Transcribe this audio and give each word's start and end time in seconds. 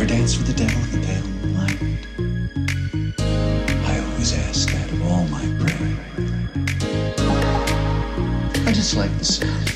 ever 0.00 0.08
dance 0.08 0.38
with 0.38 0.46
the 0.46 0.54
devil 0.54 0.82
in 0.84 0.90
the 0.92 0.98
pale 1.06 1.26
moonlight? 1.26 1.76
I 3.86 3.98
always 3.98 4.32
ask 4.32 4.70
that 4.70 4.90
of 4.92 5.02
all 5.02 5.24
my 5.28 5.44
prey. 5.60 5.96
I 8.66 8.72
just 8.72 8.96
like 8.96 9.14
the 9.18 9.24
sound. 9.24 9.66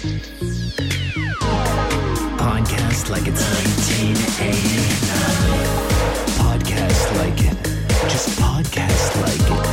Podcast 2.41 3.11
like 3.11 3.27
it's 3.27 3.42
1989. 3.42 6.38
Podcast 6.41 7.16
like 7.19 7.42
it. 7.42 7.59
Just 8.09 8.38
podcast 8.38 9.20
like 9.20 9.41
it. 9.41 9.66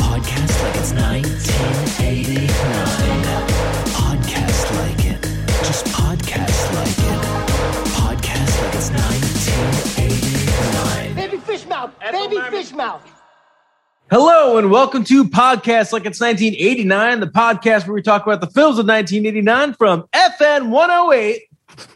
Podcast 0.00 0.62
like 0.62 0.76
it's 0.76 0.92
1989. 0.92 3.03
It's 8.76 8.90
1989. 8.90 11.14
Baby 11.14 11.36
fish 11.36 11.64
mouth. 11.66 11.92
Baby 12.10 12.40
fish 12.50 12.72
mouth. 12.72 13.08
Hello 14.10 14.58
and 14.58 14.68
welcome 14.68 15.04
to 15.04 15.26
Podcast 15.26 15.92
Like 15.92 16.06
It's 16.06 16.20
1989, 16.20 17.20
the 17.20 17.28
podcast 17.28 17.86
where 17.86 17.94
we 17.94 18.02
talk 18.02 18.26
about 18.26 18.40
the 18.40 18.48
films 18.48 18.80
of 18.80 18.88
1989 18.88 19.74
from 19.74 20.08
FN 20.12 20.70
108. 20.70 21.42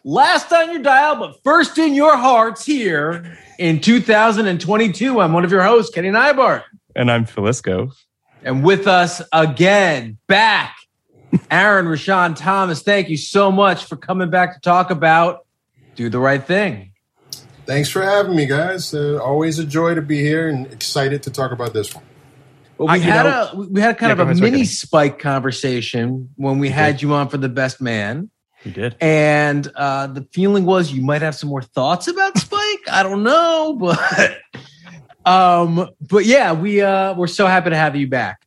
Last 0.04 0.52
on 0.52 0.70
your 0.70 0.80
dial, 0.80 1.16
but 1.16 1.42
first 1.42 1.78
in 1.78 1.94
your 1.94 2.16
hearts 2.16 2.64
here 2.64 3.36
in 3.58 3.81
2022. 3.81 5.20
I'm 5.20 5.32
one 5.32 5.44
of 5.44 5.50
your 5.50 5.64
hosts, 5.64 5.92
Kenny 5.92 6.10
Neibart. 6.10 6.62
And 6.94 7.10
I'm 7.10 7.25
Phil 7.25 7.42
Iscove. 7.42 7.91
And 8.44 8.62
with 8.62 8.86
us 8.86 9.20
again, 9.32 10.19
back, 10.28 10.76
Aaron 11.50 11.86
Rahsaan 11.86 12.36
Thomas. 12.36 12.82
Thank 12.82 13.08
you 13.08 13.16
so 13.16 13.50
much 13.50 13.86
for 13.86 13.97
coming 13.97 14.31
back 14.31 14.54
to 14.54 14.60
talk 14.60 14.92
about 14.92 15.41
Do 15.98 16.09
the 16.09 16.20
Right 16.20 16.47
Thing. 16.47 16.92
Thanks 17.66 17.91
for 17.91 18.03
having 18.03 18.36
me, 18.36 18.47
guys. 18.47 18.94
Uh, 18.94 19.19
always 19.20 19.59
a 19.59 19.64
joy 19.64 19.97
to 19.97 20.00
be 20.00 20.19
here 20.22 20.48
and 20.48 20.64
excited 20.72 21.25
to 21.25 21.31
talk 21.31 21.50
about 21.50 21.72
this 21.72 21.92
one. 21.92 22.04
Well, 22.78 22.86
we 22.86 22.94
I- 22.94 22.98
had 22.98 23.25
know- 23.25 23.50
a 23.53 23.56
we 23.69 23.81
had 23.81 23.98
kind 23.98 24.16
Yeah, 24.16 24.22
of 24.22 24.31
a 24.31 24.34
mini 24.37 24.50
Kenny. 24.58 24.64
spike 24.64 25.19
conversation 25.19 26.31
when 26.37 26.60
we 26.60 26.69
had 26.69 27.03
you 27.03 27.12
on 27.14 27.28
for 27.28 27.37
the 27.37 27.48
best 27.48 27.81
man. 27.81 28.31
You 28.62 28.70
did. 28.70 28.94
And 29.00 29.66
uh, 29.75 30.06
the 30.06 30.22
feeling 30.32 30.64
was 30.64 30.92
you 30.92 31.03
might 31.03 31.20
have 31.22 31.34
some 31.34 31.48
more 31.50 31.62
thoughts 31.62 32.06
about 32.06 32.38
Spike. 32.47 32.84
I 32.92 33.03
don't 33.03 33.25
know, 33.25 33.76
but 33.76 34.38
um, 35.28 35.88
but 36.00 36.26
yeah, 36.26 36.53
we 36.53 36.81
uh, 36.81 37.14
we're 37.14 37.26
so 37.26 37.44
happy 37.48 37.70
to 37.70 37.76
have 37.76 37.97
you 37.97 38.06
back. 38.06 38.38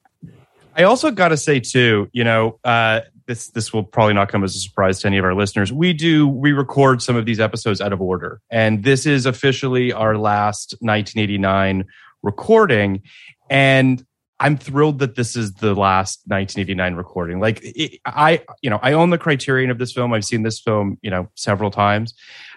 I 0.74 0.84
also 0.84 1.12
got 1.12 1.30
to 1.30 1.38
say 1.38 1.60
too, 1.60 2.08
you 2.14 2.24
know, 2.24 2.60
uh, 2.64 3.02
this 3.28 3.50
this 3.50 3.74
will 3.74 3.84
probably 3.84 4.14
not 4.14 4.30
come 4.30 4.44
as 4.44 4.56
a 4.56 4.60
surprise 4.60 5.00
to 5.02 5.08
any 5.08 5.18
of 5.18 5.26
our 5.26 5.36
listeners. 5.36 5.72
We 5.72 5.94
do 5.94 6.28
we 6.28 6.52
record 6.52 7.02
some 7.02 7.16
of 7.16 7.26
these 7.26 7.40
episodes 7.40 7.82
out 7.82 7.94
of 7.94 8.02
order, 8.02 8.42
and 8.50 8.84
this 8.84 9.06
is 9.06 9.26
officially 9.26 9.94
our 9.94 10.18
last 10.18 10.76
1989 10.80 11.86
recording, 12.24 13.02
and 13.50 14.06
I'm 14.42 14.58
thrilled 14.58 15.00
that 15.00 15.16
this 15.16 15.36
is 15.36 15.54
the 15.54 15.76
last 15.76 16.22
1989 16.26 16.96
recording. 16.96 17.40
Like 17.40 17.60
it, 17.64 18.00
I, 18.06 18.44
you 18.64 18.72
know, 18.72 18.80
I 18.82 18.94
own 18.94 19.12
the 19.12 19.20
Criterion 19.20 19.70
of 19.70 19.78
this 19.78 19.94
film. 19.94 20.14
I've 20.14 20.26
seen 20.26 20.42
this 20.42 20.60
film, 20.60 20.98
you 21.04 21.12
know, 21.12 21.30
several 21.36 21.70
times. 21.70 22.16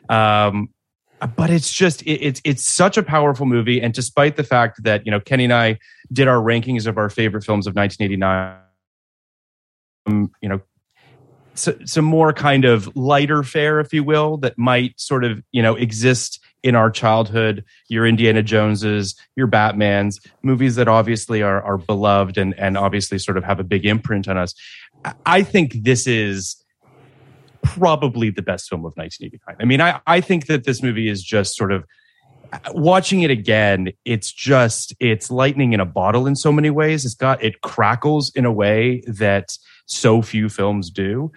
Um, 0.08 0.70
but 1.36 1.50
it's 1.50 1.72
just 1.72 2.02
it, 2.02 2.20
it's 2.22 2.40
it's 2.44 2.66
such 2.66 2.96
a 2.96 3.02
powerful 3.02 3.46
movie 3.46 3.80
and 3.80 3.94
despite 3.94 4.36
the 4.36 4.44
fact 4.44 4.82
that 4.82 5.06
you 5.06 5.10
know 5.10 5.20
kenny 5.20 5.44
and 5.44 5.52
i 5.52 5.78
did 6.12 6.28
our 6.28 6.36
rankings 6.36 6.86
of 6.86 6.98
our 6.98 7.08
favorite 7.08 7.44
films 7.44 7.66
of 7.66 7.74
1989 7.74 8.52
um, 8.52 8.63
you 10.06 10.48
know 10.48 10.60
so, 11.56 11.76
some 11.84 12.04
more 12.04 12.32
kind 12.32 12.64
of 12.64 12.94
lighter 12.96 13.42
fare 13.42 13.78
if 13.78 13.92
you 13.92 14.02
will 14.02 14.36
that 14.38 14.58
might 14.58 14.98
sort 15.00 15.24
of 15.24 15.42
you 15.52 15.62
know 15.62 15.74
exist 15.74 16.40
in 16.62 16.74
our 16.74 16.90
childhood 16.90 17.64
your 17.88 18.06
indiana 18.06 18.42
joneses 18.42 19.14
your 19.36 19.46
batmans 19.46 20.16
movies 20.42 20.76
that 20.76 20.88
obviously 20.88 21.42
are, 21.42 21.62
are 21.62 21.78
beloved 21.78 22.38
and, 22.38 22.58
and 22.58 22.76
obviously 22.76 23.18
sort 23.18 23.36
of 23.36 23.44
have 23.44 23.60
a 23.60 23.64
big 23.64 23.84
imprint 23.86 24.28
on 24.28 24.36
us. 24.36 24.54
I- 25.26 25.42
think 25.42 25.84
this 25.84 26.06
is 26.06 26.56
probably 27.62 28.30
the 28.30 28.42
best 28.42 28.68
film 28.68 28.80
of 28.80 28.94
1989 28.96 29.56
i 29.60 29.64
mean 29.64 29.80
i, 29.80 30.00
I 30.06 30.20
think 30.20 30.46
that 30.46 30.64
this 30.64 30.82
movie 30.82 31.08
is 31.08 31.22
just 31.22 31.54
sort 31.54 31.72
of 31.72 31.84
watching 32.72 33.22
it 33.22 33.30
again 33.30 33.92
it's 34.04 34.32
just 34.32 34.94
it's 35.00 35.30
lightning 35.30 35.72
in 35.72 35.80
a 35.80 35.84
bottle 35.84 36.26
in 36.26 36.36
so 36.36 36.52
many 36.52 36.70
ways 36.70 37.04
it's 37.04 37.14
got 37.14 37.42
it 37.42 37.60
crackles 37.62 38.30
in 38.34 38.44
a 38.44 38.52
way 38.52 39.02
that 39.06 39.56
so 39.86 40.22
few 40.22 40.48
films 40.48 40.90
do 40.90 41.30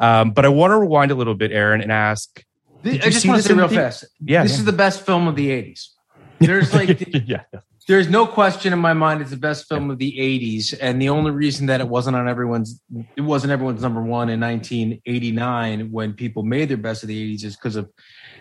um, 0.00 0.30
but 0.30 0.44
i 0.44 0.48
want 0.48 0.70
to 0.70 0.78
rewind 0.78 1.10
a 1.10 1.14
little 1.14 1.34
bit 1.34 1.50
aaron 1.52 1.80
and 1.80 1.92
ask 1.92 2.44
I 2.84 2.96
just 2.96 3.26
want 3.26 3.42
to 3.42 3.46
say 3.46 3.52
real 3.52 3.68
the- 3.68 3.74
fast. 3.74 4.06
Yeah, 4.24 4.42
this 4.42 4.52
yeah. 4.52 4.58
is 4.58 4.64
the 4.64 4.72
best 4.72 5.04
film 5.04 5.28
of 5.28 5.36
the 5.36 5.50
'80s. 5.50 5.88
There's 6.38 6.72
like 6.72 7.06
yeah 7.28 7.42
there's 7.90 8.08
no 8.08 8.24
question 8.24 8.72
in 8.72 8.78
my 8.78 8.92
mind 8.92 9.20
it's 9.20 9.30
the 9.30 9.36
best 9.36 9.68
film 9.68 9.90
of 9.90 9.98
the 9.98 10.12
80s 10.12 10.78
and 10.80 11.02
the 11.02 11.08
only 11.08 11.32
reason 11.32 11.66
that 11.66 11.80
it 11.80 11.88
wasn't 11.88 12.16
on 12.16 12.28
everyone's 12.28 12.80
it 13.16 13.22
wasn't 13.22 13.52
everyone's 13.52 13.82
number 13.82 14.00
one 14.00 14.28
in 14.28 14.38
1989 14.38 15.90
when 15.90 16.12
people 16.12 16.44
made 16.44 16.68
their 16.68 16.76
best 16.76 17.02
of 17.02 17.08
the 17.08 17.34
80s 17.34 17.44
is 17.44 17.56
because 17.56 17.74
of 17.74 17.90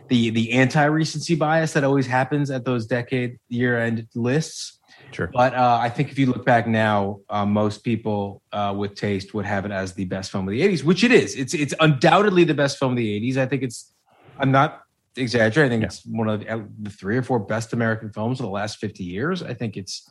the 0.09 0.29
the 0.31 0.51
anti-recency 0.53 1.35
bias 1.35 1.73
that 1.73 1.83
always 1.83 2.07
happens 2.07 2.51
at 2.51 2.65
those 2.65 2.85
decade 2.85 3.37
year-end 3.47 4.07
lists. 4.15 4.79
Sure. 5.11 5.29
But 5.33 5.55
uh, 5.55 5.79
i 5.81 5.89
think 5.89 6.11
if 6.11 6.19
you 6.19 6.27
look 6.27 6.45
back 6.45 6.67
now 6.67 7.19
uh, 7.29 7.45
most 7.45 7.83
people 7.83 8.43
uh, 8.51 8.73
with 8.77 8.95
taste 8.95 9.33
would 9.33 9.45
have 9.45 9.65
it 9.65 9.71
as 9.71 9.93
the 9.93 10.05
best 10.05 10.31
film 10.31 10.47
of 10.47 10.51
the 10.51 10.61
80s 10.61 10.83
which 10.83 11.03
it 11.03 11.11
is. 11.11 11.35
It's 11.35 11.53
it's 11.53 11.73
undoubtedly 11.79 12.43
the 12.43 12.53
best 12.53 12.77
film 12.77 12.91
of 12.93 12.97
the 12.97 13.31
80s 13.31 13.37
i 13.37 13.45
think 13.45 13.63
it's 13.63 13.93
i'm 14.37 14.51
not 14.51 14.81
exaggerating. 15.19 15.79
I 15.79 15.81
think 15.81 15.91
it's 15.91 16.05
one 16.05 16.29
of 16.29 16.39
the, 16.39 16.67
the 16.81 16.89
three 16.89 17.17
or 17.17 17.23
four 17.23 17.39
best 17.39 17.73
American 17.73 18.11
films 18.11 18.39
of 18.39 18.45
the 18.45 18.51
last 18.51 18.77
50 18.77 19.03
years. 19.03 19.43
I 19.43 19.53
think 19.53 19.77
it's 19.77 20.09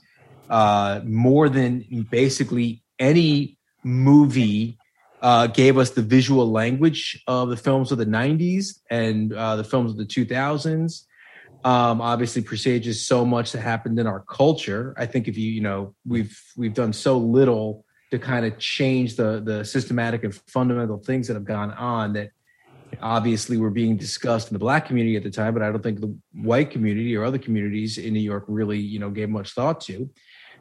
uh, 0.50 1.00
more 1.04 1.48
than 1.48 2.06
basically 2.10 2.82
any 2.98 3.58
movie 3.84 4.77
uh, 5.20 5.46
gave 5.48 5.78
us 5.78 5.90
the 5.90 6.02
visual 6.02 6.50
language 6.50 7.22
of 7.26 7.48
the 7.48 7.56
films 7.56 7.92
of 7.92 7.98
the 7.98 8.06
90s 8.06 8.80
and 8.90 9.32
uh, 9.32 9.56
the 9.56 9.64
films 9.64 9.90
of 9.90 9.96
the 9.96 10.06
2000s. 10.06 11.04
Um, 11.64 12.00
obviously, 12.00 12.42
presages 12.42 13.04
so 13.04 13.24
much 13.24 13.52
that 13.52 13.60
happened 13.60 13.98
in 13.98 14.06
our 14.06 14.20
culture. 14.20 14.94
I 14.96 15.06
think 15.06 15.26
if 15.26 15.36
you, 15.36 15.50
you 15.50 15.60
know, 15.60 15.94
we've 16.06 16.40
we've 16.56 16.74
done 16.74 16.92
so 16.92 17.18
little 17.18 17.84
to 18.12 18.18
kind 18.18 18.46
of 18.46 18.58
change 18.58 19.16
the 19.16 19.40
the 19.44 19.64
systematic 19.64 20.22
and 20.22 20.32
fundamental 20.46 20.98
things 20.98 21.26
that 21.26 21.34
have 21.34 21.44
gone 21.44 21.72
on 21.72 22.12
that 22.12 22.30
obviously 23.02 23.56
were 23.56 23.70
being 23.70 23.96
discussed 23.96 24.48
in 24.48 24.54
the 24.54 24.58
black 24.58 24.86
community 24.86 25.16
at 25.16 25.22
the 25.22 25.30
time, 25.30 25.52
but 25.52 25.62
I 25.62 25.70
don't 25.70 25.82
think 25.82 26.00
the 26.00 26.16
white 26.32 26.70
community 26.70 27.16
or 27.16 27.24
other 27.24 27.38
communities 27.38 27.98
in 27.98 28.12
New 28.14 28.20
York 28.20 28.44
really, 28.48 28.78
you 28.78 28.98
know, 28.98 29.10
gave 29.10 29.28
much 29.28 29.52
thought 29.52 29.80
to. 29.82 30.08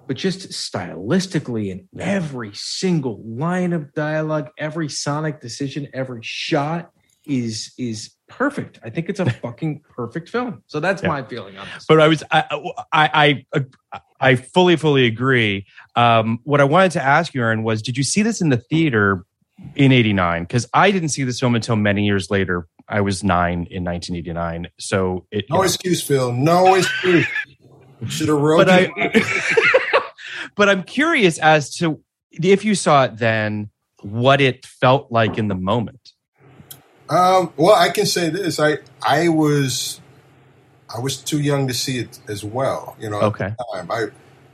But 0.07 0.15
just 0.17 0.49
stylistically 0.51 1.69
in 1.69 1.87
every 1.99 2.51
single 2.53 3.21
line 3.25 3.73
of 3.73 3.93
dialogue, 3.93 4.49
every 4.57 4.89
sonic 4.89 5.41
decision, 5.41 5.87
every 5.93 6.21
shot 6.23 6.91
is 7.25 7.73
is 7.77 8.11
perfect. 8.29 8.79
I 8.83 8.89
think 8.89 9.09
it's 9.09 9.19
a 9.19 9.29
fucking 9.41 9.81
perfect 9.95 10.29
film. 10.29 10.63
So 10.67 10.79
that's 10.79 11.01
Yeah. 11.03 11.09
my 11.09 11.23
feeling 11.23 11.57
on 11.57 11.67
this. 11.73 11.85
but 11.87 11.99
I 11.99 12.07
was 12.07 12.23
I 12.31 12.45
I 12.93 13.45
I, 13.53 13.99
I 14.21 14.35
fully 14.35 14.77
fully 14.77 15.05
agree. 15.05 15.65
Um, 15.95 16.39
what 16.43 16.61
I 16.61 16.63
wanted 16.63 16.91
to 16.93 17.03
ask 17.03 17.33
you, 17.33 17.41
Aaron, 17.41 17.63
was 17.63 17.81
did 17.81 17.97
you 17.97 18.03
see 18.03 18.21
this 18.21 18.39
in 18.39 18.47
the 18.49 18.57
theater 18.57 19.25
in 19.75 19.91
'89? 19.91 20.43
Because 20.43 20.67
I 20.73 20.91
didn't 20.91 21.09
see 21.09 21.23
this 21.23 21.39
film 21.39 21.53
until 21.55 21.75
many 21.75 22.05
years 22.05 22.31
later. 22.31 22.67
I 22.89 23.01
was 23.01 23.21
nine 23.25 23.67
in 23.69 23.83
1989, 23.83 24.69
so 24.79 25.25
it. 25.31 25.45
No 25.49 25.63
excuse, 25.63 26.01
Phil. 26.01 26.31
No 26.31 26.75
excuse. 26.75 27.27
Should 28.07 28.29
have 28.29 28.37
wrote 28.37 28.65
but 28.67 28.69
it. 28.69 28.91
I, 28.95 29.73
but 30.57 30.69
I'm 30.69 30.83
curious 30.83 31.37
as 31.37 31.75
to 31.77 32.01
if 32.31 32.65
you 32.65 32.75
saw 32.75 33.05
it 33.05 33.17
then, 33.17 33.69
what 34.01 34.41
it 34.41 34.65
felt 34.65 35.11
like 35.11 35.37
in 35.37 35.47
the 35.47 35.55
moment. 35.55 36.13
Um, 37.09 37.53
well, 37.55 37.75
I 37.75 37.89
can 37.89 38.05
say 38.05 38.29
this. 38.29 38.59
I 38.59 38.79
I 39.01 39.29
was 39.29 40.01
I 40.93 40.99
was 40.99 41.17
too 41.17 41.39
young 41.39 41.67
to 41.67 41.73
see 41.73 41.99
it 41.99 42.19
as 42.27 42.43
well. 42.43 42.97
You 42.99 43.09
know, 43.09 43.21
Okay. 43.21 43.45
at 43.45 43.57
the 43.57 43.65
time. 43.73 43.91
I 43.91 44.07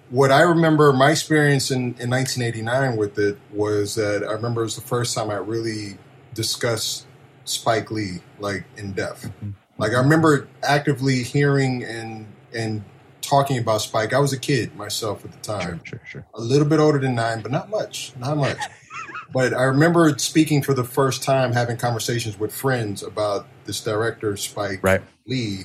what 0.10 0.32
I 0.32 0.42
remember 0.42 0.94
my 0.94 1.10
experience 1.10 1.72
in, 1.72 1.96
in 2.00 2.10
1989 2.12 2.98
with 2.98 3.18
it 3.18 3.40
was 3.52 3.96
that 3.96 4.24
I 4.24 4.34
remember 4.34 4.62
it 4.62 4.66
was 4.66 4.76
the 4.76 4.82
first 4.82 5.16
time 5.16 5.32
I 5.32 5.38
really 5.38 5.98
discussed 6.36 7.08
Spike 7.46 7.90
Lee 7.90 8.20
like 8.40 8.66
in 8.78 8.94
depth. 8.94 9.32
Like 9.80 9.94
I 9.94 9.98
remember 10.00 10.48
actively 10.62 11.24
hearing 11.24 11.84
and 11.84 12.28
and 12.54 12.84
talking 13.24 13.58
about 13.58 13.82
Spike. 13.82 14.14
I 14.14 14.20
was 14.20 14.34
a 14.34 14.40
kid 14.40 14.76
myself 14.76 15.26
at 15.26 15.32
the 15.32 15.40
time 15.40 15.82
Sure, 15.84 16.02
sure. 16.06 16.26
a 16.36 16.42
little 16.42 16.68
bit 16.68 16.80
older 16.80 17.00
than 17.00 17.16
nine, 17.16 17.42
but 17.42 17.52
not 17.52 17.70
much, 17.70 18.14
not 18.20 18.38
much. 18.38 18.58
but 19.34 19.54
I 19.54 19.64
remember 19.64 20.16
speaking 20.20 20.62
for 20.62 20.74
the 20.74 20.84
first 20.84 21.24
time, 21.24 21.54
having 21.54 21.78
conversations 21.78 22.38
with 22.40 22.54
friends 22.54 23.02
about 23.02 23.48
this 23.66 23.82
director, 23.82 24.38
Spike 24.38 24.80
Right. 24.84 25.02
Lee, 25.26 25.64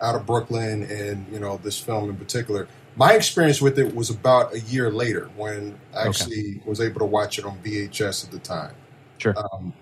out 0.00 0.14
of 0.14 0.26
Brooklyn, 0.26 0.82
and 0.84 1.26
you 1.32 1.38
know 1.40 1.56
this 1.58 1.78
film 1.80 2.10
in 2.10 2.16
particular. 2.16 2.68
My 2.94 3.14
experience 3.14 3.62
with 3.62 3.78
it 3.78 3.94
was 3.94 4.10
about 4.10 4.52
a 4.54 4.60
year 4.60 4.90
later 4.90 5.30
when 5.36 5.78
I 5.96 6.08
actually 6.08 6.60
was 6.66 6.78
able 6.80 6.98
to 7.00 7.06
watch 7.06 7.38
it 7.38 7.44
on 7.46 7.58
VHS 7.60 8.26
at 8.26 8.30
the 8.30 8.38
time 8.38 8.74
Sure. 9.16 9.34
um, 9.38 9.72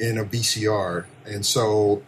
in 0.00 0.18
a 0.18 0.24
VCR, 0.24 1.04
and 1.26 1.46
so 1.46 2.02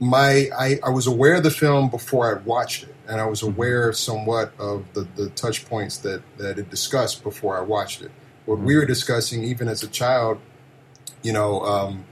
my 0.00 0.48
I, 0.58 0.78
I 0.84 0.90
was 0.90 1.06
aware 1.06 1.34
of 1.34 1.42
the 1.42 1.50
film 1.50 1.88
before 1.88 2.30
I 2.34 2.40
watched 2.42 2.84
it, 2.84 2.94
and 3.08 3.20
I 3.20 3.26
was 3.26 3.42
aware 3.42 3.92
somewhat 3.92 4.52
of 4.58 4.84
the, 4.94 5.06
the 5.16 5.30
touch 5.30 5.66
points 5.66 5.98
that 5.98 6.22
that 6.38 6.58
it 6.58 6.70
discussed 6.70 7.22
before 7.22 7.56
I 7.56 7.60
watched 7.60 8.02
it. 8.02 8.10
What 8.46 8.58
we 8.58 8.76
were 8.76 8.84
discussing, 8.84 9.44
even 9.44 9.68
as 9.68 9.82
a 9.82 9.88
child, 9.88 10.38
you 11.22 11.32
know, 11.32 11.60
um, 11.62 12.04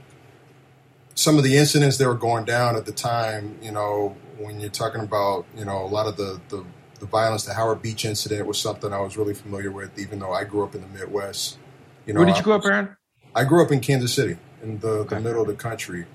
some 1.13 1.37
of 1.37 1.43
the 1.43 1.57
incidents 1.57 1.97
that 1.97 2.07
were 2.07 2.15
going 2.15 2.45
down 2.45 2.75
at 2.75 2.85
the 2.85 2.91
time, 2.91 3.57
you 3.61 3.71
know, 3.71 4.15
when 4.37 4.59
you're 4.59 4.69
talking 4.69 5.01
about, 5.01 5.45
you 5.55 5.65
know, 5.65 5.83
a 5.83 5.87
lot 5.87 6.07
of 6.07 6.17
the 6.17 6.41
the, 6.49 6.65
the 6.99 7.05
violence, 7.05 7.45
the 7.45 7.53
Howard 7.53 7.81
Beach 7.81 8.05
incident 8.05 8.47
was 8.47 8.57
something 8.57 8.93
I 8.93 8.99
was 8.99 9.17
really 9.17 9.33
familiar 9.33 9.71
with, 9.71 9.99
even 9.99 10.19
though 10.19 10.33
I 10.33 10.45
grew 10.45 10.63
up 10.63 10.73
in 10.73 10.81
the 10.81 10.87
Midwest. 10.87 11.57
You 12.05 12.13
know, 12.13 12.19
Where 12.19 12.27
did 12.27 12.35
you 12.35 12.41
I 12.41 12.43
grow 12.43 12.55
up, 12.55 12.65
Aaron? 12.65 12.97
I 13.35 13.43
grew 13.43 13.63
up 13.63 13.71
in 13.71 13.79
Kansas 13.79 14.13
City, 14.13 14.37
in 14.61 14.79
the, 14.79 15.05
the 15.05 15.19
middle 15.19 15.41
of 15.41 15.47
the 15.47 15.55
country. 15.55 16.05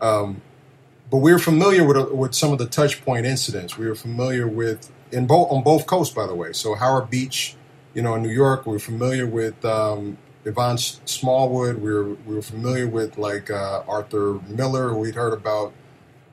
Um, 0.00 0.42
but 1.10 1.18
we 1.18 1.32
were 1.32 1.38
familiar 1.38 1.84
with 1.84 2.10
with 2.12 2.34
some 2.34 2.52
of 2.52 2.58
the 2.58 2.66
touch 2.66 3.04
point 3.04 3.26
incidents. 3.26 3.78
We 3.78 3.86
were 3.86 3.94
familiar 3.94 4.46
with 4.46 4.90
in 5.12 5.26
both 5.26 5.50
on 5.50 5.62
both 5.62 5.86
coasts, 5.86 6.14
by 6.14 6.26
the 6.26 6.34
way. 6.34 6.52
So 6.52 6.74
Howard 6.74 7.10
Beach, 7.10 7.56
you 7.94 8.02
know, 8.02 8.14
in 8.14 8.22
New 8.22 8.30
York, 8.30 8.66
we 8.66 8.72
were 8.72 8.78
familiar 8.78 9.26
with 9.26 9.64
um, 9.64 10.18
Yvonne 10.44 10.78
Smallwood. 10.78 11.78
We 11.78 11.92
were 11.92 12.14
we 12.26 12.34
were 12.34 12.42
familiar 12.42 12.86
with 12.86 13.18
like 13.18 13.50
uh, 13.50 13.82
Arthur 13.86 14.40
Miller. 14.48 14.96
We'd 14.96 15.14
heard 15.14 15.32
about, 15.32 15.72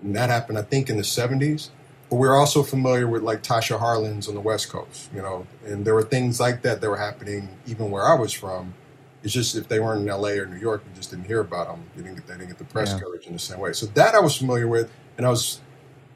that 0.02 0.30
happened, 0.30 0.58
I 0.58 0.64
think, 0.64 0.90
in 0.90 0.98
the 0.98 1.04
seventies. 1.04 1.72
But 2.10 2.18
we 2.18 2.28
were 2.28 2.36
also 2.36 2.64
familiar 2.64 3.08
with 3.08 3.24
like 3.24 3.42
Tasha 3.42 3.80
Harlins 3.80 4.28
on 4.28 4.36
the 4.36 4.42
West 4.42 4.70
Coast, 4.70 5.10
you 5.16 5.22
know, 5.22 5.48
and 5.66 5.86
there 5.86 5.96
were 5.96 6.04
things 6.04 6.40
like 6.40 6.62
that 6.64 6.81
that 6.81 6.90
were 6.90 6.98
happening 6.98 7.50
even 7.66 7.90
where 7.90 8.06
I 8.06 8.14
was 8.14 8.34
from. 8.34 8.74
It's 9.24 9.34
just 9.34 9.56
if 9.56 9.68
they 9.70 9.80
weren't 9.80 10.02
in 10.02 10.10
L.A. 10.10 10.38
or 10.38 10.46
New 10.46 10.58
York, 10.58 10.84
you 10.86 10.94
just 10.96 11.10
didn't 11.10 11.25
hear 11.25 11.40
about 11.40 11.68
them. 11.68 11.84
You 11.96 12.04
didn't 12.04 12.18
get, 12.18 12.28
they 12.28 12.34
didn't 12.34 12.50
get 12.50 12.58
the 12.58 12.66
press 12.66 12.92
Yeah. 12.92 13.00
coverage 13.00 13.25
in 13.25 13.34
the 13.34 13.40
same 13.40 13.60
way. 13.60 13.72
So 13.74 13.86
that 13.88 14.16
I 14.16 14.20
was 14.20 14.36
familiar 14.36 14.68
with, 14.68 14.92
and 15.18 15.25
I 15.25 15.30
was, 15.30 15.62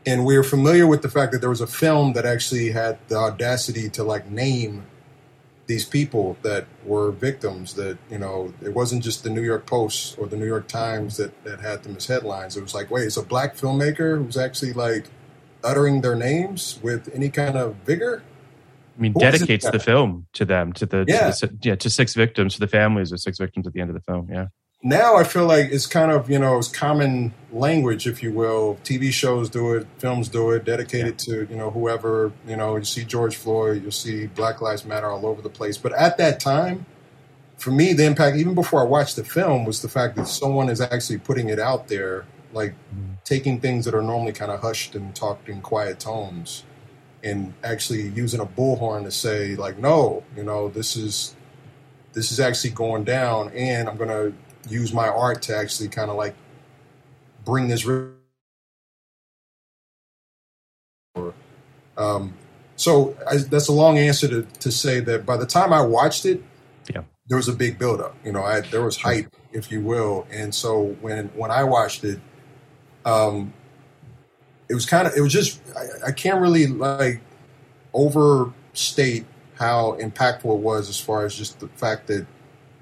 and 0.06 0.26
we 0.26 0.38
were 0.38 0.44
familiar 0.44 0.86
with 0.88 1.02
the 1.02 1.10
fact 1.10 1.32
that 1.32 1.40
there 1.40 1.50
was 1.50 1.62
a 1.62 1.68
film 1.68 2.14
that 2.14 2.26
actually 2.26 2.72
had 2.72 3.00
the 3.08 3.16
audacity 3.16 3.90
to 3.92 4.04
like 4.04 4.30
name 4.30 4.86
these 5.68 5.84
people 5.86 6.38
that 6.44 6.66
were 6.86 7.12
victims. 7.12 7.74
That 7.76 7.98
you 8.10 8.18
know, 8.18 8.54
it 8.62 8.74
wasn't 8.74 9.04
just 9.04 9.24
the 9.24 9.30
New 9.30 9.44
York 9.44 9.66
Post 9.66 10.18
or 10.18 10.28
the 10.28 10.38
New 10.38 10.46
York 10.46 10.68
Times 10.68 11.18
that 11.18 11.44
that 11.46 11.60
had 11.62 11.84
them 11.84 11.96
as 11.98 12.08
headlines. 12.08 12.58
It 12.58 12.62
was 12.62 12.74
like, 12.74 12.90
wait, 12.92 13.06
it's 13.06 13.18
a 13.18 13.24
black 13.24 13.56
filmmaker 13.56 14.18
who's 14.18 14.38
actually 14.38 14.74
like 14.74 15.06
uttering 15.64 16.02
their 16.02 16.16
names 16.16 16.80
with 16.82 17.10
any 17.14 17.30
kind 17.30 17.58
of 17.58 17.76
vigor. 17.86 18.24
I 18.98 19.02
mean, 19.02 19.14
it 19.16 19.20
dedicates 19.20 19.70
the 19.70 19.80
film 19.80 20.28
to 20.34 20.46
them, 20.46 20.74
to 20.74 20.86
the, 20.86 21.06
Yeah. 21.08 21.30
to 21.32 21.48
the 21.48 21.58
yeah, 21.62 21.76
to 21.76 21.90
six 21.90 22.14
victims, 22.16 22.56
to 22.56 22.60
the 22.60 22.68
families 22.68 23.12
of 23.12 23.20
six 23.20 23.38
victims 23.38 23.68
at 23.68 23.74
the 23.74 23.82
end 23.82 23.90
of 23.90 23.96
the 23.96 24.02
film. 24.02 24.28
Yeah. 24.32 24.48
now 24.84 25.16
I 25.16 25.24
feel 25.24 25.46
like 25.46 25.70
it's 25.72 25.88
kind 25.88 26.12
of 26.12 26.30
you 26.30 26.40
know 26.40 26.58
it's 26.58 26.68
common 26.68 27.34
language, 27.52 28.08
if 28.08 28.22
you 28.24 28.32
will. 28.32 28.78
TV 28.84 29.12
shows 29.12 29.50
do 29.50 29.74
it, 29.74 29.88
films 29.98 30.30
do 30.30 30.52
it, 30.52 30.66
dedicated 30.66 31.18
to 31.20 31.48
you 31.50 31.56
know 31.56 31.70
whoever 31.72 32.32
you 32.48 32.56
know. 32.56 32.76
You 32.76 32.84
see 32.84 33.04
George 33.04 33.36
Floyd, 33.36 33.82
you'll 33.84 33.92
see 33.92 34.28
Black 34.28 34.62
Lives 34.62 34.86
Matter 34.86 35.10
all 35.10 35.26
over 35.26 35.42
the 35.42 35.50
place. 35.50 35.78
But 35.78 35.94
at 35.94 36.18
that 36.18 36.40
time, 36.40 36.86
for 37.58 37.72
me, 37.72 37.94
the 37.94 38.06
impact, 38.06 38.38
even 38.38 38.54
before 38.54 38.82
I 38.82 38.86
watched 38.86 39.16
the 39.16 39.24
film, 39.24 39.66
was 39.66 39.82
the 39.82 39.90
fact 39.90 40.16
that 40.16 40.28
someone 40.28 40.70
is 40.70 40.80
actually 40.80 41.18
putting 41.20 41.50
it 41.50 41.60
out 41.60 41.88
there, 41.88 42.26
like 42.54 42.74
mm-hmm. 42.94 43.14
taking 43.26 43.60
things 43.60 43.84
that 43.86 43.96
are 43.96 44.02
normally 44.04 44.34
kind 44.34 44.52
of 44.52 44.62
hushed 44.62 44.96
and 44.96 45.16
talked 45.16 45.50
in 45.50 45.62
quiet 45.62 46.00
tones, 46.00 46.64
and 47.24 47.54
actually 47.64 48.10
using 48.10 48.40
a 48.40 48.46
bullhorn 48.46 49.04
to 49.04 49.12
say 49.12 49.56
like, 49.56 49.78
no, 49.78 50.24
you 50.36 50.44
know, 50.44 50.70
this 50.70 50.96
is 50.96 51.36
this 52.14 52.32
is 52.32 52.40
actually 52.40 52.72
going 52.72 53.04
down, 53.04 53.52
and 53.54 53.88
I'm 53.88 53.98
going 53.98 54.10
to 54.10 54.34
use 54.70 54.94
my 54.94 55.08
art 55.08 55.42
to 55.44 55.56
actually 55.56 55.90
kind 55.90 56.10
of 56.10 56.18
like 56.18 56.36
bring 57.46 57.68
this. 57.68 57.86
Um, 61.98 62.34
so 62.76 63.16
I, 63.30 63.38
that's 63.38 63.68
a 63.68 63.74
long 63.74 63.98
answer 63.98 64.28
to, 64.28 64.42
to 64.44 64.72
say 64.72 65.00
that 65.02 65.26
by 65.26 65.38
the 65.38 65.46
time 65.46 65.74
I 65.74 65.82
watched 65.82 66.26
it, 66.26 66.44
Yeah. 66.94 67.04
there 67.28 67.38
was 67.38 67.48
a 67.48 67.54
big 67.54 67.80
buildup. 67.80 68.16
You 68.24 68.32
know, 68.32 68.44
I, 68.44 68.62
there 68.62 68.84
was 68.84 68.98
hype, 68.98 69.34
if 69.52 69.72
you 69.72 69.82
will, 69.82 70.28
and 70.32 70.54
so 70.54 70.96
when 71.02 71.28
when 71.36 71.52
I 71.52 71.64
watched 71.64 72.04
it, 72.04 72.20
um, 73.06 73.54
it 74.70 74.74
was 74.74 74.86
kind 74.86 75.08
of 75.08 75.16
it 75.16 75.22
was 75.22 75.34
just 75.34 75.62
I, 75.76 76.08
I 76.08 76.12
can't 76.12 76.42
really 76.42 76.68
like 76.68 77.22
overstate 77.94 79.26
how 79.56 79.98
impactful 80.00 80.58
it 80.58 80.62
was 80.62 80.90
as 80.90 81.00
far 81.00 81.26
as 81.26 81.36
just 81.36 81.60
the 81.60 81.68
fact 81.70 82.08
that 82.08 82.26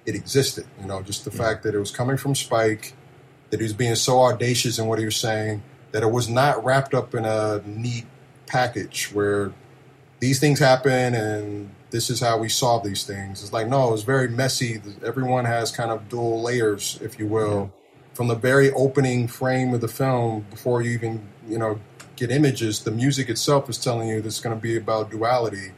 it 0.06 0.16
existed. 0.16 0.66
You 0.80 0.88
know, 0.88 1.02
just 1.02 1.26
the 1.26 1.32
fact 1.32 1.64
that 1.64 1.74
it 1.74 1.80
was 1.80 1.92
coming 1.92 2.18
from 2.18 2.36
Spike, 2.36 2.94
that 3.50 3.60
he 3.60 3.64
was 3.64 3.74
being 3.74 3.96
so 3.96 4.22
audacious 4.22 4.78
in 4.78 4.88
what 4.88 5.00
he 5.00 5.06
was 5.06 5.16
saying, 5.16 5.64
that 5.92 6.04
it 6.04 6.12
was 6.12 6.30
not 6.30 6.64
wrapped 6.64 6.94
up 6.94 7.16
in 7.16 7.26
a 7.26 7.62
neat 7.66 8.06
package 8.46 9.12
where 9.14 9.52
these 10.20 10.40
things 10.40 10.60
happen 10.60 11.16
and 11.16 11.70
this 11.92 12.10
is 12.10 12.20
how 12.20 12.38
we 12.38 12.50
solve 12.50 12.84
these 12.84 13.06
things. 13.06 13.42
It's 13.42 13.54
like 13.54 13.68
no, 13.68 13.94
it's 13.94 14.04
very 14.04 14.28
messy. 14.28 14.82
Everyone 15.04 15.46
has 15.46 15.72
kind 15.72 15.92
of 15.92 16.10
dual 16.10 16.42
layers, 16.42 17.00
if 17.02 17.20
you 17.20 17.28
will, 17.28 17.72
from 18.16 18.30
the 18.30 18.36
very 18.36 18.72
opening 18.74 19.30
frame 19.30 19.76
of 19.76 19.82
the 19.82 19.90
film 19.90 20.48
before 20.52 20.84
you 20.84 20.92
even 20.94 21.28
you 21.50 21.60
know 21.60 21.82
get 22.18 22.32
images. 22.32 22.82
The 22.84 22.92
music 22.92 23.30
itself 23.30 23.70
is 23.70 23.80
telling 23.80 24.10
you 24.10 24.22
this 24.22 24.38
is 24.38 24.42
going 24.42 24.58
to 24.58 24.62
be 24.62 24.78
about 24.78 25.12
duality. 25.12 25.74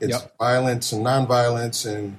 It's 0.00 0.12
Yep. 0.14 0.36
violence 0.40 0.92
and 0.92 1.06
nonviolence, 1.06 1.86
and 1.90 2.18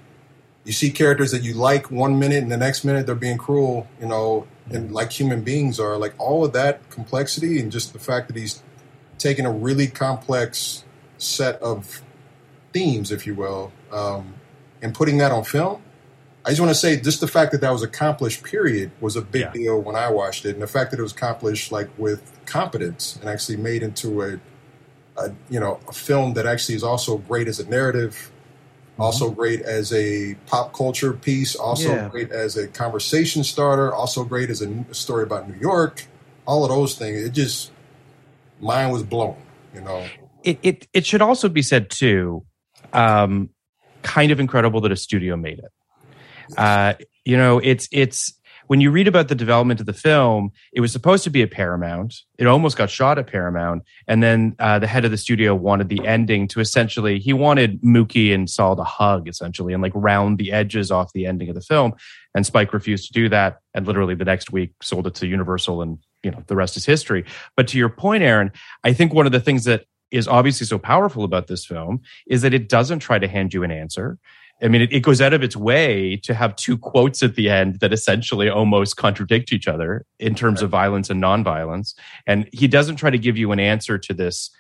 you 0.66 0.74
see 0.74 0.92
characters 0.92 1.32
that 1.32 1.44
you 1.44 1.54
like 1.56 1.92
one 1.92 2.20
minute, 2.20 2.44
and 2.44 2.52
the 2.52 2.58
next 2.58 2.86
minute 2.86 3.06
they're 3.08 3.16
being 3.16 3.40
cruel. 3.40 3.88
You 4.02 4.08
know, 4.08 4.48
and 4.72 4.94
like 4.94 5.12
human 5.14 5.44
beings 5.44 5.80
are. 5.80 5.98
Like 5.98 6.16
all 6.20 6.46
of 6.46 6.54
that 6.54 6.90
complexity, 6.92 7.60
and 7.62 7.72
just 7.72 7.94
the 7.94 8.00
fact 8.00 8.28
that 8.30 8.38
he's 8.38 8.64
taking 9.20 9.46
a 9.46 9.52
really 9.52 9.88
complex 9.88 10.86
set 11.20 11.62
of 11.62 12.02
themes, 12.74 13.12
if 13.12 13.28
you 13.28 13.36
will, 13.36 13.72
um, 13.92 14.36
and 14.82 14.94
putting 14.96 15.18
that 15.20 15.32
on 15.32 15.44
film. 15.46 15.82
I 16.50 16.54
just 16.54 16.62
want 16.62 16.72
to 16.72 16.76
say, 16.76 17.00
just 17.00 17.22
the 17.22 17.28
fact 17.28 17.52
that 17.52 17.62
that 17.62 17.72
was 17.72 17.84
accomplished, 17.84 18.42
period, 18.44 18.90
was 19.02 19.16
a 19.16 19.22
big 19.22 19.42
Yeah. 19.44 19.52
deal 19.52 19.80
when 19.82 19.96
I 19.96 20.10
watched 20.10 20.46
it, 20.46 20.54
and 20.56 20.62
the 20.64 20.68
fact 20.68 20.90
that 20.90 21.00
it 21.00 21.04
was 21.04 21.12
accomplished 21.12 21.72
like 21.72 21.90
with 21.98 22.22
competence 22.48 23.18
and 23.22 23.30
actually 23.30 23.58
made 23.58 23.84
into 23.84 24.24
a, 24.24 24.40
a 25.18 25.32
you 25.50 25.60
know, 25.60 25.80
a 25.88 25.94
film 25.94 26.34
that 26.34 26.48
actually 26.48 26.74
is 26.74 26.82
also 26.84 27.18
great 27.20 27.48
as 27.48 27.60
a 27.60 27.70
narrative, 27.70 28.32
Also 28.98 29.30
great 29.30 29.62
as 29.62 29.94
a 29.94 30.36
pop 30.48 30.74
culture 30.74 31.14
piece. 31.14 31.56
Also 31.56 31.90
Yeah. 31.94 32.10
great 32.10 32.32
as 32.32 32.58
a 32.58 32.68
conversation 32.68 33.44
starter. 33.46 33.94
Also 33.94 34.24
great 34.26 34.50
as 34.50 34.62
a 34.62 34.84
story 34.94 35.24
about 35.24 35.48
New 35.50 35.58
York. 35.60 36.04
All 36.46 36.64
of 36.66 36.70
those 36.70 36.96
things. 36.96 37.24
It 37.24 37.32
just 37.32 37.72
mine 38.60 38.90
was 38.92 39.04
blown. 39.04 39.38
You 39.76 39.82
know. 39.82 40.06
it, 40.44 40.58
it 40.64 40.88
it 40.94 41.06
should 41.06 41.22
also 41.22 41.48
be 41.48 41.62
said 41.62 41.90
too 41.90 42.44
um 42.92 43.50
kind 44.02 44.32
of 44.32 44.40
incredible 44.40 44.82
that 44.82 44.92
a 44.92 44.96
studio 44.98 45.38
made 45.38 45.60
it 45.60 45.72
uh 46.58 46.94
you 47.26 47.38
know 47.38 47.60
it's 47.60 47.88
it's 47.92 48.34
when 48.70 48.82
you 48.82 48.92
read 48.92 49.08
about 49.08 49.30
the 49.30 49.36
development 49.36 49.80
of 49.80 49.88
the 49.88 49.94
film 49.94 50.52
it 50.74 50.80
was 50.80 50.92
supposed 50.92 51.24
to 51.24 51.32
be 51.32 51.42
at 51.42 51.50
paramount. 51.50 52.22
It 52.38 52.46
almost 52.46 52.78
got 52.78 52.92
shot 52.92 53.18
at 53.18 53.26
paramount. 53.26 53.82
And 54.08 54.22
then 54.22 54.56
uh, 54.60 54.78
the 54.78 54.86
head 54.86 55.06
of 55.06 55.12
the 55.12 55.18
studio 55.18 55.56
wanted 55.56 55.90
the 55.90 56.06
ending 56.06 56.48
to 56.50 56.60
essentially 56.60 57.18
he 57.18 57.34
wanted 57.34 57.82
mookie 57.82 58.32
and 58.32 58.48
sal 58.48 58.76
to 58.76 58.84
hug 58.84 59.28
essentially 59.28 59.74
and 59.74 59.82
like 59.82 59.92
round 59.96 60.38
the 60.38 60.52
edges 60.52 60.92
off 60.92 61.14
the 61.14 61.26
ending 61.26 61.50
of 61.50 61.56
the 61.56 61.62
film. 61.62 61.94
And 62.36 62.46
spike 62.46 62.72
refused 62.72 63.08
to 63.08 63.14
do 63.14 63.28
that. 63.30 63.58
And 63.74 63.88
literally 63.88 64.14
the 64.14 64.26
next 64.26 64.52
week 64.52 64.74
sold 64.84 65.08
it 65.08 65.16
to 65.16 65.28
universal 65.28 65.82
and 65.82 65.98
you 66.22 66.30
know 66.30 66.44
the 66.46 66.56
rest 66.56 66.78
is 66.78 66.86
history. 66.86 67.26
But 67.58 67.68
to 67.70 67.78
your 67.80 67.90
point 67.90 68.22
aaron 68.24 68.52
i 68.84 68.94
think 68.94 69.14
one 69.14 69.26
of 69.26 69.32
the 69.32 69.40
things 69.40 69.64
that 69.64 69.86
is 70.12 70.28
obviously 70.28 70.66
so 70.66 70.80
powerful 70.80 71.24
about 71.24 71.48
this 71.48 71.66
film 71.66 72.02
is 72.28 72.42
that 72.42 72.54
it 72.54 72.70
doesn't 72.70 73.00
try 73.00 73.20
to 73.20 73.28
hand 73.28 73.54
you 73.54 73.64
an 73.64 73.72
answer. 73.72 74.18
I 74.62 74.68
mean, 74.68 74.82
it, 74.82 74.92
it 74.92 75.00
goes 75.02 75.22
out 75.22 75.34
of 75.34 75.42
its 75.42 75.56
way 75.56 76.18
to 76.24 76.34
have 76.34 76.56
two 76.56 76.78
quotes 76.78 77.24
at 77.24 77.36
the 77.36 77.50
end 77.50 77.80
that 77.80 77.94
essentially 77.94 78.50
almost 78.50 78.98
contradict 78.98 79.54
each 79.54 79.68
other 79.68 80.06
in 80.20 80.36
terms 80.36 80.62
of 80.62 80.70
violence 80.70 81.10
and 81.10 81.24
nonviolence. 81.24 81.94
And 82.28 82.50
he 82.52 82.68
doesn't 82.68 82.98
try 82.98 83.10
to 83.10 83.18
give 83.18 83.38
you 83.38 83.52
an 83.52 83.60
answer 83.60 83.98
to 83.98 84.14
this 84.14 84.52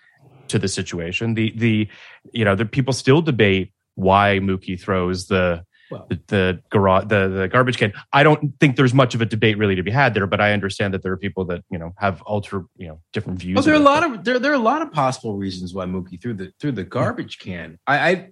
to 0.47 0.59
the 0.59 0.67
situation. 0.67 1.33
The 1.33 1.53
the 1.55 1.87
you 2.33 2.45
know 2.45 2.55
the 2.55 2.65
people 2.65 2.93
still 2.93 3.21
debate 3.21 3.73
why 3.95 4.39
Mookie 4.41 4.79
throws 4.79 5.27
the 5.27 5.63
the 5.89 6.19
the, 6.27 6.61
garage, 6.69 7.05
the 7.07 7.27
the 7.27 7.47
garbage 7.47 7.77
can. 7.77 7.93
I 8.13 8.23
don't 8.23 8.53
think 8.59 8.75
there's 8.75 8.93
much 8.93 9.15
of 9.15 9.21
a 9.21 9.25
debate 9.25 9.57
really 9.57 9.75
to 9.75 9.83
be 9.83 9.91
had 9.91 10.13
there, 10.13 10.27
but 10.27 10.41
I 10.41 10.53
understand 10.53 10.93
that 10.93 11.03
there 11.03 11.11
are 11.11 11.17
people 11.17 11.45
that 11.45 11.63
you 11.69 11.77
know 11.77 11.93
have 11.97 12.21
alter 12.23 12.65
you 12.77 12.87
know 12.87 13.01
different 13.13 13.39
views. 13.39 13.55
Well, 13.55 13.63
there 13.63 13.73
are 13.73 13.77
a 13.77 13.79
lot 13.79 14.03
of 14.03 14.23
there, 14.23 14.39
there 14.39 14.51
are 14.51 14.55
a 14.55 14.59
lot 14.59 14.81
of 14.81 14.91
possible 14.91 15.37
reasons 15.37 15.73
why 15.73 15.85
Mookie 15.85 16.21
threw 16.21 16.33
the 16.33 16.51
threw 16.59 16.71
the 16.71 16.83
garbage 16.83 17.39
can. 17.39 17.77
I 17.87 18.09
I 18.09 18.29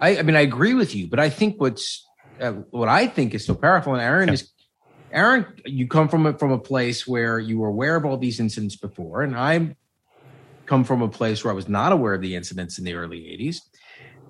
I, 0.00 0.18
I 0.18 0.22
mean 0.22 0.36
I 0.36 0.40
agree 0.40 0.74
with 0.74 0.94
you, 0.94 1.06
but 1.08 1.20
I 1.20 1.30
think 1.30 1.60
what's 1.60 2.06
uh, 2.40 2.52
what 2.70 2.88
I 2.88 3.06
think 3.06 3.34
is 3.34 3.44
so 3.44 3.54
powerful, 3.54 3.94
and 3.94 4.02
Aaron 4.02 4.28
is 4.28 4.50
Aaron, 5.12 5.46
you 5.64 5.86
come 5.86 6.08
from 6.08 6.26
a, 6.26 6.36
from 6.36 6.50
a 6.50 6.58
place 6.58 7.06
where 7.06 7.38
you 7.38 7.58
were 7.58 7.68
aware 7.68 7.96
of 7.96 8.04
all 8.04 8.16
these 8.16 8.40
incidents 8.40 8.76
before, 8.76 9.22
and 9.22 9.36
I 9.36 9.76
come 10.66 10.84
from 10.84 11.00
a 11.00 11.08
place 11.08 11.44
where 11.44 11.52
I 11.52 11.54
was 11.54 11.68
not 11.68 11.92
aware 11.92 12.14
of 12.14 12.20
the 12.20 12.34
incidents 12.34 12.78
in 12.78 12.84
the 12.84 12.94
early 12.94 13.20
'80s. 13.20 13.60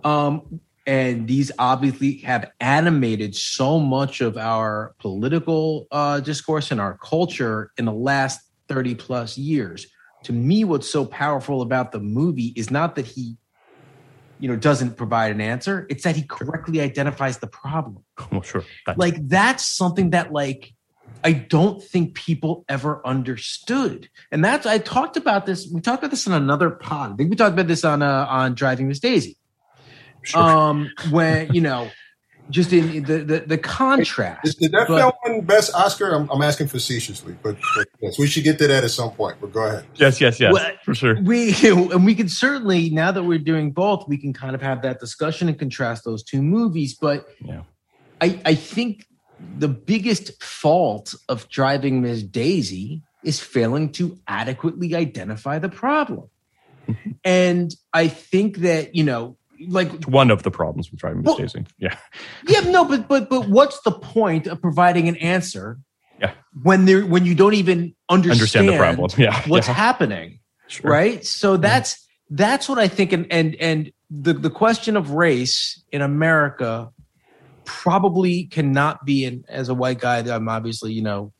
Um, 0.04 0.60
and 0.86 1.26
these 1.26 1.50
obviously 1.58 2.18
have 2.18 2.50
animated 2.60 3.34
so 3.34 3.80
much 3.80 4.20
of 4.20 4.36
our 4.36 4.94
political 5.00 5.88
uh, 5.90 6.20
discourse 6.20 6.70
and 6.70 6.80
our 6.80 6.96
culture 6.98 7.72
in 7.76 7.86
the 7.86 7.92
last 7.92 8.40
30 8.68 8.94
plus 8.94 9.36
years. 9.36 9.88
To 10.24 10.32
me, 10.32 10.62
what's 10.62 10.88
so 10.88 11.04
powerful 11.04 11.62
about 11.62 11.90
the 11.90 11.98
movie 11.98 12.52
is 12.56 12.70
not 12.70 12.94
that 12.94 13.06
he, 13.06 13.36
you 14.38 14.48
know, 14.48 14.56
doesn't 14.56 14.96
provide 14.96 15.32
an 15.32 15.40
answer; 15.40 15.86
it's 15.90 16.04
that 16.04 16.16
he 16.16 16.22
correctly 16.22 16.80
identifies 16.80 17.38
the 17.38 17.46
problem. 17.46 18.04
Well, 18.32 18.42
sure. 18.42 18.64
That's- 18.86 18.98
Like 18.98 19.28
that's 19.28 19.64
something 19.64 20.10
that 20.10 20.32
like 20.32 20.72
I 21.24 21.32
don't 21.32 21.82
think 21.82 22.14
people 22.14 22.64
ever 22.68 23.04
understood. 23.06 24.08
And 24.30 24.44
that's 24.44 24.66
I 24.66 24.78
talked 24.78 25.16
about 25.16 25.46
this. 25.46 25.68
We 25.72 25.80
talked 25.80 26.02
about 26.02 26.10
this 26.10 26.26
on 26.26 26.34
another 26.34 26.70
pod. 26.70 27.12
I 27.12 27.16
think 27.16 27.30
we 27.30 27.36
talked 27.36 27.52
about 27.54 27.66
this 27.68 27.84
on 27.84 28.02
uh, 28.02 28.26
on 28.28 28.54
Driving 28.54 28.88
Miss 28.88 29.00
Daisy. 29.00 29.36
Um, 30.34 30.90
when 31.10 31.52
you 31.54 31.60
know, 31.60 31.88
just 32.50 32.72
in 32.72 33.02
the 33.04 33.18
the, 33.18 33.38
the 33.40 33.58
contrast. 33.58 34.44
Did, 34.44 34.56
did 34.58 34.72
that 34.72 34.88
But- 34.88 34.98
film 34.98 35.12
win 35.24 35.44
Best 35.44 35.74
Oscar? 35.74 36.12
I'm, 36.14 36.28
I'm 36.30 36.42
asking 36.42 36.68
facetiously, 36.68 37.36
but, 37.42 37.56
but 37.76 37.88
yes, 38.00 38.18
we 38.18 38.26
should 38.26 38.44
get 38.44 38.58
to 38.58 38.66
that 38.68 38.84
at 38.84 38.90
some 38.90 39.10
point. 39.10 39.36
But 39.40 39.52
go 39.52 39.64
ahead. 39.64 39.86
Yes, 39.96 40.20
yes, 40.20 40.38
yes, 40.38 40.52
Well, 40.52 40.70
for 40.84 40.94
sure. 40.94 41.20
we 41.22 41.54
and 41.64 42.04
we 42.04 42.14
can 42.14 42.28
certainly 42.28 42.90
now 42.90 43.10
that 43.12 43.22
we're 43.24 43.38
doing 43.38 43.72
both, 43.72 44.06
we 44.08 44.18
can 44.18 44.32
kind 44.32 44.54
of 44.54 44.62
have 44.62 44.82
that 44.82 45.00
discussion 45.00 45.48
and 45.48 45.58
contrast 45.58 46.04
those 46.04 46.22
two 46.22 46.42
movies. 46.42 46.94
But 46.94 47.26
Yeah. 47.44 47.62
I 48.20 48.40
I 48.44 48.54
think 48.54 49.06
the 49.58 49.68
biggest 49.68 50.42
fault 50.42 51.14
of 51.28 51.48
driving 51.48 52.00
Miss 52.02 52.22
Daisy 52.22 53.02
is 53.22 53.40
failing 53.40 53.90
to 53.92 54.18
adequately 54.28 54.94
identify 54.94 55.58
the 55.58 55.68
problem. 55.68 56.28
and 57.24 57.74
I 57.92 58.06
think 58.08 58.58
that, 58.58 58.94
you 58.94 59.02
know, 59.02 59.36
like 59.68 60.04
one 60.04 60.30
of 60.30 60.42
the 60.42 60.50
problems 60.50 60.90
with 60.90 61.00
driving 61.00 61.22
Well- 61.22 61.36
Daisy. 61.36 61.64
Yeah. 61.78 61.96
yeah, 62.48 62.60
no, 62.60 62.84
but 62.84 63.08
but 63.08 63.28
but 63.28 63.48
what's 63.48 63.80
the 63.82 63.92
point 63.92 64.46
of 64.46 64.60
providing 64.60 65.08
an 65.08 65.16
answer 65.16 65.78
Yeah. 66.20 66.32
when 66.62 66.84
there 66.84 67.04
when 67.06 67.24
you 67.26 67.34
don't 67.34 67.54
even 67.54 67.94
understand, 68.08 68.40
Understand 68.40 68.68
the 68.68 68.76
problem. 68.76 69.10
Yeah. 69.18 69.42
what's 69.46 69.68
yeah. 69.68 69.74
happening? 69.74 70.40
Sure. 70.68 70.90
right 70.90 71.24
so 71.24 71.56
that's 71.56 72.04
that's 72.28 72.68
what 72.68 72.76
i 72.76 72.88
think 72.88 73.12
and 73.12 73.24
and 73.30 73.54
and 73.60 73.92
the 74.10 74.32
the 74.32 74.50
question 74.50 74.96
of 74.96 75.12
race 75.12 75.80
in 75.92 76.02
america 76.02 76.90
probably 77.64 78.44
cannot 78.46 79.04
be 79.04 79.24
and 79.24 79.44
as 79.48 79.68
a 79.68 79.74
white 79.74 80.00
guy 80.00 80.22
that 80.22 80.34
i'm 80.34 80.48
obviously 80.48 80.92
you 80.92 81.02
know 81.02 81.32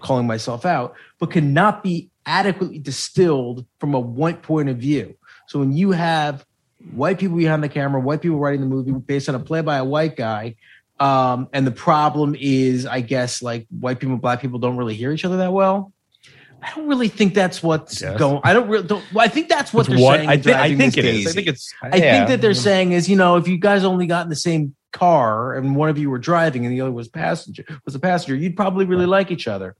calling 0.00 0.26
myself 0.26 0.66
out 0.66 0.94
but 1.18 1.30
cannot 1.30 1.82
be 1.82 2.10
adequately 2.26 2.78
distilled 2.78 3.64
from 3.78 3.94
a 3.94 4.00
white 4.00 4.42
point 4.42 4.68
of 4.68 4.76
view 4.76 5.14
so 5.48 5.58
when 5.58 5.72
you 5.72 5.92
have 5.92 6.44
white 6.94 7.18
people 7.18 7.36
behind 7.36 7.62
the 7.62 7.68
camera 7.68 8.00
white 8.00 8.20
people 8.22 8.38
writing 8.38 8.60
the 8.60 8.66
movie 8.66 8.92
based 8.92 9.28
on 9.28 9.34
a 9.34 9.40
play 9.40 9.60
by 9.60 9.76
a 9.76 9.84
white 9.84 10.16
guy 10.16 10.54
um, 11.00 11.48
and 11.52 11.66
the 11.66 11.70
problem 11.72 12.36
is 12.38 12.86
i 12.86 13.00
guess 13.00 13.42
like 13.42 13.66
white 13.80 13.98
people 13.98 14.12
and 14.12 14.22
black 14.22 14.40
people 14.40 14.58
don't 14.58 14.76
really 14.76 14.94
hear 14.94 15.12
each 15.12 15.24
other 15.24 15.36
that 15.38 15.52
well 15.52 15.92
I 16.62 16.74
don't 16.74 16.88
really 16.88 17.08
think 17.08 17.34
that's 17.34 17.62
what's 17.62 18.00
Yes. 18.00 18.18
going. 18.18 18.40
I 18.42 18.54
don't 18.54 18.66
really. 18.66 18.86
Don't, 18.88 19.04
well, 19.12 19.22
I 19.24 19.28
think 19.28 19.48
that's 19.50 19.74
what 19.74 19.80
It's 19.82 19.88
they're 19.90 19.98
what 20.04 20.16
saying. 20.20 20.28
I, 20.30 20.36
thi- 20.38 20.54
I 20.54 20.74
think 20.74 20.96
it 20.96 21.04
is. 21.04 21.26
I 21.26 21.32
think 21.32 21.48
it's. 21.48 21.72
I 21.82 21.90
think 22.00 22.28
that 22.28 22.40
they're 22.40 22.54
saying 22.54 22.92
is, 22.92 23.10
you 23.10 23.14
know, 23.14 23.36
if 23.36 23.46
you 23.46 23.58
guys 23.58 23.84
only 23.84 24.06
got 24.06 24.24
in 24.24 24.30
the 24.30 24.36
same 24.36 24.74
car 24.90 25.54
and 25.54 25.76
one 25.76 25.90
of 25.90 25.98
you 25.98 26.08
were 26.08 26.18
driving 26.18 26.64
and 26.64 26.74
the 26.74 26.80
other 26.80 26.90
was 26.90 27.08
passenger 27.08 27.62
was 27.84 27.94
a 27.94 27.98
passenger, 28.00 28.34
you'd 28.34 28.56
probably 28.56 28.86
really 28.86 29.04
like 29.06 29.30
each 29.30 29.46
other. 29.46 29.76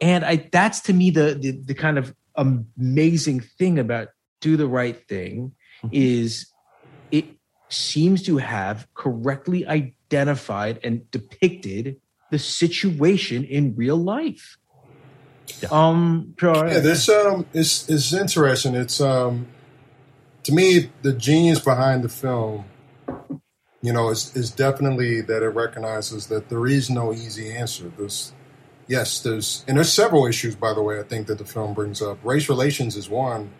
And 0.00 0.24
I 0.24 0.48
that's 0.50 0.80
to 0.82 0.94
me 0.94 1.10
the 1.10 1.34
the, 1.38 1.50
the 1.50 1.74
kind 1.74 1.98
of 1.98 2.14
amazing 2.34 3.40
thing 3.40 3.78
about 3.78 4.08
do 4.40 4.56
the 4.56 4.66
right 4.66 5.06
thing 5.08 5.52
is 5.92 6.52
it 7.10 7.26
seems 7.68 8.22
to 8.24 8.38
have 8.38 8.86
correctly 8.94 9.66
identified 9.66 10.78
and 10.82 11.10
depicted 11.10 11.96
the 12.30 12.38
situation 12.38 13.44
in 13.44 13.74
real 13.76 13.96
life. 13.96 14.58
Um, 15.70 16.34
sure. 16.38 16.66
Yeah, 16.66 16.80
this 16.80 17.08
um, 17.08 17.46
it's 17.52 17.88
it's 17.88 18.12
interesting. 18.12 18.74
It's 18.74 19.00
um, 19.00 19.46
to 20.42 20.52
me 20.52 20.90
the 21.02 21.12
genius 21.12 21.60
behind 21.60 22.02
the 22.02 22.08
film, 22.08 22.64
you 23.80 23.92
know, 23.92 24.10
is 24.10 24.36
is 24.36 24.50
definitely 24.50 25.20
that 25.22 25.42
it 25.42 25.48
recognizes 25.48 26.26
that 26.26 26.48
there 26.48 26.66
is 26.66 26.90
no 26.90 27.12
easy 27.12 27.52
answer. 27.52 27.92
There's 27.96 28.32
yes, 28.88 29.20
there's 29.20 29.64
and 29.68 29.76
there's 29.76 29.92
several 29.92 30.26
issues 30.26 30.56
by 30.56 30.74
the 30.74 30.82
way. 30.82 30.98
I 30.98 31.04
think 31.04 31.28
that 31.28 31.38
the 31.38 31.44
film 31.44 31.74
brings 31.74 32.02
up. 32.02 32.18
Race 32.24 32.48
relations 32.48 32.96
is 32.96 33.08
one, 33.08 33.50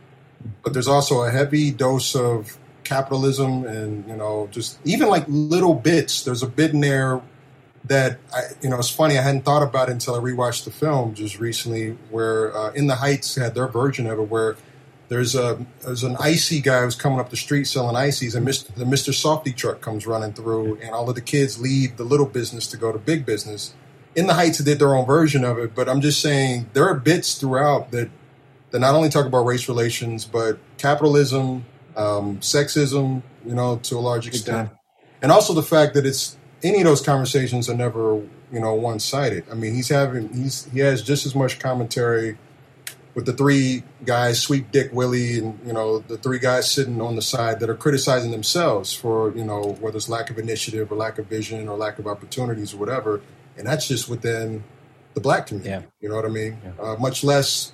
but 0.63 0.73
there's 0.73 0.89
also 0.89 1.23
a 1.23 1.31
heavy 1.31 1.71
dose 1.71 2.15
of 2.15 2.59
capitalism 2.85 3.65
and 3.65 4.09
you 4.09 4.15
know 4.15 4.49
just 4.53 4.79
even 4.85 5.09
like 5.09 5.25
little 5.29 5.75
bits. 5.75 6.23
There's 6.23 6.43
a 6.43 6.49
bit 6.49 6.73
in 6.73 6.81
there 6.81 7.21
that 7.89 8.19
I, 8.35 8.43
you 8.63 8.69
know, 8.69 8.79
it's 8.79 8.91
funny. 8.91 9.19
I 9.19 9.23
hadn't 9.23 9.45
thought 9.45 9.63
about 9.63 9.89
it 9.89 9.93
until 9.93 10.15
I 10.15 10.19
rewatched 10.19 10.65
the 10.65 10.71
film 10.71 11.15
just 11.15 11.39
recently, 11.39 11.91
where 12.11 12.57
uh, 12.57 12.73
In 12.73 12.87
the 12.87 12.97
Heights 12.97 13.35
had 13.37 13.55
their 13.55 13.69
version 13.69 14.07
of 14.07 14.19
it, 14.19 14.29
where 14.29 14.57
there's 15.09 15.35
a 15.35 15.65
there's 15.83 16.03
an 16.03 16.17
icy 16.19 16.61
guy 16.61 16.83
who's 16.83 16.97
coming 16.97 17.21
up 17.21 17.31
the 17.31 17.37
street 17.37 17.67
selling 17.67 17.97
ices, 17.97 18.35
and 18.35 18.47
Mr. 18.47 18.75
the 18.75 18.85
Mr. 18.85 19.13
Softee 19.13 19.55
truck 19.55 19.81
comes 19.81 20.07
running 20.07 20.33
through, 20.33 20.79
and 20.81 20.91
all 20.91 21.09
of 21.09 21.15
the 21.15 21.21
kids 21.21 21.61
leave 21.61 21.97
the 21.97 22.05
little 22.05 22.27
business 22.27 22.67
to 22.69 22.77
go 22.77 22.93
to 22.93 22.99
big 22.99 23.25
business. 23.25 23.75
In 24.15 24.27
the 24.27 24.35
Heights 24.35 24.59
did 24.59 24.79
their 24.79 24.95
own 24.95 25.07
version 25.07 25.45
of 25.45 25.59
it, 25.59 25.75
but 25.75 25.89
I'm 25.89 26.01
just 26.01 26.21
saying 26.21 26.71
there 26.73 26.89
are 26.89 26.95
bits 26.95 27.35
throughout 27.35 27.91
that 27.91 28.11
that 28.77 28.81
not 28.81 28.95
only 28.95 29.09
talk 29.09 29.25
about 29.25 29.47
race 29.47 29.71
relations, 29.71 30.27
but 30.27 30.59
capitalism, 30.77 31.65
um, 31.97 32.37
sexism, 32.41 33.23
you 33.47 33.55
know, 33.55 33.79
to 33.85 33.97
a 33.97 34.01
large 34.01 34.27
extent, 34.27 34.69
and 35.23 35.33
also 35.33 35.55
the 35.55 35.63
fact 35.63 35.95
that 35.95 36.05
it's 36.05 36.37
any 36.63 36.81
of 36.81 36.85
those 36.85 37.01
conversations 37.01 37.71
are 37.71 37.75
never 37.75 38.17
you 38.53 38.61
know 38.61 38.75
one 38.75 39.01
sided. 39.01 39.47
I 39.51 39.55
mean, 39.55 39.75
he's 39.75 39.89
having 39.89 40.31
he's 40.35 40.67
he 40.67 40.81
has 40.81 41.03
just 41.03 41.25
as 41.25 41.35
much 41.35 41.59
commentary 41.59 42.37
with 43.15 43.25
the 43.25 43.33
three 43.33 43.83
guys, 44.05 44.43
Sweet 44.43 44.71
Dick 44.73 44.91
Willie, 44.93 45.39
and 45.39 45.59
you 45.67 45.73
know 45.73 46.01
the 46.01 46.19
three 46.19 46.39
guys 46.39 46.71
sitting 46.71 47.01
on 47.01 47.17
the 47.17 47.23
side 47.23 47.61
that 47.61 47.71
are 47.71 47.75
criticizing 47.75 48.31
themselves 48.31 48.93
for 48.93 49.35
you 49.35 49.45
know 49.45 49.79
whether 49.81 49.97
it's 49.97 50.11
lack 50.11 50.29
of 50.29 50.39
initiative 50.39 50.93
or 50.93 50.97
lack 50.97 51.19
of 51.19 51.29
vision 51.29 51.67
or 51.67 51.79
lack 51.79 51.99
of 51.99 52.07
opportunities 52.07 52.75
or 52.75 52.77
whatever, 52.77 53.23
and 53.57 53.67
that's 53.67 53.89
just 53.89 54.07
within 54.07 54.65
the 55.15 55.21
black 55.23 55.47
community. 55.47 55.71
Yeah. 55.71 55.83
You 56.03 56.11
know 56.11 56.17
what 56.17 56.27
I 56.27 56.29
mean? 56.29 56.59
Uh, 56.79 56.97
much 56.97 57.25
less 57.25 57.73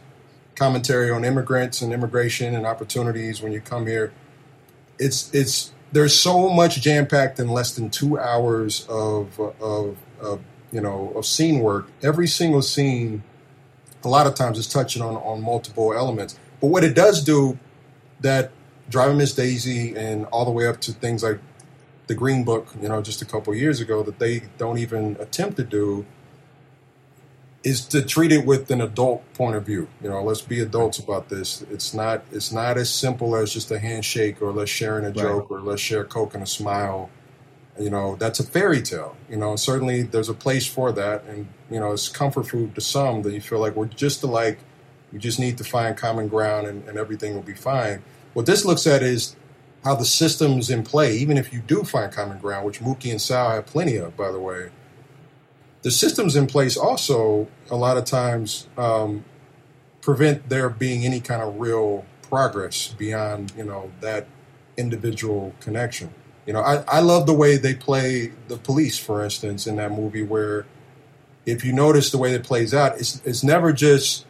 commentary 0.57 1.11
on 1.11 1.25
immigrants 1.25 1.81
and 1.83 1.93
immigration 1.93 2.55
and 2.55 2.67
opportunities 2.67 3.43
when 3.43 3.53
you 3.53 3.61
come 3.61 3.87
here. 3.87 4.13
It's 4.99 5.33
it's 5.35 5.73
there's 5.93 6.19
so 6.19 6.49
much 6.49 6.81
jam 6.81 7.07
packed 7.07 7.39
in 7.39 7.49
less 7.49 7.75
than 7.75 7.91
two 7.91 8.19
hours 8.19 8.87
of, 8.89 9.39
of 9.39 9.97
of 10.21 10.41
you 10.71 10.81
know 10.81 11.13
of 11.17 11.27
scene 11.27 11.61
work. 11.61 11.89
Every 12.03 12.27
single 12.27 12.63
scene, 12.63 13.23
a 14.05 14.09
lot 14.09 14.27
of 14.27 14.35
times, 14.35 14.59
is 14.59 14.67
touching 14.67 15.03
on 15.03 15.17
on 15.17 15.43
multiple 15.43 15.93
elements. 15.93 16.39
But 16.61 16.69
what 16.69 16.85
it 16.85 16.95
does 16.95 17.23
do, 17.25 17.59
that 18.21 18.53
driving 18.89 19.19
Miss 19.19 19.35
Daisy 19.35 19.97
and 19.97 20.27
all 20.27 20.45
the 20.45 20.51
way 20.51 20.67
up 20.67 20.81
to 20.83 20.93
things 20.93 21.23
like 21.23 21.41
the 22.07 22.15
Green 22.15 22.45
Book, 22.45 22.69
you 22.81 22.89
know, 22.89 23.01
just 23.01 23.23
a 23.23 23.25
couple 23.25 23.55
years 23.55 23.81
ago, 23.81 24.03
that 24.03 24.19
they 24.19 24.43
don't 24.59 24.79
even 24.79 25.17
attempt 25.19 25.57
to 25.57 25.65
do 25.65 26.05
is 27.65 27.85
to 27.87 28.03
treat 28.03 28.33
it 28.33 28.45
with 28.45 28.71
an 28.71 28.81
adult 28.81 29.23
point 29.35 29.57
of 29.57 29.65
view. 29.65 29.89
You 30.03 30.09
know, 30.09 30.23
let's 30.23 30.41
be 30.41 30.61
adults 30.61 30.99
about 30.99 31.29
this. 31.29 31.63
It's 31.71 31.95
not 31.95 32.25
it's 32.33 32.53
not 32.53 32.77
as 32.77 32.91
simple 32.91 33.37
as 33.37 33.53
just 33.53 33.71
a 33.71 33.79
handshake 33.79 34.43
or 34.43 34.53
let's 34.53 34.71
sharing 34.71 35.05
a 35.05 35.13
joke 35.13 35.51
or 35.51 35.61
let's 35.61 35.81
share 35.81 36.05
coke 36.05 36.35
and 36.35 36.43
a 36.43 36.47
smile. 36.47 37.11
You 37.79 37.91
know, 37.91 38.17
that's 38.17 38.41
a 38.41 38.45
fairy 38.45 38.83
tale. 38.83 39.17
You 39.31 39.37
know, 39.37 39.57
certainly 39.57 40.03
there's 40.03 40.29
a 40.29 40.35
place 40.35 40.67
for 40.67 40.93
that, 40.93 41.25
and 41.25 41.49
you 41.71 41.81
know, 41.81 41.93
it's 41.93 42.09
comfort 42.09 42.49
food 42.49 42.75
to 42.75 42.81
some 42.81 43.23
that 43.23 43.33
you 43.33 43.41
feel 43.41 43.61
like 43.61 43.77
we're 43.77 43.87
just 43.87 44.23
alike. 44.23 44.59
We 45.13 45.19
just 45.19 45.39
need 45.39 45.59
to 45.59 45.65
find 45.65 45.97
common 45.97 46.29
ground, 46.29 46.67
and, 46.67 46.87
and 46.89 46.99
everything 46.99 47.35
will 47.35 47.43
be 47.43 47.55
fine. 47.55 48.03
What 48.35 48.47
this 48.47 48.65
looks 48.65 48.87
at 48.87 49.03
is 49.03 49.37
how 49.85 49.95
the 49.95 50.05
systems 50.05 50.71
in 50.71 50.85
play, 50.85 51.17
even 51.17 51.37
if 51.37 51.53
you 51.53 51.61
do 51.61 51.83
find 51.83 52.13
common 52.13 52.39
ground, 52.39 52.67
which 52.67 52.81
Mookie 52.81 53.11
and 53.11 53.21
Sal 53.21 53.51
have 53.51 53.67
plenty 53.67 53.97
of, 53.97 54.17
by 54.17 54.31
the 54.31 54.39
way 54.39 54.71
the 55.83 55.91
systems 55.91 56.37
in 56.37 56.47
place 56.47 56.77
also 56.77 57.49
a 57.71 57.77
lot 57.77 57.97
of 57.97 58.05
times 58.05 58.69
um, 58.79 59.25
prevent 60.01 60.49
there 60.49 60.69
being 60.69 61.05
any 61.05 61.21
kind 61.21 61.43
of 61.43 61.59
real 61.61 62.05
progress 62.23 62.89
beyond 62.89 63.53
you 63.57 63.65
know 63.65 63.91
that 64.01 64.27
individual 64.77 65.55
connection. 65.61 66.13
You 66.47 66.53
know, 66.55 66.61
I, 66.61 66.83
I 66.89 67.01
love 67.01 67.27
the 67.27 67.33
way 67.35 67.57
they 67.57 67.75
play 67.75 68.33
the 68.49 68.57
police, 68.57 68.99
for 68.99 69.23
instance, 69.25 69.67
in 69.67 69.77
that 69.77 69.93
movie 69.93 70.25
where 70.25 70.67
if 71.47 71.65
you 71.65 71.73
notice 71.73 72.11
the 72.11 72.19
way 72.19 72.35
it 72.35 72.43
plays 72.45 72.73
out, 72.75 72.99
it's 72.99 73.21
it's 73.25 73.43
never 73.45 73.73
just 73.73 74.25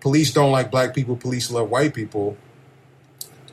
police 0.00 0.32
don't 0.32 0.52
like 0.52 0.70
black 0.70 0.94
people, 0.94 1.16
police 1.16 1.50
love 1.50 1.70
white 1.70 1.94
people. 1.94 2.36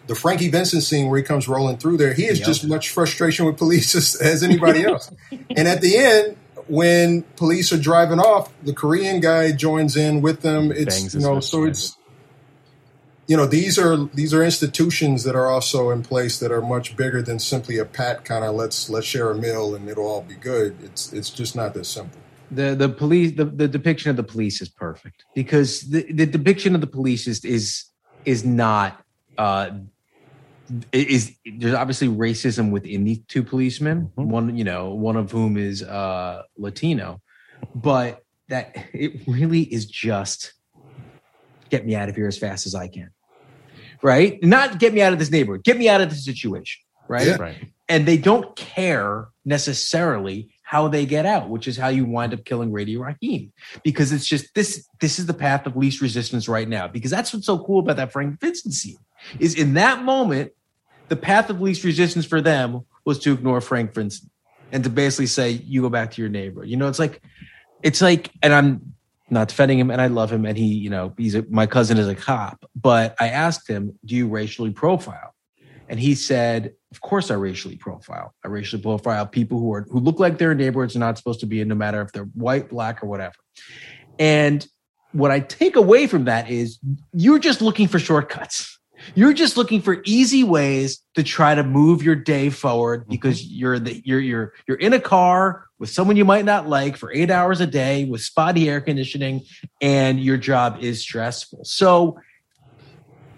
The 0.08 0.16
Frankie 0.16 0.50
Vincent 0.50 0.84
scene 0.84 1.08
where 1.10 1.18
he 1.18 1.24
comes 1.24 1.48
rolling 1.48 1.78
through 1.78 1.96
there, 1.98 2.14
he 2.14 2.24
has 2.26 2.40
Yep. 2.40 2.48
just 2.48 2.68
much 2.68 2.90
frustration 2.90 3.46
with 3.46 3.58
police 3.58 3.96
as, 3.96 4.16
as 4.16 4.44
anybody 4.44 4.84
else. 4.84 5.10
and 5.32 5.66
at 5.68 5.80
the 5.82 5.96
end, 5.98 6.36
when 6.68 7.24
police 7.36 7.72
are 7.74 7.78
driving 7.78 8.20
off, 8.20 8.52
the 8.64 8.74
Korean 8.74 9.20
guy 9.20 9.52
joins 9.52 9.96
in 9.96 10.22
with 10.22 10.42
them. 10.42 10.72
It's 10.72 11.14
you 11.14 11.20
know, 11.20 11.40
so 11.40 11.60
behind 11.60 11.72
it's 11.72 11.98
you 13.28 13.38
know 13.38 13.46
these 13.46 13.80
are 13.80 13.98
these 14.14 14.34
are 14.34 14.44
institutions 14.44 15.24
that 15.24 15.36
are 15.36 15.48
also 15.48 15.90
in 15.92 16.04
place 16.04 16.40
that 16.40 16.52
are 16.52 16.62
much 16.62 16.98
bigger 16.98 17.22
than 17.22 17.40
simply 17.40 17.78
a 17.78 17.86
pat 17.86 18.26
kind 18.26 18.44
of 18.44 18.56
let's 18.56 18.90
let's 18.90 19.08
share 19.08 19.32
a 19.32 19.36
meal 19.36 19.76
and 19.76 19.90
it'll 19.90 20.08
all 20.08 20.22
be 20.22 20.36
good. 20.36 20.78
It's 20.84 21.14
it's 21.14 21.30
just 21.30 21.56
not 21.56 21.74
that 21.74 21.86
simple. 21.86 22.20
the 22.52 22.76
the 22.76 22.90
police 22.90 23.36
the, 23.36 23.46
the 23.46 23.68
depiction 23.68 24.10
of 24.10 24.18
the 24.18 24.24
police 24.24 24.62
is 24.62 24.70
perfect 24.70 25.26
because 25.34 25.82
the, 25.90 26.12
the 26.12 26.26
depiction 26.26 26.76
of 26.76 26.82
the 26.82 26.88
police 26.88 27.28
is 27.28 27.44
is 27.46 27.86
is 28.26 28.46
not 28.46 29.04
uh 29.38 29.72
is 30.92 31.36
there's 31.58 31.74
obviously 31.74 32.08
racism 32.08 32.72
within 32.72 33.04
these 33.04 33.20
two 33.28 33.44
policemen 33.44 34.10
one 34.16 34.56
you 34.56 34.64
know 34.64 34.94
one 34.94 35.18
of 35.18 35.32
whom 35.32 35.58
is 35.58 35.84
uh 35.84 36.42
latino 36.58 37.22
but 37.76 38.24
that 38.50 38.74
it 38.94 39.28
really 39.28 39.62
is 39.62 39.86
just 39.86 40.54
get 41.70 41.86
me 41.86 41.96
out 41.96 42.10
of 42.10 42.16
here 42.16 42.28
as 42.28 42.38
fast 42.38 42.66
as 42.66 42.76
i 42.76 42.88
can 42.88 43.10
right 44.02 44.42
not 44.44 44.80
get 44.80 44.94
me 44.94 45.02
out 45.02 45.14
of 45.14 45.20
this 45.20 45.32
neighborhood 45.32 45.64
get 45.64 45.78
me 45.78 45.90
out 45.90 46.02
of 46.02 46.10
this 46.10 46.24
situation 46.24 46.82
right 47.08 47.28
Yeah. 47.28 47.36
Right. 47.36 47.58
and 47.90 48.06
they 48.06 48.18
don't 48.18 48.56
care 48.56 49.28
necessarily 49.46 50.50
how 50.66 50.88
they 50.88 51.06
get 51.06 51.26
out, 51.26 51.50
which 51.50 51.68
is 51.68 51.78
how 51.78 51.90
you 51.90 52.04
wind 52.06 52.34
up 52.34 52.46
killing 52.46 52.72
Radio 52.72 53.02
Raheem. 53.02 53.52
Because 53.84 54.12
it's 54.12 54.26
just 54.26 54.56
this 54.56 54.88
this 55.02 55.20
is 55.20 55.28
the 55.28 55.34
path 55.34 55.68
of 55.68 55.76
least 55.78 56.02
resistance 56.02 56.48
right 56.48 56.68
now. 56.68 56.88
Because 56.88 57.12
that's 57.12 57.32
what's 57.32 57.46
so 57.46 57.60
cool 57.64 57.80
about 57.80 57.98
that 57.98 58.12
Frank 58.12 58.40
Vincent 58.40 58.74
scene. 58.74 58.98
Is 59.40 59.56
in 59.56 59.76
that 59.76 60.04
moment, 60.04 60.52
the 61.10 61.16
path 61.16 61.50
of 61.50 61.62
least 61.62 61.84
resistance 61.84 62.26
for 62.26 62.42
them 62.42 62.86
was 63.06 63.20
to 63.20 63.34
ignore 63.34 63.62
Frank 63.62 63.94
Vincent 63.94 64.32
and 64.72 64.84
to 64.84 64.90
basically 64.90 65.28
say, 65.28 65.52
you 65.52 65.82
go 65.82 65.90
back 65.90 66.12
to 66.12 66.22
your 66.22 66.30
neighbor. 66.30 66.64
You 66.66 66.78
know, 66.78 66.88
it's 66.88 67.00
like 67.00 67.22
it's 67.84 68.02
like, 68.02 68.32
and 68.42 68.54
I'm 68.54 68.94
not 69.30 69.50
defending 69.50 69.80
him 69.80 69.92
and 69.92 70.02
I 70.02 70.08
love 70.08 70.32
him, 70.32 70.46
and 70.46 70.58
he, 70.58 70.66
you 70.66 70.90
know, 70.90 71.14
he's 71.18 71.36
a, 71.36 71.46
my 71.50 71.68
cousin 71.68 71.98
is 71.98 72.08
a 72.08 72.16
cop, 72.16 72.66
but 72.76 73.16
I 73.20 73.30
asked 73.30 73.70
him, 73.70 73.98
Do 74.06 74.16
you 74.16 74.28
racially 74.28 74.72
profile? 74.72 75.34
And 75.90 76.00
he 76.00 76.16
said, 76.16 76.74
Of 76.92 77.02
course 77.02 77.30
I 77.30 77.36
racially 77.36 77.76
profile. 77.76 78.34
I 78.44 78.48
racially 78.48 78.82
profile 78.82 79.28
people 79.28 79.60
who 79.60 79.74
are 79.74 79.86
who 79.90 80.00
look 80.00 80.20
like 80.20 80.38
their 80.38 80.56
neighborhoods 80.56 80.96
are 80.96 81.00
not 81.00 81.18
supposed 81.18 81.42
to 81.42 81.46
be 81.46 81.62
in, 81.62 81.68
no 81.68 81.76
matter 81.76 82.02
if 82.02 82.12
they're 82.12 82.24
white, 82.24 82.70
black, 82.70 83.04
or 83.04 83.08
whatever. 83.08 83.36
And 84.18 84.66
what 85.12 85.30
I 85.30 85.40
take 85.40 85.76
away 85.76 86.08
from 86.08 86.26
that 86.26 86.50
is 86.50 86.80
you're 87.12 87.40
just 87.40 87.62
looking 87.62 87.88
for 87.88 88.00
shortcuts. 88.00 88.73
You're 89.16 89.34
just 89.34 89.58
looking 89.58 89.82
for 89.82 90.02
easy 90.06 90.44
ways 90.44 91.02
to 91.16 91.24
try 91.24 91.56
to 91.56 91.64
move 91.64 92.04
your 92.04 92.16
day 92.16 92.50
forward 92.50 93.02
mm-hmm. 93.02 93.12
because 93.12 93.46
you're 93.46 93.80
the, 93.80 94.02
you're 94.06 94.20
you're 94.20 94.54
you're 94.68 94.78
in 94.78 94.94
a 94.94 95.00
car 95.00 95.66
with 95.80 95.90
someone 95.90 96.16
you 96.16 96.26
might 96.26 96.46
not 96.46 96.68
like 96.68 96.98
for 96.98 97.12
8 97.12 97.30
hours 97.30 97.60
a 97.62 97.68
day 97.68 98.06
with 98.06 98.22
spotty 98.22 98.70
air 98.70 98.82
conditioning 98.82 99.42
and 99.82 100.20
your 100.20 100.38
job 100.38 100.78
is 100.82 101.02
stressful. 101.02 101.62
So 101.64 102.20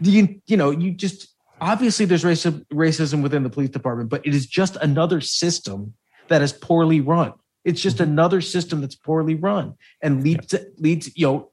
you 0.02 0.42
you 0.46 0.58
know, 0.58 0.72
you 0.72 0.92
just 0.92 1.28
obviously 1.62 2.06
there's 2.06 2.24
racism 2.24 2.66
racism 2.68 3.22
within 3.24 3.44
the 3.44 3.50
police 3.50 3.70
department, 3.70 4.10
but 4.10 4.26
it 4.26 4.34
is 4.34 4.46
just 4.46 4.76
another 4.78 5.22
system 5.22 5.94
that 6.28 6.42
is 6.42 6.54
poorly 6.54 7.02
run. 7.02 7.34
It's 7.64 7.82
just 7.82 7.98
mm-hmm. 7.98 8.12
another 8.12 8.42
system 8.42 8.82
that's 8.82 8.96
poorly 8.96 9.36
run 9.36 9.76
and 10.02 10.24
leads 10.24 10.48
to, 10.48 10.68
leads 10.78 11.16
you 11.18 11.28
know 11.28 11.52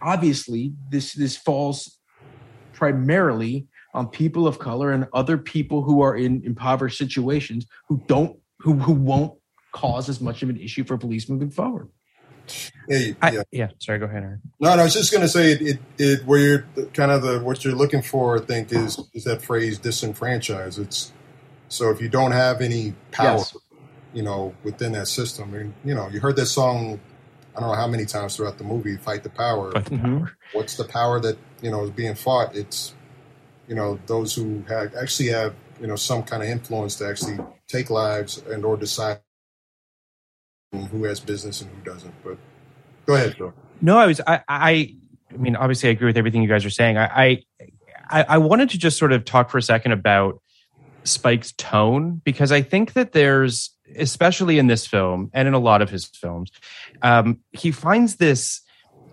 obviously 0.00 0.72
this 0.90 1.12
this 1.12 1.36
falls 1.36 1.97
primarily 2.78 3.66
on 3.92 4.06
people 4.08 4.46
of 4.46 4.60
color 4.60 4.92
and 4.92 5.08
other 5.12 5.36
people 5.36 5.82
who 5.82 6.00
are 6.00 6.14
in 6.16 6.42
impoverished 6.44 6.96
situations 6.96 7.66
who 7.88 8.00
don't 8.06 8.38
who 8.60 8.74
who 8.74 8.92
won't 8.92 9.36
cause 9.72 10.08
as 10.08 10.20
much 10.20 10.44
of 10.44 10.48
an 10.48 10.56
issue 10.56 10.84
for 10.84 10.96
police 10.96 11.28
moving 11.28 11.50
forward. 11.50 11.88
Yeah, 12.88 13.12
I, 13.20 13.30
yeah. 13.32 13.42
yeah. 13.50 13.68
Sorry. 13.80 13.98
Go 13.98 14.06
ahead. 14.06 14.22
Aaron. 14.22 14.40
No, 14.60 14.74
no, 14.74 14.80
I 14.80 14.84
was 14.84 14.94
just 14.94 15.12
going 15.12 15.22
to 15.22 15.28
say 15.28 15.52
it, 15.52 15.60
it, 15.60 15.78
it. 15.98 16.24
Where 16.24 16.38
you're 16.38 16.66
kind 16.94 17.10
of 17.10 17.22
the 17.22 17.40
what 17.40 17.64
you're 17.64 17.74
looking 17.74 18.00
for, 18.00 18.38
I 18.38 18.40
think, 18.40 18.72
is 18.72 18.98
is 19.12 19.24
that 19.24 19.42
phrase 19.42 19.78
disenfranchise. 19.80 20.78
It's 20.78 21.12
so 21.68 21.90
if 21.90 22.00
you 22.00 22.08
don't 22.08 22.32
have 22.32 22.60
any 22.60 22.94
power, 23.10 23.38
Yes. 23.38 23.56
you 24.14 24.22
know, 24.22 24.54
within 24.62 24.92
that 24.92 25.08
system, 25.08 25.52
and 25.52 25.74
you 25.84 25.94
know, 25.94 26.08
you 26.08 26.20
heard 26.20 26.36
that 26.36 26.46
song. 26.46 27.00
I 27.58 27.60
don't 27.60 27.70
know 27.70 27.76
how 27.76 27.88
many 27.88 28.04
times 28.04 28.36
throughout 28.36 28.56
the 28.56 28.62
movie, 28.62 28.96
"Fight 28.96 29.24
the 29.24 29.30
Power." 29.30 29.72
But 29.72 29.86
the 29.86 29.96
Mhm. 29.96 30.20
power. 30.20 30.32
What's 30.52 30.76
the 30.76 30.84
power 30.84 31.18
that 31.18 31.36
you 31.60 31.72
know 31.72 31.82
is 31.82 31.90
being 31.90 32.14
fought? 32.14 32.54
It's 32.54 32.94
you 33.66 33.74
know 33.74 33.98
those 34.06 34.32
who 34.36 34.62
have 34.68 34.94
actually 34.94 35.30
have 35.30 35.56
you 35.80 35.88
know 35.88 35.96
some 35.96 36.22
kind 36.22 36.40
of 36.44 36.48
influence 36.48 36.94
to 36.96 37.08
actually 37.08 37.38
take 37.66 37.90
lives 37.90 38.38
and 38.48 38.64
or 38.64 38.76
decide 38.76 39.18
who 40.72 41.02
has 41.04 41.18
business 41.18 41.60
and 41.60 41.70
who 41.74 41.82
doesn't. 41.82 42.14
But 42.22 42.38
go 43.06 43.14
ahead, 43.16 43.36
Phil. 43.36 43.52
No, 43.80 43.98
I 43.98 44.06
was. 44.06 44.20
I. 44.24 44.40
I. 44.48 44.94
I 45.30 45.36
mean, 45.36 45.56
obviously, 45.56 45.88
I 45.88 45.92
agree 45.92 46.06
with 46.06 46.16
everything 46.16 46.42
you 46.42 46.48
guys 46.48 46.64
are 46.64 46.70
saying. 46.70 46.96
I. 46.96 47.06
I. 47.06 47.42
I 48.10 48.22
I 48.22 48.38
wanted 48.38 48.70
to 48.70 48.78
just 48.78 48.98
sort 48.98 49.12
of 49.12 49.24
talk 49.24 49.50
for 49.50 49.58
a 49.58 49.62
second 49.62 49.92
about 49.92 50.40
Spike's 51.02 51.52
tone 51.52 52.22
because 52.24 52.52
I 52.52 52.62
think 52.62 52.92
that 52.92 53.12
there's, 53.12 53.76
especially 53.96 54.58
in 54.58 54.66
this 54.66 54.86
film 54.86 55.30
and 55.32 55.48
in 55.48 55.54
a 55.54 55.58
lot 55.58 55.82
of 55.82 55.90
his 55.90 56.06
films, 56.06 56.50
um, 57.02 57.38
he 57.52 57.70
finds 57.70 58.16
this 58.16 58.60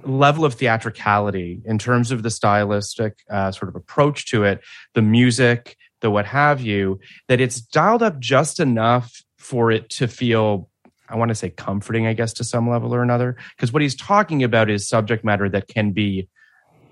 level 0.04 0.46
of 0.46 0.54
theatricality 0.54 1.62
in 1.66 1.78
terms 1.80 2.12
of 2.12 2.24
the 2.24 2.30
stylistic 2.30 3.20
uh, 3.30 3.52
sort 3.52 3.70
of 3.70 3.76
approach 3.76 4.30
to 4.30 4.44
it, 4.44 4.62
the 4.94 5.02
music, 5.02 5.78
the 6.02 6.12
what 6.12 6.26
have 6.26 6.62
you, 6.62 7.00
that 7.28 7.42
it's 7.42 7.60
dialed 7.60 8.04
up 8.04 8.20
just 8.20 8.60
enough 8.60 9.24
for 9.38 9.72
it 9.72 9.90
to 9.90 10.08
feel 10.08 10.70
I 11.08 11.16
want 11.18 11.30
to 11.30 11.36
say 11.36 11.52
comforting, 11.52 12.08
I 12.08 12.14
guess, 12.14 12.34
to 12.34 12.44
some 12.44 12.70
level 12.70 12.94
or 12.94 13.04
another. 13.04 13.38
Because 13.56 13.72
what 13.72 13.82
he's 13.82 13.96
talking 13.96 14.44
about 14.44 14.70
is 14.70 14.88
subject 14.88 15.24
matter 15.24 15.48
that 15.50 15.68
can 15.68 15.92
be, 15.92 16.28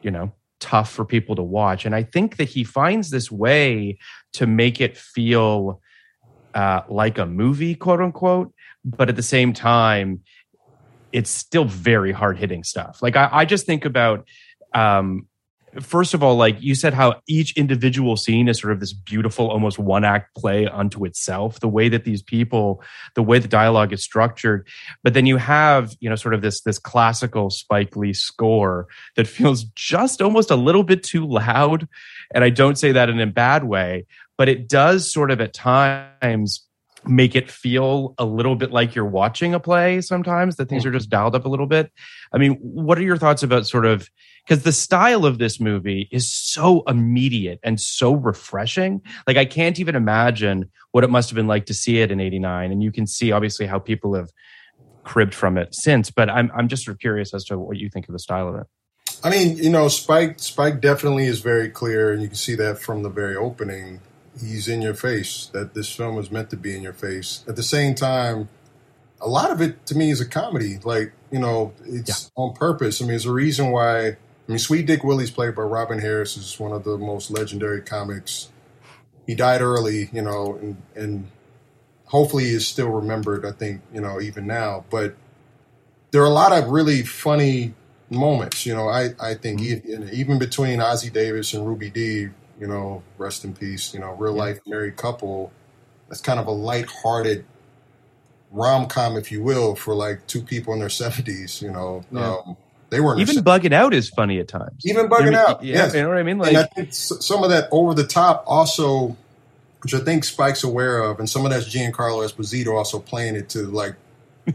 you 0.02 0.12
know, 0.12 0.32
tough 0.60 0.92
for 0.92 1.04
people 1.04 1.36
to 1.36 1.44
watch. 1.44 1.86
And 1.86 1.96
I 1.96 2.04
think 2.04 2.38
that 2.38 2.48
he 2.48 2.64
finds 2.64 3.10
this 3.10 3.32
way 3.32 3.98
to 4.34 4.48
make 4.48 4.80
it 4.80 4.98
feel 4.98 5.82
uh, 6.54 6.82
like 6.88 7.18
a 7.18 7.26
movie, 7.26 7.76
quote 7.76 8.02
unquote. 8.02 8.54
But 8.86 9.10
at 9.10 9.16
the 9.16 9.24
same 9.24 9.54
time, 9.54 10.22
it's 11.12 11.30
still 11.30 11.66
very 11.66 12.12
hard 12.12 12.38
hitting 12.38 12.64
stuff. 12.64 13.02
Like 13.02 13.16
I, 13.16 13.30
I 13.32 13.46
just 13.46 13.66
think 13.66 13.86
about 13.86 14.28
um, 14.74 15.28
first 15.82 16.14
of 16.14 16.22
all, 16.22 16.36
like 16.36 16.62
you 16.62 16.76
said, 16.76 16.94
how 16.94 17.22
each 17.28 17.56
individual 17.58 18.16
scene 18.16 18.48
is 18.48 18.60
sort 18.60 18.74
of 18.74 18.80
this 18.80 18.94
beautiful, 18.94 19.50
almost 19.50 19.80
one 19.80 20.04
act 20.04 20.36
play 20.36 20.68
unto 20.68 21.06
itself. 21.06 21.60
The 21.60 21.68
way 21.68 21.90
that 21.90 22.04
these 22.04 22.22
people, 22.22 22.84
the 23.16 23.24
way 23.24 23.40
the 23.40 23.48
dialogue 23.48 23.94
is 23.94 24.04
structured, 24.04 24.68
but 25.04 25.14
then 25.14 25.26
you 25.26 25.38
have, 25.38 25.96
you 26.00 26.10
know, 26.10 26.16
sort 26.16 26.34
of 26.34 26.42
this 26.42 26.62
this 26.62 26.80
classical 26.80 27.50
Spike 27.50 27.96
Lee 27.96 28.14
score 28.14 28.88
that 29.16 29.28
feels 29.34 29.64
just 29.76 30.22
almost 30.22 30.52
a 30.52 30.56
little 30.56 30.84
bit 30.84 31.04
too 31.04 31.26
loud. 31.26 31.88
And 32.34 32.44
I 32.44 32.50
don't 32.50 32.78
say 32.78 32.92
that 32.92 33.10
in 33.10 33.20
a 33.20 33.28
bad 33.28 33.64
way, 33.64 34.06
but 34.44 34.50
but 34.50 34.50
it 34.50 34.68
does 34.68 35.10
sort 35.10 35.32
of 35.32 35.40
at 35.40 35.54
times 35.54 36.68
make 37.06 37.34
it 37.34 37.50
feel 37.50 38.14
a 38.18 38.26
little 38.26 38.58
bit 38.58 38.72
like 38.72 38.94
you're 38.94 39.06
watching 39.06 39.54
a 39.54 39.60
play 39.62 40.02
sometimes 40.02 40.58
that 40.58 40.68
things 40.68 40.84
mm. 40.84 40.88
are 40.88 40.92
just 40.92 41.10
dialed 41.10 41.34
up 41.34 41.46
a 41.46 41.48
little 41.48 41.66
bit. 41.66 41.90
I 42.34 42.40
mean 42.40 42.56
what 42.56 42.98
are 42.98 43.04
your 43.04 43.16
thoughts 43.16 43.42
about 43.42 43.68
sort 43.68 43.86
of 43.86 44.10
because 44.46 44.64
the 44.64 44.74
style 44.74 45.26
of 45.26 45.38
this 45.38 45.62
movie 45.62 46.10
is 46.12 46.30
so 46.30 46.84
immediate 46.90 47.62
and 47.64 47.80
so 47.80 48.16
refreshing. 48.16 49.02
Like 49.26 49.38
i 49.38 49.46
can't 49.46 49.80
even 49.80 49.96
imagine 49.96 50.70
what 50.92 51.06
it 51.06 51.10
must 51.10 51.30
have 51.30 51.38
been 51.38 51.48
like 51.48 51.68
to 51.68 51.74
see 51.74 52.02
it 52.02 52.12
in 52.12 52.20
89 52.20 52.74
and 52.74 52.84
you 52.84 52.92
can 52.92 53.08
see 53.08 53.32
obviously 53.32 53.66
how 53.66 53.80
people 53.80 54.14
have 54.14 54.30
cribbed 55.06 55.34
from 55.34 55.58
it 55.58 55.74
since 55.74 56.12
but 56.12 56.30
i'm, 56.30 56.52
I'm 56.54 56.68
just 56.68 56.84
sort 56.84 56.96
of 56.96 57.00
curious 57.00 57.34
as 57.34 57.46
to 57.46 57.58
what 57.58 57.78
you 57.78 57.90
think 57.90 58.10
of 58.10 58.14
the 58.14 58.20
style 58.20 58.50
of 58.50 58.56
it. 58.56 58.68
I 59.24 59.30
mean, 59.30 59.56
you 59.56 59.70
know, 59.70 59.88
Spike 59.88 60.40
Spike 60.40 60.82
definitely 60.82 61.28
is 61.28 61.40
very 61.40 61.70
clear, 61.70 62.12
and 62.12 62.22
you 62.22 62.28
can 62.28 62.36
see 62.36 62.56
that 62.56 62.80
from 62.80 63.04
the 63.04 63.10
very 63.10 63.38
opening. 63.38 64.02
He's 64.40 64.68
in 64.68 64.82
your 64.82 64.94
face. 64.94 65.50
That 65.54 65.74
this 65.74 65.94
film 65.94 66.16
was 66.16 66.32
meant 66.32 66.50
to 66.52 66.58
be 66.58 66.76
in 66.76 66.82
your 66.82 66.94
face. 66.94 67.44
At 67.48 67.56
the 67.56 67.64
same 67.64 67.96
time, 67.96 68.50
a 69.22 69.28
lot 69.28 69.52
of 69.52 69.62
it 69.62 69.86
to 69.88 69.96
me 69.96 70.12
is 70.12 70.22
a 70.22 70.28
comedy. 70.28 70.80
Like 70.84 71.14
you 71.32 71.40
know, 71.40 71.74
it's 71.86 72.32
on 72.36 72.54
purpose. 72.54 73.02
I 73.02 73.04
mean, 73.04 73.10
there's 73.10 73.26
a 73.26 73.32
reason 73.32 73.72
why. 73.72 74.08
I 74.08 74.18
mean, 74.48 74.60
Sweet 74.60 74.86
Dick 74.86 75.04
Willie's 75.04 75.32
played 75.32 75.56
by 75.56 75.62
Robin 75.62 76.00
Harris 76.00 76.36
is 76.36 76.60
one 76.60 76.74
of 76.74 76.84
the 76.84 76.98
most 76.98 77.32
legendary 77.32 77.82
comics. 77.82 78.50
He 79.26 79.36
died 79.36 79.62
early, 79.62 80.10
you 80.12 80.22
know, 80.22 80.56
and 80.56 80.78
and 80.96 81.28
hopefully 82.06 82.46
is 82.46 82.68
still 82.68 82.90
remembered. 82.90 83.46
I 83.46 83.52
think 83.52 83.82
you 83.94 84.02
know 84.02 84.20
even 84.20 84.46
now, 84.46 84.86
but 84.90 85.16
there 86.12 86.22
are 86.22 86.28
a 86.28 86.30
lot 86.30 86.52
of 86.52 86.70
really 86.70 87.04
funny 87.04 87.74
moments. 88.10 88.66
You 88.66 88.76
know, 88.76 88.88
I 88.88 89.12
I 89.20 89.34
think 89.34 89.62
mm-hmm. 89.62 89.92
even, 89.92 90.10
even 90.14 90.40
between 90.40 90.80
Ossie 90.80 91.12
Davis 91.12 91.54
and 91.54 91.66
Ruby 91.66 91.90
Dee, 91.90 92.30
you 92.60 92.68
know, 92.68 93.04
rest 93.18 93.44
in 93.46 93.54
peace. 93.54 93.94
You 93.94 94.00
know, 94.00 94.12
real 94.14 94.34
life 94.34 94.60
married 94.66 94.96
couple. 94.98 95.52
That's 96.10 96.22
kind 96.22 96.40
of 96.40 96.48
a 96.48 96.52
light-hearted 96.52 97.46
rom 98.52 98.88
com, 98.88 99.16
if 99.18 99.32
you 99.32 99.42
will, 99.42 99.76
for 99.76 99.96
like 99.96 100.26
two 100.28 100.42
people 100.42 100.74
in 100.74 100.80
their 100.80 100.90
seventies. 101.04 101.62
You 101.62 101.72
know, 101.72 102.04
Yeah. 102.12 102.36
um, 102.46 102.58
they 102.90 103.00
were 103.00 103.18
even 103.20 103.38
bugging 103.38 103.74
out 103.74 103.92
is 103.94 104.10
funny 104.10 104.40
at 104.40 104.48
times 104.48 104.86
even 104.86 105.08
bugging 105.10 105.26
mean, 105.26 105.34
out. 105.36 105.64
yeah, 105.64 105.78
yes. 105.78 105.96
you 105.96 106.04
know 106.04 106.10
what 106.10 106.18
i 106.20 106.22
mean 106.22 106.38
like 106.38 106.56
I 106.78 106.88
some 106.92 107.44
of 107.44 107.50
that 107.50 107.68
over 107.72 107.96
the 107.96 108.06
top 108.06 108.44
also, 108.46 109.18
which 109.82 109.96
I 109.96 110.00
think 110.00 110.24
Spike's 110.24 110.64
aware 110.64 111.00
of, 111.00 111.18
and 111.18 111.28
some 111.28 111.44
of 111.44 111.50
that's 111.50 111.68
Giancarlo 111.68 112.24
Esposito 112.24 112.76
also 112.78 113.00
playing 113.00 113.36
it 113.36 113.50
to 113.50 113.64
like 113.66 113.96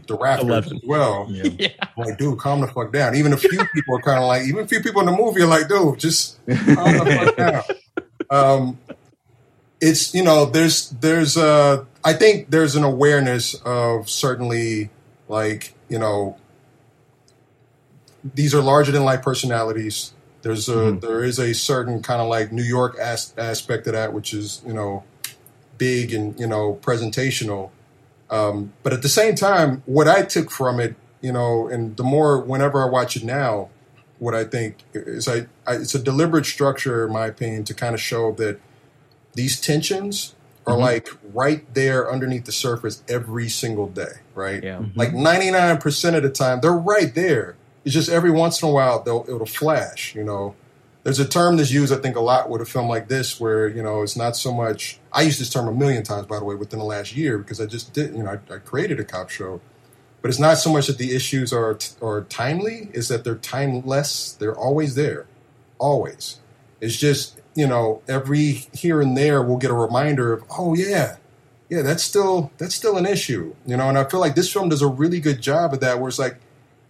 the 0.07 0.15
rafters 0.21 0.71
as 0.71 0.79
well. 0.85 1.27
Yeah. 1.29 1.67
Like, 1.97 2.17
dude, 2.17 2.39
calm 2.39 2.61
the 2.61 2.67
fuck 2.67 2.93
down. 2.93 3.13
Even 3.15 3.33
a 3.33 3.37
few 3.37 3.59
people 3.73 3.97
are 3.97 4.01
kind 4.01 4.19
of 4.19 4.23
like, 4.25 4.43
even 4.43 4.63
a 4.63 4.67
few 4.69 4.79
people 4.79 5.01
in 5.01 5.07
the 5.07 5.11
movie 5.11 5.41
are 5.41 5.47
like, 5.47 5.67
dude, 5.67 5.99
just 5.99 6.37
calm 6.47 6.55
the 6.97 7.13
fuck 7.25 7.35
down. 7.35 7.63
Um, 8.29 8.79
it's 9.81 10.13
you 10.13 10.23
know, 10.23 10.45
there's 10.45 10.89
there's 10.89 11.37
a 11.37 11.85
I 12.03 12.13
think 12.13 12.49
there's 12.49 12.75
an 12.75 12.83
awareness 12.83 13.55
of 13.65 14.09
certainly 14.09 14.89
like 15.27 15.73
you 15.87 15.99
know 15.99 16.37
these 18.35 18.53
are 18.53 18.61
larger 18.61 18.91
than 18.91 19.03
life 19.03 19.21
personalities. 19.21 20.13
There's 20.41 20.69
a 20.69 20.91
there 20.91 21.23
is 21.23 21.39
a 21.39 21.53
certain 21.53 22.01
kind 22.01 22.21
of 22.21 22.27
like 22.27 22.51
New 22.51 22.63
York 22.63 22.97
as- 22.97 23.33
aspect 23.37 23.87
of 23.87 23.93
that, 23.93 24.13
which 24.13 24.33
is 24.33 24.61
you 24.65 24.73
know 24.73 25.03
big 25.77 26.13
and 26.13 26.39
you 26.39 26.47
know 26.47 26.79
presentational. 26.81 27.71
Um, 28.29 28.73
but 28.83 28.93
at 28.93 29.01
the 29.01 29.09
same 29.09 29.35
time, 29.35 29.81
what 29.85 30.07
I 30.07 30.21
took 30.21 30.51
from 30.51 30.79
it, 30.79 30.95
you 31.19 31.33
know, 31.33 31.67
and 31.67 31.97
the 31.97 32.03
more 32.03 32.39
whenever 32.39 32.81
I 32.81 32.89
watch 32.89 33.15
it 33.15 33.23
now, 33.23 33.69
what 34.19 34.35
I 34.35 34.43
think 34.43 34.77
is 34.93 35.27
I, 35.27 35.47
I 35.65 35.75
it's 35.75 35.95
a 35.95 35.99
deliberate 35.99 36.45
structure, 36.45 37.07
in 37.07 37.13
my 37.13 37.25
opinion, 37.27 37.63
to 37.65 37.73
kind 37.73 37.95
of 37.95 38.01
show 38.01 38.31
that 38.33 38.59
these 39.33 39.59
tensions 39.59 40.35
are 40.67 40.75
Mhm. 40.75 40.81
like 40.81 41.09
right 41.33 41.73
there 41.73 42.11
underneath 42.11 42.45
the 42.45 42.51
surface 42.51 43.01
every 43.07 43.49
single 43.49 43.87
day, 43.87 44.19
right? 44.35 44.63
Yeah. 44.63 44.81
Like 44.95 45.13
99% 45.13 46.15
of 46.15 46.23
the 46.23 46.29
time, 46.29 46.59
they're 46.61 46.71
right 46.73 47.13
there. 47.15 47.55
It's 47.85 47.93
just 47.93 48.09
every 48.09 48.29
once 48.31 48.61
in 48.61 48.67
a 48.69 48.71
while 48.71 49.01
they'll 49.01 49.25
it'll 49.27 49.45
flash, 49.45 50.13
you 50.15 50.23
know. 50.23 50.55
There's 51.03 51.19
a 51.19 51.25
term 51.27 51.55
that's 51.55 51.71
used, 51.71 51.93
I 51.93 51.95
think, 51.95 52.17
a 52.17 52.19
lot 52.19 52.49
with 52.49 52.61
a 52.61 52.65
film 52.65 52.89
like 52.89 53.07
this, 53.07 53.39
where 53.39 53.67
you 53.69 53.81
know 53.81 54.01
it's 54.03 54.17
not 54.17 54.35
so 54.35 54.53
much. 54.53 54.99
I 55.13 55.21
used 55.21 55.39
this 55.39 55.49
term 55.49 55.67
a 55.67 55.71
million 55.71 56.03
times, 56.03 56.27
by 56.27 56.37
the 56.39 56.45
way, 56.45 56.55
within 56.55 56.77
the 56.79 56.85
last 56.85 57.15
year 57.15 57.37
because 57.37 57.61
I 57.61 57.65
just 57.65 57.93
did, 57.93 58.13
you 58.13 58.21
know, 58.23 58.37
I, 58.49 58.53
I 58.55 58.57
created 58.57 58.99
a 58.99 59.05
cop 59.05 59.29
show, 59.29 59.61
but 60.21 60.29
it's 60.29 60.39
not 60.39 60.57
so 60.57 60.71
much 60.71 60.87
that 60.87 60.97
the 60.97 61.15
issues 61.15 61.53
are 61.53 61.77
are 62.01 62.21
timely; 62.23 62.89
is 62.93 63.07
that 63.07 63.23
they're 63.23 63.35
timeless. 63.35 64.33
They're 64.33 64.57
always 64.57 64.95
there, 64.95 65.27
always. 65.77 66.39
It's 66.81 66.97
just 66.97 67.39
you 67.55 67.67
know 67.67 68.01
every 68.07 68.67
here 68.73 69.01
and 69.01 69.17
there 69.17 69.41
we'll 69.41 69.57
get 69.57 69.71
a 69.71 69.75
reminder 69.75 70.33
of, 70.33 70.43
oh 70.57 70.75
yeah, 70.75 71.17
yeah, 71.69 71.81
that's 71.81 72.03
still 72.03 72.51
that's 72.57 72.75
still 72.75 72.97
an 72.97 73.05
issue, 73.05 73.55
you 73.65 73.77
know. 73.77 73.87
And 73.87 73.97
I 73.97 74.03
feel 74.03 74.19
like 74.19 74.35
this 74.35 74.51
film 74.51 74.69
does 74.69 74.81
a 74.81 74.87
really 74.87 75.19
good 75.19 75.41
job 75.41 75.73
of 75.73 75.79
that, 75.79 75.99
where 75.99 76.09
it's 76.09 76.19
like 76.19 76.37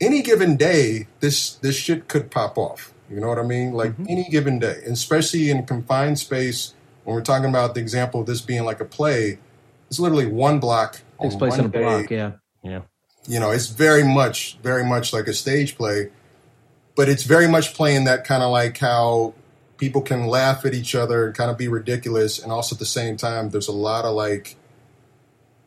any 0.01 0.21
given 0.21 0.55
day, 0.55 1.07
this 1.19 1.55
this 1.55 1.75
shit 1.75 2.07
could 2.07 2.31
pop 2.31 2.57
off. 2.57 2.93
You 3.09 3.19
know 3.19 3.27
what 3.27 3.39
I 3.39 3.43
mean? 3.43 3.73
Like 3.73 3.91
mm-hmm. 3.91 4.05
any 4.07 4.29
given 4.29 4.59
day, 4.59 4.81
and 4.83 4.93
especially 4.93 5.49
in 5.49 5.65
confined 5.65 6.19
space. 6.19 6.73
When 7.03 7.15
we're 7.15 7.23
talking 7.23 7.49
about 7.49 7.73
the 7.73 7.79
example 7.79 8.21
of 8.21 8.27
this 8.27 8.39
being 8.39 8.65
like 8.65 8.81
a 8.81 8.85
play, 8.85 9.39
it's 9.87 9.99
literally 9.99 10.27
one 10.27 10.59
block. 10.59 11.01
Takes 11.19 11.35
place 11.35 11.57
in 11.57 11.65
a 11.65 11.69
block. 11.69 12.11
Yeah. 12.11 12.33
Yeah. 12.63 12.81
You 13.29 13.39
know, 13.39 13.51
it's 13.51 13.67
very 13.67 14.03
much, 14.03 14.57
very 14.63 14.83
much 14.83 15.13
like 15.13 15.27
a 15.27 15.33
stage 15.33 15.77
play, 15.77 16.09
but 16.95 17.07
it's 17.07 17.23
very 17.23 17.47
much 17.47 17.73
playing 17.75 18.05
that 18.05 18.25
kind 18.25 18.41
of 18.43 18.51
like 18.51 18.77
how 18.79 19.35
people 19.77 20.01
can 20.01 20.25
laugh 20.27 20.65
at 20.65 20.73
each 20.73 20.95
other 20.95 21.27
and 21.27 21.35
kind 21.35 21.51
of 21.51 21.57
be 21.57 21.67
ridiculous, 21.67 22.41
and 22.41 22.51
also 22.51 22.75
at 22.75 22.79
the 22.79 22.85
same 22.85 23.15
time, 23.17 23.51
there's 23.51 23.67
a 23.67 23.71
lot 23.71 24.03
of 24.03 24.15
like 24.15 24.57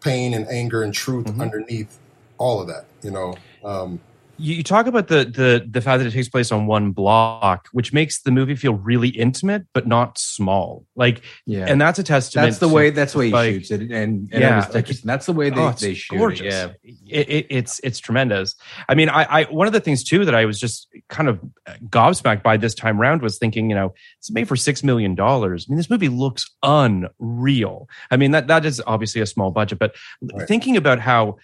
pain 0.00 0.34
and 0.34 0.46
anger 0.48 0.82
and 0.82 0.92
truth 0.92 1.26
Mm-hmm. 1.26 1.40
underneath 1.40 1.98
all 2.36 2.60
of 2.60 2.66
that. 2.66 2.84
You 3.02 3.12
know, 3.12 3.36
um, 3.64 4.00
you, 4.42 4.62
talk 4.62 4.86
about 4.86 5.08
the 5.08 5.24
the 5.24 5.66
the 5.70 5.80
fact 5.80 6.00
that 6.00 6.06
it 6.06 6.12
takes 6.12 6.28
place 6.28 6.50
on 6.52 6.66
one 6.66 6.90
block, 6.92 7.68
which 7.72 7.92
makes 7.92 8.22
the 8.22 8.30
movie 8.30 8.56
feel 8.56 8.74
really 8.74 9.08
intimate 9.08 9.66
but 9.72 9.86
not 9.86 10.18
small. 10.18 10.84
Like, 10.96 11.22
Yeah. 11.46 11.66
and 11.68 11.80
that's 11.80 11.98
a 11.98 12.02
testament. 12.02 12.48
That's 12.48 12.58
the 12.58 12.68
way. 12.68 12.90
That's 12.90 13.12
the 13.12 13.18
way 13.20 13.26
he 13.28 13.32
like- 13.32 13.52
shoots 13.54 13.70
it, 13.70 13.80
and, 13.82 13.92
and 13.92 14.28
Yeah, 14.30 14.64
Elvis 14.64 14.74
like- 14.74 14.86
That's 15.02 15.26
the 15.26 15.32
way 15.32 15.50
they, 15.50 15.60
Oh, 15.60 15.70
they 15.72 15.94
shoot 15.94 16.16
gorgeous. 16.18 16.54
it. 16.54 16.76
Yeah, 16.84 17.20
It, 17.20 17.28
it, 17.30 17.46
it's 17.50 17.80
it's 17.84 17.98
tremendous. 17.98 18.54
I 18.88 18.94
mean, 18.94 19.08
I, 19.08 19.22
I 19.24 19.42
one 19.44 19.66
of 19.66 19.72
the 19.72 19.80
things 19.80 20.02
too 20.04 20.24
that 20.24 20.34
I 20.34 20.44
was 20.44 20.58
just 20.60 20.88
kind 21.08 21.28
of 21.28 21.40
gobsmacked 21.88 22.42
by 22.42 22.56
this 22.56 22.74
time 22.74 23.00
round 23.00 23.22
was 23.22 23.38
thinking, 23.38 23.70
you 23.70 23.76
know, 23.76 23.94
it's 24.18 24.30
made 24.30 24.48
for 24.48 24.56
six 24.56 24.82
million 24.82 25.14
dollars. 25.14 25.66
I 25.68 25.70
mean, 25.70 25.76
this 25.76 25.88
movie 25.90 26.08
looks 26.08 26.50
unreal. 26.62 27.88
I 28.10 28.16
mean, 28.16 28.30
that 28.32 28.46
that 28.48 28.64
is 28.64 28.82
obviously 28.86 29.20
a 29.20 29.26
small 29.26 29.50
budget, 29.50 29.78
but 29.78 29.94
Right. 30.22 30.46
thinking 30.48 30.76
about 30.76 30.98
how 31.00 31.36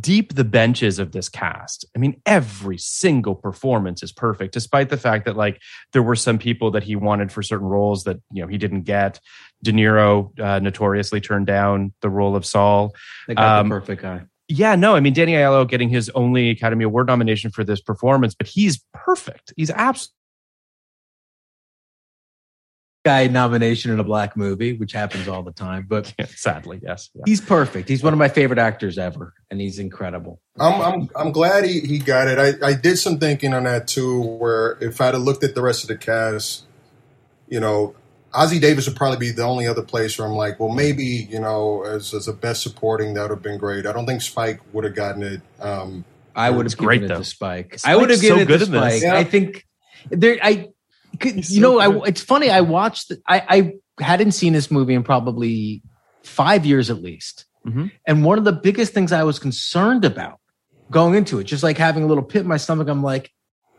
deep 0.00 0.34
the 0.34 0.44
benches 0.44 0.98
of 0.98 1.12
this 1.12 1.28
cast. 1.28 1.84
I 1.96 1.98
mean, 1.98 2.20
every 2.24 2.78
single 2.78 3.34
performance 3.34 4.02
is 4.02 4.12
perfect, 4.12 4.54
despite 4.54 4.88
the 4.90 4.96
fact 4.96 5.24
that 5.24 5.36
like 5.36 5.60
there 5.92 6.02
were 6.02 6.16
some 6.16 6.38
people 6.38 6.70
that 6.72 6.82
he 6.84 6.96
wanted 6.96 7.32
for 7.32 7.42
certain 7.42 7.66
roles 7.66 8.04
that 8.04 8.20
you 8.32 8.42
know 8.42 8.48
he 8.48 8.58
didn't 8.58 8.82
get. 8.82 9.18
De 9.62 9.72
Niro 9.72 10.38
uh, 10.40 10.58
notoriously 10.58 11.20
turned 11.20 11.46
down 11.46 11.92
the 12.00 12.10
role 12.10 12.34
of 12.34 12.44
Sal. 12.44 12.92
they 13.28 13.34
got 13.34 13.60
Um, 13.60 13.68
the 13.68 13.74
perfect 13.80 14.02
guy. 14.02 14.22
Yeah, 14.48 14.74
no, 14.74 14.94
I 14.94 15.00
mean 15.00 15.12
Danny 15.14 15.32
Aiello 15.32 15.68
getting 15.68 15.88
his 15.88 16.10
only 16.10 16.50
Academy 16.50 16.84
Award 16.84 17.06
nomination 17.06 17.50
for 17.50 17.64
this 17.64 17.80
performance, 17.80 18.34
but 18.34 18.46
he's 18.46 18.84
perfect. 18.92 19.52
He's 19.56 19.70
absolutely 19.70 20.14
Guy 23.04 23.26
nomination 23.26 23.90
in 23.90 23.98
a 23.98 24.04
black 24.04 24.36
movie, 24.36 24.74
which 24.74 24.92
happens 24.92 25.26
all 25.26 25.42
the 25.42 25.52
time, 25.52 25.86
but 25.88 26.14
sadly, 26.36 26.78
yes. 26.82 27.10
Yeah. 27.14 27.22
he's 27.26 27.40
perfect. 27.40 27.88
He's 27.88 28.02
one 28.02 28.12
of 28.12 28.18
my 28.18 28.28
favorite 28.28 28.60
actors 28.60 28.96
ever, 28.96 29.34
and 29.50 29.60
he's 29.60 29.78
incredible. 29.80 30.40
I'm 30.60 30.80
I'm 30.80 31.10
I'm 31.16 31.32
glad 31.32 31.64
he, 31.64 31.80
he 31.80 31.98
got 31.98 32.28
it. 32.28 32.38
I, 32.38 32.68
I 32.68 32.74
did 32.74 32.98
some 32.98 33.18
thinking 33.18 33.54
on 33.54 33.64
that 33.64 33.88
too, 33.88 34.20
where 34.20 34.78
if 34.80 35.00
I'd 35.00 35.14
have 35.14 35.22
looked 35.22 35.42
at 35.42 35.54
the 35.56 35.62
rest 35.62 35.82
of 35.82 35.88
the 35.88 35.96
cast, 35.96 36.64
you 37.48 37.58
know, 37.58 37.96
Ossie 38.32 38.60
Davis 38.60 38.86
would 38.86 38.96
probably 38.96 39.18
be 39.18 39.32
the 39.32 39.42
only 39.42 39.66
other 39.66 39.82
place 39.82 40.16
where 40.16 40.28
I'm 40.28 40.34
like, 40.34 40.60
well, 40.60 40.70
maybe 40.70 41.04
you 41.04 41.40
know, 41.40 41.82
as 41.82 42.14
as 42.14 42.28
a 42.28 42.32
best 42.32 42.62
supporting, 42.62 43.14
that 43.14 43.22
would 43.22 43.30
have 43.30 43.42
been 43.42 43.58
great. 43.58 43.84
I 43.84 43.92
don't 43.92 44.06
think 44.06 44.22
Spike 44.22 44.60
would 44.72 44.84
have 44.84 44.94
gotten 44.94 45.22
it. 45.22 45.40
Um, 45.60 46.04
I 46.36 46.50
would 46.50 46.66
have 46.66 46.72
given 46.72 46.86
great, 46.86 47.02
it 47.02 47.08
though. 47.08 47.18
to 47.18 47.24
Spike. 47.24 47.78
Spike's 47.78 47.84
I 47.84 47.96
would 47.96 48.10
have 48.10 48.20
so 48.20 48.36
given 48.36 48.54
it 48.54 48.58
to. 48.58 48.66
Spike. 48.66 49.02
Yeah. 49.02 49.16
I 49.16 49.24
think 49.24 49.66
there. 50.08 50.38
I, 50.40 50.54
could, 50.54 50.68
He's 50.68 50.72
you 51.24 51.42
so 51.42 51.60
know. 51.60 51.78
I, 52.02 52.08
it's 52.08 52.20
funny. 52.22 52.50
I 52.50 52.60
watched. 52.62 53.08
the- 53.08 53.20
I, 53.26 53.74
I 53.98 54.02
hadn't 54.04 54.32
seen 54.32 54.52
this 54.52 54.70
movie 54.70 54.94
in 54.94 55.02
probably 55.02 55.82
five 56.22 56.64
years 56.66 56.90
at 56.90 57.02
least, 57.02 57.44
Mhm. 57.66 57.90
and 58.06 58.24
one 58.24 58.38
of 58.38 58.44
the 58.44 58.52
biggest 58.52 58.92
things 58.94 59.12
I 59.12 59.24
was 59.24 59.38
concerned 59.38 60.04
about 60.04 60.38
going 60.90 61.14
into 61.14 61.38
it, 61.38 61.44
just 61.44 61.62
like 61.62 61.78
having 61.78 62.02
a 62.02 62.06
little 62.06 62.24
pit 62.24 62.42
in 62.42 62.48
my 62.48 62.56
stomach, 62.58 62.88
I'm 62.88 63.02
like, 63.02 63.30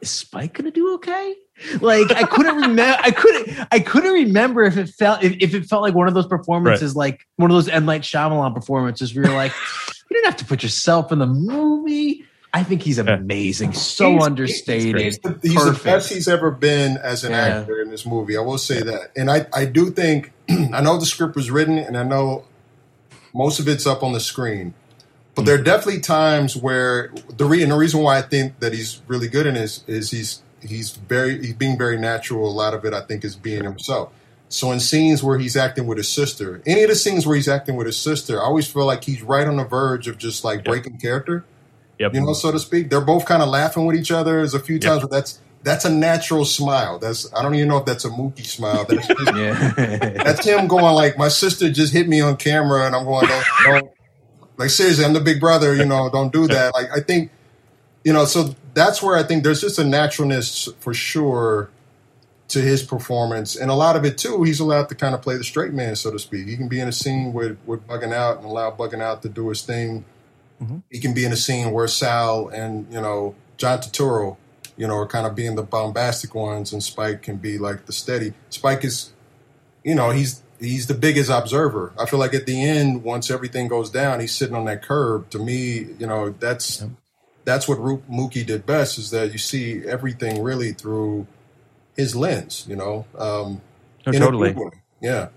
is 0.02 0.10
Spike 0.10 0.54
gonna 0.54 0.72
do 0.72 0.96
okay? 0.96 1.36
Like 1.82 2.12
I 2.12 2.24
couldn't 2.24 2.56
remember. 2.56 2.98
I 3.02 3.12
couldn't. 3.12 3.68
I 3.72 3.80
couldn't 3.80 4.12
remember 4.14 4.64
if 4.64 4.76
it 4.78 4.90
felt 4.90 5.24
if, 5.24 5.34
if 5.40 5.54
it 5.54 5.66
felt 5.66 5.82
like 5.84 5.94
one 5.94 6.08
of 6.08 6.14
those 6.16 6.26
performances, 6.28 6.96
like 6.96 7.22
one 7.36 7.52
of 7.52 7.56
those 7.56 7.70
M 7.70 7.86
Night 7.86 8.02
Shyamalan 8.02 8.54
performances, 8.56 9.14
where 9.16 9.26
you're 9.26 9.36
like, 9.36 9.52
you 10.10 10.16
didn't 10.16 10.26
have 10.26 10.38
to 10.38 10.46
put 10.46 10.64
yourself 10.64 11.12
in 11.12 11.20
the 11.20 11.28
movie. 11.28 12.26
I 12.54 12.64
think 12.64 12.84
he's 12.84 13.00
amazing. 13.00 13.74
So 13.74 14.12
He's- 14.12 14.24
understated. 14.24 15.02
He's, 15.02 15.18
the, 15.18 15.40
he's 15.42 15.66
the 15.66 15.82
best 15.84 16.14
he's 16.14 16.28
ever 16.28 16.52
been 16.52 16.98
as 16.98 17.24
an 17.24 17.32
Yeah. 17.32 17.60
actor 17.60 17.82
in 17.82 17.90
this 17.90 18.06
movie. 18.06 18.38
I 18.38 18.42
will 18.42 18.60
say 18.60 18.82
that, 18.82 19.12
and 19.16 19.32
I, 19.32 19.48
I 19.52 19.66
do 19.66 19.90
think 19.90 20.32
I 20.50 20.82
know 20.82 21.00
the 21.00 21.08
script 21.08 21.36
was 21.36 21.50
written, 21.50 21.80
and 21.80 21.98
I 21.98 22.04
know 22.04 22.46
most 23.34 23.60
of 23.60 23.68
it's 23.68 23.88
up 23.88 24.04
on 24.04 24.14
the 24.14 24.20
screen. 24.20 24.76
But 25.34 25.46
there 25.46 25.56
are 25.56 25.62
mm. 25.62 25.66
definitely 25.66 26.02
times 26.02 26.56
where 26.56 27.12
the 27.36 27.46
re- 27.46 27.64
and 27.64 27.72
the 27.72 27.76
reason 27.76 28.02
why 28.02 28.20
I 28.20 28.22
think 28.22 28.60
that 28.60 28.72
he's 28.72 29.02
really 29.08 29.28
good 29.28 29.48
in 29.48 29.56
this 29.56 29.84
is 29.88 30.12
he's 30.12 30.44
he's 30.62 30.92
very 30.92 31.40
he's 31.40 31.56
being 31.56 31.76
very 31.76 31.98
natural. 31.98 32.48
A 32.48 32.54
lot 32.54 32.76
of 32.76 32.86
it 32.86 32.94
I 32.94 33.02
think 33.02 33.26
is 33.26 33.36
being 33.36 33.64
himself. 33.64 34.14
So 34.50 34.72
in 34.72 34.80
scenes 34.80 35.24
where 35.24 35.40
he's 35.40 35.58
acting 35.58 35.88
with 35.88 35.98
his 35.98 36.10
sister, 36.10 36.62
any 36.68 36.84
of 36.84 36.90
the 36.90 36.96
scenes 36.96 37.26
where 37.26 37.36
he's 37.36 37.48
acting 37.48 37.76
with 37.76 37.88
his 37.88 37.98
sister, 37.98 38.40
I 38.40 38.44
always 38.44 38.68
feel 38.68 38.86
like 38.86 39.04
he's 39.04 39.24
right 39.24 39.48
on 39.48 39.58
the 39.58 39.64
verge 39.64 40.08
of 40.08 40.20
just 40.20 40.44
like 40.44 40.64
breaking 40.64 41.00
character 41.00 41.44
Yep. 42.00 42.14
you 42.16 42.22
know, 42.22 42.34
so 42.34 42.52
to 42.52 42.60
speak. 42.60 42.90
They're 42.90 43.02
both 43.02 43.26
kind 43.26 43.42
of 43.44 43.50
laughing 43.50 43.86
with 43.86 43.96
each 43.96 44.12
other. 44.12 44.38
There's 44.38 44.54
a 44.54 44.60
few 44.60 44.80
times 44.80 45.04
where 45.04 45.10
that's 45.10 45.40
that's 45.64 45.86
a 45.86 45.90
natural 45.90 46.44
smile. 46.44 47.00
That's 47.00 47.32
I 47.34 47.42
don't 47.42 47.56
even 47.56 47.68
know 47.70 47.78
if 47.78 47.86
that's 47.86 48.04
a 48.06 48.10
Mookie 48.10 48.46
smile. 48.46 48.86
That's 48.86 49.08
just, 49.08 49.36
Yeah. 49.36 49.70
that's 50.24 50.46
him 50.46 50.68
going 50.68 50.94
like, 50.96 51.18
my 51.18 51.30
sister 51.30 51.72
just 51.72 51.94
hit 51.94 52.08
me 52.08 52.20
on 52.22 52.36
camera, 52.38 52.86
and 52.86 52.96
I'm 52.96 53.06
going, 53.06 53.28
don't, 53.28 53.46
don't 53.66 53.92
like 54.58 54.70
seriously, 54.70 55.06
I'm 55.06 55.14
the 55.14 55.22
big 55.22 55.40
brother. 55.40 55.74
You 55.76 55.86
know, 55.86 56.10
don't 56.12 56.34
do 56.34 56.48
that. 56.48 56.74
Like 56.74 56.88
I 56.96 57.00
think, 57.00 57.32
you 58.04 58.12
know, 58.12 58.26
so 58.26 58.56
that's 58.74 59.02
where 59.02 59.16
I 59.18 59.24
think 59.24 59.44
there's 59.44 59.62
just 59.62 59.80
a 59.80 59.84
naturalness 59.84 60.68
for 60.80 60.94
sure 60.94 61.70
to 62.50 62.60
his 62.62 62.84
performance, 62.84 63.56
and 63.56 63.72
a 63.72 63.74
lot 63.74 63.96
of 63.96 64.04
it 64.04 64.18
too. 64.18 64.44
He's 64.44 64.60
allowed 64.60 64.90
to 64.90 64.96
kind 64.96 65.16
of 65.16 65.22
play 65.22 65.38
the 65.38 65.44
straight 65.44 65.74
man, 65.74 65.96
so 65.96 66.12
to 66.12 66.20
speak. 66.20 66.48
He 66.48 66.58
can 66.58 66.68
be 66.68 66.80
in 66.80 66.88
a 66.88 66.92
scene 66.92 67.32
with 67.34 67.58
with 67.66 67.88
bugging 67.88 68.14
out 68.14 68.38
and 68.38 68.46
allow 68.46 68.70
bugging 68.72 69.02
out 69.02 69.22
to 69.22 69.30
do 69.30 69.48
his 69.50 69.62
thing 69.62 70.04
he 70.90 71.00
can 71.00 71.14
be 71.14 71.26
in 71.26 71.32
a 71.32 71.36
scene 71.36 71.72
where 71.72 71.88
Sal 71.88 72.48
and 72.50 72.92
you 72.92 73.02
know 73.02 73.36
John 73.58 73.80
Turturro, 73.80 74.38
you 74.78 74.88
know, 74.88 74.96
are 74.96 75.08
kind 75.08 75.26
of 75.28 75.36
being 75.36 75.56
the 75.56 75.64
bombastic 75.64 76.36
ones, 76.36 76.74
and 76.74 76.84
Spike 76.84 77.22
can 77.22 77.38
be 77.38 77.58
like 77.58 77.86
the 77.86 77.94
steady. 77.94 78.34
Spike 78.50 78.84
is, 78.84 79.14
you 79.84 79.96
know, 79.96 80.12
he's 80.12 80.42
he's 80.60 80.88
the 80.88 80.94
biggest 80.94 81.30
observer. 81.30 81.94
I 82.00 82.06
feel 82.06 82.20
like 82.20 82.34
at 82.34 82.46
the 82.46 82.62
end, 82.62 83.04
once 83.04 83.30
everything 83.30 83.68
goes 83.68 83.90
down, 83.90 84.20
he's 84.20 84.36
sitting 84.36 84.56
on 84.56 84.66
that 84.66 84.82
curb. 84.82 85.30
To 85.32 85.40
me, 85.40 85.88
you 86.00 86.08
know, 86.08 86.30
that's 86.30 86.80
that's 87.46 87.68
what 87.68 87.80
Ru- 87.80 88.04
Mookie 88.10 88.46
did 88.46 88.66
best 88.66 88.98
is 88.98 89.12
that 89.12 89.32
you 89.32 89.38
see 89.38 89.86
everything 89.86 90.42
really 90.42 90.72
through 90.74 91.28
his 91.96 92.16
lens. 92.16 92.66
You 92.68 92.76
know, 92.76 93.06
um, 93.18 93.62
No, 94.06 94.26
totally. 94.26 94.56
Yeah. 95.02 95.30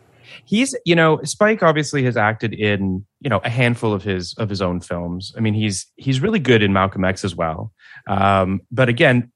He's 0.45 0.75
you 0.85 0.95
know 0.95 1.21
spike 1.23 1.63
obviously 1.63 2.03
has 2.05 2.17
acted 2.17 2.53
in 2.53 3.05
you 3.21 3.31
know 3.31 3.41
a 3.45 3.51
handful 3.51 3.93
of 3.93 4.03
his 4.03 4.35
of 4.39 4.49
his 4.49 4.63
own 4.63 4.81
films. 4.81 5.33
I 5.37 5.41
mean 5.41 5.55
he's 5.55 5.87
he's 5.97 6.21
really 6.21 6.39
good 6.39 6.63
in 6.63 6.73
malcolm 6.73 7.05
x 7.05 7.25
as 7.25 7.35
well. 7.35 7.73
Um 8.07 8.63
but 8.71 8.89
again 8.89 9.33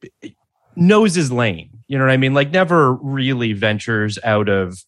knows 0.77 1.15
his 1.15 1.33
lane 1.33 1.71
you 1.89 1.99
know 1.99 2.05
what 2.05 2.13
i 2.13 2.17
mean? 2.17 2.35
Like 2.35 2.51
never 2.51 2.95
really 2.95 3.53
ventures 3.53 4.19
out 4.23 4.49
of 4.49 4.79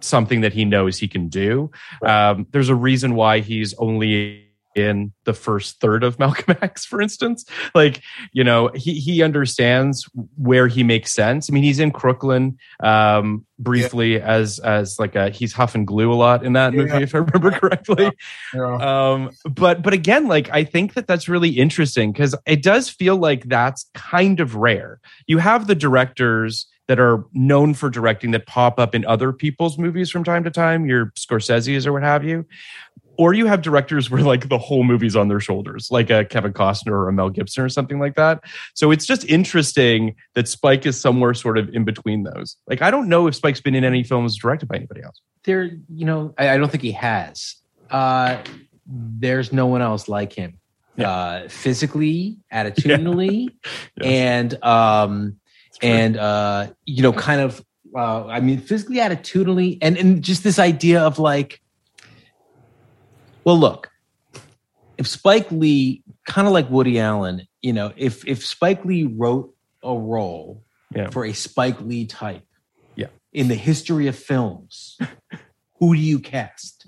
something 0.00 0.42
that 0.42 0.52
he 0.52 0.64
knows 0.64 0.98
he 0.98 1.08
can 1.08 1.28
do. 1.28 1.70
Um 2.04 2.46
there's 2.50 2.68
a 2.68 2.74
reason 2.74 3.14
why 3.14 3.40
he's 3.40 3.74
only 3.74 4.43
in 4.74 5.12
the 5.24 5.32
first 5.32 5.80
third 5.80 6.04
of 6.04 6.18
Malcolm 6.18 6.56
X, 6.62 6.84
for 6.84 7.00
instance. 7.00 7.44
Like, 7.74 8.00
you 8.32 8.44
know, 8.44 8.70
he 8.74 8.94
he 8.94 9.22
understands 9.22 10.08
where 10.36 10.68
he 10.68 10.82
makes 10.82 11.12
sense. 11.12 11.50
I 11.50 11.52
mean, 11.52 11.62
he's 11.62 11.80
in 11.80 11.90
Crooklyn 11.90 12.58
um, 12.82 13.46
briefly 13.58 14.20
as 14.20 14.58
as 14.58 14.98
like 14.98 15.14
a 15.14 15.30
he's 15.30 15.52
huffing 15.52 15.84
glue 15.84 16.12
a 16.12 16.14
lot 16.14 16.44
in 16.44 16.54
that 16.54 16.74
movie, 16.74 17.02
if 17.02 17.14
I 17.14 17.18
remember 17.18 17.50
correctly. 17.50 18.10
Yeah. 18.54 18.76
Um, 18.76 19.30
but 19.44 19.82
but 19.82 19.92
again, 19.92 20.28
like 20.28 20.48
I 20.50 20.64
think 20.64 20.94
that 20.94 21.06
that's 21.06 21.28
really 21.28 21.50
interesting 21.50 22.12
because 22.12 22.34
it 22.46 22.62
does 22.62 22.88
feel 22.88 23.16
like 23.16 23.44
that's 23.44 23.90
kind 23.94 24.40
of 24.40 24.54
rare. 24.54 25.00
You 25.26 25.38
have 25.38 25.66
the 25.66 25.74
directors 25.74 26.66
that 26.86 27.00
are 27.00 27.24
known 27.32 27.74
for 27.74 27.88
directing 27.88 28.32
that 28.32 28.46
pop 28.46 28.78
up 28.78 28.94
in 28.94 29.04
other 29.06 29.32
people's 29.32 29.78
movies 29.78 30.10
from 30.10 30.22
time 30.22 30.44
to 30.44 30.50
time, 30.50 30.86
your 30.86 31.06
Scorsese's 31.16 31.86
or 31.86 31.92
what 31.92 32.02
have 32.02 32.24
you. 32.24 32.46
Or 33.16 33.32
you 33.32 33.46
have 33.46 33.62
directors 33.62 34.10
where 34.10 34.22
like 34.22 34.48
the 34.48 34.58
whole 34.58 34.84
movie's 34.84 35.14
on 35.16 35.28
their 35.28 35.40
shoulders, 35.40 35.88
like 35.90 36.10
a 36.10 36.24
Kevin 36.24 36.52
Costner 36.52 36.92
or 36.92 37.08
a 37.08 37.12
Mel 37.12 37.30
Gibson 37.30 37.64
or 37.64 37.68
something 37.68 37.98
like 37.98 38.16
that. 38.16 38.42
So 38.74 38.90
it's 38.90 39.06
just 39.06 39.24
interesting 39.26 40.16
that 40.34 40.48
Spike 40.48 40.84
is 40.86 41.00
somewhere 41.00 41.34
sort 41.34 41.58
of 41.58 41.68
in 41.74 41.84
between 41.84 42.24
those. 42.24 42.56
Like 42.66 42.82
I 42.82 42.90
don't 42.90 43.08
know 43.08 43.26
if 43.26 43.34
Spike's 43.34 43.60
been 43.60 43.74
in 43.74 43.84
any 43.84 44.02
films 44.02 44.36
directed 44.36 44.68
by 44.68 44.76
anybody 44.76 45.02
else. 45.02 45.20
there, 45.44 45.64
you 45.64 46.04
know, 46.04 46.34
I, 46.38 46.50
I 46.50 46.56
don't 46.56 46.70
think 46.70 46.82
he 46.82 46.92
has. 46.92 47.56
Uh, 47.90 48.38
there's 48.86 49.52
no 49.52 49.66
one 49.66 49.82
else 49.82 50.08
like 50.08 50.32
him, 50.32 50.58
uh, 50.98 51.48
physically, 51.48 52.38
attitudinally, 52.52 53.48
and 54.02 54.62
um, 54.64 55.36
and 55.82 56.16
uh, 56.16 56.68
you 56.84 57.02
know, 57.02 57.12
kind 57.12 57.40
of. 57.40 57.64
Uh, 57.96 58.26
I 58.26 58.40
mean, 58.40 58.58
physically, 58.58 58.96
attitudinally, 58.96 59.78
and 59.80 59.96
and 59.96 60.22
just 60.22 60.42
this 60.42 60.58
idea 60.58 61.00
of 61.00 61.20
like, 61.20 61.60
well, 63.44 63.58
look, 63.58 63.90
if 64.98 65.06
Spike 65.06 65.50
Lee, 65.50 66.02
kind 66.26 66.46
of 66.46 66.52
like 66.52 66.70
Woody 66.70 66.98
Allen, 67.00 67.42
you 67.62 67.72
know, 67.72 67.92
if 67.96 68.26
if 68.26 68.44
Spike 68.44 68.84
Lee 68.84 69.04
wrote 69.04 69.54
a 69.82 69.94
role 69.94 70.62
Yeah. 70.94 71.10
for 71.10 71.24
a 71.24 71.32
Spike 71.32 71.80
Lee 71.80 72.06
type, 72.06 72.44
Yeah. 72.96 73.08
in 73.32 73.48
the 73.48 73.54
history 73.54 74.06
of 74.06 74.16
films, 74.16 74.98
who 75.78 75.94
do 75.94 76.00
you 76.00 76.18
cast? 76.20 76.86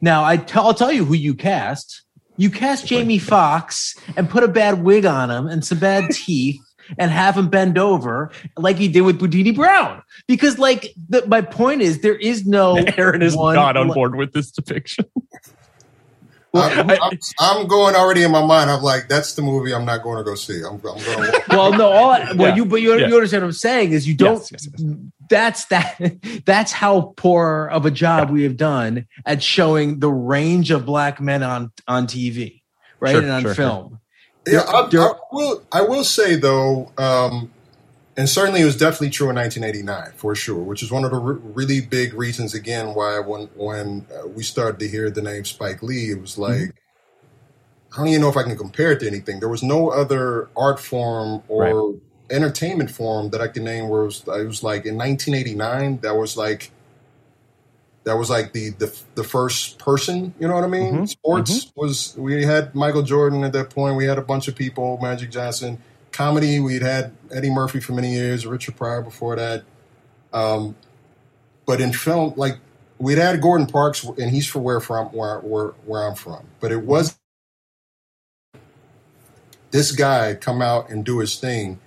Now, 0.00 0.24
I 0.24 0.36
tell, 0.36 0.66
I'll 0.66 0.74
tell 0.74 0.92
you 0.92 1.04
who 1.04 1.14
you 1.14 1.34
cast. 1.34 2.02
You 2.36 2.50
cast 2.50 2.86
Jamie 2.86 3.18
Foxx 3.18 3.94
and 4.16 4.28
put 4.28 4.42
a 4.42 4.48
bad 4.48 4.82
wig 4.82 5.04
on 5.06 5.30
him 5.30 5.46
and 5.46 5.64
some 5.64 5.78
bad 5.78 6.10
teeth 6.12 6.60
and 6.98 7.10
have 7.10 7.36
him 7.36 7.48
bend 7.48 7.78
over 7.78 8.30
like 8.56 8.76
he 8.76 8.88
did 8.88 9.02
with 9.02 9.18
Boudini 9.20 9.54
Brown. 9.54 10.02
Because, 10.26 10.58
like, 10.58 10.92
the, 11.08 11.26
my 11.26 11.40
point 11.40 11.82
is, 11.82 12.00
there 12.00 12.16
is 12.16 12.46
no 12.46 12.76
Aaron 12.96 13.22
is 13.22 13.36
one- 13.36 13.54
not 13.54 13.76
on 13.76 13.88
board 13.88 14.14
with 14.16 14.32
this 14.32 14.50
depiction. 14.50 15.04
I'm, 16.54 16.90
I'm, 16.90 17.18
I'm 17.40 17.66
going 17.66 17.94
already 17.96 18.22
in 18.24 18.30
my 18.30 18.44
mind. 18.44 18.70
I'm 18.70 18.82
like, 18.82 19.08
that's 19.08 19.32
the 19.36 19.40
movie 19.40 19.72
I'm 19.74 19.86
not 19.86 20.02
going 20.02 20.18
to 20.18 20.22
go 20.22 20.34
see. 20.34 20.58
I'm, 20.62 20.74
I'm 20.74 20.80
going 20.80 20.98
to. 21.02 21.42
well, 21.48 21.72
no, 21.72 21.90
all 21.90 22.10
I, 22.10 22.32
well, 22.32 22.48
Yeah. 22.50 22.56
you, 22.56 22.66
but 22.66 22.82
you, 22.82 22.94
Yeah. 22.98 23.06
you 23.08 23.14
understand 23.14 23.42
what 23.42 23.46
I'm 23.48 23.52
saying 23.54 23.92
is 23.92 24.06
you 24.06 24.14
don't. 24.14 24.34
Yes, 24.34 24.52
yes, 24.52 24.68
yes. 24.76 24.96
That's 25.30 25.64
that. 25.66 26.42
That's 26.44 26.70
how 26.70 27.14
poor 27.16 27.70
of 27.72 27.86
a 27.86 27.90
job 27.90 28.28
we 28.28 28.42
have 28.42 28.58
done 28.58 29.06
at 29.24 29.42
showing 29.42 29.98
the 30.00 30.10
range 30.12 30.70
of 30.70 30.84
black 30.84 31.22
men 31.22 31.42
on 31.42 31.72
on 31.88 32.06
TV, 32.06 32.60
right, 33.00 33.12
Sure, 33.12 33.22
and 33.22 33.30
on 33.30 33.40
sure, 33.42 33.54
film. 33.54 34.00
Yeah, 34.46 34.60
I, 34.66 34.88
I 34.92 35.12
will. 35.30 35.62
I 35.70 35.82
will 35.82 36.04
say 36.04 36.34
though, 36.36 36.90
um, 36.98 37.52
and 38.16 38.28
certainly 38.28 38.60
it 38.60 38.64
was 38.64 38.76
definitely 38.76 39.10
true 39.10 39.30
in 39.30 39.36
1989 39.36 40.12
for 40.16 40.34
sure, 40.34 40.62
which 40.62 40.82
is 40.82 40.90
one 40.90 41.04
of 41.04 41.12
the 41.12 41.16
re- 41.16 41.40
really 41.54 41.80
big 41.80 42.14
reasons 42.14 42.54
again 42.54 42.94
why 42.94 43.20
when 43.20 43.42
when 43.54 44.06
uh, 44.12 44.26
we 44.26 44.42
started 44.42 44.80
to 44.80 44.88
hear 44.88 45.10
the 45.10 45.22
name 45.22 45.44
Spike 45.44 45.82
Lee, 45.82 46.10
it 46.10 46.20
was 46.20 46.38
like 46.38 46.74
I 47.92 47.98
don't 47.98 48.08
even 48.08 48.22
know 48.22 48.28
if 48.28 48.36
I 48.36 48.42
can 48.42 48.56
compare 48.56 48.92
it 48.92 49.00
to 49.00 49.06
anything. 49.06 49.40
There 49.40 49.48
was 49.48 49.62
no 49.62 49.90
other 49.90 50.48
art 50.56 50.80
form 50.80 51.42
or 51.48 51.98
entertainment 52.30 52.90
form 52.90 53.30
that 53.30 53.40
I 53.40 53.48
can 53.48 53.64
name 53.64 53.88
where 53.88 54.02
it 54.02 54.06
was, 54.06 54.24
it 54.26 54.46
was 54.46 54.62
like 54.62 54.86
in 54.86 54.96
1989 54.96 55.98
that 55.98 56.16
was 56.16 56.36
like 56.36 56.70
that 58.04 58.16
was 58.16 58.28
like 58.30 58.52
the 58.52 58.70
the, 58.70 58.96
the 59.14 59.24
first 59.24 59.78
person 59.78 60.34
you 60.38 60.48
know 60.48 60.54
what 60.54 60.64
i 60.64 60.68
mean? 60.68 60.94
Mhm, 60.94 61.08
sports 61.08 61.72
was 61.76 62.14
we 62.16 62.44
had 62.44 62.74
michael 62.74 63.02
jordan 63.02 63.44
at 63.44 63.52
that 63.52 63.70
point. 63.70 63.96
We 63.96 64.06
had 64.06 64.18
a 64.18 64.22
bunch 64.22 64.48
of 64.48 64.56
people 64.56 64.98
magic 65.00 65.30
johnson. 65.30 65.78
Comedy 66.10 66.60
we'd 66.60 66.82
had 66.82 67.12
eddie 67.30 67.50
murphy 67.50 67.80
for 67.80 67.92
many 67.92 68.12
years 68.14 68.46
richard 68.46 68.76
pryor 68.76 69.02
before 69.02 69.36
that. 69.36 69.64
Um, 70.32 70.76
but 71.66 71.80
in 71.80 71.92
film 71.92 72.34
like 72.36 72.58
we'd 72.98 73.18
had 73.18 73.40
gordon 73.40 73.66
parks 73.66 74.04
and 74.04 74.30
he's 74.30 74.46
from 74.46 74.62
where 74.64 74.80
from 74.80 75.06
where, 75.08 75.38
where 75.40 75.68
where 75.86 76.02
i'm 76.08 76.14
from. 76.14 76.44
But 76.60 76.72
it 76.72 76.82
was 76.82 77.18
this 79.70 79.92
guy 79.92 80.34
come 80.34 80.60
out 80.60 80.90
and 80.90 81.04
do 81.04 81.18
his 81.18 81.38
thing. 81.38 81.78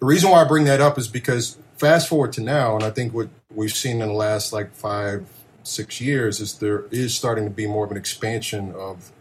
The 0.00 0.06
reason 0.06 0.30
why 0.30 0.42
I 0.42 0.44
bring 0.44 0.64
that 0.64 0.80
up 0.80 0.98
is 0.98 1.06
because 1.08 1.56
fast 1.76 2.08
forward 2.08 2.32
to 2.34 2.40
now, 2.42 2.74
and 2.74 2.82
I 2.84 2.90
think 2.90 3.14
what 3.14 3.28
we've 3.54 3.72
seen 3.72 4.02
in 4.02 4.08
the 4.08 4.14
last 4.14 4.52
like 4.52 4.74
five, 4.74 5.26
six 5.62 6.00
years 6.00 6.40
is 6.40 6.58
there 6.58 6.84
is 6.90 7.14
starting 7.14 7.44
to 7.44 7.50
be 7.50 7.66
more 7.66 7.84
of 7.84 7.90
an 7.90 7.96
expansion 7.96 8.72
of 8.74 9.12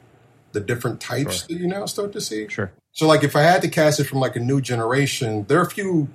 the 0.52 0.60
different 0.60 0.99
types 0.99 1.43
that 1.43 1.54
you 1.54 1.67
now 1.67 1.86
start 1.86 2.12
to 2.13 2.21
see. 2.21 2.47
Sure. 2.47 2.71
So, 2.91 3.08
like, 3.08 3.23
if 3.23 3.36
I 3.36 3.41
had 3.41 3.62
to 3.62 3.67
cast 3.67 3.99
it 3.99 4.06
from 4.06 4.19
like 4.19 4.36
a 4.36 4.39
new 4.39 4.62
generation, 4.62 5.45
there 5.47 5.60
are 5.60 5.63
a 5.63 5.69
few, 5.69 6.10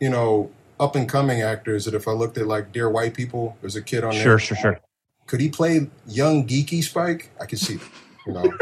you 0.00 0.08
know, 0.08 0.50
up 0.78 0.96
and 0.96 1.08
coming 1.08 1.42
actors 1.42 1.84
that 1.84 1.94
if 1.94 2.06
I 2.06 2.12
looked 2.12 2.38
at 2.38 2.46
like 2.46 2.72
Dear 2.72 2.88
White 2.88 3.14
People, 3.14 3.56
there's 3.60 3.76
a 3.76 3.82
kid 3.82 4.04
on 4.04 4.14
there. 4.14 4.22
Sure, 4.22 4.38
sure, 4.38 4.56
sure. 4.56 4.80
Could 5.26 5.40
he 5.40 5.48
play 5.48 5.88
young 6.06 6.46
geeky 6.46 6.82
Spike? 6.82 7.30
I 7.40 7.46
could 7.46 7.58
see 7.58 7.76
that. 7.76 7.88
You 8.26 8.32
know, 8.34 8.52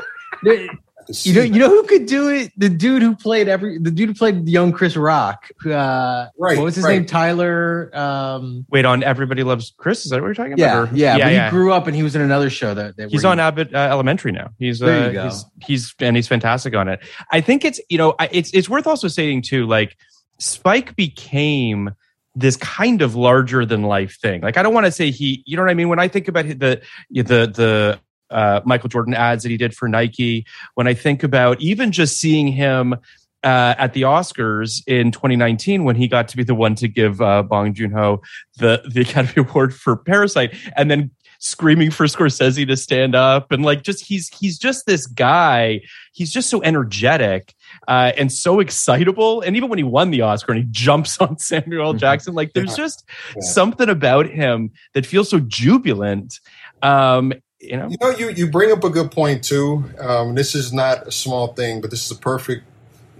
There- 0.42 0.68
You 1.08 1.34
know, 1.34 1.40
you 1.42 1.58
know 1.58 1.68
who 1.68 1.82
could 1.84 2.06
do 2.06 2.28
it? 2.28 2.52
The 2.56 2.68
dude 2.68 3.02
who 3.02 3.16
played 3.16 3.48
every, 3.48 3.78
the 3.78 3.90
dude 3.90 4.10
who 4.10 4.14
played 4.14 4.48
young 4.48 4.72
Chris 4.72 4.96
Rock. 4.96 5.48
Uh, 5.64 6.26
Right, 6.38 6.56
What 6.58 6.64
was 6.64 6.76
his 6.76 6.84
right. 6.84 6.98
name? 6.98 7.06
Tyler. 7.06 7.90
Um, 7.96 8.64
Wait, 8.70 8.84
on 8.84 9.02
Everybody 9.02 9.42
Loves 9.42 9.72
Chris? 9.76 10.04
Is 10.04 10.10
that 10.10 10.20
what 10.20 10.26
you're 10.26 10.34
talking 10.34 10.56
yeah, 10.58 10.80
about? 10.82 10.92
Or- 10.92 10.96
yeah, 10.96 11.18
But 11.18 11.44
he 11.44 11.50
grew 11.50 11.72
up 11.72 11.86
and 11.86 11.96
he 11.96 12.02
was 12.02 12.14
in 12.14 12.22
another 12.22 12.50
show 12.50 12.74
that, 12.74 12.96
that 12.96 13.10
He's 13.10 13.24
on 13.24 13.38
he- 13.38 13.42
Abbott 13.42 13.74
uh, 13.74 13.78
Elementary 13.78 14.32
now. 14.32 14.50
He's 14.58 14.78
There 14.78 15.04
uh, 15.04 15.06
you 15.08 15.12
go. 15.12 15.24
he's 15.24 15.44
he's 15.62 15.94
and 16.00 16.14
he's 16.16 16.28
fantastic 16.28 16.74
on 16.74 16.88
it. 16.88 17.00
I 17.32 17.40
think 17.40 17.64
it's 17.64 17.80
you 17.88 17.98
know 17.98 18.14
I, 18.18 18.28
it's 18.30 18.50
it's 18.52 18.68
worth 18.68 18.86
also 18.86 19.08
saying 19.08 19.42
too 19.42 19.66
like 19.66 19.96
Spike 20.38 20.96
became 20.96 21.90
this 22.36 22.56
kind 22.56 23.02
of 23.02 23.14
larger 23.16 23.66
than 23.66 23.82
life 23.82 24.18
thing. 24.20 24.40
Like 24.42 24.56
I 24.56 24.62
don't 24.62 24.72
want 24.74 24.86
to 24.86 24.92
say 24.92 25.10
he, 25.10 25.42
you 25.46 25.56
know 25.56 25.62
what 25.64 25.70
I 25.70 25.74
mean. 25.74 25.88
When 25.88 25.98
I 25.98 26.08
think 26.08 26.28
about 26.28 26.46
the 26.46 26.80
the 27.10 27.20
the 27.20 28.00
uh, 28.30 28.60
Michael 28.64 28.88
Jordan 28.88 29.14
ads 29.14 29.42
that 29.42 29.50
he 29.50 29.56
did 29.56 29.74
for 29.74 29.88
Nike, 29.88 30.46
when 30.74 30.86
I 30.86 30.94
think 30.94 31.22
about 31.22 31.60
even 31.60 31.92
just 31.92 32.18
seeing 32.18 32.48
him. 32.48 32.96
Uh, 33.42 33.74
at 33.78 33.94
the 33.94 34.02
Oscars 34.02 34.82
in 34.86 35.10
2019, 35.10 35.84
when 35.84 35.96
he 35.96 36.06
got 36.08 36.28
to 36.28 36.36
be 36.36 36.44
the 36.44 36.54
one 36.54 36.74
to 36.74 36.86
give 36.86 37.22
uh, 37.22 37.42
Bong 37.42 37.72
Joon 37.72 37.90
Ho 37.92 38.20
the 38.58 38.82
the 38.86 39.00
Academy 39.00 39.32
Award 39.48 39.74
for 39.74 39.96
Parasite, 39.96 40.54
and 40.76 40.90
then 40.90 41.10
screaming 41.38 41.90
for 41.90 42.04
Scorsese 42.04 42.66
to 42.66 42.76
stand 42.76 43.14
up 43.14 43.50
and 43.50 43.64
like 43.64 43.82
just 43.82 44.04
he's 44.04 44.28
he's 44.36 44.58
just 44.58 44.84
this 44.84 45.06
guy. 45.06 45.80
He's 46.12 46.30
just 46.30 46.50
so 46.50 46.62
energetic 46.62 47.54
uh, 47.88 48.12
and 48.18 48.30
so 48.30 48.60
excitable. 48.60 49.40
And 49.40 49.56
even 49.56 49.70
when 49.70 49.78
he 49.78 49.84
won 49.84 50.10
the 50.10 50.20
Oscar 50.20 50.52
and 50.52 50.60
he 50.60 50.68
jumps 50.70 51.16
on 51.22 51.38
Samuel 51.38 51.82
L. 51.86 51.92
Jackson, 51.94 52.34
like 52.34 52.52
there's 52.52 52.76
just 52.76 53.08
Yeah. 53.34 53.40
something 53.40 53.88
about 53.88 54.26
him 54.26 54.70
that 54.92 55.06
feels 55.06 55.30
so 55.30 55.40
jubilant. 55.40 56.40
Um, 56.82 57.32
you 57.60 57.76
know, 57.76 57.88
You 57.88 57.96
know, 58.00 58.10
you, 58.10 58.30
you 58.30 58.50
bring 58.50 58.72
up 58.72 58.84
a 58.84 58.90
good 58.90 59.10
point 59.10 59.44
too. 59.44 59.84
Um, 59.98 60.34
this 60.34 60.54
is 60.54 60.72
not 60.72 61.06
a 61.06 61.12
small 61.12 61.48
thing, 61.48 61.80
but 61.80 61.90
this 61.90 62.04
is 62.04 62.10
a 62.16 62.20
perfect 62.20 62.64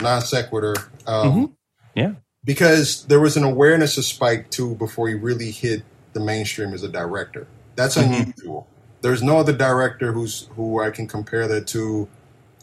non 0.00 0.20
sequitur. 0.22 0.74
Um, 1.06 1.32
Mhm. 1.32 1.50
Yeah. 1.94 2.12
Because 2.44 3.04
there 3.04 3.20
was 3.20 3.36
an 3.36 3.44
awareness 3.44 3.98
of 3.98 4.04
Spike 4.04 4.50
too 4.50 4.74
before 4.76 5.08
he 5.08 5.14
really 5.14 5.50
hit 5.50 5.82
the 6.14 6.20
mainstream 6.20 6.72
as 6.72 6.82
a 6.82 6.88
director. 6.88 7.46
That's 7.76 7.96
Mhm. 7.96 8.22
unusual. 8.22 8.66
There's 9.02 9.22
no 9.22 9.38
other 9.38 9.52
director 9.52 10.12
who's 10.12 10.48
who 10.56 10.80
I 10.82 10.90
can 10.90 11.06
compare 11.06 11.46
that 11.48 11.66
to. 11.68 12.08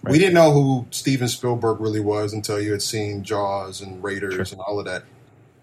We 0.04 0.20
didn't 0.20 0.36
know 0.36 0.52
who 0.52 0.86
Steven 0.92 1.28
Spielberg 1.28 1.80
really 1.80 2.00
was 2.00 2.32
until 2.34 2.60
you 2.62 2.72
had 2.72 2.82
seen 2.82 3.24
Jaws 3.24 3.82
and 3.82 4.02
Raiders 4.04 4.52
and 4.52 4.62
all 4.62 4.80
of 4.80 4.86
that. 4.86 5.04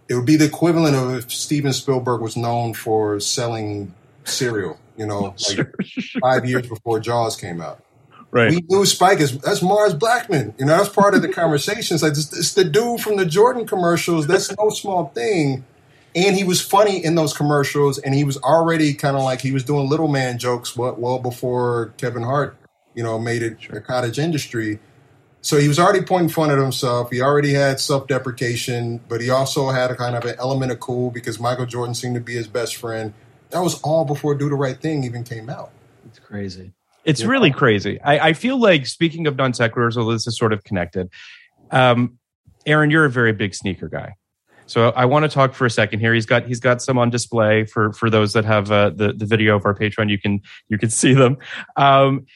It 0.08 0.14
would 0.14 0.26
be 0.26 0.36
the 0.36 0.44
equivalent 0.46 0.96
of 0.96 1.14
if 1.14 1.32
Steven 1.32 1.72
Spielberg 1.72 2.20
was 2.20 2.36
known 2.36 2.74
for 2.74 3.18
selling 3.20 3.94
cereal, 4.24 4.76
you 4.96 5.06
know, 5.06 5.34
like 5.48 5.68
five 6.20 6.44
years 6.44 6.66
before 6.66 7.00
Jaws 7.00 7.36
came 7.36 7.60
out. 7.60 7.82
right. 8.30 8.50
We 8.50 8.64
knew 8.68 8.86
Spike 8.86 9.20
is 9.20 9.38
that's 9.38 9.62
Mars 9.62 9.94
Blackmon. 9.94 10.58
You 10.58 10.66
know, 10.66 10.76
that's 10.76 10.88
part 10.88 11.14
of 11.14 11.22
the 11.22 11.28
conversations. 11.28 12.02
Like 12.02 12.12
it's, 12.12 12.36
it's 12.36 12.54
the 12.54 12.64
dude 12.64 13.00
from 13.00 13.16
the 13.16 13.26
Jordan 13.26 13.66
commercials. 13.66 14.26
That's 14.26 14.54
no 14.56 14.70
small 14.70 15.08
thing. 15.08 15.64
And 16.16 16.36
he 16.36 16.44
was 16.44 16.60
funny 16.60 17.04
in 17.04 17.16
those 17.16 17.36
commercials, 17.36 17.98
and 17.98 18.14
he 18.14 18.22
was 18.22 18.36
already 18.38 18.94
kind 18.94 19.16
of 19.16 19.24
like 19.24 19.40
he 19.40 19.50
was 19.50 19.64
doing 19.64 19.88
little 19.88 20.06
man 20.06 20.38
jokes 20.38 20.76
well, 20.76 20.94
well 20.94 21.18
before 21.18 21.92
Kevin 21.96 22.22
Hart, 22.22 22.56
you 22.94 23.02
know, 23.02 23.18
made 23.18 23.42
it 23.42 23.58
a 23.70 23.80
cottage 23.80 24.20
industry. 24.20 24.78
So 25.44 25.58
he 25.58 25.68
was 25.68 25.78
already 25.78 26.00
pointing 26.00 26.30
fun 26.30 26.50
at 26.50 26.56
himself. 26.58 27.10
He 27.10 27.20
already 27.20 27.52
had 27.52 27.78
self 27.78 28.06
deprecation, 28.06 29.00
but 29.08 29.20
he 29.20 29.28
also 29.28 29.68
had 29.68 29.90
a 29.90 29.94
kind 29.94 30.16
of 30.16 30.24
an 30.24 30.36
element 30.38 30.72
of 30.72 30.80
cool 30.80 31.10
because 31.10 31.38
Michael 31.38 31.66
Jordan 31.66 31.94
seemed 31.94 32.14
to 32.14 32.20
be 32.20 32.34
his 32.34 32.46
best 32.46 32.76
friend. 32.76 33.12
That 33.54 33.62
was 33.62 33.80
all 33.82 34.04
before 34.04 34.34
Do 34.34 34.48
the 34.48 34.56
Right 34.56 34.76
Thing 34.76 35.04
even 35.04 35.22
came 35.22 35.48
out. 35.48 35.70
It's 36.06 36.18
crazy. 36.18 36.72
It's 37.04 37.20
Yeah. 37.20 37.28
really 37.28 37.52
crazy. 37.52 38.00
I, 38.02 38.30
I 38.30 38.32
feel 38.32 38.58
like 38.58 38.84
speaking 38.84 39.28
of 39.28 39.36
non 39.36 39.52
sequiturs, 39.52 39.96
although 39.96 40.10
this 40.12 40.26
is 40.26 40.36
sort 40.36 40.52
of 40.52 40.64
connected. 40.64 41.08
Um, 41.70 42.18
Aaron, 42.66 42.90
you're 42.90 43.04
a 43.04 43.10
very 43.10 43.32
big 43.32 43.54
sneaker 43.54 43.88
guy, 43.88 44.14
so 44.66 44.88
I 44.90 45.04
want 45.04 45.22
to 45.22 45.28
talk 45.28 45.54
for 45.54 45.66
a 45.66 45.70
second 45.70 46.00
here. 46.00 46.12
He's 46.12 46.26
got 46.26 46.46
he's 46.46 46.58
got 46.58 46.82
some 46.82 46.98
on 46.98 47.10
display 47.10 47.64
for 47.64 47.92
for 47.92 48.10
those 48.10 48.32
that 48.32 48.44
have 48.44 48.72
uh, 48.72 48.90
the 48.90 49.12
the 49.12 49.24
video 49.24 49.54
of 49.54 49.64
our 49.64 49.74
Patreon. 49.74 50.10
You 50.10 50.18
can 50.18 50.40
you 50.68 50.76
can 50.76 50.90
see 51.02 51.14
them. 51.14 51.36
Um, 51.76 52.26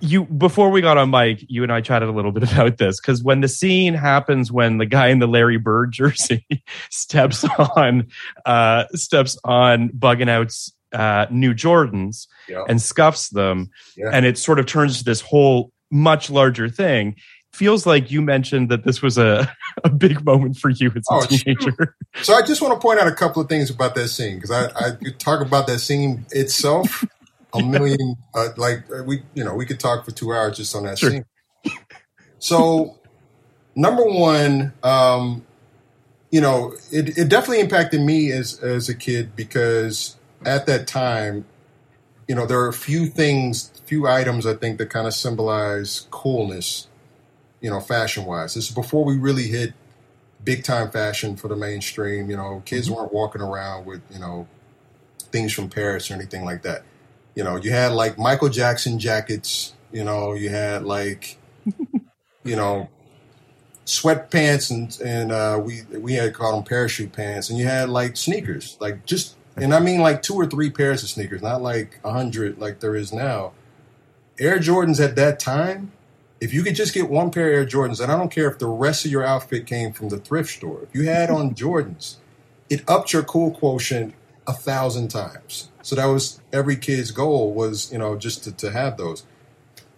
you 0.00 0.24
before 0.26 0.70
we 0.70 0.80
got 0.80 0.98
on 0.98 1.10
mic, 1.10 1.44
you 1.48 1.62
and 1.62 1.72
I 1.72 1.80
chatted 1.80 2.08
a 2.08 2.12
little 2.12 2.32
bit 2.32 2.42
about 2.52 2.78
this 2.78 3.00
because 3.00 3.22
when 3.22 3.40
the 3.40 3.48
scene 3.48 3.94
happens 3.94 4.50
when 4.52 4.78
the 4.78 4.86
guy 4.86 5.08
in 5.08 5.18
the 5.18 5.26
Larry 5.28 5.56
Bird 5.58 5.92
jersey 5.92 6.46
steps 6.90 7.44
on 7.76 8.08
uh, 8.44 8.84
steps 8.94 9.38
on 9.44 9.88
bugging 9.90 10.28
out's 10.28 10.72
uh, 10.92 11.26
new 11.30 11.52
Jordans 11.54 12.26
Yeah. 12.48 12.64
and 12.68 12.80
scuffs 12.80 13.30
them, 13.30 13.70
Yeah. 13.96 14.10
and 14.12 14.24
it 14.26 14.38
sort 14.38 14.58
of 14.58 14.66
turns 14.66 14.98
to 14.98 15.04
this 15.04 15.20
whole 15.20 15.72
much 15.90 16.30
larger 16.30 16.68
thing. 16.68 17.16
Feels 17.52 17.86
like 17.86 18.10
you 18.10 18.20
mentioned 18.20 18.68
that 18.70 18.84
this 18.84 19.00
was 19.00 19.16
a, 19.16 19.52
a 19.84 19.88
big 19.88 20.24
moment 20.24 20.56
for 20.56 20.70
you 20.70 20.88
as 20.88 20.94
a 20.96 21.00
Oh, 21.14 21.20
sure. 21.20 21.38
teenager. 21.38 21.96
So 22.22 22.34
I 22.34 22.42
just 22.42 22.60
want 22.60 22.74
to 22.74 22.80
point 22.80 22.98
out 23.00 23.06
a 23.06 23.12
couple 23.12 23.40
of 23.42 23.48
things 23.48 23.70
about 23.70 23.94
that 23.94 24.08
scene 24.08 24.36
because 24.36 24.50
I, 24.50 24.66
I 24.76 24.90
talk 25.18 25.40
about 25.40 25.66
that 25.68 25.78
scene 25.78 26.26
itself 26.32 27.04
a 27.54 27.60
million 27.60 28.16
uh, 28.34 28.50
like 28.58 28.84
uh, 28.92 29.04
we 29.04 29.22
you 29.34 29.44
know 29.44 29.54
we 29.54 29.66
could 29.66 29.80
talk 29.80 30.04
for 30.06 30.12
two 30.12 30.34
hours 30.34 30.58
just 30.58 30.76
on 30.76 30.84
that 30.84 30.98
Sure. 30.98 31.00
scene. 31.00 31.24
So 32.38 32.98
number 33.76 34.04
one, 34.04 34.72
um, 34.82 35.46
you 36.30 36.40
know, 36.40 36.74
it, 36.92 37.18
it 37.18 37.28
definitely 37.28 37.60
impacted 37.60 38.00
me 38.00 38.32
as 38.32 38.60
as 38.62 38.88
a 38.88 38.94
kid 38.94 39.36
because 39.36 40.16
at 40.44 40.66
that 40.66 40.86
time, 40.86 41.46
you 42.28 42.34
know, 42.34 42.46
there 42.46 42.60
are 42.60 42.68
a 42.68 42.72
few 42.74 43.06
things, 43.06 43.70
few 43.86 44.06
items 44.08 44.46
I 44.46 44.54
think 44.54 44.78
that 44.78 44.90
kind 44.90 45.06
of 45.06 45.14
symbolize 45.14 46.06
coolness, 46.10 46.88
you 47.60 47.70
know, 47.70 47.80
fashion 47.80 48.24
wise. 48.26 48.54
This 48.54 48.68
is 48.70 48.74
before 48.74 49.04
we 49.04 49.18
really 49.18 49.44
hit 49.48 49.74
big 50.44 50.64
time 50.64 50.90
fashion 50.90 51.36
for 51.36 51.48
the 51.48 51.56
mainstream. 51.56 52.30
You 52.30 52.36
know, 52.36 52.62
kids 52.66 52.90
weren't 52.90 53.12
walking 53.12 53.42
around 53.42 53.86
with, 53.86 54.02
you 54.12 54.20
know, 54.20 54.48
things 55.18 55.52
from 55.52 55.70
Paris 55.70 56.10
or 56.10 56.14
anything 56.14 56.44
like 56.44 56.62
that. 56.62 56.84
You 57.34 57.44
know, 57.44 57.56
you 57.56 57.70
had 57.70 57.92
like 57.92 58.18
Michael 58.18 58.48
Jackson 58.48 58.98
jackets, 58.98 59.74
you 59.92 60.04
know, 60.04 60.34
you 60.34 60.50
had 60.50 60.84
like, 60.84 61.38
you 62.44 62.56
know, 62.56 62.88
sweatpants 63.86 64.70
and, 64.70 64.98
and, 65.04 65.32
uh, 65.32 65.60
we, 65.62 65.82
we 65.98 66.14
had 66.14 66.32
called 66.32 66.56
them 66.56 66.64
parachute 66.64 67.12
pants 67.12 67.50
and 67.50 67.58
you 67.58 67.66
had 67.66 67.88
like 67.88 68.16
sneakers, 68.16 68.76
like 68.80 69.04
just, 69.04 69.36
and 69.56 69.74
I 69.74 69.80
mean 69.80 70.00
like 70.00 70.22
two 70.22 70.34
or 70.34 70.46
three 70.46 70.70
pairs 70.70 71.02
of 71.02 71.08
sneakers, 71.08 71.42
not 71.42 71.62
like 71.62 72.00
a 72.04 72.12
hundred 72.12 72.58
like 72.58 72.80
there 72.80 72.96
is 72.96 73.12
now. 73.12 73.52
Air 74.38 74.58
Jordans 74.58 75.02
at 75.02 75.16
that 75.16 75.38
time, 75.38 75.92
if 76.40 76.52
you 76.52 76.62
could 76.62 76.74
just 76.74 76.92
get 76.92 77.08
one 77.08 77.30
pair 77.30 77.48
of 77.48 77.54
Air 77.54 77.66
Jordans, 77.66 78.00
and 78.00 78.10
I 78.10 78.16
don't 78.16 78.30
care 78.30 78.50
if 78.50 78.58
the 78.58 78.66
rest 78.66 79.04
of 79.04 79.10
your 79.10 79.24
outfit 79.24 79.66
came 79.66 79.92
from 79.92 80.08
the 80.08 80.18
thrift 80.18 80.50
store, 80.50 80.82
if 80.82 80.94
you 80.94 81.08
had 81.08 81.30
on 81.30 81.54
Jordans, 81.54 82.16
it 82.68 82.82
upped 82.88 83.12
your 83.12 83.22
cool 83.22 83.52
quotient 83.52 84.14
a 84.46 84.52
thousand 84.52 85.08
times. 85.08 85.70
So 85.84 85.94
that 85.96 86.06
was 86.06 86.40
every 86.52 86.76
kid's 86.76 87.10
goal 87.10 87.52
was, 87.52 87.92
you 87.92 87.98
know, 87.98 88.16
just 88.16 88.42
to, 88.44 88.52
to 88.52 88.70
have 88.70 88.96
those. 88.96 89.24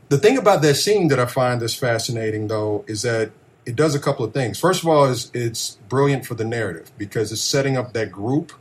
The 0.08 0.18
thing 0.18 0.36
about 0.36 0.60
that 0.62 0.74
scene 0.74 1.08
that 1.08 1.20
I 1.20 1.26
find 1.26 1.62
is 1.62 1.74
fascinating 1.76 2.48
though 2.48 2.84
is 2.88 3.02
that 3.02 3.30
it 3.64 3.76
does 3.76 3.94
a 3.94 4.00
couple 4.00 4.24
of 4.24 4.34
things. 4.34 4.58
First 4.58 4.82
of 4.82 4.88
all, 4.88 5.04
is 5.06 5.30
it's 5.32 5.78
brilliant 5.88 6.26
for 6.26 6.34
the 6.34 6.44
narrative 6.44 6.90
because 6.98 7.30
it's 7.30 7.40
setting 7.40 7.76
up 7.76 7.92
that 7.92 8.10
group, 8.10 8.52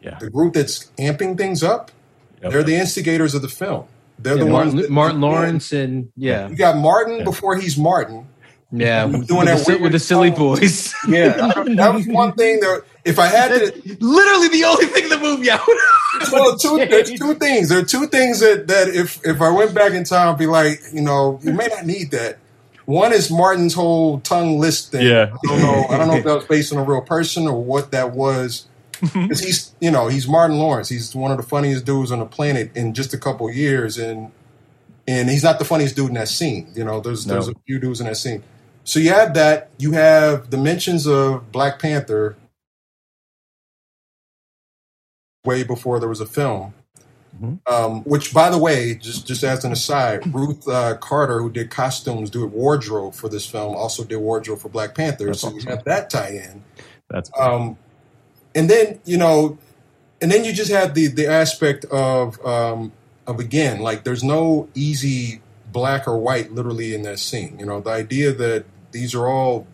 Yeah. 0.00 0.18
the 0.20 0.30
group 0.30 0.54
that's 0.54 0.90
amping 0.96 1.36
things 1.36 1.62
up. 1.64 1.90
Yep. 2.42 2.52
They're 2.52 2.62
the 2.62 2.76
instigators 2.76 3.34
of 3.34 3.42
the 3.42 3.48
film. 3.48 3.86
They're 4.18 4.36
Yeah, 4.38 4.44
the 4.44 4.50
ones 4.50 4.74
Martin, 4.74 4.76
that, 4.82 4.90
Martin 4.90 5.20
Lawrence 5.20 5.72
and 5.72 6.12
yeah, 6.16 6.48
You 6.48 6.54
got 6.56 6.76
Martin 6.76 7.24
before 7.24 7.56
he's 7.56 7.76
Martin. 7.76 8.28
yeah, 8.72 9.06
Doing 9.06 9.20
with, 9.28 9.28
that 9.28 9.66
the, 9.66 9.78
with 9.78 9.92
the 9.92 9.98
silly 9.98 10.30
boys. 10.30 10.94
Yeah, 11.08 11.30
that 11.76 11.92
was 11.94 12.06
one 12.06 12.32
thing. 12.34 12.60
That 12.60 12.82
if 13.04 13.18
I 13.18 13.26
had 13.26 13.48
to, 13.48 13.96
Literally 14.00 14.48
the 14.48 14.64
only 14.64 14.86
thing 14.86 15.04
in 15.04 15.10
the 15.10 15.18
movie 15.18 15.50
I 15.50 15.56
would. 15.56 16.32
well, 16.32 16.56
two, 16.56 16.76
there's 16.76 17.10
two 17.12 17.34
things. 17.34 17.68
There 17.68 17.78
are 17.78 17.84
two 17.84 18.06
things 18.06 18.40
that 18.40 18.66
that 18.68 18.88
if 18.88 19.24
if 19.24 19.40
I 19.40 19.50
went 19.50 19.74
back 19.74 19.92
in 19.92 20.04
time, 20.04 20.28
I'd 20.28 20.38
be 20.38 20.46
like, 20.46 20.80
you 20.92 21.00
know, 21.00 21.40
you 21.42 21.52
may 21.52 21.66
not 21.66 21.86
need 21.86 22.10
that. 22.10 22.38
One 22.84 23.12
is 23.12 23.30
Martin's 23.30 23.74
whole 23.74 24.20
tongue 24.20 24.58
list 24.58 24.90
thing. 24.90 25.06
Yeah. 25.06 25.32
I 25.32 25.48
don't 25.48 25.62
know. 25.62 25.86
I 25.88 25.98
don't 25.98 26.08
know 26.08 26.14
if 26.16 26.24
that 26.24 26.34
was 26.34 26.44
based 26.48 26.72
on 26.72 26.78
a 26.78 26.84
real 26.84 27.02
person 27.02 27.46
or 27.46 27.62
what 27.62 27.92
that 27.92 28.12
was. 28.12 28.66
Mm-hmm. 28.94 29.22
Because 29.22 29.40
he's, 29.40 29.74
you 29.80 29.90
know, 29.90 30.08
he's 30.08 30.28
Martin 30.28 30.58
Lawrence. 30.58 30.88
He's 30.88 31.14
one 31.14 31.30
of 31.30 31.36
the 31.36 31.42
funniest 31.42 31.86
dudes 31.86 32.10
on 32.12 32.18
the 32.18 32.26
planet 32.26 32.76
in 32.76 32.92
just 32.92 33.14
a 33.14 33.18
couple 33.18 33.48
of 33.48 33.54
years, 33.54 33.96
and 33.96 34.30
and 35.06 35.30
he's 35.30 35.42
not 35.42 35.58
the 35.58 35.64
funniest 35.64 35.96
dude 35.96 36.08
in 36.08 36.14
that 36.14 36.28
scene. 36.28 36.70
You 36.74 36.84
know, 36.84 37.00
there's 37.00 37.26
No. 37.26 37.34
there's 37.34 37.48
a 37.48 37.54
few 37.66 37.78
dudes 37.78 38.00
in 38.00 38.06
that 38.06 38.16
scene. 38.16 38.42
So 38.84 38.98
you 38.98 39.10
have 39.10 39.34
that. 39.34 39.70
You 39.78 39.92
have 39.92 40.50
the 40.50 40.58
mentions 40.58 41.06
of 41.06 41.50
Black 41.52 41.78
Panther 41.78 42.36
way 45.44 45.62
before 45.62 45.98
there 46.00 46.08
was 46.08 46.20
a 46.20 46.26
film. 46.26 46.74
Um, 47.66 48.02
which, 48.02 48.34
by 48.34 48.50
the 48.50 48.58
way, 48.58 48.96
just 48.96 49.26
just 49.26 49.42
as 49.44 49.64
an 49.64 49.72
aside, 49.72 50.34
Ruth 50.34 50.68
uh, 50.68 50.96
Carter, 50.98 51.40
who 51.40 51.50
did 51.50 51.70
costumes, 51.70 52.28
did 52.28 52.44
wardrobe 52.44 53.14
for 53.14 53.30
this 53.30 53.46
film, 53.46 53.74
also 53.74 54.04
did 54.04 54.18
wardrobe 54.18 54.58
for 54.58 54.68
Black 54.68 54.94
Panther. 54.94 55.26
That's 55.26 55.40
so 55.40 55.48
awesome. 55.48 55.60
you 55.60 55.66
have 55.66 55.84
that 55.84 56.10
tie-in. 56.10 56.62
That's 57.08 57.30
Um, 57.38 57.78
and 58.54 58.68
then 58.68 59.00
you 59.06 59.16
know, 59.16 59.56
and 60.20 60.30
then 60.30 60.44
you 60.44 60.52
just 60.52 60.70
have 60.70 60.92
the 60.92 61.06
the 61.06 61.28
aspect 61.28 61.86
of 61.86 62.44
um, 62.44 62.92
of 63.26 63.40
again, 63.40 63.80
like 63.80 64.04
there's 64.04 64.24
no 64.24 64.68
easy 64.74 65.40
black 65.72 66.06
or 66.06 66.18
white 66.18 66.52
literally 66.52 66.94
in 66.94 67.02
that 67.02 67.18
scene. 67.18 67.58
You 67.58 67.64
know, 67.64 67.80
the 67.80 67.90
idea 67.90 68.32
that 68.32 68.64
these 68.92 69.14
are 69.14 69.26
all 69.26 69.66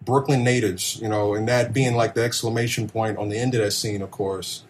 Brooklyn 0.00 0.44
natives, 0.44 0.98
you 1.02 1.08
know, 1.08 1.34
and 1.34 1.48
that 1.48 1.72
being 1.72 1.94
like 1.94 2.14
the 2.14 2.22
exclamation 2.22 2.88
point 2.88 3.18
on 3.18 3.28
the 3.28 3.36
end 3.36 3.54
of 3.54 3.60
that 3.60 3.72
scene, 3.72 4.02
of 4.02 4.10
course. 4.10 4.62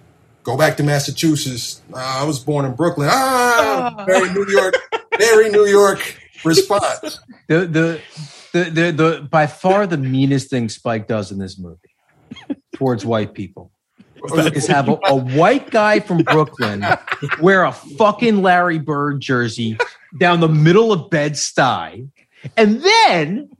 Go 0.47 0.57
back 0.57 0.77
to 0.77 0.85
Massachusetts. 0.85 1.83
Ah, 1.93 2.23
I 2.23 2.25
was 2.25 2.39
born 2.39 2.65
in 2.67 2.75
Brooklyn. 2.77 3.09
Ah, 3.11 4.05
very 4.07 4.33
New 4.33 4.47
York, 4.49 4.75
very 5.19 5.51
New 5.51 5.67
York 5.67 6.01
response. 6.45 7.19
The, 7.49 7.61
the 7.65 8.01
the 8.53 8.71
the 8.71 8.91
the 8.91 9.29
by 9.31 9.47
far 9.47 9.87
the 9.87 9.97
meanest 9.97 10.51
thing 10.51 10.69
Spike 10.69 11.07
does 11.07 11.31
in 11.31 11.39
this 11.39 11.57
movie 11.61 11.79
towards 12.75 13.07
white 13.07 13.35
people 13.35 13.71
is 14.55 14.67
have 14.67 14.89
a, 14.89 14.99
a 15.07 15.15
white 15.15 15.71
guy 15.71 16.01
from 16.01 16.19
Brooklyn 16.25 16.85
wear 17.41 17.63
a 17.65 17.71
fucking 17.71 18.43
Larry 18.43 18.81
Bird 18.81 19.21
jersey 19.21 19.79
down 20.19 20.41
the 20.41 20.49
middle 20.49 20.93
of 20.93 21.09
Bed 21.09 21.35
Stuy, 21.35 22.09
and 22.57 22.81
then 22.83 23.51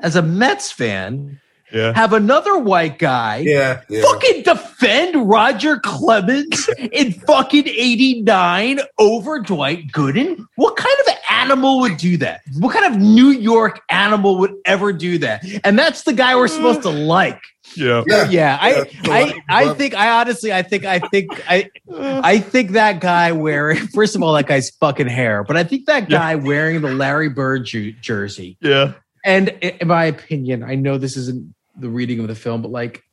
as 0.00 0.16
a 0.16 0.22
Mets 0.22 0.72
fan. 0.72 1.40
Yeah. 1.72 1.92
Have 1.94 2.14
another 2.14 2.58
white 2.58 2.98
guy 2.98 3.44
Yeah, 3.46 3.82
yeah. 3.88 4.02
fucking 4.02 4.42
defend 4.42 4.69
Roger 4.82 5.78
Clemens 5.78 6.68
in 6.92 7.12
fucking 7.12 7.66
89 7.68 8.80
over 8.98 9.38
Dwight 9.40 9.88
Gooden? 9.92 10.44
What 10.56 10.76
kind 10.76 10.96
of 11.06 11.14
animal 11.30 11.80
would 11.80 11.96
do 11.96 12.16
that? 12.18 12.40
What 12.58 12.74
kind 12.74 12.94
of 12.94 13.00
New 13.00 13.28
York 13.30 13.80
animal 13.90 14.38
would 14.38 14.54
ever 14.64 14.92
do 14.92 15.18
that? 15.18 15.44
And 15.64 15.78
that's 15.78 16.02
the 16.04 16.12
guy 16.12 16.34
we're 16.36 16.48
supposed 16.48 16.82
to 16.82 16.90
like. 16.90 17.40
Yeah. 17.76 18.02
Yeah. 18.06 18.28
Yeah, 18.30 18.58
I, 18.60 18.70
Yeah, 18.70 18.84
I, 19.08 19.20
I- 19.48 19.70
I 19.70 19.74
think, 19.74 19.94
I 19.94 20.20
honestly, 20.20 20.52
I 20.52 20.62
think, 20.62 20.84
I 20.84 20.98
think, 20.98 21.30
I, 21.48 21.70
I 21.92 22.38
think 22.40 22.72
that 22.72 23.00
guy 23.00 23.32
wearing, 23.32 23.76
first 23.94 24.16
of 24.16 24.22
all, 24.22 24.32
that 24.34 24.46
guy's 24.46 24.70
fucking 24.70 25.06
hair, 25.08 25.44
but 25.44 25.56
I 25.56 25.64
think 25.64 25.86
that 25.86 26.10
Yeah. 26.10 26.18
guy 26.18 26.34
wearing 26.36 26.80
the 26.80 26.92
Larry 26.92 27.28
Bird 27.28 27.66
ju- 27.66 27.92
jersey 27.92 28.56
Yeah. 28.60 28.94
and 29.24 29.48
in 29.50 29.86
my 29.86 30.06
opinion, 30.06 30.64
I 30.64 30.74
know 30.74 30.98
this 30.98 31.16
isn't 31.16 31.54
the 31.78 31.88
reading 31.88 32.18
of 32.20 32.28
the 32.28 32.34
film, 32.34 32.60
but 32.62 32.70
like 32.72 33.04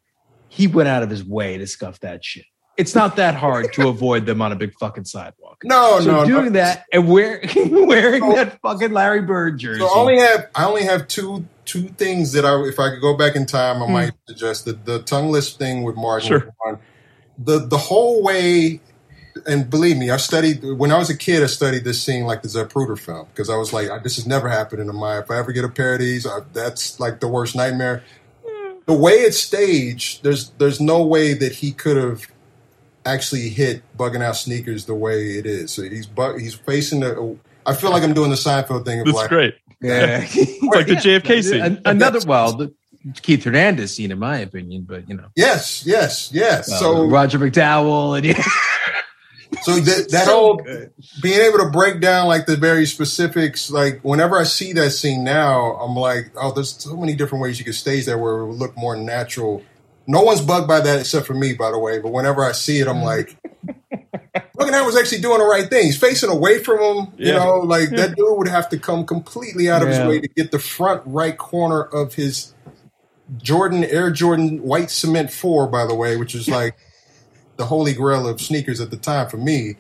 he 0.50 0.68
went 0.68 0.90
out 0.90 1.04
of 1.04 1.10
his 1.10 1.24
way 1.24 1.58
to 1.58 1.68
scuff 1.68 2.00
that 2.02 2.24
shit. 2.24 2.46
It's 2.78 2.94
not 2.94 3.16
that 3.16 3.34
hard 3.34 3.74
to 3.74 3.88
avoid 3.90 4.26
them 4.28 4.42
on 4.42 4.52
a 4.52 4.56
big 4.56 4.74
fucking 4.80 5.06
sidewalk. 5.06 5.58
No, 5.64 6.00
so 6.00 6.12
no, 6.12 6.26
doing 6.26 6.46
no. 6.46 6.50
that 6.52 6.86
and 6.94 7.10
wear, 7.10 7.42
wearing 7.56 8.22
So- 8.22 8.36
that 8.36 8.62
fucking 8.62 8.92
Larry 8.92 9.22
Bird 9.22 9.58
jersey. 9.58 9.80
So 9.80 9.88
I 9.88 9.96
only 9.96 10.20
have 10.20 10.50
I 10.56 10.66
only 10.66 10.84
have 10.84 11.08
two 11.08 11.46
two 11.66 11.90
things 11.90 12.32
that 12.32 12.46
I 12.46 12.56
if 12.68 12.80
I 12.80 12.92
could 12.92 13.02
go 13.02 13.18
back 13.18 13.36
in 13.36 13.46
time 13.46 13.82
I 13.84 13.86
hmm. 13.86 13.94
might 13.94 14.12
suggest 14.28 14.66
the 14.66 14.74
the 14.74 15.00
tongue 15.00 15.30
list 15.30 15.58
thing 15.58 15.84
with 15.84 15.96
Martin. 15.96 16.28
Sure. 16.28 16.80
The 17.40 17.60
the 17.60 17.78
whole 17.78 18.24
way, 18.24 18.80
and 19.46 19.70
believe 19.70 19.98
me, 19.98 20.10
I 20.10 20.18
studied 20.18 20.64
when 20.64 20.92
I 20.92 20.98
was 20.98 21.10
a 21.10 21.18
kid. 21.18 21.44
I 21.44 21.48
studied 21.48 21.84
this 21.84 22.02
scene 22.02 22.26
like 22.26 22.42
the 22.42 22.48
Zapruder 22.48 22.98
film 22.98 23.28
because 23.28 23.50
I 23.50 23.58
was 23.58 23.74
like, 23.74 23.90
this 24.04 24.16
has 24.16 24.26
never 24.26 24.50
happened 24.50 24.82
in 24.82 24.96
my. 24.96 25.20
If 25.20 25.30
I 25.30 25.38
ever 25.38 25.52
get 25.52 25.64
a 25.64 25.70
pair 25.70 25.94
of 25.94 26.00
these, 26.00 26.26
I, 26.26 26.40
that's 26.54 27.00
like 27.00 27.20
the 27.20 27.28
worst 27.28 27.56
nightmare. 27.56 28.04
The 28.88 28.94
way 28.94 29.12
it's 29.14 29.38
staged, 29.40 30.24
there's 30.24 30.50
there's 30.58 30.82
no 30.82 31.04
way 31.06 31.34
that 31.34 31.52
he 31.52 31.72
could 31.72 31.98
have 31.98 32.26
actually 33.06 33.50
hit 33.50 33.82
bugging 33.98 34.22
out 34.24 34.36
sneakers 34.36 34.86
the 34.86 34.96
way 34.96 35.38
it 35.38 35.46
is. 35.46 35.72
So 35.72 35.84
he's 35.84 36.06
bug, 36.08 36.40
he's 36.40 36.56
facing 36.56 37.02
the. 37.02 37.38
I 37.66 37.74
feel 37.76 37.92
like 37.92 38.04
I'm 38.04 38.14
doing 38.14 38.30
the 38.30 38.36
Seinfeld 38.38 38.86
thing 38.86 39.02
of 39.02 39.06
That's 39.06 39.18
like, 39.18 39.30
great. 39.30 39.56
yeah. 39.82 40.26
It's 40.34 40.64
like 40.76 40.88
the 40.88 40.96
JFK 40.96 41.44
scene. 41.44 41.82
Another, 41.86 42.20
well, 42.26 42.54
the 42.56 42.74
Keith 43.22 43.44
Hernandez 43.44 43.94
scene, 43.94 44.12
in 44.12 44.20
my 44.20 44.38
opinion, 44.40 44.86
but 44.88 45.08
you 45.10 45.16
know, 45.16 45.26
Yes, 45.36 45.86
yes, 45.86 46.32
yes. 46.34 46.72
uh, 46.72 46.78
so, 46.78 47.06
Roger 47.08 47.40
McDowell 47.40 48.18
and 48.18 48.26
yeah. 48.38 48.44
So 49.64 49.76
that 49.80 50.10
that 50.12 50.26
So 50.26 50.32
whole 50.32 50.56
good. 50.58 50.92
being 51.22 51.40
able 51.42 51.60
to 51.60 51.70
break 51.70 52.00
down 52.00 52.28
like 52.28 52.46
the 52.46 52.56
very 52.56 52.86
specifics, 52.86 53.70
like 53.70 54.00
whenever 54.02 54.38
I 54.38 54.44
see 54.44 54.74
that 54.74 54.92
scene 54.92 55.24
now, 55.24 55.74
I'm 55.74 55.96
like, 55.96 56.32
oh, 56.40 56.52
there's 56.52 56.76
so 56.76 56.96
many 56.96 57.16
different 57.16 57.42
ways 57.42 57.60
you 57.60 57.66
could 57.66 57.76
stage 57.76 58.06
that 58.06 58.20
where 58.20 58.40
it 58.40 58.48
would 58.48 58.58
look 58.58 58.78
more 58.78 58.96
natural. 58.96 59.64
No 60.08 60.22
one's 60.22 60.42
bugged 60.42 60.68
by 60.68 60.80
that 60.80 61.00
except 61.02 61.28
for 61.28 61.34
me, 61.34 61.54
by 61.54 61.72
the 61.72 61.80
way. 61.80 62.00
But 62.00 62.14
whenever 62.14 62.44
I 62.46 62.54
see 62.54 62.80
it, 62.80 62.88
I'm 62.88 62.98
mm-hmm. 62.98 63.06
like, 63.06 63.38
Logan 64.58 64.86
was 64.86 64.96
actually 64.98 65.22
doing 65.22 65.40
the 65.40 65.46
right 65.46 65.70
thing. 65.70 65.86
He's 65.86 65.98
facing 65.98 66.30
away 66.30 66.64
from 66.64 66.80
him. 66.80 67.08
You 67.18 67.34
Yeah. 67.34 67.40
know, 67.40 67.60
like 67.60 67.90
that 67.92 68.16
dude 68.16 68.38
would 68.38 68.48
have 68.48 68.70
to 68.70 68.80
come 68.80 69.06
completely 69.06 69.70
out 69.70 69.82
of 69.82 69.90
Yeah. 69.90 70.00
his 70.00 70.08
way 70.08 70.20
to 70.22 70.28
get 70.30 70.52
the 70.52 70.60
front 70.60 71.04
right 71.06 71.38
corner 71.38 71.84
of 71.84 72.14
his 72.14 72.54
Jordan 73.38 73.84
Air 73.84 74.10
Jordan 74.12 74.64
White 74.64 74.90
Cement 74.90 75.32
Four, 75.32 75.68
by 75.68 75.86
the 75.86 75.96
way, 75.96 76.16
which 76.16 76.34
is 76.34 76.48
like 76.48 76.76
the 77.58 77.66
holy 77.66 77.94
grail 77.94 78.28
of 78.28 78.40
sneakers 78.40 78.80
at 78.80 78.92
the 78.92 78.98
time 78.98 79.30
for 79.30 79.38
me. 79.38 79.76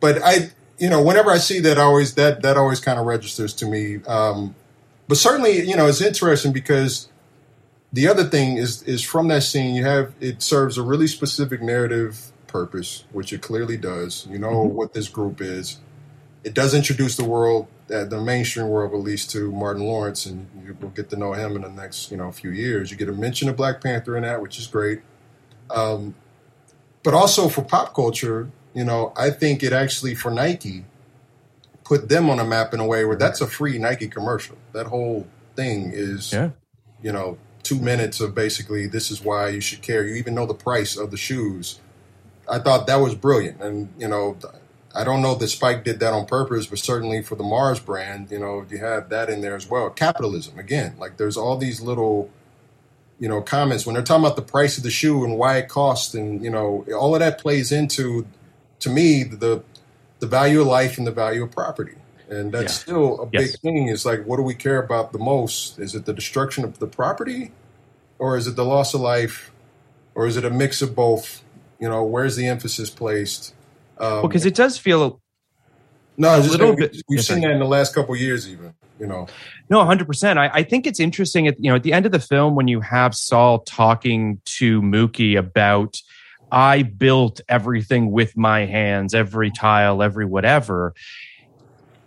But 0.00 0.22
I, 0.22 0.50
you 0.78 0.88
know, 0.88 1.02
whenever 1.02 1.30
I 1.30 1.38
see 1.38 1.60
that, 1.60 1.78
I 1.78 1.82
always 1.82 2.14
that 2.14 2.42
that 2.42 2.56
always 2.56 2.80
kind 2.80 2.98
of 2.98 3.06
registers 3.06 3.52
to 3.54 3.66
me. 3.66 4.00
Um, 4.06 4.54
but 5.08 5.16
certainly, 5.16 5.68
you 5.68 5.76
know, 5.76 5.86
it's 5.86 6.00
interesting 6.00 6.52
because 6.52 7.08
the 7.92 8.08
other 8.08 8.24
thing 8.24 8.56
is 8.56 8.82
is 8.84 9.02
from 9.02 9.28
that 9.28 9.42
scene 9.42 9.74
you 9.74 9.84
have 9.84 10.14
it 10.20 10.42
serves 10.42 10.78
a 10.78 10.82
really 10.82 11.06
specific 11.06 11.60
narrative 11.62 12.32
purpose, 12.46 13.04
which 13.12 13.32
it 13.32 13.42
clearly 13.42 13.76
does. 13.76 14.26
You 14.30 14.38
know 14.38 14.62
what 14.62 14.92
this 14.94 15.08
group 15.08 15.40
is. 15.40 15.80
It 16.44 16.54
does 16.54 16.74
introduce 16.74 17.16
the 17.16 17.24
world, 17.24 17.68
uh, 17.92 18.04
the 18.04 18.20
mainstream 18.20 18.68
world, 18.68 18.92
at 18.92 18.98
least 18.98 19.30
to 19.30 19.52
Martin 19.52 19.84
Lawrence, 19.84 20.26
and 20.26 20.48
you 20.66 20.76
will 20.80 20.88
get 20.90 21.08
to 21.10 21.16
know 21.16 21.34
him 21.34 21.54
in 21.54 21.62
the 21.62 21.70
next, 21.70 22.10
you 22.10 22.16
know, 22.16 22.32
few 22.32 22.50
years. 22.50 22.90
You 22.90 22.96
get 22.96 23.08
a 23.08 23.12
mention 23.12 23.48
of 23.48 23.56
Black 23.56 23.80
Panther 23.80 24.16
in 24.16 24.24
that, 24.24 24.42
which 24.42 24.58
is 24.58 24.66
great. 24.66 25.02
Um, 25.70 26.16
but 27.02 27.14
also 27.14 27.48
for 27.48 27.62
pop 27.62 27.94
culture, 27.94 28.50
you 28.74 28.84
know, 28.84 29.12
I 29.16 29.30
think 29.30 29.62
it 29.62 29.72
actually 29.72 30.14
for 30.14 30.30
Nike 30.30 30.84
put 31.84 32.08
them 32.08 32.30
on 32.30 32.38
a 32.38 32.44
map 32.44 32.72
in 32.72 32.80
a 32.80 32.86
way 32.86 33.04
where 33.04 33.16
that's 33.16 33.40
a 33.40 33.46
free 33.46 33.78
Nike 33.78 34.08
commercial. 34.08 34.56
That 34.72 34.86
whole 34.86 35.26
thing 35.56 35.90
is, 35.92 36.32
Yeah. 36.32 36.50
you 37.02 37.12
know, 37.12 37.38
two 37.62 37.78
minutes 37.78 38.20
of 38.20 38.34
basically 38.34 38.86
this 38.86 39.10
is 39.10 39.22
why 39.22 39.48
you 39.48 39.60
should 39.60 39.82
care. 39.82 40.06
You 40.06 40.14
even 40.14 40.34
know 40.34 40.46
the 40.46 40.54
price 40.54 40.96
of 40.96 41.10
the 41.10 41.16
shoes. 41.16 41.80
I 42.48 42.58
thought 42.58 42.86
that 42.86 42.96
was 42.96 43.14
brilliant, 43.14 43.60
and 43.62 43.88
you 43.98 44.08
know, 44.08 44.36
I 44.94 45.04
don't 45.04 45.22
know 45.22 45.34
that 45.36 45.48
Spike 45.48 45.84
did 45.84 46.00
that 46.00 46.12
on 46.12 46.26
purpose, 46.26 46.66
but 46.66 46.78
certainly 46.78 47.22
for 47.22 47.34
the 47.36 47.44
Mars 47.44 47.78
brand, 47.80 48.30
you 48.30 48.38
know, 48.38 48.64
you 48.68 48.78
have 48.78 49.08
that 49.10 49.30
in 49.30 49.40
there 49.40 49.54
as 49.54 49.68
well. 49.68 49.90
Capitalism 49.90 50.58
again, 50.58 50.94
like 50.98 51.16
there's 51.18 51.36
all 51.36 51.56
these 51.56 51.80
little 51.80 52.30
you 53.22 53.28
know 53.28 53.40
comments. 53.40 53.86
When 53.86 53.94
they're 53.94 54.02
talking 54.02 54.24
about 54.24 54.34
the 54.34 54.42
price 54.42 54.76
of 54.78 54.82
the 54.82 54.90
shoe 54.90 55.22
and 55.24 55.38
why 55.38 55.58
it 55.58 55.68
costs 55.68 56.12
and 56.12 56.42
you 56.42 56.50
know 56.50 56.84
all 56.98 57.14
of 57.14 57.20
that 57.20 57.38
plays 57.38 57.70
into 57.70 58.26
to 58.80 58.90
me 58.90 59.22
the 59.22 59.62
the 60.18 60.26
value 60.26 60.60
of 60.60 60.66
life 60.66 60.98
and 60.98 61.06
the 61.06 61.12
value 61.12 61.44
of 61.44 61.52
property. 61.52 61.94
And 62.28 62.50
that's 62.50 62.74
Yeah. 62.74 62.82
still 62.84 63.20
a 63.20 63.26
big 63.26 63.50
thing. 63.60 63.86
Is 63.86 64.04
like 64.04 64.24
what 64.24 64.38
do 64.38 64.42
we 64.42 64.54
care 64.54 64.82
about 64.82 65.12
the 65.12 65.20
most? 65.20 65.78
Is 65.78 65.94
it 65.94 66.04
the 66.04 66.12
destruction 66.12 66.64
of 66.64 66.80
the 66.80 66.88
property 66.88 67.52
or 68.18 68.36
is 68.36 68.48
it 68.48 68.56
the 68.56 68.64
loss 68.64 68.92
of 68.92 69.00
life 69.00 69.52
or 70.16 70.26
is 70.26 70.36
it 70.36 70.44
a 70.44 70.50
mix 70.50 70.82
of 70.82 70.96
both? 70.96 71.44
You 71.78 71.88
know 71.88 72.02
where's 72.02 72.34
the 72.34 72.46
emphasis 72.48 72.90
placed? 72.90 73.54
Um, 73.98 74.22
because 74.22 74.44
it 74.44 74.56
does 74.56 74.78
feel 74.78 75.20
no 76.16 76.34
a 76.34 76.38
just 76.38 76.50
little 76.50 76.74
bit- 76.74 76.96
we've 77.08 77.22
seen 77.24 77.42
that 77.42 77.52
in 77.52 77.60
the 77.60 77.66
last 77.66 77.94
couple 77.94 78.14
of 78.14 78.20
years 78.20 78.48
even 78.48 78.74
you 79.02 79.08
know 79.08 79.26
No, 79.68 79.84
hundred 79.84 80.06
percent. 80.06 80.38
I, 80.38 80.48
I 80.52 80.62
think 80.62 80.86
it's 80.86 81.00
interesting 81.00 81.46
at 81.48 81.62
you 81.62 81.68
know 81.68 81.76
at 81.76 81.82
the 81.82 81.92
end 81.92 82.06
of 82.06 82.12
the 82.12 82.20
film 82.20 82.54
when 82.54 82.68
you 82.68 82.80
have 82.80 83.14
Sal 83.14 83.58
talking 83.58 84.40
to 84.44 84.80
Mookie 84.80 85.36
about 85.36 86.00
I 86.50 86.82
built 86.82 87.40
everything 87.48 88.12
with 88.12 88.36
my 88.36 88.66
hands, 88.66 89.14
every 89.14 89.50
tile, 89.50 90.02
every 90.02 90.26
whatever. 90.26 90.94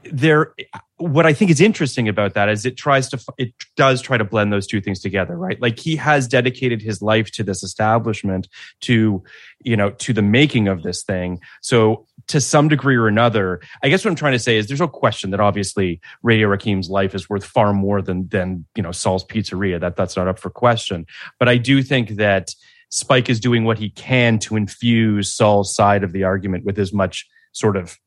There, 0.04 0.54
what 0.98 1.26
I 1.26 1.34
think 1.34 1.52
is 1.52 1.60
interesting 1.60 2.08
about 2.08 2.36
that 2.36 2.48
is 2.48 2.66
it 2.66 2.78
tries 2.78 3.10
to 3.10 3.20
it 3.38 3.54
does 3.76 4.02
try 4.02 4.18
to 4.18 4.24
blend 4.24 4.54
those 4.54 4.66
two 4.66 4.80
things 4.80 5.02
together, 5.02 5.38
right? 5.38 5.62
Like 5.62 5.78
he 5.78 5.98
has 5.98 6.28
dedicated 6.28 6.82
his 6.82 7.02
life 7.02 7.32
to 7.32 7.44
this 7.44 7.64
establishment, 7.64 8.48
to 8.82 9.22
you 9.62 9.76
know, 9.76 9.92
to 9.92 10.14
the 10.14 10.22
making 10.22 10.70
of 10.70 10.84
this 10.84 11.04
thing. 11.04 11.42
So 11.62 12.06
to 12.28 12.40
some 12.40 12.70
degree 12.70 12.96
or 12.96 13.08
another, 13.08 13.62
I 13.84 13.90
guess 13.90 14.06
what 14.06 14.12
I'm 14.12 14.16
trying 14.16 14.34
to 14.34 14.40
say 14.40 14.58
is 14.58 14.68
there's 14.68 14.80
no 14.80 14.88
question 14.88 15.32
that 15.32 15.42
obviously 15.42 16.00
Radio 16.24 16.48
Raheem's 16.48 16.90
life 16.90 17.14
is 17.14 17.30
worth 17.30 17.44
far 17.44 17.74
more 17.74 18.02
than 18.02 18.30
than 18.30 18.66
you 18.76 18.84
know 18.84 18.94
Sal's 18.94 19.26
Pizzeria. 19.26 19.80
That 19.82 19.98
that's 19.98 20.16
not 20.16 20.30
up 20.30 20.40
for 20.40 20.50
question. 20.50 21.08
But 21.40 21.50
I 21.50 21.58
do 21.58 21.84
think 21.84 22.12
that 22.12 22.52
Spike 22.90 23.30
is 23.30 23.42
doing 23.42 23.66
what 23.66 23.80
he 23.80 23.90
can 23.90 24.40
to 24.40 24.56
infuse 24.56 25.34
Sal's 25.34 25.76
side 25.76 26.06
of 26.06 26.14
the 26.14 26.24
argument 26.24 26.64
with 26.64 26.80
as 26.80 26.94
much 26.94 27.28
sort 27.52 27.76
of 27.76 27.98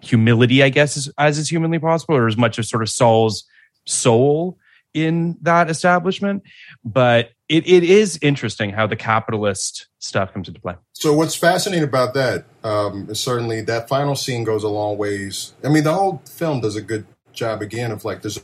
humility, 0.00 0.62
I 0.62 0.68
guess, 0.68 0.96
as, 0.96 1.10
as 1.18 1.38
is 1.38 1.48
humanly 1.50 1.78
possible, 1.78 2.16
or 2.16 2.26
as 2.26 2.36
much 2.36 2.58
as 2.58 2.68
sort 2.68 2.82
of 2.82 2.88
Sal's 2.88 3.44
soul 3.86 4.58
in 4.94 5.36
that 5.42 5.68
establishment. 5.70 6.42
But 6.84 7.30
it, 7.48 7.66
it 7.66 7.82
is 7.84 8.18
interesting 8.22 8.70
how 8.70 8.86
the 8.86 8.96
capitalist 8.96 9.86
stuff 9.98 10.32
comes 10.32 10.48
into 10.48 10.60
play. 10.60 10.74
So 10.92 11.12
what's 11.12 11.34
fascinating 11.34 11.84
about 11.84 12.14
that 12.14 12.44
um, 12.64 13.08
is 13.10 13.20
certainly 13.20 13.60
that 13.62 13.88
final 13.88 14.14
scene 14.14 14.44
goes 14.44 14.64
a 14.64 14.68
long 14.68 14.98
ways. 14.98 15.54
I 15.64 15.68
mean, 15.68 15.84
the 15.84 15.94
whole 15.94 16.22
film 16.28 16.60
does 16.60 16.76
a 16.76 16.82
good 16.82 17.06
job 17.32 17.62
again 17.62 17.90
of 17.90 18.04
like 18.04 18.22
there's 18.22 18.38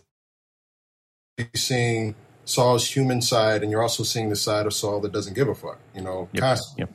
seeing 1.55 2.15
Sal's 2.45 2.89
human 2.89 3.23
side, 3.23 3.63
and 3.63 3.71
you're 3.71 3.83
also 3.83 4.03
seeing 4.03 4.29
the 4.29 4.37
side 4.37 4.67
of 4.67 4.75
Sal 4.75 5.01
that 5.01 5.13
doesn't 5.13 5.35
give 5.35 5.49
a 5.49 5.55
fuck. 5.55 5.79
You 5.95 6.03
know, 6.03 6.29
Yep, 6.33 6.41
constantly. 6.43 6.81
yep. 6.83 6.91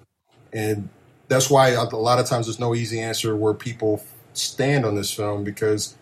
And 0.54 0.90
that's 1.28 1.50
why 1.50 1.70
a 1.70 1.84
lot 1.84 2.20
of 2.20 2.26
times 2.28 2.48
there's 2.48 2.60
no 2.60 2.74
easy 2.74 3.00
answer 3.00 3.36
where 3.36 3.54
people 3.54 4.04
stand 4.40 4.86
on 4.86 4.96
this 4.96 5.12
film 5.14 5.44
because 5.44 5.96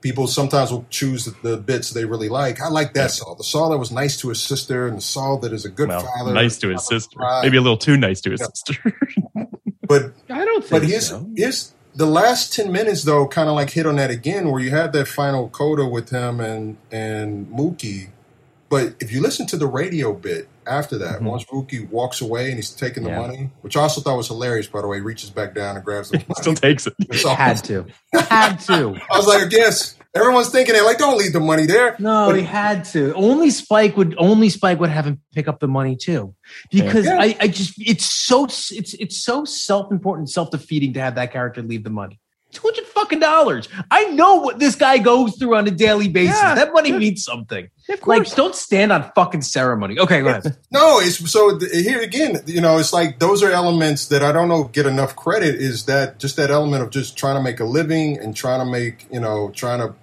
people 0.00 0.26
sometimes 0.28 0.70
will 0.70 0.86
choose 0.90 1.24
the, 1.24 1.34
the 1.48 1.56
bits 1.56 1.90
they 1.90 2.04
really 2.04 2.28
like. 2.28 2.60
I 2.60 2.68
like 2.68 2.94
that 2.94 3.10
Sal, 3.10 3.34
the 3.34 3.44
Sal 3.44 3.70
that 3.70 3.78
was 3.78 3.90
nice 3.90 4.16
to 4.18 4.28
his 4.28 4.40
sister, 4.42 4.86
and 4.86 4.98
the 4.98 5.02
Sal 5.02 5.38
that 5.38 5.52
is 5.52 5.64
a 5.64 5.68
good 5.70 5.88
Well, 5.88 6.00
father, 6.00 6.32
nice 6.34 6.56
to 6.58 6.68
his 6.68 6.86
sister. 6.86 7.16
pride. 7.16 7.42
Maybe 7.44 7.56
a 7.56 7.60
little 7.60 7.76
too 7.78 7.96
nice 7.96 8.20
to 8.22 8.30
his 8.30 8.40
Yeah. 8.40 8.46
sister. 8.54 8.94
But 9.88 10.12
I 10.28 10.44
don't 10.44 10.60
think 10.62 10.82
but 10.82 10.82
his 10.82 11.06
so. 11.06 11.26
here's 11.34 11.72
the 11.94 12.04
last 12.04 12.52
ten 12.52 12.70
minutes 12.70 13.04
though, 13.04 13.26
kind 13.26 13.48
of 13.48 13.54
like 13.54 13.70
hit 13.70 13.86
on 13.86 13.96
that 13.96 14.10
again, 14.10 14.50
where 14.50 14.60
you 14.60 14.68
had 14.70 14.92
that 14.92 15.08
final 15.08 15.48
coda 15.48 15.86
with 15.86 16.10
him 16.10 16.40
and 16.40 16.76
and 16.92 17.46
Mookie. 17.48 18.10
But 18.70 18.94
if 19.00 19.10
you 19.12 19.22
listen 19.22 19.46
to 19.48 19.56
the 19.56 19.66
radio 19.66 20.12
bit 20.12 20.46
after 20.66 20.98
that, 20.98 21.22
once 21.22 21.44
Mookie 21.46 21.88
walks 21.90 22.20
away 22.20 22.48
and 22.48 22.56
he's 22.56 22.70
taking 22.70 23.02
the 23.02 23.08
Mm-hmm. 23.10 23.20
Yeah. 23.20 23.26
money, 23.26 23.50
which 23.62 23.76
I 23.76 23.80
also 23.82 24.00
thought 24.02 24.16
was 24.18 24.28
hilarious, 24.28 24.66
by 24.66 24.82
the 24.82 24.86
way, 24.88 24.98
he 24.98 25.00
reaches 25.02 25.30
back 25.30 25.54
down 25.54 25.76
and 25.76 25.84
grabs 25.84 26.10
the 26.10 26.18
money. 26.28 26.34
Still 26.36 26.54
takes 26.54 26.86
it. 26.86 26.92
It's 26.98 27.24
all- 27.24 27.34
Had 27.34 27.56
to. 27.64 27.86
Had 28.12 28.56
to. 28.60 28.94
I 29.10 29.16
was 29.16 29.26
like, 29.26 29.50
yes, 29.50 29.96
everyone's 30.14 30.50
thinking 30.50 30.74
it. 30.74 30.82
Like, 30.82 30.98
don't 30.98 31.16
leave 31.16 31.32
the 31.32 31.40
money 31.40 31.64
there. 31.64 31.96
No, 31.98 32.26
But 32.28 32.36
he 32.36 32.42
had 32.42 32.84
to. 32.86 33.14
Only 33.14 33.48
Spike 33.50 33.96
would 33.96 34.14
only 34.18 34.50
Spike 34.50 34.78
would 34.80 34.90
have 34.90 35.06
him 35.06 35.22
pick 35.34 35.48
up 35.48 35.60
the 35.60 35.68
money 35.68 35.96
too, 35.96 36.34
because 36.70 37.06
Yeah. 37.06 37.18
I, 37.18 37.36
I 37.40 37.48
just 37.48 37.74
it's 37.78 38.04
so 38.04 38.44
it's 38.44 38.70
it's 38.94 39.16
so 39.16 39.46
self 39.46 39.90
important, 39.90 40.28
self 40.28 40.50
defeating 40.50 40.92
to 40.94 41.00
have 41.00 41.14
that 41.14 41.32
character 41.32 41.62
leave 41.62 41.84
the 41.84 41.90
money. 41.90 42.20
Two 42.50 42.62
hundred 42.66 42.86
fucking 42.86 43.20
dollars. 43.20 43.68
I 43.90 44.04
know 44.06 44.36
what 44.36 44.58
this 44.58 44.74
guy 44.74 44.96
goes 44.98 45.36
through 45.36 45.54
on 45.54 45.68
a 45.68 45.70
daily 45.70 46.08
basis. 46.08 46.38
Yeah. 46.40 46.54
that 46.54 46.72
money 46.72 46.92
means 46.92 47.22
something. 47.22 47.68
Like, 48.06 48.34
don't 48.34 48.54
stand 48.54 48.90
on 48.90 49.10
fucking 49.14 49.42
ceremony. 49.42 49.98
Okay, 49.98 50.22
go 50.22 50.28
ahead. 50.28 50.56
No, 50.70 50.98
it's 51.00 51.30
so 51.30 51.58
here 51.58 52.00
again. 52.00 52.40
You 52.46 52.60
know, 52.62 52.78
it's 52.78 52.92
like 52.92 53.18
those 53.18 53.42
are 53.42 53.50
elements 53.50 54.06
that 54.08 54.22
I 54.22 54.32
don't 54.32 54.48
know 54.48 54.64
get 54.64 54.86
enough 54.86 55.14
credit. 55.14 55.56
Is 55.56 55.84
that 55.86 56.18
just 56.18 56.36
that 56.36 56.50
element 56.50 56.82
of 56.82 56.90
just 56.90 57.16
trying 57.18 57.36
to 57.36 57.42
make 57.42 57.60
a 57.60 57.64
living 57.64 58.18
and 58.18 58.34
trying 58.34 58.60
to 58.60 58.70
make 58.70 59.06
you 59.12 59.20
know 59.20 59.50
trying 59.54 59.80
to 59.80 59.94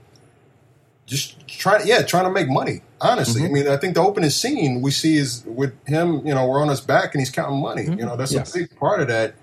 just 1.05 1.47
try 1.47 1.81
yeah 1.83 2.01
trying 2.03 2.25
to 2.25 2.31
make 2.31 2.47
money. 2.47 2.81
Honestly, 3.01 3.41
mm-hmm. 3.41 3.51
I 3.51 3.53
mean, 3.53 3.67
I 3.67 3.77
think 3.77 3.95
the 3.95 4.01
opening 4.01 4.29
scene 4.29 4.81
we 4.81 4.89
see 4.91 5.17
is 5.17 5.43
with 5.45 5.73
him. 5.87 6.25
You 6.25 6.33
know, 6.33 6.47
we're 6.47 6.61
on 6.61 6.69
his 6.69 6.81
back 6.81 7.13
and 7.13 7.21
he's 7.21 7.29
counting 7.29 7.61
money. 7.61 7.83
Mm-hmm. 7.83 7.99
You 7.99 8.05
know, 8.05 8.15
that's 8.15 8.31
Yes. 8.33 8.55
a 8.55 8.59
big 8.59 8.75
part 8.77 9.01
of 9.01 9.07
that. 9.09 9.35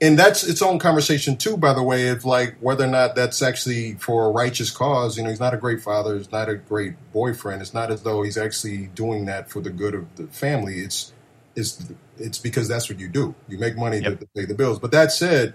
And 0.00 0.16
that's 0.16 0.44
its 0.44 0.62
own 0.62 0.78
conversation 0.78 1.36
too, 1.36 1.56
by 1.56 1.72
the 1.72 1.82
way, 1.82 2.08
of 2.08 2.24
like 2.24 2.56
whether 2.60 2.84
or 2.84 2.88
not 2.88 3.16
that's 3.16 3.42
actually 3.42 3.94
for 3.94 4.26
a 4.26 4.30
righteous 4.30 4.70
cause. 4.70 5.16
You 5.16 5.24
know, 5.24 5.30
he's 5.30 5.40
not 5.40 5.54
a 5.54 5.56
great 5.56 5.80
father, 5.80 6.16
he's 6.16 6.30
not 6.30 6.48
a 6.48 6.54
great 6.54 6.94
boyfriend. 7.12 7.62
It's 7.62 7.74
not 7.74 7.90
as 7.90 8.02
though 8.04 8.22
he's 8.22 8.38
actually 8.38 8.86
doing 8.88 9.24
that 9.24 9.50
for 9.50 9.60
the 9.60 9.70
good 9.70 9.94
of 9.94 10.14
the 10.14 10.28
family. 10.28 10.80
It's 10.80 11.12
it's 11.56 11.90
it's 12.16 12.38
because 12.38 12.68
that's 12.68 12.88
what 12.88 13.00
you 13.00 13.08
do. 13.08 13.34
You 13.48 13.58
make 13.58 13.76
money 13.76 14.00
to, 14.02 14.14
to 14.14 14.26
pay 14.36 14.44
the 14.44 14.54
bills. 14.54 14.78
But 14.78 14.92
that 14.92 15.10
said, 15.10 15.54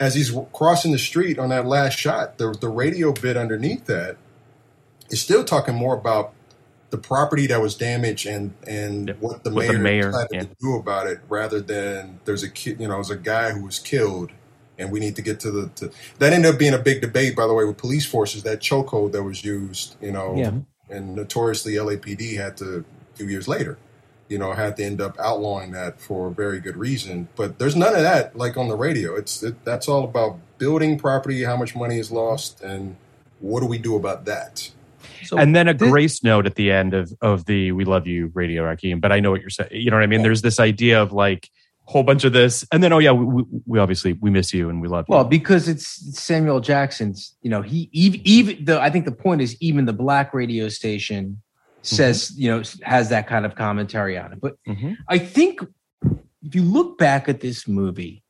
as 0.00 0.14
he's 0.14 0.34
crossing 0.54 0.92
the 0.92 0.98
street 0.98 1.38
on 1.38 1.50
that 1.50 1.66
last 1.66 1.98
shot, 1.98 2.38
the 2.38 2.56
the 2.58 2.70
radio 2.70 3.12
bit 3.12 3.36
underneath 3.36 3.84
that 3.86 4.16
is 5.10 5.20
still 5.20 5.44
talking 5.44 5.74
more 5.74 5.94
about 5.94 6.32
the 6.96 7.02
property 7.08 7.46
that 7.48 7.60
was 7.60 7.74
damaged 7.74 8.26
and 8.26 8.54
and 8.66 9.08
Yep. 9.08 9.16
what 9.20 9.44
the 9.44 9.50
What 9.50 9.66
the 9.66 9.72
mayor, 9.74 9.78
mayor, 9.78 10.10
decided 10.10 10.28
yeah. 10.32 10.40
to 10.42 10.48
do 10.60 10.76
about 10.76 11.06
it, 11.06 11.20
rather 11.28 11.60
than 11.60 12.20
there's 12.24 12.42
a 12.42 12.48
kid, 12.50 12.80
you 12.80 12.88
know, 12.88 12.94
there's 12.94 13.10
a 13.10 13.16
guy 13.16 13.50
who 13.52 13.64
was 13.64 13.78
killed, 13.78 14.30
and 14.78 14.90
we 14.90 15.00
need 15.00 15.16
to 15.16 15.22
get 15.22 15.40
to 15.40 15.50
the. 15.50 15.68
To, 15.76 15.90
that 16.18 16.32
ended 16.32 16.52
up 16.52 16.58
being 16.58 16.74
a 16.74 16.78
big 16.78 17.00
debate, 17.00 17.36
by 17.36 17.46
the 17.46 17.54
way, 17.54 17.64
with 17.64 17.76
police 17.76 18.06
forces. 18.06 18.42
That 18.42 18.60
chokehold 18.60 19.12
that 19.12 19.22
was 19.22 19.44
used, 19.44 19.96
you 20.00 20.12
know, 20.12 20.34
Yeah. 20.36 20.52
and 20.90 21.14
notoriously 21.14 21.74
LAPD 21.74 22.36
had 22.36 22.56
to 22.58 22.84
a 23.12 23.16
few 23.16 23.26
years 23.26 23.46
later, 23.48 23.78
you 24.28 24.38
know, 24.38 24.52
had 24.52 24.76
to 24.78 24.84
end 24.84 25.00
up 25.00 25.16
outlawing 25.18 25.72
that 25.72 26.00
for 26.00 26.28
a 26.28 26.30
very 26.30 26.60
good 26.60 26.76
reason. 26.76 27.28
But 27.36 27.58
there's 27.58 27.76
none 27.76 27.94
of 27.94 28.02
that 28.02 28.36
like 28.36 28.56
on 28.56 28.68
the 28.68 28.76
radio. 28.76 29.14
It's 29.16 29.42
it, 29.42 29.64
that's 29.64 29.88
all 29.88 30.04
about 30.04 30.38
building 30.58 30.98
property, 30.98 31.44
how 31.44 31.56
much 31.56 31.74
money 31.76 31.98
is 31.98 32.10
lost, 32.10 32.60
and 32.62 32.96
what 33.40 33.60
do 33.60 33.66
we 33.66 33.78
do 33.78 33.96
about 33.96 34.24
that? 34.24 34.70
So 35.24 35.38
and 35.38 35.54
then 35.54 35.68
a 35.68 35.74
thi- 35.74 35.88
grace 35.88 36.22
note 36.22 36.46
at 36.46 36.54
the 36.56 36.70
end 36.70 36.94
of 36.94 37.12
of 37.20 37.44
the 37.46 37.72
"We 37.72 37.84
love 37.84 38.06
you" 38.06 38.30
radio, 38.34 38.64
Raheem. 38.64 39.00
But 39.00 39.12
I 39.12 39.20
know 39.20 39.30
what 39.30 39.40
you're 39.40 39.50
saying. 39.50 39.70
You 39.72 39.90
know 39.90 39.96
what 39.96 40.02
I 40.02 40.06
mean? 40.06 40.22
There's 40.22 40.42
this 40.42 40.60
idea 40.60 41.00
of 41.02 41.12
like 41.12 41.48
a 41.86 41.90
whole 41.90 42.02
bunch 42.02 42.24
of 42.24 42.32
this, 42.32 42.66
and 42.72 42.82
then 42.82 42.92
oh 42.92 42.98
yeah, 42.98 43.12
we, 43.12 43.44
we, 43.66 43.78
obviously 43.78 44.14
we 44.14 44.30
miss 44.30 44.52
you 44.52 44.68
and 44.68 44.80
we 44.80 44.88
love 44.88 45.06
you. 45.08 45.14
Well, 45.14 45.24
because 45.24 45.68
it's 45.68 45.86
Samuel 46.18 46.60
Jackson's, 46.60 47.34
you 47.42 47.50
know, 47.50 47.62
he 47.62 47.88
even, 47.92 48.20
even 48.24 48.64
the 48.64 48.80
I 48.80 48.90
think 48.90 49.04
the 49.04 49.12
point 49.12 49.40
is 49.40 49.56
even 49.60 49.84
the 49.84 49.92
black 49.92 50.34
radio 50.34 50.68
station 50.68 51.40
says, 51.82 52.32
you 52.36 52.50
know, 52.50 52.62
has 52.82 53.10
that 53.10 53.28
kind 53.28 53.46
of 53.46 53.54
commentary 53.54 54.18
on 54.18 54.32
it. 54.32 54.40
But 54.40 54.56
Mhm. 54.66 54.96
I 55.08 55.18
think 55.18 55.60
if 56.42 56.54
you 56.54 56.62
look 56.62 56.98
back 56.98 57.28
at 57.28 57.40
this 57.40 57.68
movie 57.68 58.24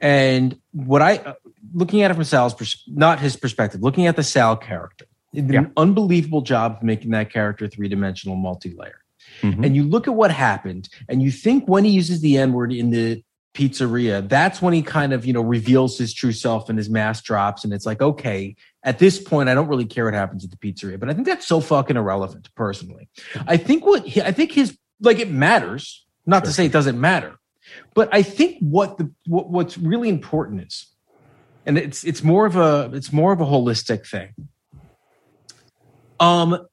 and 0.00 0.58
what 0.72 1.02
I 1.02 1.16
uh, 1.18 1.34
looking 1.74 2.02
at 2.02 2.10
it 2.10 2.14
from 2.14 2.24
Sal's 2.24 2.54
pers- 2.54 2.82
not 2.86 3.20
his 3.20 3.36
perspective, 3.36 3.82
looking 3.82 4.06
at 4.06 4.16
the 4.16 4.22
Sal 4.22 4.56
character, 4.56 5.04
he 5.36 5.42
did 5.42 5.54
an 5.54 5.72
unbelievable 5.76 6.40
job 6.40 6.78
of 6.78 6.82
making 6.82 7.10
that 7.12 7.32
character 7.32 7.68
three 7.68 7.88
dimensional, 7.88 8.36
multi 8.36 8.74
layer. 8.76 9.00
Mhm. 9.42 9.64
And 9.64 9.76
you 9.76 9.84
look 9.84 10.08
at 10.08 10.14
what 10.14 10.30
happened, 10.30 10.88
and 11.08 11.22
you 11.22 11.30
think 11.30 11.68
when 11.68 11.84
he 11.84 11.90
uses 11.90 12.20
the 12.20 12.38
N 12.38 12.52
word 12.52 12.72
in 12.72 12.90
the 12.90 13.22
pizzeria, 13.54 14.26
that's 14.28 14.60
when 14.60 14.74
he 14.74 14.82
kind 14.82 15.12
of, 15.12 15.24
you 15.24 15.32
know, 15.32 15.40
reveals 15.40 15.96
his 15.96 16.12
true 16.12 16.32
self 16.32 16.68
and 16.68 16.78
his 16.78 16.90
mask 16.90 17.24
drops. 17.24 17.64
And 17.64 17.72
it's 17.72 17.86
like, 17.86 18.02
okay, 18.02 18.54
at 18.82 18.98
this 18.98 19.18
point, 19.18 19.48
I 19.48 19.54
don't 19.54 19.68
really 19.68 19.86
care 19.86 20.04
what 20.04 20.14
happens 20.14 20.44
at 20.44 20.50
the 20.50 20.56
pizzeria. 20.56 21.00
But 21.00 21.08
I 21.08 21.14
think 21.14 21.26
that's 21.26 21.46
so 21.46 21.60
fucking 21.60 21.96
irrelevant, 21.96 22.50
personally. 22.54 23.08
I 23.46 23.56
think 23.56 23.86
what 23.86 24.06
he, 24.06 24.20
I 24.20 24.32
think 24.32 24.52
his, 24.52 24.76
like, 25.00 25.18
it 25.18 25.30
matters, 25.30 26.06
not 26.26 26.44
to 26.44 26.52
say 26.52 26.66
it 26.66 26.72
doesn't 26.72 27.00
matter. 27.00 27.36
But 27.94 28.08
I 28.12 28.22
think 28.22 28.58
what 28.60 28.98
the 28.98 29.10
what, 29.26 29.50
what's 29.50 29.76
really 29.76 30.08
important 30.08 30.62
is, 30.62 30.86
and 31.64 31.76
it's 31.76 32.04
it's 32.04 32.22
more 32.22 32.46
of 32.46 32.56
a 32.56 32.90
it's 32.94 33.12
more 33.12 33.32
of 33.32 33.40
a 33.40 33.44
holistic 33.44 34.06
thing. 34.06 34.34
Um, 36.20 36.66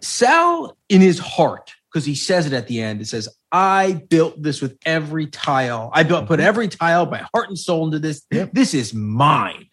Sal, 0.00 0.76
in 0.88 1.00
his 1.00 1.18
heart, 1.18 1.72
because 1.92 2.04
he 2.04 2.14
says 2.14 2.46
it 2.46 2.52
at 2.52 2.66
the 2.66 2.80
end, 2.80 3.00
it 3.00 3.06
says, 3.06 3.28
"I 3.50 4.04
built 4.08 4.42
this 4.42 4.60
with 4.60 4.76
every 4.84 5.26
tile. 5.26 5.90
I 5.92 6.02
built 6.02 6.26
put 6.26 6.40
every 6.40 6.68
tile, 6.68 7.06
my 7.06 7.24
heart 7.34 7.48
and 7.48 7.58
soul 7.58 7.86
into 7.86 7.98
this. 7.98 8.24
This 8.30 8.74
is 8.74 8.94
mine." 8.94 9.66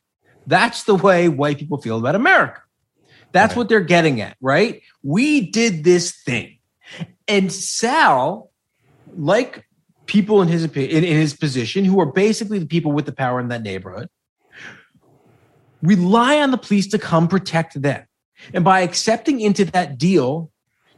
That's 0.45 0.83
the 0.83 0.95
way 0.95 1.29
white 1.29 1.59
people 1.59 1.79
feel 1.79 1.97
about 1.97 2.15
America. 2.15 2.61
That's 3.31 3.55
what 3.55 3.69
they're 3.69 3.79
getting 3.79 4.21
at, 4.21 4.35
right? 4.41 4.81
We 5.03 5.51
did 5.51 5.83
this 5.83 6.11
thing, 6.23 6.57
and 7.27 7.51
Sal, 7.51 8.51
like 9.15 9.65
people 10.07 10.41
in 10.41 10.47
his 10.47 10.65
in, 10.65 10.71
in 10.75 11.03
his 11.03 11.35
position, 11.35 11.85
who 11.85 11.99
are 12.01 12.11
basically 12.11 12.57
the 12.59 12.65
people 12.65 12.91
with 12.91 13.05
the 13.05 13.11
power 13.11 13.39
in 13.39 13.49
that 13.49 13.61
neighborhood, 13.61 14.09
rely 15.83 16.41
on 16.41 16.51
the 16.51 16.57
police 16.57 16.87
to 16.87 16.97
come 16.97 17.27
protect 17.27 17.79
them. 17.81 18.03
And 18.53 18.63
by 18.63 18.81
accepting 18.81 19.39
into 19.41 19.65
that 19.65 19.97
deal, 19.97 20.51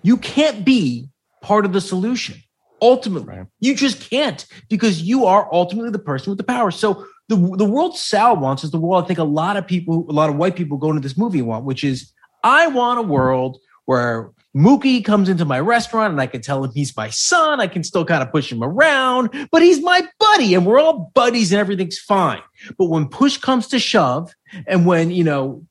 you 0.03 0.17
can't 0.17 0.63
be 0.65 1.09
part 1.41 1.65
of 1.65 1.73
the 1.73 1.81
solution. 1.81 2.37
Ultimately, 2.81 3.27
Right. 3.37 3.45
you 3.59 3.75
just 3.75 4.09
can't 4.09 4.43
because 4.67 5.03
you 5.03 5.25
are 5.25 5.47
ultimately 5.51 5.91
the 5.91 5.99
person 5.99 6.31
with 6.31 6.37
the 6.39 6.43
power. 6.43 6.71
So 6.71 7.05
the 7.29 7.35
the 7.55 7.65
world 7.65 7.95
Sal 7.95 8.35
wants 8.37 8.63
is 8.63 8.71
the 8.71 8.79
world 8.79 9.03
I 9.03 9.07
think 9.07 9.19
a 9.19 9.23
lot 9.23 9.55
of 9.55 9.67
people, 9.67 10.05
a 10.09 10.13
lot 10.13 10.31
of 10.31 10.35
white 10.35 10.55
people 10.55 10.77
go 10.79 10.89
into 10.89 11.01
this 11.01 11.17
movie 11.17 11.43
want, 11.43 11.63
which 11.63 11.83
is 11.83 12.11
I 12.43 12.65
want 12.67 12.97
a 12.99 13.03
world 13.03 13.59
where 13.85 14.31
Mookie 14.57 15.05
comes 15.05 15.29
into 15.29 15.45
my 15.45 15.59
restaurant 15.59 16.11
and 16.11 16.19
I 16.19 16.27
can 16.27 16.41
tell 16.41 16.63
him 16.63 16.71
he's 16.73 16.97
my 16.97 17.09
son. 17.09 17.61
I 17.61 17.67
can 17.67 17.83
still 17.83 18.03
kind 18.03 18.23
of 18.23 18.31
push 18.31 18.51
him 18.51 18.63
around, 18.63 19.29
but 19.51 19.61
he's 19.61 19.81
my 19.81 20.01
buddy 20.19 20.55
and 20.55 20.65
we're 20.65 20.79
all 20.79 21.11
buddies 21.13 21.51
and 21.53 21.59
everything's 21.59 21.99
fine. 21.99 22.41
But 22.77 22.85
when 22.85 23.07
push 23.07 23.37
comes 23.37 23.67
to 23.67 23.79
shove 23.79 24.33
and 24.67 24.85
when, 24.85 25.11
you 25.11 25.23
know, 25.23 25.65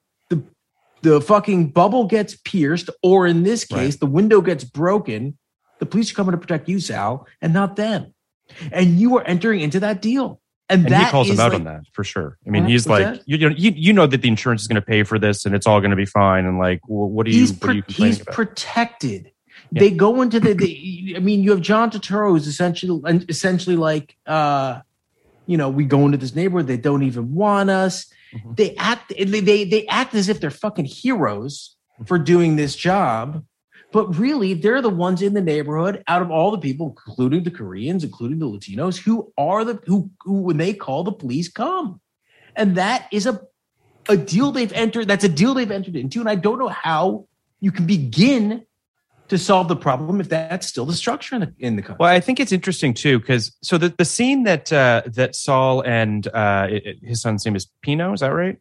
the 1.03 1.20
fucking 1.20 1.68
bubble 1.68 2.07
gets 2.07 2.36
pierced, 2.36 2.90
or 3.03 3.26
in 3.26 3.42
this 3.42 3.64
case, 3.64 3.96
the 3.96 4.07
window 4.07 4.40
gets 4.40 4.64
broken, 4.64 5.38
the 5.78 5.86
police 5.86 6.12
are 6.12 6.14
coming 6.14 6.32
to 6.32 6.38
protect 6.38 6.68
you, 6.68 6.78
Sal, 6.80 7.26
and 7.40 7.53
not 7.53 7.76
them. 7.76 8.14
And 8.70 8.98
you 8.98 9.16
are 9.16 9.24
entering 9.26 9.61
into 9.61 9.80
that 9.80 10.03
deal. 10.03 10.40
And, 10.68 10.84
and 10.84 10.92
that 10.92 11.07
he 11.07 11.11
calls 11.11 11.28
him 11.28 11.40
out 11.40 11.53
like- 11.53 11.61
on 11.61 11.64
that 11.64 11.82
for 11.92 12.05
sure. 12.05 12.38
I 12.46 12.51
mean, 12.51 12.66
he's 12.66 12.86
like, 12.86 13.05
that? 13.05 13.22
you, 13.26 13.38
you 13.38 13.48
know, 13.48 13.57
you, 13.57 13.72
you 13.74 13.92
know 13.92 14.07
that 14.07 14.22
the 14.22 14.28
insurance 14.28 14.62
is 14.62 14.68
going 14.68 14.80
to 14.80 14.86
pay 14.86 15.03
for 15.03 15.18
this, 15.18 15.44
and 15.44 15.55
it's 15.55 15.66
all 15.66 15.80
going 15.80 15.90
to 15.90 15.96
be 15.96 16.07
fine. 16.07 16.44
And 16.44 16.59
like, 16.59 16.80
wh- 16.82 17.11
what 17.11 17.26
are 17.26 17.30
you? 17.30 17.40
he's 17.40 17.53
what 17.61 17.70
are 17.70 17.74
you 17.74 17.82
complaining 17.82 18.12
he's 18.12 18.22
about? 18.22 18.34
protected. 18.34 19.32
Yeah. 19.72 19.80
They 19.80 19.90
go 19.90 20.22
into 20.22 20.38
the, 20.38 20.55
the. 20.55 21.14
I 21.16 21.18
mean, 21.20 21.42
you 21.42 21.51
have 21.51 21.61
John 21.61 21.90
Turturro 21.90 22.30
who's 22.30 22.46
essentially 22.46 23.01
essentially 23.28 23.76
like, 23.76 24.16
uh, 24.26 24.80
you 25.46 25.57
know, 25.57 25.68
we 25.70 25.84
go 25.84 26.05
into 26.07 26.18
this 26.18 26.34
neighborhood. 26.34 26.66
They 26.66 26.76
don't 26.76 27.03
even 27.03 27.34
want 27.34 27.70
us. 27.70 28.07
Mm-hmm. 28.35 28.55
They 28.55 28.74
act. 28.76 29.12
They, 29.16 29.64
they 29.64 29.87
act 29.87 30.14
as 30.14 30.28
if 30.28 30.41
they're 30.41 30.51
fucking 30.51 30.85
heroes 30.85 31.76
for 32.07 32.18
doing 32.18 32.57
this 32.57 32.76
job, 32.76 33.45
but 33.93 34.16
really 34.18 34.55
they're 34.55 34.83
the 34.83 34.89
ones 34.89 35.22
in 35.22 35.35
the 35.35 35.41
neighborhood 35.41 36.03
out 36.07 36.22
of 36.22 36.31
all 36.31 36.51
the 36.51 36.59
people, 36.59 36.95
including 37.07 37.45
the 37.45 37.51
Koreans, 37.51 38.05
including 38.05 38.39
the 38.39 38.47
Latinos, 38.47 38.99
who 38.99 39.33
are 39.37 39.64
the 39.64 39.81
who 39.87 40.11
who 40.20 40.43
when 40.43 40.57
they 40.57 40.72
call 40.72 41.05
the 41.05 41.12
police 41.12 41.49
come, 41.49 42.01
and 42.57 42.76
that 42.76 43.09
is 43.12 43.26
a 43.26 43.41
a 44.09 44.16
deal 44.16 44.53
they've 44.53 44.72
entered. 44.72 45.09
That's 45.09 45.24
a 45.24 45.28
deal 45.28 45.55
they've 45.55 45.70
entered 45.70 45.97
into, 45.97 46.20
and 46.20 46.28
I 46.28 46.37
don't 46.37 46.59
know 46.59 46.68
how 46.68 47.26
you 47.61 47.72
can 47.72 47.87
begin 47.87 48.64
to 49.31 49.39
solve 49.39 49.68
the 49.68 49.76
problem 49.76 50.20
if 50.20 50.28
that's 50.28 50.66
still 50.66 50.85
the 50.85 50.93
structure 50.93 51.35
in 51.37 51.41
the 51.41 51.55
in 51.59 51.76
the 51.76 51.83
country. 51.83 51.97
Well, 51.99 52.11
I 52.12 52.20
think 52.20 52.39
it's 52.39 52.53
interesting 52.53 52.93
too 52.95 53.18
because 53.18 53.57
so 53.62 53.78
the 53.78 53.89
the 53.97 54.05
scene 54.05 54.43
that 54.45 54.72
uh, 54.72 55.03
that 55.07 55.35
Sal 55.35 55.81
and 55.87 56.26
uh, 56.28 56.66
it- 56.70 56.87
it- 56.87 56.97
his 57.03 57.22
son's 57.22 57.45
name 57.47 57.57
is 57.57 57.66
Pino, 57.83 58.12
is 58.12 58.20
that 58.20 58.28
right? 58.35 58.59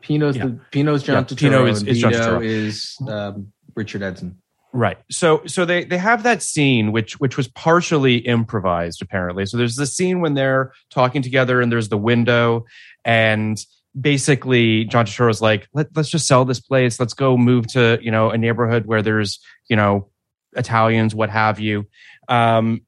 Pino's 0.00 0.36
Yeah. 0.36 0.46
the 0.46 0.60
Pino's 0.70 1.02
John 1.02 1.16
Yeah, 1.16 1.22
Turturro 1.24 1.38
Pino 1.38 1.66
is- 1.66 1.80
and 1.80 1.88
is 1.88 1.98
John 2.00 2.12
Vito 2.12 2.38
Turturro. 2.40 2.44
is 2.44 2.96
um, 3.08 3.52
Richard 3.74 4.02
Edson. 4.02 4.38
Right. 4.72 4.98
So 5.10 5.42
so 5.46 5.64
they 5.64 5.84
they 5.84 5.98
have 5.98 6.24
that 6.24 6.42
scene 6.42 6.90
which 6.92 7.20
which 7.20 7.36
was 7.36 7.46
partially 7.48 8.16
improvised 8.16 9.00
apparently. 9.02 9.46
So 9.46 9.56
there's 9.56 9.76
the 9.76 9.86
scene 9.86 10.20
when 10.20 10.34
they're 10.34 10.72
talking 10.90 11.22
together 11.22 11.60
and 11.60 11.70
there's 11.70 11.88
the 11.90 11.96
window 11.98 12.64
and 13.04 13.56
basically 13.98 14.84
John 14.84 15.06
Turturro's 15.06 15.40
like 15.40 15.68
Let, 15.72 15.88
let's 15.94 16.08
just 16.08 16.26
sell 16.26 16.44
this 16.44 16.60
place. 16.60 16.98
Let's 16.98 17.14
go 17.14 17.36
move 17.36 17.66
to, 17.68 17.98
you 18.02 18.10
know, 18.10 18.30
a 18.30 18.38
neighborhood 18.38 18.86
where 18.86 19.02
there's, 19.02 19.40
you 19.68 19.76
know, 19.76 20.08
Italians, 20.56 21.14
what 21.14 21.30
have 21.30 21.60
you. 21.60 21.86
Um 22.28 22.82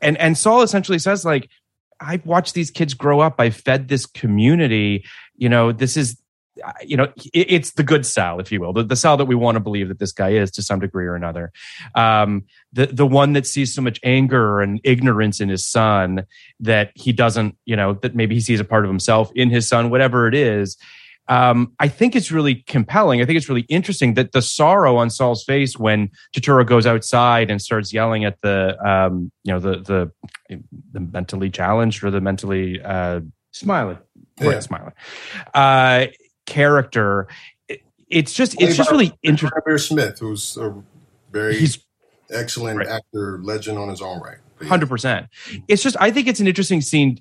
and 0.00 0.16
and 0.18 0.36
Sal 0.36 0.62
essentially 0.62 0.98
says 0.98 1.24
like 1.24 1.48
I've 2.00 2.24
watched 2.26 2.54
these 2.54 2.70
kids 2.70 2.94
grow 2.94 3.20
up. 3.20 3.36
I 3.38 3.50
fed 3.50 3.88
this 3.88 4.06
community. 4.06 5.04
You 5.36 5.48
know, 5.48 5.72
this 5.72 5.96
is 5.96 6.20
you 6.84 6.96
know 6.96 7.12
it's 7.32 7.72
the 7.72 7.82
good 7.82 8.04
Sal, 8.06 8.40
if 8.40 8.50
you 8.52 8.60
will, 8.60 8.72
the, 8.72 8.82
the 8.82 8.96
Sal 8.96 9.16
that 9.16 9.26
we 9.26 9.34
want 9.34 9.56
to 9.56 9.60
believe 9.60 9.88
that 9.88 9.98
this 9.98 10.12
guy 10.12 10.30
is 10.30 10.50
to 10.52 10.62
some 10.62 10.80
degree 10.80 11.06
or 11.06 11.14
another. 11.14 11.52
Um, 11.94 12.44
the 12.72 12.86
the 12.86 13.06
one 13.06 13.32
that 13.34 13.46
sees 13.46 13.74
so 13.74 13.82
much 13.82 14.00
anger 14.02 14.60
and 14.60 14.80
ignorance 14.84 15.40
in 15.40 15.48
his 15.48 15.66
son 15.66 16.24
that 16.60 16.92
he 16.94 17.12
doesn't, 17.12 17.56
you 17.64 17.76
know, 17.76 17.94
that 17.94 18.14
maybe 18.14 18.34
he 18.34 18.40
sees 18.40 18.60
a 18.60 18.64
part 18.64 18.84
of 18.84 18.90
himself 18.90 19.30
in 19.34 19.50
his 19.50 19.68
son, 19.68 19.90
whatever 19.90 20.28
it 20.28 20.34
is. 20.34 20.76
Um, 21.30 21.74
I 21.78 21.88
think 21.88 22.16
it's 22.16 22.32
really 22.32 22.54
compelling. 22.66 23.20
I 23.20 23.26
think 23.26 23.36
it's 23.36 23.50
really 23.50 23.66
interesting 23.68 24.14
that 24.14 24.32
the 24.32 24.40
sorrow 24.40 24.96
on 24.96 25.10
Sal's 25.10 25.44
face 25.44 25.78
when 25.78 26.10
Turturro 26.34 26.66
goes 26.66 26.86
outside 26.86 27.50
and 27.50 27.60
starts 27.60 27.92
yelling 27.92 28.24
at 28.24 28.40
the, 28.40 28.78
um, 28.82 29.30
you 29.44 29.52
know, 29.52 29.60
the 29.60 29.80
the 29.80 30.10
the 30.92 31.00
mentally 31.00 31.50
challenged 31.50 32.02
or 32.02 32.10
the 32.10 32.22
mentally 32.22 32.80
uh, 32.80 33.20
right, 34.40 34.54
Yeah. 34.54 34.60
smiling 34.60 34.92
uh, 35.52 36.06
character. 36.48 37.28
It- 37.68 37.82
it's 38.08 38.32
just 38.32 38.60
it's 38.60 38.76
just 38.76 38.90
really 38.90 39.12
interesting. 39.22 39.60
Bear 39.66 39.78
Smith, 39.78 40.18
who's 40.18 40.56
a 40.56 40.74
very 41.30 41.58
He's 41.58 41.78
excellent 42.30 42.78
Right. 42.78 42.88
actor, 42.88 43.38
legend 43.42 43.78
on 43.78 43.88
his 43.88 44.00
own 44.00 44.20
right. 44.20 44.38
But 44.56 44.64
yeah. 44.64 44.68
hundred 44.70 44.88
percent. 44.88 45.26
It's 45.68 45.82
just 45.82 45.96
I 46.00 46.10
think 46.10 46.26
it's 46.26 46.40
an 46.40 46.46
interesting 46.48 46.80
scene 46.80 47.18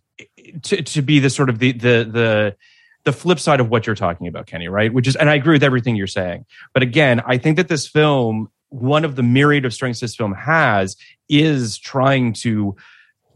to 0.64 0.82
to 0.82 1.02
be 1.02 1.20
the 1.20 1.30
sort 1.30 1.50
of 1.50 1.60
the 1.60 1.74
the 1.74 2.10
the 2.12 2.56
the 3.04 3.12
flip 3.14 3.40
side 3.40 3.60
of 3.60 3.70
what 3.70 3.86
you're 3.86 3.96
talking 3.96 4.28
about, 4.28 4.48
Kenny. 4.48 4.68
Right? 4.70 4.92
Which 4.94 5.08
is, 5.08 5.16
and 5.16 5.30
I 5.30 5.36
agree 5.36 5.54
with 5.54 5.64
everything 5.64 5.96
you're 5.96 6.08
saying. 6.08 6.46
But 6.74 6.84
again, 6.84 7.22
I 7.26 7.38
think 7.38 7.58
that 7.58 7.68
this 7.68 7.88
film, 7.88 8.50
one 8.70 9.06
of 9.06 9.16
the 9.16 9.24
myriad 9.24 9.66
of 9.66 9.74
strengths 9.74 10.00
this 10.00 10.16
film 10.16 10.34
has, 10.34 10.96
is 11.30 11.78
trying 11.78 12.34
to 12.34 12.76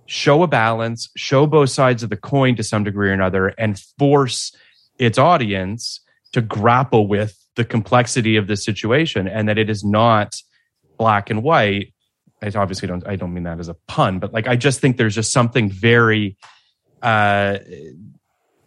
show 0.08 0.44
a 0.44 0.48
balance, 0.48 1.10
show 1.16 1.48
both 1.48 1.70
sides 1.70 2.02
of 2.04 2.10
the 2.10 2.18
coin 2.18 2.56
to 2.56 2.64
some 2.64 2.84
degree 2.84 3.10
or 3.10 3.14
another, 3.14 3.48
and 3.58 3.80
force 4.00 4.54
its 5.02 5.18
audience 5.18 6.00
to 6.32 6.42
grapple 6.42 7.08
with 7.08 7.38
the 7.56 7.66
complexity 7.66 8.38
of 8.38 8.48
the 8.48 8.56
situation 8.56 9.28
and 9.28 9.50
that 9.50 9.58
it 9.58 9.70
is 9.70 9.84
not 9.84 10.36
black 10.98 11.30
and 11.30 11.44
white 11.44 11.94
I 12.42 12.52
obviously 12.56 12.88
don't 12.88 13.06
I 13.08 13.16
don't 13.16 13.34
mean 13.34 13.44
that 13.44 13.60
as 13.60 13.70
a 13.70 13.76
pun, 13.88 14.20
but 14.20 14.34
like 14.34 14.48
I 14.48 14.56
just 14.56 14.80
think 14.80 14.98
there's 14.98 15.16
just 15.16 15.32
something 15.32 15.70
very 15.70 16.38
uh 17.02 17.60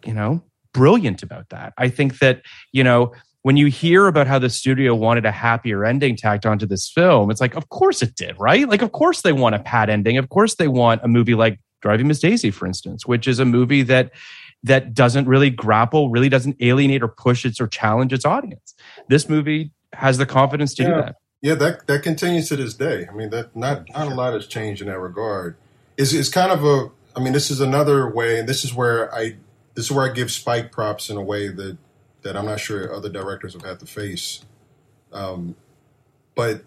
you 0.05 0.13
know, 0.13 0.43
brilliant 0.73 1.23
about 1.23 1.49
that. 1.49 1.73
I 1.77 1.89
think 1.89 2.19
that, 2.19 2.43
you 2.71 2.83
know, 2.83 3.13
when 3.41 3.57
you 3.57 3.67
hear 3.67 4.07
about 4.07 4.27
how 4.27 4.39
the 4.39 4.49
studio 4.49 4.93
wanted 4.93 5.25
a 5.25 5.31
happier 5.31 5.83
ending 5.83 6.15
tacked 6.15 6.45
onto 6.45 6.65
this 6.65 6.89
film, 6.89 7.31
it's 7.31 7.41
like, 7.41 7.55
of 7.55 7.69
course 7.69 8.01
it 8.01 8.15
did, 8.15 8.35
right? 8.39 8.67
Like, 8.69 8.81
of 8.81 8.91
course 8.91 9.21
they 9.21 9.33
want 9.33 9.55
a 9.55 9.59
pat 9.59 9.89
ending. 9.89 10.17
Of 10.17 10.29
course 10.29 10.55
they 10.55 10.67
want 10.67 11.01
a 11.03 11.07
movie 11.07 11.35
like 11.35 11.59
Driving 11.81 12.07
Miss 12.07 12.19
Daisy, 12.19 12.51
for 12.51 12.65
instance, 12.67 13.05
which 13.05 13.27
is 13.27 13.39
a 13.39 13.45
movie 13.45 13.83
that 13.83 14.11
that 14.65 14.93
doesn't 14.93 15.27
really 15.27 15.49
grapple, 15.49 16.09
really 16.09 16.29
doesn't 16.29 16.57
alienate 16.59 17.03
or 17.03 17.07
push 17.07 17.45
its 17.45 17.61
or 17.61 17.67
challenge 17.67 18.13
its 18.13 18.25
audience. 18.25 18.75
This 19.07 19.29
movie 19.29 19.71
has 19.93 20.17
the 20.17 20.25
confidence 20.25 20.73
to 20.75 20.83
do 20.83 20.89
that. 20.89 21.15
Yeah, 21.41 21.53
that 21.55 21.87
that 21.87 22.01
continues 22.01 22.49
to 22.49 22.55
this 22.55 22.73
day. 22.73 23.07
I 23.09 23.13
mean, 23.13 23.29
that 23.29 23.55
not 23.55 23.87
not 23.93 24.07
a 24.07 24.15
lot 24.15 24.33
has 24.33 24.47
changed 24.47 24.81
in 24.81 24.87
that 24.87 24.99
regard. 24.99 25.55
It's 25.97 26.13
it's 26.13 26.29
kind 26.29 26.51
of 26.51 26.63
a. 26.63 26.89
I 27.15 27.21
mean, 27.21 27.33
this 27.33 27.49
is 27.49 27.61
another 27.61 28.09
way, 28.09 28.39
and 28.39 28.49
this 28.49 28.65
is 28.65 28.73
where 28.73 29.13
I 29.13 29.35
this 29.75 29.85
is 29.85 29.91
where 29.91 30.09
I 30.09 30.13
give 30.13 30.31
Spike 30.31 30.71
props 30.71 31.09
in 31.09 31.17
a 31.17 31.21
way 31.21 31.49
that 31.49 31.77
that 32.23 32.35
I'm 32.35 32.45
not 32.45 32.59
sure 32.59 32.93
other 32.93 33.09
directors 33.09 33.53
have 33.53 33.63
had 33.63 33.79
to 33.79 33.85
face. 33.85 34.43
Um, 35.13 35.55
but 36.33 36.63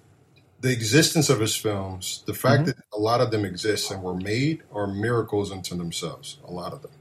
the 0.61 0.73
existence 0.73 1.29
of 1.29 1.41
his 1.41 1.57
films, 1.57 2.23
the 2.27 2.35
fact 2.35 2.67
that 2.67 2.77
a 2.93 2.99
lot 2.99 3.21
of 3.21 3.31
them 3.31 3.45
exist 3.45 3.91
and 3.91 4.03
were 4.03 4.15
made, 4.15 4.63
are 4.73 4.87
miracles 4.87 5.51
unto 5.53 5.77
themselves. 5.77 6.39
A 6.47 6.53
lot 6.53 6.73
of 6.73 6.83
them. 6.83 6.93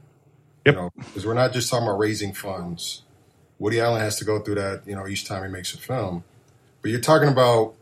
Yep. 0.68 0.74
You 0.74 0.80
know, 0.80 0.90
because 0.96 1.26
we're 1.26 1.34
not 1.34 1.52
just 1.52 1.70
talking 1.70 1.86
about 1.86 1.98
raising 1.98 2.34
funds. 2.34 3.02
Woody 3.58 3.80
Allen 3.80 4.00
has 4.00 4.16
to 4.18 4.24
go 4.24 4.40
through 4.40 4.56
that, 4.56 4.82
you 4.86 4.94
know, 4.94 5.06
each 5.06 5.26
time 5.26 5.42
he 5.42 5.48
makes 5.48 5.74
a 5.74 5.78
film. 5.78 6.24
But 6.82 6.90
you're 6.90 7.00
talking 7.00 7.28
about 7.28 7.74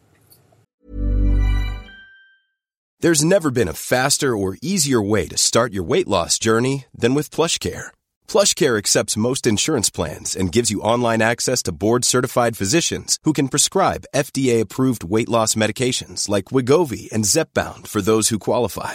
There's 3.01 3.23
never 3.23 3.51
been 3.51 3.69
a 3.69 3.75
faster 3.75 4.37
or 4.37 4.57
easier 4.63 5.03
way 5.03 5.29
to 5.29 5.37
start 5.37 5.73
your 5.73 5.85
weight 5.85 6.09
loss 6.09 6.39
journey 6.39 6.87
than 6.97 7.15
with 7.15 7.31
PlushCare. 7.31 7.89
PlushCare 8.27 8.79
accepts 8.79 9.19
most 9.19 9.47
insurance 9.47 9.91
plans 9.91 10.35
and 10.35 10.51
gives 10.51 10.71
you 10.71 10.81
online 10.81 11.21
access 11.21 11.63
to 11.65 11.73
board-certified 11.73 12.57
physicians 12.57 13.19
who 13.25 13.35
can 13.35 13.49
prescribe 13.49 14.07
FDA-approved 14.15 15.05
weight 15.05 15.29
loss 15.29 15.55
medications 15.55 16.29
like 16.29 16.47
Wegovy 16.47 17.13
and 17.13 17.25
Zepbound 17.25 17.87
for 17.87 18.01
those 18.01 18.31
who 18.31 18.39
qualify. 18.39 18.95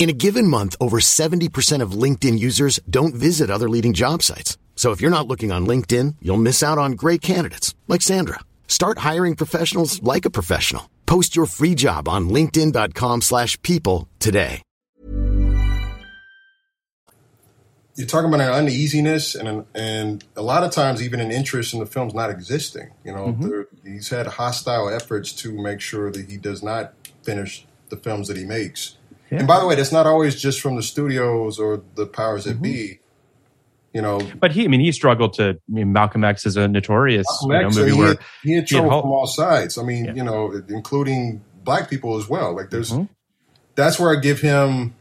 In 0.00 0.08
a 0.08 0.14
given 0.14 0.48
month, 0.48 0.76
over 0.80 0.98
70% 0.98 1.82
of 1.82 1.92
LinkedIn 1.92 2.38
users 2.38 2.80
don't 2.88 3.14
visit 3.14 3.50
other 3.50 3.68
leading 3.68 3.92
job 3.92 4.22
sites. 4.22 4.56
So 4.74 4.92
if 4.92 5.02
you're 5.02 5.10
not 5.10 5.28
looking 5.28 5.52
on 5.52 5.66
LinkedIn, 5.66 6.16
you'll 6.22 6.38
miss 6.38 6.62
out 6.62 6.78
on 6.78 6.92
great 6.92 7.20
candidates 7.20 7.74
like 7.86 8.00
Sandra. 8.00 8.40
Start 8.66 9.00
hiring 9.00 9.36
professionals 9.36 10.02
like 10.02 10.24
a 10.24 10.30
professional. 10.30 10.88
Post 11.04 11.36
your 11.36 11.44
free 11.44 11.74
job 11.74 12.08
on 12.08 12.30
linkedin.com/people 12.30 13.20
slash 13.20 13.60
people 13.60 14.08
today. 14.18 14.62
you're 18.00 18.06
talking 18.06 18.32
about 18.32 18.40
an 18.40 18.50
uneasiness 18.50 19.34
and 19.34 19.46
an, 19.46 19.66
and 19.74 20.24
a 20.34 20.40
lot 20.40 20.64
of 20.64 20.70
times 20.70 21.02
even 21.02 21.20
an 21.20 21.30
interest 21.30 21.74
in 21.74 21.80
the 21.80 21.86
film's 21.86 22.14
not 22.14 22.30
existing. 22.30 22.88
You 23.04 23.12
know, 23.12 23.26
mm-hmm. 23.26 23.48
there, 23.48 23.66
he's 23.84 24.08
had 24.08 24.26
hostile 24.26 24.88
efforts 24.88 25.32
to 25.42 25.52
make 25.52 25.82
sure 25.82 26.10
that 26.10 26.30
he 26.30 26.38
does 26.38 26.62
not 26.62 26.94
finish 27.22 27.66
the 27.90 27.98
films 27.98 28.28
that 28.28 28.38
he 28.38 28.44
makes. 28.44 28.96
And 29.30 29.46
by 29.46 29.60
the 29.60 29.66
way, 29.66 29.74
that's 29.76 29.92
not 29.92 30.06
always 30.06 30.40
just 30.40 30.60
from 30.60 30.76
the 30.76 30.82
studios 30.82 31.58
or 31.58 31.82
the 31.94 32.06
powers 32.06 32.44
that 32.44 32.60
be. 32.60 32.98
You 33.92 34.02
know, 34.02 34.20
But 34.38 34.52
he, 34.52 34.64
I 34.64 34.68
mean, 34.68 34.80
he 34.80 34.92
struggled 34.92 35.32
to. 35.34 35.50
I 35.50 35.56
mean, 35.68 35.92
Malcolm 35.92 36.22
X 36.22 36.46
is 36.46 36.56
a 36.56 36.68
notorious 36.68 37.26
you 37.42 37.48
know, 37.48 37.70
movie 37.70 37.90
he, 37.90 37.98
where 37.98 38.08
had, 38.08 38.18
he 38.42 38.52
had 38.54 38.66
trouble 38.66 39.00
from 39.02 39.10
all 39.10 39.26
sides. 39.26 39.78
I 39.78 39.82
mean, 39.82 40.04
Yeah. 40.04 40.14
you 40.14 40.22
know, 40.22 40.62
including 40.68 41.42
black 41.64 41.90
people 41.90 42.16
as 42.16 42.28
well. 42.28 42.54
Like 42.54 42.70
there's, 42.70 42.92
Mm-hmm. 42.92 43.04
that's 43.74 43.98
where 43.98 44.16
I 44.16 44.20
give 44.20 44.40
him, 44.40 44.94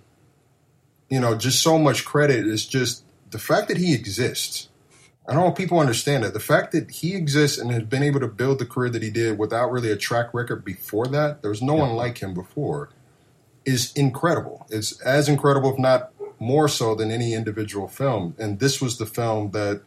you 1.09 1.19
know, 1.19 1.35
just 1.35 1.61
so 1.61 1.77
much 1.77 2.03
credit. 2.03 2.47
Is 2.47 2.65
just 2.65 3.03
the 3.29 3.37
fact 3.39 3.67
that 3.67 3.77
he 3.77 3.93
exists. 3.93 4.69
I 5.27 5.33
don't 5.33 5.43
know 5.43 5.51
if 5.51 5.55
people 5.57 5.79
understand 5.79 6.23
that. 6.23 6.33
The 6.33 6.39
fact 6.39 6.71
that 6.71 6.89
he 6.89 7.15
exists 7.15 7.59
and 7.59 7.71
has 7.71 7.83
been 7.83 8.01
able 8.01 8.19
to 8.21 8.27
build 8.27 8.57
the 8.57 8.65
career 8.65 8.89
that 8.89 9.03
he 9.03 9.11
did 9.11 9.37
without 9.37 9.71
really 9.71 9.91
a 9.91 9.95
track 9.97 10.33
record 10.33 10.65
before 10.65 11.05
that, 11.09 11.43
there 11.43 11.51
was 11.51 11.61
no 11.61 11.75
one 11.75 11.91
like 11.91 12.17
him 12.17 12.33
before, 12.33 12.89
is 13.69 13.93
incredible. 13.93 14.65
It's 14.69 14.99
as 15.01 15.29
incredible, 15.29 15.73
if 15.73 15.79
not 15.79 16.11
more 16.39 16.67
so, 16.67 16.95
than 16.95 17.11
any 17.11 17.33
individual 17.33 17.87
film. 17.87 18.35
And 18.39 18.59
this 18.59 18.81
was 18.81 18.97
the 18.97 19.05
film 19.05 19.51
that 19.51 19.81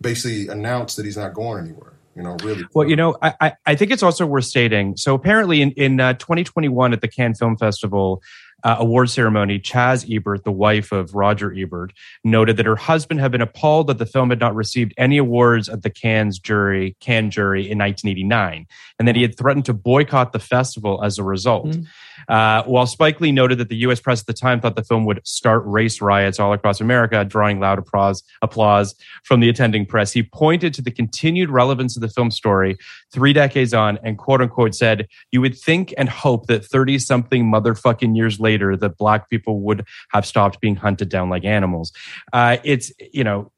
basically 0.00 0.48
announced 0.48 0.96
that 0.96 1.04
he's 1.04 1.16
not 1.16 1.34
going 1.34 1.64
anywhere. 1.64 1.92
You 2.14 2.22
know, 2.22 2.36
really. 2.42 2.64
Well, 2.72 2.88
you 2.88 2.96
know, 2.96 3.18
I, 3.20 3.34
I, 3.40 3.52
I 3.66 3.74
think 3.74 3.90
it's 3.90 4.02
also 4.02 4.24
worth 4.24 4.46
stating. 4.46 4.96
So 4.96 5.14
apparently, 5.14 5.60
in 5.60 5.72
in 5.72 6.00
uh, 6.00 6.14
2021 6.14 6.94
at 6.94 7.02
the 7.02 7.08
Cannes 7.08 7.34
Film 7.34 7.58
Festival, 7.58 8.22
uh, 8.64 8.76
award 8.78 9.10
ceremony, 9.10 9.60
Chaz 9.60 10.04
Ebert, 10.12 10.44
the 10.44 10.50
wife 10.50 10.92
of 10.92 11.14
Roger 11.14 11.54
Ebert, 11.56 11.92
noted 12.24 12.56
that 12.56 12.66
her 12.66 12.76
husband 12.76 13.20
had 13.20 13.30
been 13.30 13.40
appalled 13.40 13.86
that 13.86 13.98
the 13.98 14.06
film 14.06 14.30
had 14.30 14.40
not 14.40 14.54
received 14.54 14.94
any 14.96 15.18
awards 15.18 15.68
at 15.68 15.82
the 15.82 15.90
Cannes 15.90 16.38
jury, 16.38 16.96
Cannes 17.00 17.30
jury 17.30 17.70
in 17.70 17.78
1989, 17.78 18.66
and 18.98 19.06
that 19.06 19.14
he 19.14 19.22
had 19.22 19.36
threatened 19.36 19.66
to 19.66 19.72
boycott 19.74 20.32
the 20.32 20.38
festival 20.38 21.04
as 21.04 21.18
a 21.18 21.22
result. 21.22 21.66
Mm-hmm. 21.66 21.82
Uh, 22.28 22.62
while 22.64 22.86
Spike 22.86 23.20
Lee 23.20 23.32
noted 23.32 23.58
that 23.58 23.68
the 23.68 23.76
U.S. 23.76 24.00
press 24.00 24.20
at 24.20 24.26
the 24.26 24.32
time 24.32 24.60
thought 24.60 24.76
the 24.76 24.82
film 24.82 25.04
would 25.04 25.20
start 25.26 25.62
race 25.64 26.00
riots 26.00 26.38
all 26.38 26.52
across 26.52 26.80
America, 26.80 27.24
drawing 27.24 27.60
loud 27.60 27.78
applause, 27.78 28.22
applause 28.42 28.94
from 29.24 29.40
the 29.40 29.48
attending 29.48 29.86
press, 29.86 30.12
he 30.12 30.22
pointed 30.22 30.74
to 30.74 30.82
the 30.82 30.90
continued 30.90 31.50
relevance 31.50 31.96
of 31.96 32.02
the 32.02 32.08
film 32.08 32.30
story 32.30 32.76
three 33.12 33.32
decades 33.32 33.72
on 33.72 33.98
and 34.02 34.18
quote 34.18 34.40
unquote 34.40 34.74
said, 34.74 35.08
You 35.32 35.40
would 35.40 35.56
think 35.56 35.94
and 35.96 36.08
hope 36.08 36.46
that 36.46 36.64
30 36.64 36.98
something 36.98 37.44
motherfucking 37.44 38.16
years 38.16 38.40
later 38.40 38.76
that 38.76 38.96
black 38.98 39.30
people 39.30 39.60
would 39.60 39.84
have 40.10 40.26
stopped 40.26 40.60
being 40.60 40.76
hunted 40.76 41.08
down 41.08 41.30
like 41.30 41.44
animals. 41.44 41.92
Uh, 42.32 42.58
it's, 42.64 42.92
you 43.12 43.24
know, 43.24 43.52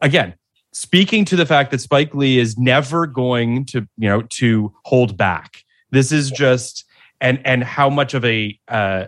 again, 0.00 0.34
speaking 0.72 1.24
to 1.24 1.36
the 1.36 1.46
fact 1.46 1.70
that 1.70 1.80
Spike 1.80 2.14
Lee 2.14 2.38
is 2.38 2.58
never 2.58 3.06
going 3.06 3.64
to, 3.66 3.88
you 3.96 4.08
know, 4.08 4.22
to 4.22 4.74
hold 4.84 5.16
back. 5.16 5.62
This 5.90 6.10
is 6.10 6.30
just 6.30 6.84
and 7.24 7.40
and 7.44 7.64
how 7.64 7.88
much 7.88 8.12
of 8.14 8.24
a 8.24 8.56
uh, 8.68 9.06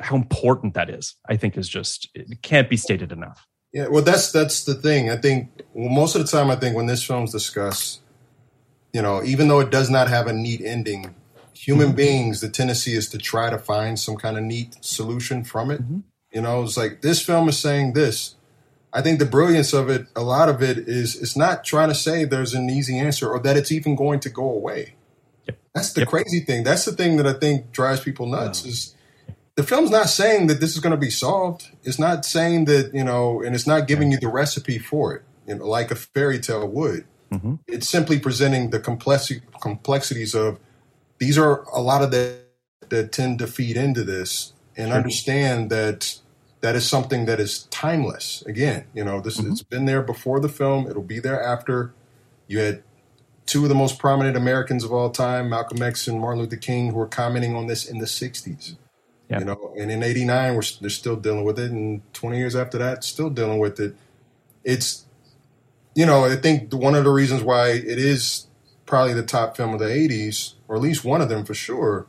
how 0.00 0.16
important 0.16 0.74
that 0.74 0.90
is, 0.90 1.14
I 1.28 1.36
think, 1.36 1.56
is 1.56 1.68
just 1.68 2.08
it 2.14 2.42
can't 2.42 2.68
be 2.68 2.76
stated 2.76 3.12
enough. 3.12 3.46
Yeah, 3.72 3.86
well, 3.88 4.02
that's 4.02 4.32
that's 4.32 4.64
the 4.64 4.74
thing. 4.74 5.08
I 5.08 5.16
think 5.16 5.62
well, 5.72 5.88
most 5.88 6.16
of 6.16 6.22
the 6.22 6.28
time, 6.28 6.50
I 6.50 6.56
think 6.56 6.74
when 6.76 6.86
this 6.86 7.04
film's 7.04 7.32
discussed, 7.32 8.00
you 8.92 9.00
know, 9.00 9.22
even 9.22 9.48
though 9.48 9.60
it 9.60 9.70
does 9.70 9.88
not 9.88 10.08
have 10.08 10.26
a 10.26 10.32
neat 10.32 10.60
ending, 10.60 11.14
human 11.54 11.88
Mm-hmm. 11.88 11.96
beings, 11.96 12.40
the 12.40 12.48
tendency 12.48 12.94
is 12.94 13.08
to 13.10 13.18
try 13.18 13.50
to 13.50 13.58
find 13.58 13.98
some 13.98 14.16
kind 14.16 14.36
of 14.36 14.42
neat 14.42 14.76
solution 14.80 15.44
from 15.44 15.70
it. 15.70 15.80
Mm-hmm. 15.80 16.00
You 16.32 16.42
know, 16.42 16.64
it's 16.64 16.76
like 16.76 17.02
this 17.02 17.22
film 17.22 17.48
is 17.48 17.58
saying 17.58 17.92
this. 17.92 18.34
I 18.92 19.00
think 19.02 19.18
the 19.18 19.26
brilliance 19.26 19.72
of 19.72 19.88
it, 19.90 20.06
a 20.14 20.22
lot 20.22 20.48
of 20.48 20.62
it 20.62 20.78
is, 20.78 21.20
it's 21.20 21.36
not 21.36 21.64
trying 21.64 21.88
to 21.88 21.94
say 21.94 22.24
there's 22.24 22.54
an 22.54 22.70
easy 22.70 22.96
answer 22.98 23.28
or 23.28 23.40
that 23.40 23.56
it's 23.56 23.72
even 23.72 23.96
going 23.96 24.20
to 24.20 24.30
go 24.30 24.48
away. 24.48 24.94
That's 25.74 25.92
the 25.92 26.06
crazy 26.06 26.40
thing. 26.40 26.64
That's 26.64 26.84
the 26.84 26.92
thing 26.92 27.16
that 27.16 27.26
I 27.26 27.32
think 27.32 27.72
drives 27.72 28.00
people 28.00 28.26
nuts 28.26 28.64
is 28.64 28.94
the 29.56 29.62
film's 29.62 29.90
not 29.90 30.08
saying 30.08 30.46
that 30.48 30.60
this 30.60 30.74
is 30.74 30.80
going 30.80 30.92
to 30.92 30.96
be 30.96 31.10
solved. 31.10 31.70
It's 31.82 31.98
not 31.98 32.24
saying 32.24 32.66
that, 32.66 32.92
you 32.94 33.04
know, 33.04 33.42
and 33.42 33.54
it's 33.54 33.66
not 33.66 33.86
giving 33.86 34.10
you 34.10 34.18
the 34.18 34.28
recipe 34.28 34.78
for 34.78 35.14
it, 35.14 35.22
you 35.46 35.56
know, 35.56 35.66
like 35.66 35.90
a 35.90 35.94
fairy 35.96 36.38
tale 36.38 36.66
would. 36.66 37.04
Mm-hmm. 37.32 37.56
It's 37.66 37.88
simply 37.88 38.18
presenting 38.18 38.70
the 38.70 38.80
complexi- 38.80 39.42
complexities 39.60 40.34
of 40.34 40.58
these 41.18 41.38
are 41.38 41.62
a 41.72 41.80
lot 41.80 42.02
of 42.02 42.10
that 42.12 42.44
that 42.90 43.12
tend 43.12 43.38
to 43.38 43.46
feed 43.46 43.76
into 43.76 44.04
this 44.04 44.52
and 44.76 44.88
Sure. 44.88 44.96
understand 44.96 45.70
that 45.70 46.18
that 46.60 46.74
is 46.74 46.88
something 46.88 47.26
that 47.26 47.40
is 47.40 47.64
timeless. 47.64 48.42
Again, 48.46 48.86
you 48.94 49.04
know, 49.04 49.20
this 49.20 49.38
mm-hmm. 49.38 49.52
it's 49.52 49.62
been 49.62 49.84
there 49.84 50.02
before 50.02 50.40
the 50.40 50.48
film, 50.48 50.88
it'll 50.88 51.02
be 51.02 51.18
there 51.18 51.42
after. 51.42 51.92
You 52.46 52.58
had 52.58 52.82
two 53.46 53.62
of 53.62 53.68
the 53.68 53.74
most 53.74 53.98
prominent 53.98 54.36
Americans 54.36 54.84
of 54.84 54.92
all 54.92 55.10
time, 55.10 55.50
Malcolm 55.50 55.82
X 55.82 56.08
and 56.08 56.20
Martin 56.20 56.40
Luther 56.40 56.56
King, 56.56 56.90
who 56.90 56.96
were 56.96 57.06
commenting 57.06 57.54
on 57.54 57.66
this 57.66 57.84
in 57.84 57.98
the 57.98 58.06
'60s. 58.06 58.76
Yeah. 59.28 59.38
You 59.38 59.44
know, 59.44 59.74
and 59.78 59.90
in 59.90 60.02
'89, 60.02 60.54
we're 60.54 60.62
they're 60.80 60.90
still 60.90 61.16
dealing 61.16 61.44
with 61.44 61.58
it, 61.58 61.70
and 61.70 62.02
20 62.14 62.38
years 62.38 62.56
after 62.56 62.78
that, 62.78 63.04
still 63.04 63.30
dealing 63.30 63.58
with 63.58 63.80
it. 63.80 63.96
It's, 64.64 65.04
you 65.94 66.06
know, 66.06 66.24
I 66.24 66.36
think 66.36 66.72
one 66.72 66.94
of 66.94 67.04
the 67.04 67.10
reasons 67.10 67.42
why 67.42 67.68
it 67.70 67.98
is 67.98 68.46
probably 68.86 69.14
the 69.14 69.22
top 69.22 69.56
film 69.56 69.74
of 69.74 69.80
the 69.80 69.86
'80s, 69.86 70.54
or 70.68 70.76
at 70.76 70.82
least 70.82 71.04
one 71.04 71.20
of 71.20 71.28
them 71.28 71.44
for 71.44 71.54
sure, 71.54 72.06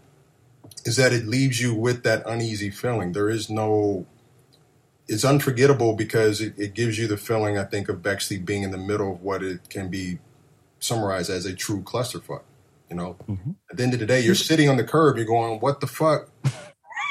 is 0.86 0.97
that 0.97 1.13
it 1.13 1.25
leaves 1.25 1.61
you 1.61 1.73
with 1.73 2.03
that 2.03 2.23
uneasy 2.25 2.69
feeling. 2.69 3.11
There 3.11 3.29
is 3.29 3.49
no. 3.49 4.05
It's 5.07 5.23
unforgettable 5.23 5.93
because 5.93 6.41
it, 6.41 6.57
it 6.57 6.73
gives 6.73 6.97
you 6.97 7.07
the 7.07 7.15
feeling, 7.15 7.59
I 7.59 7.63
think, 7.63 7.89
of 7.89 8.01
Bexley 8.01 8.39
being 8.39 8.63
in 8.63 8.71
the 8.71 8.77
middle 8.77 9.13
of 9.13 9.21
what 9.21 9.43
it 9.43 9.69
can 9.69 9.88
be 9.88 10.17
summarized 10.86 11.29
as 11.29 11.45
a 11.45 11.53
true 11.53 11.81
clusterfuck. 11.81 12.43
You 12.89 12.95
know, 12.95 13.17
at 13.71 13.77
the 13.77 13.83
end 13.83 13.93
of 13.93 13.99
the 13.99 14.05
day, 14.05 14.21
you're 14.21 14.36
sitting 14.36 14.69
on 14.69 14.77
the 14.77 14.83
curb, 14.83 15.17
you're 15.17 15.25
going, 15.25 15.59
"What 15.59 15.81
the 15.81 15.88
fuck?" 15.88 16.29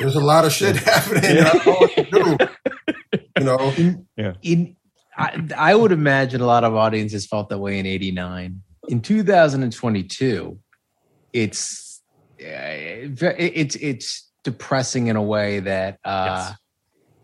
There's 0.01 0.15
a 0.17 0.21
lot 0.21 0.45
of 0.45 0.53
shit 0.59 0.77
happening. 0.77 1.39
I 1.45 1.53
don't 1.53 1.67
know 1.67 1.73
what 1.81 1.95
to 1.97 2.05
do. 2.05 3.19
You 3.39 3.45
know, 3.45 4.01
Yeah. 4.17 4.33
in 4.43 4.77
I, 5.17 5.49
I 5.57 5.75
would 5.75 5.93
imagine 5.93 6.41
a 6.41 6.47
lot 6.47 6.65
of 6.65 6.75
audiences 6.75 7.27
felt 7.27 7.49
that 7.51 7.59
way 7.59 7.79
in 7.79 7.87
89 7.87 8.63
in 8.89 9.01
2022 9.01 10.59
it's 11.33 12.03
uh, 12.41 12.45
it's 13.39 13.77
it's 13.77 14.31
depressing 14.43 15.07
in 15.07 15.17
a 15.17 15.23
way 15.23 15.61
that 15.61 15.99
uh 16.05 16.51
Yes. 16.51 16.59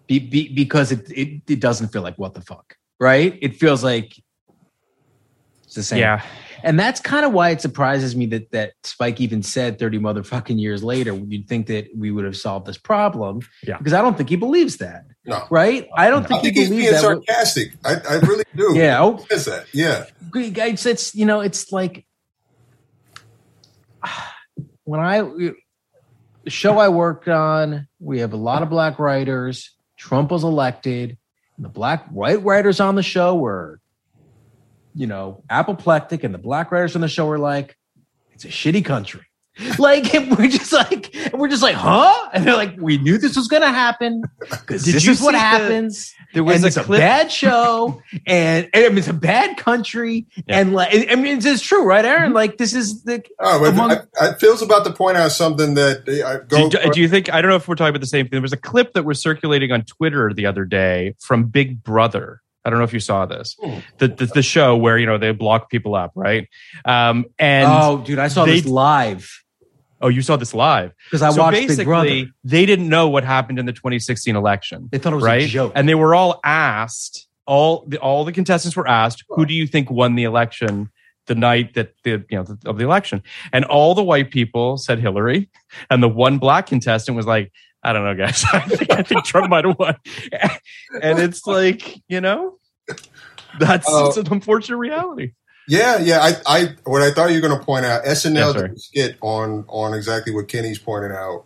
be, 0.06 0.18
be, 0.20 0.54
because 0.54 0.92
it, 0.92 1.10
it 1.10 1.42
it 1.48 1.60
doesn't 1.60 1.88
feel 1.88 2.02
like 2.02 2.16
what 2.16 2.34
the 2.34 2.40
fuck 2.40 2.76
right 3.00 3.36
it 3.42 3.56
feels 3.56 3.82
like 3.84 4.14
it's 5.70 5.76
the 5.76 5.82
same 5.84 6.00
Yeah. 6.00 6.22
and 6.64 6.78
that's 6.78 7.00
kind 7.00 7.24
of 7.24 7.32
why 7.32 7.50
it 7.50 7.60
surprises 7.60 8.16
me 8.16 8.26
that 8.26 8.50
that 8.50 8.72
Spike 8.82 9.20
even 9.20 9.42
said 9.42 9.78
30 9.78 10.00
motherfucking 10.00 10.60
years 10.60 10.82
later 10.82 11.14
you'd 11.14 11.48
think 11.48 11.68
that 11.68 11.88
we 11.96 12.10
would 12.10 12.24
have 12.24 12.36
solved 12.36 12.66
this 12.66 12.76
problem 12.76 13.40
Yeah. 13.62 13.78
because 13.78 13.92
I 13.92 14.02
don't 14.02 14.16
think 14.16 14.28
he 14.28 14.36
believes 14.36 14.78
that 14.78 15.04
no. 15.24 15.46
right 15.48 15.88
I 15.96 16.10
don't 16.10 16.26
think, 16.26 16.40
I 16.40 16.42
think 16.42 16.54
he 16.56 16.60
he's 16.62 16.68
believes 16.70 16.90
being 16.90 16.94
that 16.94 17.00
sarcastic. 17.02 17.72
I, 17.84 17.94
I 18.08 18.14
really 18.16 18.44
do. 18.56 18.72
Yeah, 18.76 19.00
oh. 19.00 19.10
What 19.12 19.30
is 19.32 19.44
that? 19.44 19.66
Yeah. 19.72 20.06
it's, 20.34 20.86
it's 20.86 21.14
you 21.14 21.24
know 21.24 21.40
it's 21.40 21.70
like 21.72 22.04
when 24.84 25.00
I 25.00 25.20
the 26.42 26.50
show 26.50 26.78
I 26.78 26.88
worked 26.88 27.28
on, 27.28 27.86
we 27.98 28.20
have 28.20 28.32
a 28.32 28.36
lot 28.36 28.62
of 28.62 28.70
black 28.70 28.98
writers. 28.98 29.70
Trump 29.96 30.30
was 30.30 30.42
elected, 30.42 31.16
and 31.56 31.64
the 31.64 31.68
black 31.68 32.08
white 32.08 32.42
writers 32.42 32.80
on 32.80 32.94
the 32.94 33.02
show 33.02 33.36
were, 33.36 33.79
you 34.94 35.06
know, 35.06 35.42
apoplectic, 35.50 36.24
and 36.24 36.32
the 36.34 36.38
black 36.38 36.70
writers 36.72 36.94
on 36.94 37.00
the 37.02 37.08
show 37.08 37.26
were 37.26 37.38
like, 37.38 37.76
"It's 38.32 38.44
a 38.44 38.48
shitty 38.48 38.84
country." 38.84 39.22
Like 39.78 40.14
and 40.14 40.38
we're 40.38 40.48
just 40.48 40.72
like 40.72 41.14
we're 41.34 41.48
just 41.48 41.62
like, 41.62 41.74
huh? 41.74 42.30
And 42.32 42.46
they're 42.46 42.56
like, 42.56 42.76
we 42.78 42.96
knew 42.96 43.18
this 43.18 43.36
was 43.36 43.46
gonna 43.48 43.68
happen 43.72 44.22
because 44.40 44.84
this 44.84 45.04
you 45.04 45.10
is 45.12 45.20
what 45.20 45.32
see 45.32 45.38
the- 45.38 45.38
happens. 45.38 46.14
there 46.32 46.44
was 46.44 46.56
and 46.56 46.64
a 46.64 46.66
it's 46.68 46.76
a 46.78 46.84
clip- 46.84 47.00
bad 47.00 47.30
show, 47.32 48.00
and, 48.26 48.70
and 48.72 48.84
I 48.86 48.88
mean, 48.88 48.98
it's 48.98 49.08
a 49.08 49.12
bad 49.12 49.58
country, 49.58 50.26
and 50.48 50.72
like 50.72 50.94
I 51.10 51.14
mean, 51.16 51.36
it's, 51.38 51.44
it's 51.46 51.62
true, 51.62 51.84
right, 51.84 52.04
Aaron? 52.04 52.26
Mm-hmm. 52.26 52.34
Like 52.34 52.56
this 52.58 52.72
is 52.72 53.02
the 53.02 53.22
Oh, 53.38 53.64
among- 53.66 53.90
I, 53.90 54.28
I 54.28 54.34
feels 54.34 54.62
about 54.62 54.84
to 54.86 54.92
point 54.92 55.18
out 55.18 55.32
something 55.32 55.74
that 55.74 56.08
uh, 56.08 56.26
I 56.26 56.36
go. 56.46 56.70
do, 56.70 56.92
do 56.92 57.00
you 57.00 57.08
think 57.08 57.30
I 57.34 57.42
don't 57.42 57.50
know 57.50 57.56
if 57.56 57.68
we're 57.68 57.74
talking 57.74 57.90
about 57.90 58.00
the 58.00 58.06
same 58.06 58.26
thing? 58.26 58.30
There 58.36 58.40
was 58.42 58.54
a 58.54 58.56
clip 58.56 58.94
that 58.94 59.04
was 59.04 59.20
circulating 59.20 59.72
on 59.72 59.82
Twitter 59.82 60.32
the 60.32 60.46
other 60.46 60.64
day 60.64 61.16
from 61.18 61.46
Big 61.46 61.82
Brother. 61.82 62.40
I 62.64 62.70
don't 62.70 62.78
know 62.78 62.84
if 62.84 62.92
you 62.92 63.00
saw 63.00 63.26
this. 63.26 63.56
The, 63.98 64.08
the 64.08 64.26
the 64.26 64.42
show 64.42 64.76
where 64.76 64.98
you 64.98 65.06
know 65.06 65.18
they 65.18 65.32
block 65.32 65.70
people 65.70 65.94
up, 65.94 66.12
right? 66.14 66.48
Um, 66.84 67.26
and 67.38 67.66
oh, 67.70 68.02
dude, 68.04 68.18
I 68.18 68.28
saw 68.28 68.44
they- 68.44 68.60
this 68.60 68.66
live 68.66 69.30
Oh, 70.02 70.08
you 70.08 70.22
saw 70.22 70.36
this 70.36 70.54
live 70.54 70.92
because 71.10 71.20
I 71.20 71.30
so 71.30 71.42
watched 71.42 71.56
Big 71.58 71.68
basically, 71.68 71.84
Brother. 71.84 72.24
They 72.42 72.64
didn't 72.64 72.88
know 72.88 73.08
what 73.08 73.22
happened 73.22 73.58
in 73.58 73.66
the 73.66 73.72
2016 73.72 74.34
election. 74.34 74.88
They 74.90 74.98
thought 74.98 75.12
it 75.12 75.16
was 75.16 75.26
a 75.26 75.46
joke. 75.46 75.72
and 75.74 75.88
they 75.88 75.94
were 75.94 76.14
all 76.14 76.40
asked. 76.42 77.26
All 77.46 77.84
the 77.86 77.98
all 77.98 78.24
the 78.24 78.32
contestants 78.32 78.76
were 78.76 78.88
asked, 78.88 79.24
"Who 79.28 79.44
do 79.44 79.52
you 79.52 79.66
think 79.66 79.90
won 79.90 80.14
the 80.14 80.24
election?" 80.24 80.90
The 81.26 81.34
night 81.34 81.74
that 81.74 81.92
the 82.02 82.24
you 82.30 82.38
know 82.38 82.44
of 82.64 82.78
the 82.78 82.84
election, 82.84 83.22
and 83.52 83.64
all 83.66 83.94
the 83.94 84.02
white 84.02 84.30
people 84.30 84.78
said 84.78 85.00
Hillary, 85.00 85.50
and 85.90 86.02
the 86.02 86.08
one 86.08 86.38
black 86.38 86.66
contestant 86.66 87.14
was 87.16 87.26
like, 87.26 87.52
"I 87.82 87.92
don't 87.92 88.04
know, 88.04 88.14
guys. 88.14 88.44
I 88.52 88.60
think, 88.60 88.92
I 88.92 89.02
think 89.02 89.24
Trump 89.24 89.50
might 89.50 89.64
have 89.64 89.78
won." 89.78 89.96
And 91.02 91.18
it's 91.20 91.46
like, 91.46 92.02
you 92.08 92.20
know, 92.20 92.58
that's 93.58 93.86
Oh. 93.88 94.08
it's 94.08 94.16
an 94.16 94.26
unfortunate 94.32 94.76
reality. 94.76 95.32
Yeah, 95.68 95.98
yeah. 95.98 96.18
I, 96.20 96.32
I, 96.46 96.68
what 96.84 97.00
I 97.02 97.12
thought 97.12 97.30
you 97.30 97.40
were 97.40 97.46
going 97.48 97.58
to 97.58 97.64
point 97.64 97.84
out, 97.86 98.04
SNL 98.04 98.54
Yeah, 98.54 98.62
did 98.62 98.72
a 98.72 98.78
skit 98.78 99.16
on 99.20 99.64
on 99.68 99.94
exactly 99.94 100.34
what 100.34 100.48
Kenny's 100.48 100.78
pointing 100.80 101.12
out, 101.12 101.44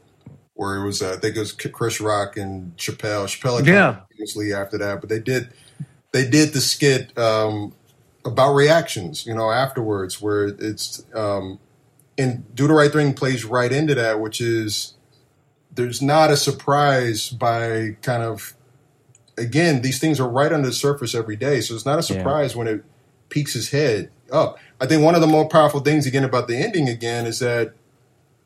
where 0.55 0.76
it 0.76 0.85
was, 0.85 1.03
uh, 1.03 1.12
I 1.12 1.16
think 1.16 1.37
it 1.37 1.41
was 1.41 1.53
Chris 1.53 2.01
Rock 2.01 2.39
and 2.39 2.74
Chappelle. 2.78 3.26
Chappelle, 3.26 3.59
had 3.59 3.66
Yeah. 3.66 3.93
come 3.97 4.03
famously 4.16 4.55
after 4.55 4.78
that, 4.78 5.01
but 5.01 5.11
they 5.11 5.18
did, 5.20 5.51
they 6.12 6.26
did 6.26 6.55
the 6.55 6.62
skit 6.62 7.16
um, 7.18 7.74
about 8.24 8.55
reactions, 8.55 9.26
you 9.26 9.35
know, 9.35 9.51
afterwards, 9.51 10.22
where 10.22 10.47
it's, 10.47 11.05
um, 11.14 11.59
and 12.16 12.55
Do 12.55 12.66
the 12.66 12.72
Right 12.72 12.91
Thing 12.91 13.12
plays 13.12 13.45
right 13.45 13.70
into 13.70 13.95
that, 13.97 14.20
which 14.20 14.41
is 14.41 14.95
there's 15.75 16.01
not 16.03 16.31
a 16.31 16.37
surprise 16.37 17.29
by 17.31 17.97
kind 18.03 18.22
of 18.22 18.55
again, 19.37 19.83
these 19.83 19.99
things 19.99 20.20
are 20.20 20.29
right 20.29 20.53
under 20.53 20.68
the 20.68 20.72
surface 20.72 21.14
every 21.14 21.35
day. 21.37 21.61
So 21.61 21.75
it's 21.75 21.85
not 21.85 21.95
a 21.99 22.12
Yeah. 22.14 22.18
surprise 22.18 22.55
when 22.55 22.68
it 22.68 22.85
peeks 23.31 23.53
his 23.55 23.70
head 23.70 24.11
up. 24.31 24.59
I 24.81 24.87
think 24.87 25.03
one 25.03 25.14
of 25.16 25.20
the 25.20 25.27
more 25.27 25.49
powerful 25.49 25.81
things 25.81 26.07
again 26.07 26.22
about 26.25 26.47
the 26.47 26.57
ending 26.57 26.89
again 26.89 27.27
is 27.27 27.41
that 27.41 27.72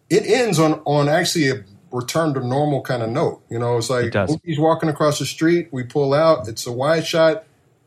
it 0.08 0.24
ends 0.26 0.58
on 0.58 0.80
on 0.86 1.08
actually 1.08 1.50
a 1.50 1.64
return 1.92 2.32
to 2.34 2.40
normal 2.46 2.80
kind 2.82 3.02
of 3.02 3.10
note. 3.10 3.42
You 3.50 3.58
know, 3.58 3.76
it's 3.76 3.90
like 3.90 4.12
does. 4.12 4.38
he's 4.44 4.58
walking 4.58 4.88
across 4.88 5.18
the 5.18 5.26
street, 5.26 5.68
we 5.70 5.82
pull 5.82 6.14
out, 6.14 6.48
it's 6.48 6.66
a 6.66 6.72
wide 6.72 7.06
shot, 7.06 7.44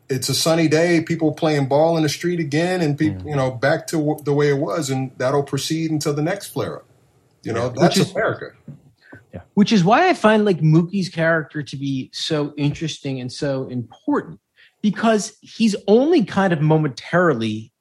it's 0.08 0.28
a 0.28 0.34
sunny 0.34 0.68
day, 0.68 1.00
people 1.00 1.32
playing 1.32 1.66
ball 1.66 1.96
in 1.96 2.02
the 2.04 2.08
street 2.08 2.38
again, 2.38 2.80
and 2.80 2.96
people, 2.98 3.26
you 3.28 3.34
know, 3.36 3.50
back 3.50 3.86
to 3.88 3.96
w- 3.96 4.18
the 4.24 4.32
way 4.32 4.48
it 4.50 4.58
was, 4.58 4.90
and 4.90 5.10
that'll 5.18 5.42
proceed 5.42 5.90
until 5.90 6.14
the 6.14 6.22
next 6.22 6.48
flare 6.48 6.76
up. 6.76 6.84
You 7.42 7.52
know, 7.52 7.68
that's 7.70 7.96
is- 7.96 8.12
America. 8.12 8.52
Which 9.54 9.72
is 9.72 9.84
why 9.84 10.08
I 10.08 10.14
find 10.14 10.44
like 10.44 10.60
Mookie's 10.60 11.08
character 11.08 11.62
to 11.62 11.76
be 11.76 12.10
so 12.12 12.52
interesting 12.56 13.20
and 13.20 13.32
so 13.32 13.66
important 13.68 14.40
because 14.82 15.36
he's 15.40 15.76
only 15.86 16.24
kind 16.24 16.52
of 16.52 16.60
momentarily 16.60 17.72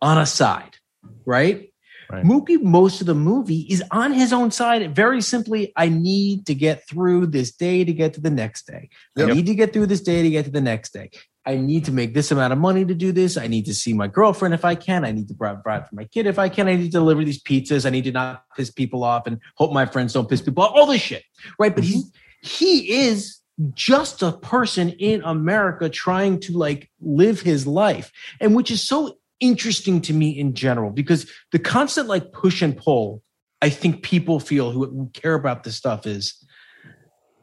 on 0.00 0.18
a 0.18 0.26
side, 0.26 0.76
right? 1.24 1.72
Right. 2.10 2.24
Mookie, 2.24 2.62
most 2.62 3.02
of 3.02 3.06
the 3.06 3.14
movie 3.14 3.66
is 3.68 3.84
on 3.90 4.14
his 4.14 4.32
own 4.32 4.50
side. 4.50 4.96
Very 4.96 5.20
simply, 5.20 5.74
I 5.76 5.90
need 5.90 6.46
to 6.46 6.54
get 6.54 6.88
through 6.88 7.26
this 7.26 7.52
day 7.54 7.84
to 7.84 7.92
get 7.92 8.14
to 8.14 8.20
the 8.22 8.30
next 8.30 8.66
day. 8.66 8.88
I 9.18 9.26
Yep. 9.26 9.36
need 9.36 9.46
to 9.46 9.54
get 9.54 9.74
through 9.74 9.86
this 9.86 10.00
day 10.00 10.22
to 10.22 10.30
get 10.30 10.46
to 10.46 10.50
the 10.50 10.62
next 10.62 10.94
day. 10.94 11.10
I 11.48 11.56
need 11.56 11.86
to 11.86 11.92
make 11.92 12.12
this 12.12 12.30
amount 12.30 12.52
of 12.52 12.58
money 12.58 12.84
to 12.84 12.94
do 12.94 13.10
this. 13.10 13.38
I 13.38 13.46
need 13.46 13.64
to 13.64 13.74
see 13.74 13.94
my 13.94 14.06
girlfriend 14.06 14.52
if 14.52 14.66
I 14.66 14.74
can. 14.74 15.02
I 15.06 15.12
need 15.12 15.28
to 15.28 15.34
provide 15.34 15.88
for 15.88 15.94
my 15.94 16.04
kid 16.04 16.26
if 16.26 16.38
I 16.38 16.50
can. 16.50 16.68
I 16.68 16.76
need 16.76 16.84
to 16.84 16.90
deliver 16.90 17.24
these 17.24 17.42
pizzas. 17.42 17.86
I 17.86 17.90
need 17.90 18.04
to 18.04 18.12
not 18.12 18.44
piss 18.54 18.70
people 18.70 19.02
off 19.02 19.26
and 19.26 19.40
hope 19.54 19.72
my 19.72 19.86
friends 19.86 20.12
don't 20.12 20.28
piss 20.28 20.42
people 20.42 20.62
off. 20.62 20.72
All 20.74 20.84
this 20.84 21.00
shit, 21.00 21.24
right? 21.58 21.74
But 21.74 21.84
he's 21.84 22.04
mm-hmm. 22.04 22.46
he 22.46 23.06
is 23.06 23.38
just 23.72 24.22
a 24.22 24.32
person 24.32 24.90
in 24.90 25.22
America 25.22 25.88
trying 25.88 26.38
to 26.40 26.52
like 26.52 26.90
live 27.00 27.40
his 27.40 27.66
life, 27.66 28.12
and 28.42 28.54
which 28.54 28.70
is 28.70 28.86
so 28.86 29.16
interesting 29.40 30.02
to 30.02 30.12
me 30.12 30.38
in 30.38 30.52
general 30.52 30.90
because 30.90 31.32
the 31.52 31.58
constant 31.58 32.08
like 32.08 32.30
push 32.30 32.60
and 32.60 32.76
pull. 32.76 33.22
I 33.62 33.70
think 33.70 34.02
people 34.02 34.38
feel 34.38 34.70
who 34.70 35.10
care 35.14 35.34
about 35.34 35.64
this 35.64 35.76
stuff 35.76 36.06
is 36.06 36.44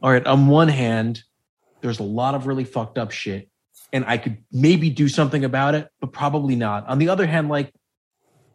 all 0.04 0.12
right. 0.12 0.26
On 0.28 0.46
one 0.46 0.68
hand, 0.68 1.24
there's 1.82 2.00
a 2.00 2.04
lot 2.04 2.36
of 2.36 2.46
really 2.46 2.66
fucked 2.66 3.00
up 3.00 3.10
shit 3.10 3.50
and 3.96 4.04
I 4.06 4.18
could 4.18 4.38
maybe 4.52 4.90
do 4.90 5.08
something 5.08 5.46
about 5.46 5.74
it, 5.74 5.88
but 6.02 6.12
probably 6.12 6.56
not. 6.58 6.86
On 6.88 6.98
the 7.00 7.08
other 7.10 7.26
hand, 7.26 7.48
like 7.48 7.72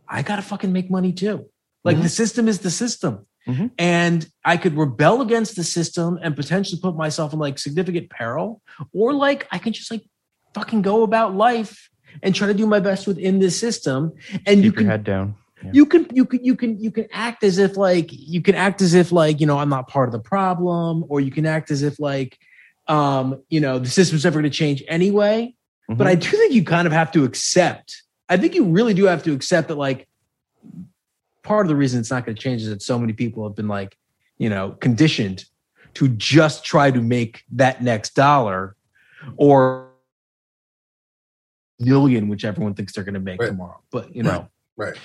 I 0.07 0.21
gotta 0.23 0.43
fucking 0.43 0.73
make 0.73 0.91
money 0.91 1.13
too. 1.13 1.47
Like 1.83 2.03
the 2.03 2.11
system 2.11 2.47
is 2.47 2.59
the 2.61 2.71
system. 2.71 3.27
Mhm. 3.49 3.71
And 3.79 4.29
I 4.45 4.59
could 4.59 4.77
rebel 4.77 5.23
against 5.23 5.57
the 5.57 5.65
system 5.65 6.19
and 6.23 6.37
potentially 6.37 6.79
put 6.81 6.95
myself 6.95 7.33
in 7.33 7.39
like 7.39 7.59
significant 7.59 8.11
peril, 8.11 8.61
or 8.93 9.15
like 9.15 9.49
I 9.51 9.57
can 9.59 9.73
just 9.73 9.91
like 9.91 10.03
fucking 10.55 10.83
go 10.83 11.03
about 11.05 11.35
life 11.35 11.89
and 12.23 12.35
try 12.35 12.47
to 12.49 12.55
do 12.55 12.67
my 12.67 12.81
best 12.81 13.07
within 13.07 13.39
this 13.39 13.59
system. 13.59 14.13
And 14.47 14.57
Keep 14.57 14.57
you 14.57 14.63
your 14.65 14.73
can 14.75 14.87
head 14.89 15.05
down. 15.05 15.37
Yeah. 15.65 15.71
you 15.73 15.87
can 15.87 16.07
you 16.13 16.25
can 16.27 16.45
you 16.45 16.55
can 16.55 16.79
you 16.85 16.91
can 16.91 17.07
act 17.13 17.43
as 17.45 17.57
if 17.57 17.79
like 17.79 18.09
you 18.13 18.43
can 18.43 18.55
act 18.55 18.83
as 18.83 18.93
if 18.95 19.13
like 19.13 19.41
you 19.41 19.47
know 19.47 19.59
i'm 19.59 19.69
not 19.69 19.89
part 19.89 20.09
of 20.09 20.13
the 20.13 20.25
problem 20.35 21.05
or 21.11 21.21
you 21.21 21.31
can 21.31 21.45
act 21.45 21.71
as 21.71 21.83
if 21.83 22.01
like 22.01 22.39
um 22.91 23.43
you 23.49 23.61
know 23.61 23.79
the 23.79 23.89
system's 23.89 24.25
never 24.25 24.41
going 24.41 24.51
to 24.51 24.57
change 24.57 24.83
anyway. 24.89 25.55
But 25.89 26.07
i 26.07 26.15
do 26.15 26.29
think 26.29 26.53
you 26.53 26.63
kind 26.63 26.87
of 26.87 26.93
have 26.93 27.11
to 27.13 27.25
accept 27.25 28.03
i 28.29 28.37
think 28.37 28.55
you 28.55 28.65
really 28.65 28.95
do 28.95 29.07
have 29.07 29.23
to 29.25 29.33
accept 29.33 29.69
that 29.69 29.77
like 29.77 30.07
part 31.43 31.67
of 31.67 31.69
the 31.69 31.75
reason 31.75 31.99
it's 31.99 32.11
not 32.11 32.25
going 32.25 32.37
to 32.37 32.41
change 32.41 32.63
is 32.63 32.69
that 32.69 32.81
so 32.83 32.97
many 32.99 33.13
people 33.13 33.43
have 33.43 33.57
been 33.57 33.67
like 33.67 33.97
you 34.39 34.49
know 34.49 34.71
conditioned 34.81 35.45
to 35.95 36.07
just 36.09 36.65
try 36.65 36.91
to 36.91 37.01
make 37.01 37.43
that 37.51 37.83
next 37.83 38.15
dollar 38.15 38.77
or 39.37 39.91
million 41.81 42.29
which 42.29 42.45
everyone 42.45 42.75
thinks 42.75 42.93
they're 42.93 43.05
going 43.05 43.15
to 43.15 43.21
make 43.21 43.41
Right. 43.41 43.49
tomorrow. 43.49 43.81
But 43.91 44.15
you 44.15 44.23
know. 44.23 44.49
Right. 44.77 44.97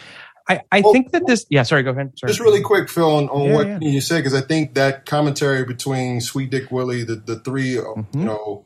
I, 0.48 0.62
I 0.72 0.82
Well- 0.82 0.94
think 0.94 1.12
that 1.12 1.26
this. 1.28 1.46
Yeah, 1.50 1.64
sorry. 1.64 1.84
Go 1.84 1.92
ahead. 1.92 2.14
Sorry. 2.18 2.30
Just 2.30 2.40
really 2.40 2.62
quick, 2.62 2.90
Phil, 2.90 3.10
on, 3.10 3.30
on 3.30 3.44
Yeah, 3.50 3.54
what 3.56 3.68
yeah. 3.68 3.80
you 3.82 4.02
said, 4.02 4.18
because 4.18 4.34
I 4.36 4.42
think 4.42 4.76
that 4.76 5.06
commentary 5.06 5.64
between 5.66 6.22
Sweet 6.22 6.50
Dick 6.52 6.72
Willie, 6.72 7.04
the 7.04 7.16
the 7.16 7.40
3 7.40 7.78
uh 7.78 7.82
Mm-hmm. 7.82 8.20
you 8.20 8.26
know, 8.26 8.64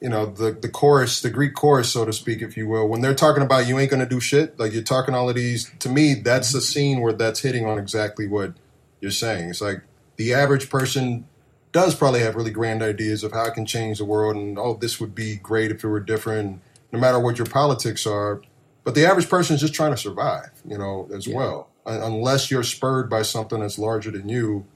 you 0.00 0.08
know, 0.08 0.26
the 0.26 0.52
the 0.52 0.68
chorus, 0.68 1.20
the 1.22 1.30
Greek 1.30 1.54
chorus, 1.54 1.90
so 1.92 2.04
to 2.04 2.12
speak, 2.12 2.42
if 2.42 2.56
you 2.56 2.66
will, 2.68 2.88
when 2.88 3.00
they're 3.00 3.14
talking 3.14 3.42
about 3.42 3.66
you 3.66 3.78
ain't 3.78 3.90
gonna 3.90 4.06
do 4.06 4.20
shit, 4.20 4.58
like 4.58 4.72
you're 4.72 4.82
talking 4.82 5.14
all 5.14 5.28
of 5.28 5.36
these. 5.36 5.70
To 5.80 5.88
me, 5.88 6.14
that's 6.14 6.52
a 6.54 6.60
scene 6.60 7.00
where 7.00 7.12
that's 7.12 7.40
hitting 7.40 7.66
on 7.66 7.78
exactly 7.78 8.26
what 8.26 8.54
you're 9.00 9.10
saying. 9.10 9.50
It's 9.50 9.60
like 9.60 9.82
the 10.16 10.34
average 10.34 10.68
person 10.70 11.26
does 11.72 11.94
probably 11.94 12.20
have 12.20 12.34
really 12.34 12.50
grand 12.50 12.82
ideas 12.82 13.22
of 13.24 13.32
how 13.32 13.44
it 13.46 13.54
can 13.54 13.64
change 13.66 13.98
the 13.98 14.04
world, 14.04 14.36
and 14.36 14.58
oh, 14.58 14.74
this 14.80 15.00
would 15.00 15.14
be 15.14 15.36
great 15.36 15.70
if 15.70 15.84
it 15.84 15.88
were 15.88 16.00
different, 16.00 16.60
no 16.92 16.98
matter 16.98 17.18
what 17.20 17.38
your 17.38 17.46
politics 17.46 18.06
are. 18.06 18.42
But 18.84 18.94
the 18.94 19.04
average 19.06 19.28
person 19.28 19.54
is 19.54 19.60
just 19.60 19.74
trying 19.74 19.92
to 19.92 19.96
survive, 19.96 20.50
you 20.66 20.78
know, 20.78 21.08
as 21.14 21.28
well. 21.28 21.68
Unless 21.86 22.50
you're 22.50 22.62
spurred 22.62 23.10
by 23.10 23.22
something 23.22 23.60
that's 23.60 23.78
larger 23.78 24.10
than 24.10 24.28
you, 24.28 24.66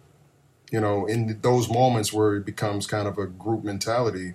you 0.71 0.81
know, 0.81 1.07
in 1.07 1.39
those 1.43 1.69
moments 1.71 2.13
where 2.13 2.37
it 2.37 2.45
becomes 2.45 2.87
kind 2.87 3.07
of 3.07 3.19
a 3.19 3.27
group 3.27 3.65
mentality. 3.65 4.35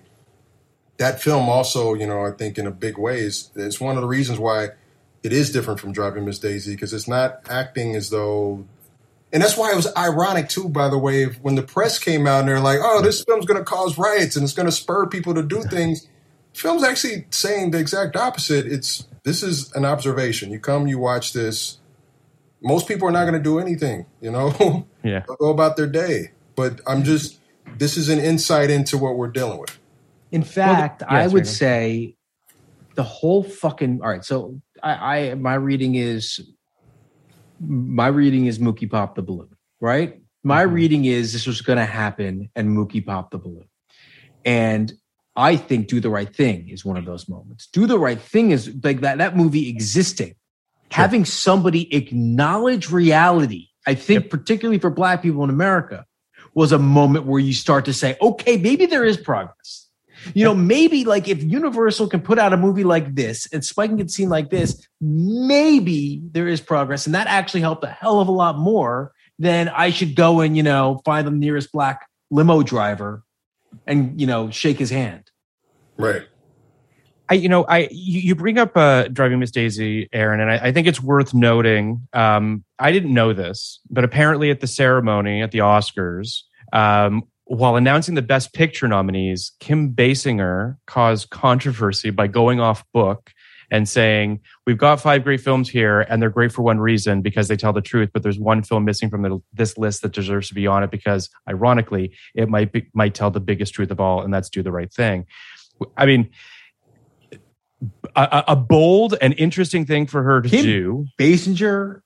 That 0.96 1.20
film 1.22 1.48
also, 1.48 1.94
you 1.94 2.06
know, 2.06 2.24
I 2.26 2.30
think 2.32 2.58
in 2.58 2.66
a 2.66 2.70
big 2.70 2.98
way 2.98 3.20
is 3.20 3.50
it's 3.54 3.80
one 3.80 3.96
of 3.96 4.02
the 4.02 4.08
reasons 4.08 4.38
why 4.38 4.70
it 5.22 5.32
is 5.32 5.52
different 5.52 5.80
from 5.80 5.92
Driving 5.92 6.24
Miss 6.24 6.38
Daisy 6.38 6.74
because 6.74 6.92
it's 6.92 7.08
not 7.08 7.40
acting 7.48 7.94
as 7.94 8.10
though, 8.10 8.64
and 9.32 9.42
that's 9.42 9.56
why 9.56 9.72
it 9.72 9.76
was 9.76 9.88
ironic 9.96 10.48
too. 10.48 10.68
By 10.68 10.88
the 10.88 10.98
way, 10.98 11.24
when 11.26 11.54
the 11.54 11.62
press 11.62 11.98
came 11.98 12.26
out 12.26 12.40
and 12.40 12.48
they're 12.48 12.60
like, 12.60 12.80
"Oh, 12.82 13.02
this 13.02 13.22
film's 13.22 13.46
going 13.46 13.58
to 13.58 13.64
cause 13.64 13.98
riots 13.98 14.36
and 14.36 14.44
it's 14.44 14.52
going 14.52 14.66
to 14.66 14.72
spur 14.72 15.06
people 15.06 15.34
to 15.34 15.42
do 15.42 15.62
things," 15.62 16.06
film's 16.54 16.84
actually 16.84 17.26
saying 17.30 17.70
the 17.72 17.78
exact 17.78 18.16
opposite. 18.16 18.66
It's 18.66 19.06
this 19.24 19.42
is 19.42 19.72
an 19.74 19.84
observation. 19.84 20.50
You 20.50 20.60
come, 20.60 20.86
you 20.86 20.98
watch 20.98 21.32
this. 21.32 21.78
Most 22.62 22.86
people 22.88 23.08
are 23.08 23.12
not 23.12 23.22
going 23.24 23.34
to 23.34 23.42
do 23.42 23.58
anything, 23.58 24.06
you 24.20 24.30
know. 24.30 24.86
Yeah. 25.02 25.22
They'll 25.26 25.36
go 25.36 25.48
about 25.50 25.76
their 25.78 25.86
day. 25.86 26.32
But 26.56 26.80
I'm 26.86 27.04
just. 27.04 27.38
This 27.78 27.96
is 27.96 28.08
an 28.10 28.18
insight 28.18 28.68
into 28.70 28.98
what 28.98 29.16
we're 29.16 29.30
dealing 29.30 29.58
with. 29.58 29.78
In 30.30 30.42
fact, 30.42 31.02
yeah, 31.02 31.08
I 31.08 31.26
would 31.26 31.44
go. 31.44 31.48
say 31.48 32.16
the 32.96 33.02
whole 33.02 33.42
fucking 33.42 34.00
all 34.02 34.10
right. 34.10 34.24
So 34.24 34.60
I, 34.82 35.30
I 35.30 35.34
my 35.34 35.54
reading 35.54 35.94
is 35.94 36.40
my 37.58 38.08
reading 38.08 38.46
is 38.46 38.58
Mookie 38.58 38.90
Pop 38.90 39.14
the 39.14 39.22
balloon, 39.22 39.56
right? 39.80 40.20
My 40.42 40.64
Mm-hmm. 40.64 40.74
reading 40.74 41.04
is 41.06 41.32
this 41.32 41.46
was 41.46 41.60
going 41.62 41.78
to 41.78 41.84
happen 41.86 42.50
and 42.54 42.68
Mookie 42.76 43.04
popped 43.04 43.30
the 43.30 43.38
balloon, 43.38 43.68
and 44.44 44.92
I 45.40 45.56
think 45.56 45.88
Do 45.88 46.00
the 46.00 46.10
Right 46.10 46.34
Thing 46.34 46.68
is 46.68 46.84
one 46.84 46.98
of 46.98 47.06
those 47.06 47.26
moments. 47.26 47.66
Do 47.72 47.86
the 47.86 47.98
Right 47.98 48.20
Thing 48.20 48.50
is 48.50 48.70
like 48.84 49.00
that 49.00 49.18
that 49.18 49.36
movie 49.36 49.70
existing, 49.70 50.34
having 50.90 51.24
somebody 51.24 51.92
acknowledge 51.94 52.90
reality. 52.90 53.68
I 53.86 53.94
think 53.94 54.28
particularly 54.28 54.78
for 54.78 54.90
Black 54.90 55.22
people 55.22 55.42
in 55.42 55.48
America 55.48 56.04
was 56.54 56.72
a 56.72 56.78
moment 56.78 57.24
where 57.24 57.40
you 57.40 57.54
start 57.54 57.86
to 57.86 57.94
say, 57.94 58.18
okay, 58.20 58.58
maybe 58.58 58.84
there 58.84 59.04
is 59.04 59.16
progress. 59.16 59.88
You 60.34 60.44
know, 60.44 60.54
maybe 60.54 61.06
like 61.06 61.26
if 61.26 61.42
Universal 61.42 62.08
can 62.08 62.20
put 62.20 62.38
out 62.38 62.52
a 62.52 62.58
movie 62.58 62.84
like 62.84 63.14
this 63.14 63.50
and 63.50 63.64
Spike 63.64 63.88
can 63.88 63.96
get 63.96 64.10
seen 64.10 64.28
like 64.28 64.50
this, 64.50 64.86
maybe 65.00 66.20
there 66.32 66.48
is 66.48 66.60
progress. 66.60 67.06
And 67.06 67.14
that 67.14 67.26
actually 67.28 67.62
helped 67.62 67.82
a 67.84 67.88
hell 67.88 68.20
of 68.20 68.28
a 68.28 68.32
lot 68.32 68.58
more 68.58 69.12
than 69.38 69.70
I 69.70 69.88
should 69.88 70.14
go 70.14 70.40
and, 70.40 70.54
you 70.54 70.62
know, 70.62 71.00
find 71.06 71.26
the 71.26 71.30
nearest 71.30 71.72
black 71.72 72.06
limo 72.30 72.62
driver 72.62 73.22
and, 73.86 74.20
you 74.20 74.26
know, 74.26 74.50
shake 74.50 74.78
his 74.78 74.90
hand. 74.90 75.29
Right. 76.00 76.22
I, 77.30 77.34
you 77.34 77.48
know, 77.48 77.64
I 77.64 77.88
you, 77.92 78.34
bring 78.34 78.58
up 78.58 78.76
uh, 78.76 79.06
driving 79.06 79.38
Miss 79.38 79.52
Daisy, 79.52 80.08
Aaron, 80.12 80.40
and 80.40 80.50
I, 80.50 80.56
I 80.66 80.72
think 80.72 80.88
it's 80.88 81.00
worth 81.00 81.32
noting. 81.32 82.08
Um, 82.12 82.64
I 82.76 82.90
didn't 82.90 83.14
know 83.14 83.32
this, 83.32 83.78
but 83.88 84.02
apparently 84.02 84.50
at 84.50 84.58
the 84.58 84.66
ceremony 84.66 85.40
at 85.40 85.52
the 85.52 85.60
Oscars, 85.60 86.40
um, 86.72 87.22
while 87.44 87.76
announcing 87.76 88.16
the 88.16 88.22
Best 88.22 88.52
Picture 88.52 88.88
nominees, 88.88 89.52
Kim 89.60 89.92
Basinger 89.92 90.76
caused 90.86 91.30
controversy 91.30 92.10
by 92.10 92.26
going 92.26 92.58
off 92.58 92.84
book 92.92 93.32
and 93.70 93.88
saying, 93.88 94.40
"We've 94.66 94.76
got 94.76 95.00
five 95.00 95.22
great 95.22 95.40
films 95.40 95.68
here, 95.68 96.00
and 96.00 96.20
they're 96.20 96.30
great 96.30 96.50
for 96.50 96.62
one 96.62 96.80
reason 96.80 97.22
because 97.22 97.46
they 97.46 97.56
tell 97.56 97.72
the 97.72 97.80
truth. 97.80 98.10
But 98.12 98.24
there's 98.24 98.40
one 98.40 98.64
film 98.64 98.84
missing 98.84 99.08
from 99.08 99.22
the, 99.22 99.40
this 99.52 99.78
list 99.78 100.02
that 100.02 100.12
deserves 100.12 100.48
to 100.48 100.54
be 100.54 100.66
on 100.66 100.82
it 100.82 100.90
because, 100.90 101.30
ironically, 101.48 102.12
it 102.34 102.48
might 102.48 102.72
be, 102.72 102.88
might 102.92 103.14
tell 103.14 103.30
the 103.30 103.38
biggest 103.38 103.72
truth 103.72 103.92
of 103.92 104.00
all, 104.00 104.22
and 104.22 104.34
that's 104.34 104.50
Do 104.50 104.64
the 104.64 104.72
Right 104.72 104.92
Thing." 104.92 105.26
I 105.96 106.06
mean 106.06 106.30
a, 108.16 108.44
a 108.48 108.56
bold 108.56 109.16
and 109.20 109.34
interesting 109.38 109.86
thing 109.86 110.06
for 110.06 110.22
her 110.22 110.42
to 110.42 110.48
Kim 110.48 110.64
do. 110.64 111.06
Basinger 111.18 112.02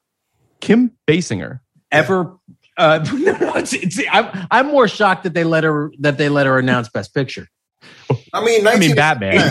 Kim 0.60 0.92
Basinger. 1.06 1.60
ever 1.92 2.36
uh 2.76 3.04
no, 3.12 3.32
no, 3.38 3.54
it's, 3.54 3.72
it's, 3.72 4.00
I'm, 4.10 4.46
I'm 4.50 4.66
more 4.68 4.88
shocked 4.88 5.24
that 5.24 5.34
they 5.34 5.44
let 5.44 5.64
her 5.64 5.92
that 6.00 6.18
they 6.18 6.28
let 6.28 6.46
her 6.46 6.58
announce 6.58 6.88
best 6.88 7.14
picture 7.14 7.48
I 8.32 8.44
mean, 8.44 8.66
I 8.66 8.76
mean, 8.76 8.94
Batman. 8.94 9.38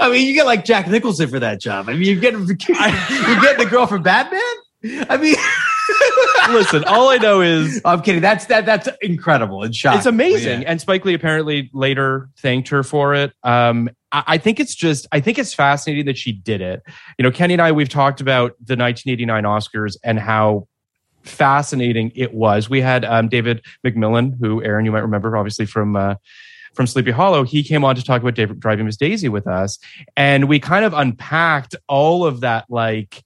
I 0.00 0.10
mean, 0.10 0.26
you 0.26 0.34
get 0.34 0.46
like 0.46 0.64
Jack 0.64 0.88
Nicholson 0.88 1.28
for 1.28 1.38
that 1.38 1.60
job. 1.60 1.88
I 1.88 1.92
mean, 1.92 2.02
you're 2.02 2.20
getting 2.20 2.40
you're 2.46 2.56
getting 2.56 3.64
the 3.64 3.68
girl 3.70 3.86
for 3.86 3.98
Batman. 3.98 4.40
I 5.08 5.16
mean, 5.16 5.36
Listen, 6.50 6.84
all 6.84 7.08
I 7.08 7.18
know 7.18 7.40
is 7.40 7.80
I'm 7.84 8.02
kidding. 8.02 8.22
That's 8.22 8.46
that. 8.46 8.66
That's 8.66 8.88
incredible 9.02 9.62
and 9.62 9.74
shocking. 9.74 9.98
it's 9.98 10.06
amazing. 10.06 10.62
Yeah. 10.62 10.70
And 10.70 10.80
Spike 10.80 11.04
Lee 11.04 11.14
apparently 11.14 11.70
later 11.72 12.30
thanked 12.38 12.68
her 12.68 12.82
for 12.82 13.14
it. 13.14 13.32
Um, 13.42 13.90
I, 14.12 14.24
I 14.26 14.38
think 14.38 14.60
it's 14.60 14.74
just, 14.74 15.06
I 15.12 15.20
think 15.20 15.38
it's 15.38 15.52
fascinating 15.52 16.06
that 16.06 16.16
she 16.16 16.32
did 16.32 16.60
it. 16.60 16.82
You 17.18 17.22
know, 17.22 17.30
Kenny 17.30 17.54
and 17.54 17.62
I, 17.62 17.72
we've 17.72 17.88
talked 17.88 18.20
about 18.20 18.52
the 18.58 18.76
1989 18.76 19.44
Oscars 19.44 19.96
and 20.02 20.18
how 20.18 20.66
fascinating 21.22 22.12
it 22.14 22.32
was. 22.32 22.70
We 22.70 22.80
had 22.80 23.04
um, 23.04 23.28
David 23.28 23.64
McMillan, 23.84 24.38
who 24.40 24.62
Aaron, 24.62 24.84
you 24.84 24.92
might 24.92 25.00
remember, 25.00 25.36
obviously 25.36 25.66
from 25.66 25.96
uh, 25.96 26.14
from 26.74 26.86
Sleepy 26.86 27.10
Hollow. 27.10 27.44
He 27.44 27.62
came 27.62 27.84
on 27.84 27.96
to 27.96 28.02
talk 28.02 28.22
about 28.22 28.34
David, 28.34 28.60
Driving 28.60 28.86
Miss 28.86 28.96
Daisy 28.96 29.28
with 29.28 29.46
us, 29.46 29.78
and 30.16 30.48
we 30.48 30.60
kind 30.60 30.84
of 30.84 30.94
unpacked 30.94 31.74
all 31.88 32.24
of 32.24 32.40
that, 32.40 32.66
like 32.68 33.22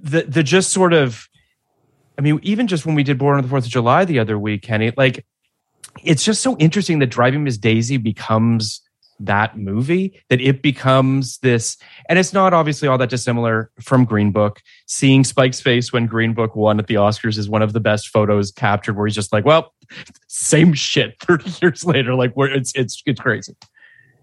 the 0.00 0.22
the 0.22 0.42
just 0.42 0.72
sort 0.72 0.92
of 0.92 1.28
I 2.18 2.22
mean, 2.22 2.40
even 2.42 2.66
just 2.66 2.86
when 2.86 2.94
we 2.94 3.02
did 3.02 3.18
Born 3.18 3.36
on 3.36 3.42
the 3.42 3.48
Fourth 3.48 3.64
of 3.64 3.70
July 3.70 4.04
the 4.04 4.18
other 4.18 4.38
week, 4.38 4.62
Kenny, 4.62 4.92
like 4.96 5.24
it's 6.04 6.24
just 6.24 6.42
so 6.42 6.56
interesting 6.58 6.98
that 7.00 7.06
Driving 7.06 7.44
Miss 7.44 7.56
Daisy 7.58 7.96
becomes 7.96 8.80
that 9.20 9.56
movie 9.56 10.20
that 10.30 10.40
it 10.40 10.62
becomes 10.62 11.38
this 11.38 11.76
and 12.08 12.18
it's 12.18 12.32
not 12.32 12.52
obviously 12.52 12.88
all 12.88 12.98
that 12.98 13.10
dissimilar 13.10 13.70
from 13.80 14.04
green 14.04 14.32
book 14.32 14.60
seeing 14.86 15.22
spike's 15.22 15.60
face 15.60 15.92
when 15.92 16.06
green 16.06 16.34
book 16.34 16.56
won 16.56 16.80
at 16.80 16.88
the 16.88 16.94
oscars 16.94 17.38
is 17.38 17.48
one 17.48 17.62
of 17.62 17.72
the 17.72 17.78
best 17.78 18.08
photos 18.08 18.50
captured 18.50 18.96
where 18.96 19.06
he's 19.06 19.14
just 19.14 19.32
like 19.32 19.44
well 19.44 19.72
same 20.26 20.74
shit 20.74 21.14
30 21.22 21.52
years 21.62 21.84
later 21.84 22.16
like 22.16 22.32
where 22.32 22.52
it's 22.52 22.72
it's 22.74 23.00
it's 23.06 23.20
crazy 23.20 23.54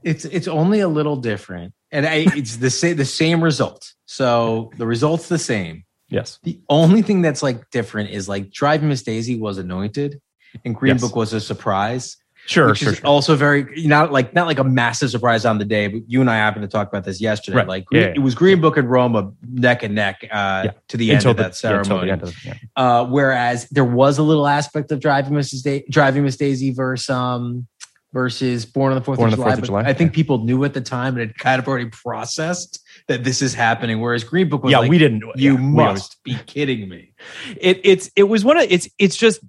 It's 0.03 0.25
it's 0.25 0.47
only 0.47 0.79
a 0.79 0.87
little 0.87 1.17
different, 1.17 1.73
and 1.91 2.05
I, 2.05 2.25
it's 2.35 2.57
the 2.57 2.69
same 2.69 2.95
the 2.95 3.05
same 3.05 3.43
result. 3.43 3.93
So 4.05 4.71
the 4.77 4.87
result's 4.87 5.27
the 5.27 5.37
same. 5.37 5.83
Yes 6.09 6.39
The 6.43 6.59
only 6.69 7.01
thing 7.01 7.21
that's 7.21 7.41
like 7.43 7.69
different 7.71 8.09
is 8.11 8.27
like 8.29 8.51
Driving 8.51 8.89
Miss 8.89 9.03
Daisy 9.03 9.39
was 9.39 9.57
anointed, 9.57 10.19
and 10.65 10.75
Green 10.75 10.93
Yes. 10.95 11.01
Book 11.01 11.15
was 11.15 11.33
a 11.33 11.39
surprise. 11.41 12.17
sure 12.45 12.73
sure, 12.73 12.95
sure. 12.95 13.05
also 13.05 13.35
very 13.35 13.85
not 13.85 14.11
like 14.11 14.33
not 14.33 14.47
like 14.47 14.57
a 14.59 14.63
massive 14.63 15.09
surprise 15.11 15.45
on 15.45 15.57
the 15.59 15.65
day, 15.65 15.87
but 15.87 16.01
you 16.07 16.21
and 16.21 16.29
I 16.29 16.37
happened 16.37 16.63
to 16.63 16.67
talk 16.69 16.87
about 16.87 17.03
this 17.03 17.19
yesterday. 17.21 17.57
Right. 17.57 17.67
Like 17.67 17.85
Yeah, 17.91 17.99
yeah. 18.01 18.13
it 18.15 18.19
was 18.19 18.33
Green 18.33 18.59
Book 18.61 18.77
and 18.77 18.89
Roma 18.89 19.31
neck 19.47 19.83
and 19.83 19.93
neck 19.93 20.17
uh, 20.23 20.61
Yeah. 20.65 20.71
to 20.87 20.97
the 20.97 21.09
end 21.11 21.17
Until 21.17 21.31
of 21.31 21.37
that 21.37 21.51
yeah, 21.51 21.51
ceremony. 21.83 22.05
the 22.07 22.11
end 22.13 22.23
of 22.23 22.29
the- 22.29 22.35
yeah. 22.45 22.53
uh, 22.75 23.05
whereas 23.05 23.67
there 23.69 23.85
was 23.85 24.17
a 24.17 24.23
little 24.23 24.47
aspect 24.47 24.91
of 24.91 24.99
driving 24.99 25.33
Mrs. 25.33 25.61
Da- 25.63 25.85
driving 25.91 26.23
Miss 26.23 26.37
Daisy 26.37 26.71
versus 26.71 27.09
um 27.09 27.67
versus 28.13 28.65
Born 28.65 28.91
on 28.93 28.97
the 28.97 29.03
Fourth 29.05 29.19
of 29.19 29.29
July. 29.29 29.53
of 29.53 29.61
July, 29.63 29.81
I 29.83 29.93
think 29.93 30.13
people 30.13 30.39
knew 30.43 30.63
at 30.63 30.73
the 30.73 30.81
time 30.81 31.15
and 31.17 31.27
had 31.27 31.37
kind 31.37 31.59
of 31.61 31.67
already 31.67 31.89
processed 31.91 32.78
that 33.09 33.25
this 33.25 33.41
is 33.41 33.53
happening. 33.53 33.99
Whereas 33.99 34.23
Green 34.23 34.47
Book 34.47 34.63
was 34.63 34.71
yeah 34.71 34.79
like, 34.79 34.89
we 34.89 34.97
didn't 34.97 35.23
you 35.35 35.53
yeah, 35.53 35.59
must 35.59 36.23
be 36.23 36.35
kidding 36.45 36.87
me. 36.87 37.11
it 37.59 37.81
it's 37.83 38.09
it 38.15 38.23
was 38.23 38.45
one 38.45 38.57
of 38.57 38.65
it's 38.69 38.87
it's 38.97 39.17
just 39.17 39.41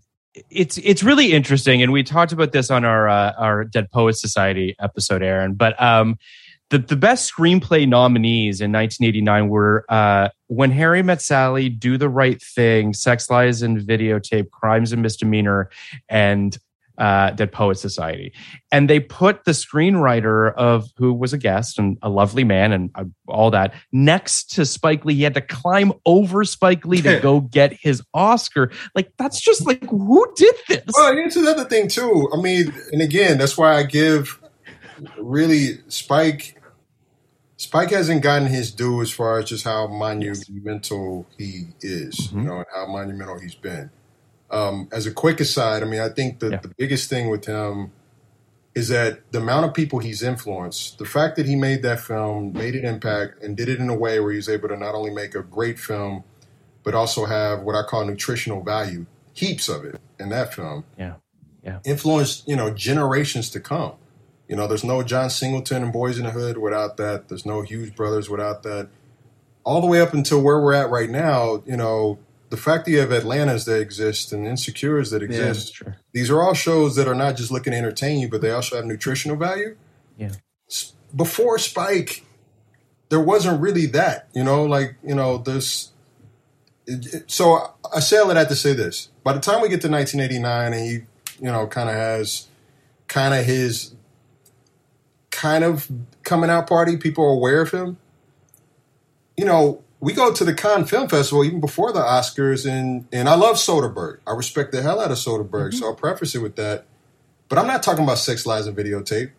it's 0.50 0.78
it's 0.78 1.02
really 1.02 1.32
interesting 1.32 1.82
and 1.82 1.92
we 1.92 2.02
talked 2.02 2.32
about 2.32 2.52
this 2.52 2.70
on 2.70 2.84
our 2.84 3.08
uh, 3.08 3.32
our 3.32 3.64
dead 3.64 3.90
poets 3.90 4.20
society 4.20 4.76
episode 4.78 5.22
aaron 5.22 5.54
but 5.54 5.80
um 5.82 6.16
the, 6.70 6.78
the 6.78 6.96
best 6.96 7.32
screenplay 7.32 7.86
nominees 7.86 8.61
in 8.61 8.70
1989 8.70 9.48
were 9.48 9.84
uh, 9.88 10.28
When 10.46 10.70
Harry 10.70 11.02
Met 11.02 11.20
Sally, 11.20 11.68
Do 11.68 11.98
the 11.98 12.08
Right 12.08 12.40
Thing, 12.40 12.94
Sex 12.94 13.28
Lies 13.28 13.62
and 13.62 13.78
Videotape, 13.80 14.50
Crimes 14.50 14.92
and 14.92 15.02
Misdemeanor, 15.02 15.68
and 16.08 16.56
uh, 17.01 17.30
Dead 17.32 17.51
Poets 17.51 17.80
Society. 17.80 18.32
And 18.70 18.88
they 18.88 19.01
put 19.01 19.44
the 19.44 19.51
screenwriter 19.51 20.55
of 20.55 20.86
who 20.96 21.12
was 21.12 21.32
a 21.32 21.38
guest 21.38 21.78
and 21.78 21.98
a 22.03 22.09
lovely 22.09 22.44
man 22.44 22.72
and 22.72 22.90
uh, 22.94 23.05
all 23.26 23.51
that 23.51 23.74
next 23.90 24.51
to 24.53 24.64
Spike 24.66 25.05
Lee. 25.05 25.14
He 25.14 25.22
had 25.22 25.34
to 25.34 25.40
climb 25.40 25.92
over 26.07 26.44
Spike 26.44 26.84
Lee 26.86 27.01
to 27.03 27.18
go 27.22 27.40
get 27.40 27.72
his 27.72 28.03
Oscar. 28.14 28.70
Like, 28.94 29.12
that's 29.18 29.40
just 29.40 29.66
like, 29.66 29.82
who 29.90 30.32
did 30.36 30.55
this? 30.68 30.82
Well, 30.94 31.12
here's 31.14 31.36
another 31.36 31.64
thing 31.64 31.88
too. 31.88 32.28
I 32.32 32.40
mean, 32.40 32.72
and 32.92 33.03
again, 33.03 33.38
that's 33.38 33.59
why 33.59 33.74
I 33.76 33.82
give 33.82 34.40
really 35.18 35.78
Spike. 35.88 36.57
Spike 37.57 37.90
hasn't 37.90 38.22
gotten 38.22 38.48
his 38.48 38.70
due 38.72 39.03
as 39.03 39.11
far 39.11 39.38
as 39.38 39.44
just 39.46 39.64
how 39.64 39.86
monumental 39.86 41.26
he 41.36 41.66
is, 41.82 42.16
Mm-hmm. 42.16 42.38
you 42.38 42.44
know, 42.46 42.57
and 42.59 42.66
how 42.74 42.86
monumental 42.86 43.38
he's 43.38 43.55
been. 43.55 43.90
Um, 44.51 44.88
as 44.92 45.07
a 45.07 45.12
quick 45.12 45.40
aside, 45.40 45.82
I 45.82 45.86
mean, 45.86 46.01
I 46.01 46.09
think 46.09 46.40
the, 46.40 46.51
the 46.62 46.72
biggest 46.76 47.09
thing 47.09 47.30
with 47.30 47.44
him 47.44 47.92
is 48.74 48.88
that 48.88 49.30
the 49.32 49.38
amount 49.38 49.66
of 49.66 49.74
people 49.74 49.98
he's 49.98 50.22
influenced, 50.22 50.98
the 50.98 51.05
fact 51.05 51.36
that 51.36 51.46
he 51.46 51.57
made 51.57 51.82
that 51.82 52.01
film, 52.01 52.53
made 52.53 52.74
an 52.74 52.84
impact, 52.84 53.42
and 53.42 53.57
did 53.57 53.68
it 53.68 53.78
in 53.78 53.88
a 53.88 53.94
way 53.94 54.20
where 54.20 54.30
he 54.30 54.36
was 54.36 54.48
able 54.48 54.68
to 54.68 54.76
not 54.76 54.94
only 54.94 55.11
make 55.11 55.34
a 55.34 55.42
great 55.42 55.78
film, 55.78 56.24
but 56.82 56.94
also 56.94 57.26
have 57.26 57.62
what 57.62 57.74
I 57.74 57.82
call 57.82 58.05
nutritional 58.05 58.62
value, 58.62 59.07
heaps 59.32 59.68
of 59.68 59.84
it 59.84 60.01
in 60.18 60.28
that 60.30 60.55
film 60.55 60.84
Yeah. 60.98 61.14
Yeah. 61.64 61.80
influenced 61.84 62.48
you 62.48 62.57
know 62.57 62.70
generations 62.72 63.51
to 63.51 63.61
come. 63.61 63.94
You 64.48 64.57
know, 64.57 64.66
there's 64.66 64.82
no 64.82 65.03
John 65.03 65.30
Singleton 65.30 65.84
and 65.84 65.94
Boyz 65.94 66.18
n 66.18 66.24
the 66.24 66.30
Hood 66.30 66.59
without 66.59 66.96
that. 66.96 67.28
There's 67.28 67.46
no 67.46 67.62
Hughes 67.62 67.90
Brothers 67.90 68.28
without 68.28 68.62
that. 68.64 68.88
All 69.62 69.80
the 69.80 69.86
way 69.86 70.01
up 70.01 70.12
until 70.12 70.42
where 70.42 70.59
we're 70.61 70.72
at 70.72 70.90
right 70.90 71.09
now, 71.11 71.62
you 71.66 71.76
know, 71.76 72.18
the 72.51 72.57
fact 72.57 72.84
that 72.84 72.90
you 72.90 72.98
have 73.01 73.12
Atlantas 73.12 73.64
that 73.64 73.80
exist 73.80 74.32
and 74.32 74.46
Insecures 74.46 75.11
that 75.11 75.22
exist. 75.22 75.74
sure. 75.74 75.96
These 76.12 76.30
are 76.30 76.42
all 76.42 76.55
shows 76.55 76.96
that 76.96 77.07
are 77.09 77.14
not 77.14 77.36
just 77.36 77.51
looking 77.51 77.72
to 77.72 77.76
entertain 77.78 78.18
you, 78.20 78.28
but 78.28 78.40
they 78.42 78.51
also 78.51 78.76
have 78.76 78.84
nutritional 78.84 79.36
value. 79.36 79.76
Yeah. 80.18 80.32
Before 81.14 81.59
Spike, 81.59 82.24
there 83.09 83.20
wasn't 83.20 83.61
really 83.61 83.86
that. 83.86 84.28
You 84.34 84.44
know, 84.44 84.64
like 84.64 84.96
you 85.05 85.14
know, 85.14 85.38
this. 85.38 85.90
it- 86.86 87.14
it- 87.14 87.30
so 87.30 87.55
I- 87.55 87.70
I 87.96 88.01
say 88.01 88.18
all 88.18 88.28
that 88.34 88.48
to 88.48 88.57
say 88.57 88.72
this: 88.72 89.09
by 89.24 89.32
the 89.32 89.40
time 89.40 89.61
we 89.61 89.68
get 89.68 89.80
to 89.82 89.88
1989, 89.88 90.72
and 90.72 90.84
he, 90.84 90.90
you 91.44 91.51
know, 91.53 91.66
kind 91.66 91.88
of 91.88 91.94
has 91.94 92.46
kind 93.09 93.32
of 93.34 93.44
his 93.44 93.94
kind 95.30 95.62
of 95.64 95.88
coming 96.24 96.51
out 96.51 96.68
party, 96.68 96.96
people 96.96 97.24
are 97.24 97.30
aware 97.32 97.61
of 97.62 97.70
him. 97.70 97.96
You 99.36 99.44
know, 99.44 99.82
we 100.01 100.14
go 100.14 100.32
to 100.32 100.44
the 100.44 100.55
Cannes 100.55 100.86
Film 100.86 101.09
Festival 101.09 101.44
even 101.44 101.61
before 101.61 101.92
the 101.92 102.01
Oscars, 102.01 102.68
and 102.68 103.07
and 103.12 103.28
I 103.28 103.34
love 103.34 103.57
Soderbergh. 103.57 104.18
I 104.26 104.32
respect 104.32 104.72
the 104.72 104.82
hell 104.82 105.01
out 105.01 105.11
of 105.11 105.18
Soderbergh, 105.18 105.68
mm-hmm. 105.68 105.78
so 105.78 105.86
I'll 105.86 105.94
preface 105.94 106.34
it 106.34 106.40
with 106.40 106.57
that. 106.57 106.86
But 107.48 107.59
I'm 107.59 107.66
not 107.66 107.82
talking 107.82 108.05
about 108.05 108.18
Sex, 108.18 108.46
Lies, 108.46 108.66
and 108.66 108.76
Videotape 108.76 109.32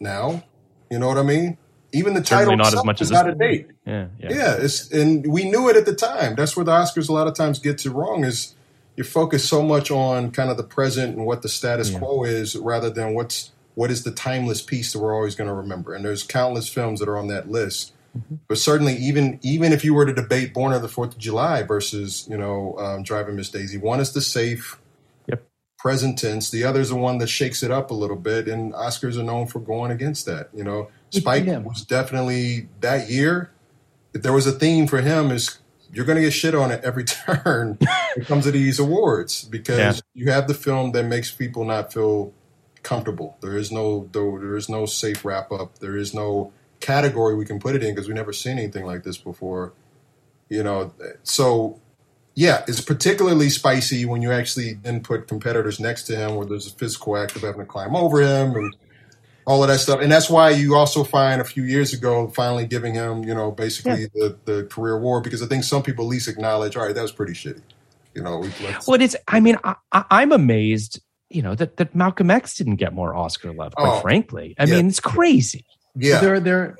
now. 0.00 0.42
You 0.90 0.98
know 0.98 1.08
what 1.08 1.18
I 1.18 1.22
mean? 1.22 1.58
Even 1.92 2.14
the 2.14 2.20
title 2.20 2.52
Certainly 2.52 2.56
not 2.56 2.74
as 2.74 2.84
much 2.84 3.00
is 3.00 3.10
as 3.12 3.18
out 3.18 3.24
this 3.26 3.32
of 3.32 3.38
date. 3.38 3.68
Yeah. 3.86 4.08
Yeah. 4.18 4.28
Yeah, 4.30 4.56
it's 4.58 4.90
and 4.90 5.26
we 5.26 5.48
knew 5.48 5.68
it 5.68 5.76
at 5.76 5.86
the 5.86 5.94
time. 5.94 6.34
That's 6.34 6.56
where 6.56 6.64
the 6.64 6.72
Oscars 6.72 7.08
a 7.08 7.12
lot 7.12 7.26
of 7.26 7.34
times 7.34 7.58
gets 7.58 7.86
it 7.86 7.90
wrong 7.90 8.24
is 8.24 8.54
you 8.96 9.04
focus 9.04 9.48
so 9.48 9.62
much 9.62 9.90
on 9.90 10.32
kind 10.32 10.50
of 10.50 10.56
the 10.56 10.64
present 10.64 11.16
and 11.16 11.24
what 11.24 11.42
the 11.42 11.48
status 11.48 11.90
quo 11.90 12.24
is 12.24 12.56
rather 12.56 12.90
than 12.90 13.14
what's 13.14 13.52
what 13.74 13.92
is 13.92 14.02
the 14.02 14.10
timeless 14.10 14.60
piece 14.60 14.92
that 14.92 14.98
we're 14.98 15.14
always 15.14 15.36
going 15.36 15.46
to 15.46 15.54
remember. 15.54 15.94
And 15.94 16.04
there's 16.04 16.24
countless 16.24 16.68
films 16.68 16.98
that 16.98 17.08
are 17.08 17.16
on 17.16 17.28
that 17.28 17.48
list. 17.48 17.92
But 18.48 18.58
certainly, 18.58 18.94
even 18.96 19.38
even 19.42 19.72
if 19.72 19.84
you 19.84 19.94
were 19.94 20.06
to 20.06 20.12
debate 20.12 20.52
Born 20.54 20.72
on 20.72 20.82
the 20.82 20.88
Fourth 20.88 21.12
of 21.12 21.18
July 21.18 21.62
versus 21.62 22.26
you 22.30 22.36
know 22.36 22.76
um, 22.78 23.02
Driving 23.02 23.36
Miss 23.36 23.50
Daisy, 23.50 23.78
one 23.78 24.00
is 24.00 24.12
the 24.12 24.20
safe, 24.20 24.78
Yep. 25.28 25.42
present 25.78 26.18
tense. 26.18 26.50
The 26.50 26.64
other 26.64 26.80
is 26.80 26.88
the 26.88 26.96
one 26.96 27.18
that 27.18 27.28
shakes 27.28 27.62
it 27.62 27.70
up 27.70 27.90
a 27.90 27.94
little 27.94 28.16
bit. 28.16 28.48
And 28.48 28.72
Oscars 28.72 29.18
are 29.18 29.22
known 29.22 29.46
for 29.46 29.60
going 29.60 29.90
against 29.90 30.26
that. 30.26 30.48
You 30.54 30.64
know, 30.64 30.88
Spike 31.10 31.44
Yeah. 31.46 31.58
was 31.58 31.84
definitely 31.84 32.68
that 32.80 33.08
year. 33.10 33.50
If 34.14 34.22
there 34.22 34.32
was 34.32 34.46
a 34.46 34.52
theme 34.52 34.86
for 34.86 35.00
him, 35.00 35.30
is 35.30 35.58
you're 35.92 36.04
going 36.06 36.16
to 36.16 36.22
get 36.22 36.32
shit 36.32 36.54
on 36.54 36.70
it 36.70 36.82
every 36.82 37.04
turn 37.04 37.76
when 37.80 37.88
it 38.16 38.26
comes 38.26 38.44
to 38.44 38.50
these 38.50 38.78
awards 38.78 39.44
because 39.44 39.78
Yeah. 39.78 39.92
you 40.14 40.30
have 40.32 40.48
the 40.48 40.54
film 40.54 40.92
that 40.92 41.04
makes 41.04 41.30
people 41.30 41.64
not 41.64 41.92
feel 41.92 42.32
comfortable. 42.82 43.36
There 43.42 43.56
is 43.56 43.70
no 43.70 44.08
there, 44.12 44.38
there 44.40 44.56
is 44.56 44.68
no 44.68 44.86
safe 44.86 45.24
wrap 45.24 45.52
up. 45.52 45.78
There 45.78 45.96
is 45.96 46.12
no 46.14 46.52
category 46.80 47.34
we 47.34 47.44
can 47.44 47.58
put 47.58 47.74
it 47.74 47.82
in 47.82 47.94
because 47.94 48.06
we've 48.08 48.16
never 48.16 48.32
seen 48.32 48.58
anything 48.58 48.84
like 48.84 49.02
this 49.02 49.16
before. 49.16 49.72
You 50.48 50.62
know, 50.62 50.92
so 51.22 51.80
yeah, 52.34 52.64
it's 52.68 52.80
particularly 52.80 53.50
spicy 53.50 54.04
when 54.04 54.22
you 54.22 54.30
actually 54.32 54.74
then 54.74 55.02
put 55.02 55.26
competitors 55.26 55.80
next 55.80 56.04
to 56.04 56.16
him 56.16 56.36
where 56.36 56.46
there's 56.46 56.68
a 56.68 56.70
physical 56.70 57.16
act 57.16 57.34
of 57.36 57.42
having 57.42 57.60
to 57.60 57.66
climb 57.66 57.96
over 57.96 58.20
him 58.20 58.54
and 58.54 58.76
all 59.44 59.62
of 59.62 59.68
that 59.68 59.78
stuff. 59.80 60.00
And 60.00 60.12
that's 60.12 60.30
why 60.30 60.50
you 60.50 60.74
also 60.76 61.04
find 61.04 61.40
a 61.40 61.44
few 61.44 61.64
years 61.64 61.92
ago 61.92 62.28
finally 62.28 62.66
giving 62.66 62.94
him, 62.94 63.24
you 63.24 63.34
know, 63.34 63.50
basically 63.50 64.06
the, 64.14 64.36
the 64.44 64.64
career 64.64 64.94
award 64.94 65.24
because 65.24 65.42
I 65.42 65.46
think 65.46 65.64
some 65.64 65.82
people 65.82 66.04
at 66.04 66.08
least 66.08 66.28
acknowledge, 66.28 66.76
all 66.76 66.84
right, 66.84 66.94
that 66.94 67.02
was 67.02 67.10
pretty 67.12 67.32
shitty. 67.32 67.62
You 68.14 68.22
know, 68.22 68.44
Well, 68.86 69.00
it's. 69.00 69.16
I 69.26 69.40
mean, 69.40 69.56
I, 69.64 69.76
I, 69.92 70.04
I'm 70.10 70.32
amazed. 70.32 71.00
You 71.30 71.42
know 71.42 71.54
that 71.54 71.76
that 71.76 71.94
Malcolm 71.94 72.30
X 72.30 72.56
didn't 72.56 72.76
get 72.76 72.92
more 72.92 73.14
Oscar 73.14 73.52
love. 73.52 73.74
Quite 73.74 73.98
Oh, 73.98 74.00
frankly, 74.00 74.54
I 74.58 74.64
yeah. 74.64 74.76
mean, 74.76 74.88
it's 74.88 75.00
crazy. 75.00 75.64
Yeah. 75.98 76.20
There, 76.20 76.40
there, 76.40 76.76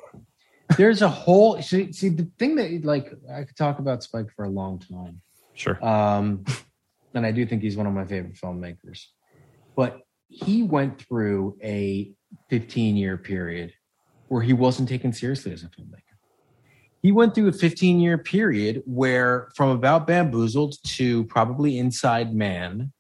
there's 0.76 1.02
a 1.02 1.08
whole. 1.08 1.60
See, 1.62 1.92
see, 1.92 2.08
the 2.08 2.28
thing 2.38 2.56
that 2.56 2.84
like 2.84 3.12
I 3.32 3.44
could 3.44 3.56
talk 3.56 3.78
about 3.78 4.02
Spike 4.02 4.30
for 4.34 4.44
a 4.44 4.50
long 4.50 4.78
time. 4.78 5.20
Sure. 5.54 5.84
Um, 5.84 6.44
and 7.14 7.26
I 7.26 7.32
do 7.32 7.44
think 7.46 7.62
he's 7.62 7.76
one 7.76 7.86
of 7.86 7.92
my 7.92 8.04
favorite 8.04 8.34
filmmakers. 8.34 9.06
But 9.74 10.00
he 10.28 10.62
went 10.62 11.00
through 11.00 11.58
a 11.62 12.12
15 12.50 12.96
year 12.96 13.16
period 13.16 13.72
where 14.28 14.42
he 14.42 14.52
wasn't 14.52 14.88
taken 14.88 15.12
seriously 15.12 15.52
as 15.52 15.62
a 15.62 15.68
filmmaker. 15.68 16.02
He 17.02 17.12
went 17.12 17.34
through 17.34 17.48
a 17.48 17.52
15 17.52 18.00
year 18.00 18.18
period 18.18 18.82
where, 18.86 19.48
from 19.54 19.70
about 19.70 20.06
Bamboozled 20.06 20.76
to 20.84 21.24
probably 21.24 21.78
Inside 21.78 22.34
Man, 22.34 22.92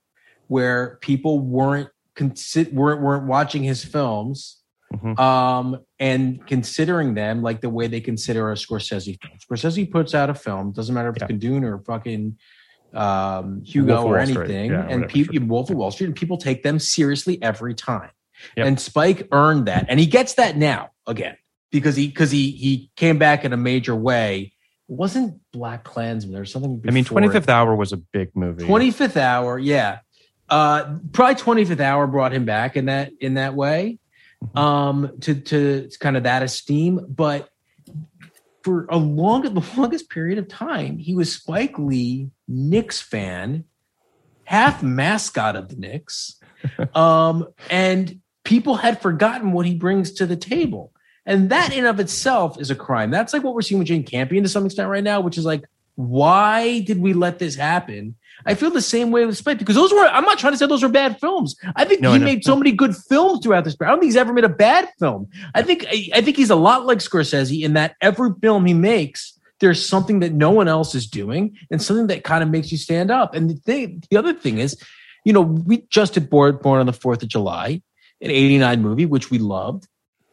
where 0.46 0.98
people 1.00 1.40
weren't 1.40 1.90
consi- 2.16 2.72
weren't 2.72 3.02
weren't 3.02 3.26
watching 3.26 3.62
his 3.62 3.84
films 3.84 4.57
Mhm. 4.94 5.18
um, 5.18 5.78
and 5.98 6.46
considering 6.46 7.14
them 7.14 7.42
like 7.42 7.60
the 7.60 7.68
way 7.68 7.88
they 7.88 8.00
consider 8.00 8.50
a 8.50 8.54
Scorsese 8.54 9.18
film. 9.20 9.34
Scorsese 9.38 9.90
puts 9.90 10.14
out 10.14 10.30
a 10.30 10.34
film, 10.34 10.72
doesn't 10.72 10.94
matter 10.94 11.10
if 11.10 11.16
it's 11.16 11.24
Yeah. 11.28 11.36
Kundun 11.36 11.62
or 11.62 11.78
fucking 11.80 12.36
um, 12.94 13.62
Hugo 13.64 14.02
or 14.04 14.18
anything, 14.18 14.70
Yeah, 14.70 14.86
and 14.88 15.06
people, 15.08 15.34
sure. 15.34 15.44
Wolf 15.44 15.68
of 15.68 15.76
Wall 15.76 15.90
Street, 15.90 16.06
and 16.06 16.16
people 16.16 16.38
take 16.38 16.62
them 16.62 16.78
seriously 16.78 17.38
every 17.42 17.74
time. 17.74 18.08
Yep. 18.56 18.66
And 18.66 18.80
Spike 18.80 19.28
earned 19.30 19.66
that, 19.66 19.84
and 19.90 20.00
he 20.00 20.06
gets 20.06 20.34
that 20.34 20.56
now 20.56 20.90
again 21.06 21.36
because 21.70 21.96
he 21.96 22.06
because 22.06 22.30
he 22.30 22.50
he 22.52 22.90
came 22.96 23.18
back 23.18 23.44
in 23.44 23.52
a 23.52 23.58
major 23.58 23.94
way 23.94 24.52
It 24.88 24.94
wasn't 24.96 25.38
BlacKkKlansman. 25.54 26.38
Was 26.38 26.50
something. 26.50 26.82
I 26.88 26.90
mean, 26.92 27.04
Twenty. 27.04 27.28
Fifth 27.28 27.50
Hour 27.50 27.76
was 27.76 27.92
a 27.92 27.98
big 27.98 28.30
movie. 28.34 28.64
25th 28.64 29.18
hour 29.18 29.58
yeah 29.58 29.98
uh 30.48 30.96
probably 31.12 31.34
25th 31.34 31.80
hour 31.80 32.06
brought 32.06 32.32
him 32.32 32.46
back 32.46 32.74
in 32.74 32.86
that 32.86 33.10
in 33.20 33.34
that 33.34 33.54
way 33.54 33.98
um 34.54 35.12
to 35.20 35.34
to 35.34 35.88
kind 36.00 36.16
of 36.16 36.24
that 36.24 36.42
esteem. 36.42 37.00
But 37.08 37.48
for 38.62 38.86
a 38.90 38.96
long 38.96 39.42
the 39.42 39.66
longest 39.76 40.10
period 40.10 40.38
of 40.38 40.48
time 40.48 40.98
he 40.98 41.14
was 41.14 41.32
spike 41.32 41.78
lee 41.78 42.30
Knicks 42.46 43.00
fan 43.00 43.64
half 44.44 44.82
mascot 44.82 45.56
of 45.56 45.68
the 45.68 45.76
Knicks. 45.76 46.40
Um 46.94 47.46
and 47.70 48.20
people 48.44 48.76
had 48.76 49.00
forgotten 49.00 49.52
what 49.52 49.66
he 49.66 49.74
brings 49.74 50.12
to 50.12 50.26
the 50.26 50.36
table. 50.36 50.92
And 51.24 51.50
that 51.50 51.72
in 51.72 51.84
of 51.84 52.00
itself 52.00 52.60
is 52.60 52.70
a 52.70 52.74
crime. 52.74 53.10
That's 53.10 53.32
like 53.32 53.44
what 53.44 53.54
we're 53.54 53.62
seeing 53.62 53.78
with 53.78 53.88
jane 53.88 54.02
campion 54.02 54.42
to 54.42 54.48
some 54.48 54.66
extent 54.66 54.88
right 54.88 55.04
now 55.04 55.20
which 55.20 55.38
is 55.38 55.44
like 55.44 55.64
why 55.98 56.78
did 56.78 57.00
we 57.00 57.12
let 57.12 57.40
this 57.40 57.56
happen? 57.56 58.14
I 58.46 58.54
feel 58.54 58.70
the 58.70 58.80
same 58.80 59.10
way 59.10 59.26
with 59.26 59.36
Spike 59.36 59.58
because 59.58 59.74
those 59.74 59.92
were. 59.92 60.06
I'm 60.06 60.24
not 60.24 60.38
trying 60.38 60.52
to 60.52 60.56
say 60.58 60.66
those 60.66 60.82
were 60.82 60.88
bad 60.88 61.18
films. 61.20 61.56
I 61.76 61.84
think 61.84 62.00
No, 62.00 62.12
he 62.12 62.18
made 62.18 62.44
so 62.44 62.56
many 62.56 62.72
good 62.72 62.94
films 62.96 63.40
throughout 63.42 63.64
this. 63.64 63.74
period. 63.76 63.90
I 63.90 63.92
don't 63.94 64.00
think 64.00 64.08
he's 64.08 64.16
ever 64.16 64.32
made 64.32 64.44
a 64.44 64.48
bad 64.48 64.88
film. 64.98 65.28
I 65.54 65.62
think 65.62 65.84
I, 65.90 66.08
I 66.14 66.20
think 66.20 66.36
he's 66.36 66.50
a 66.50 66.56
lot 66.56 66.86
like 66.86 66.98
Scorsese 66.98 67.62
in 67.64 67.72
that 67.74 67.96
every 68.00 68.30
film 68.40 68.64
he 68.66 68.74
makes, 68.74 69.38
there's 69.60 69.84
something 69.86 70.20
that 70.20 70.32
no 70.32 70.50
one 70.50 70.68
else 70.68 70.94
is 70.94 71.06
doing 71.06 71.56
and 71.70 71.82
something 71.82 72.06
that 72.08 72.22
kind 72.24 72.42
of 72.42 72.48
makes 72.50 72.70
you 72.70 72.78
stand 72.78 73.10
up. 73.10 73.34
And 73.34 73.50
the 73.50 73.54
thing, 73.54 74.02
the 74.10 74.16
other 74.16 74.32
thing 74.32 74.58
is, 74.58 74.80
you 75.24 75.32
know, 75.32 75.40
we 75.42 75.84
just 75.90 76.14
did 76.14 76.30
Born, 76.30 76.56
Born 76.58 76.80
on 76.80 76.86
the 76.86 76.92
Fourth 76.92 77.22
of 77.22 77.28
July, 77.28 77.82
an 78.20 78.30
'89 78.30 78.80
movie 78.82 79.06
which 79.06 79.30
we 79.30 79.38
loved, 79.38 79.86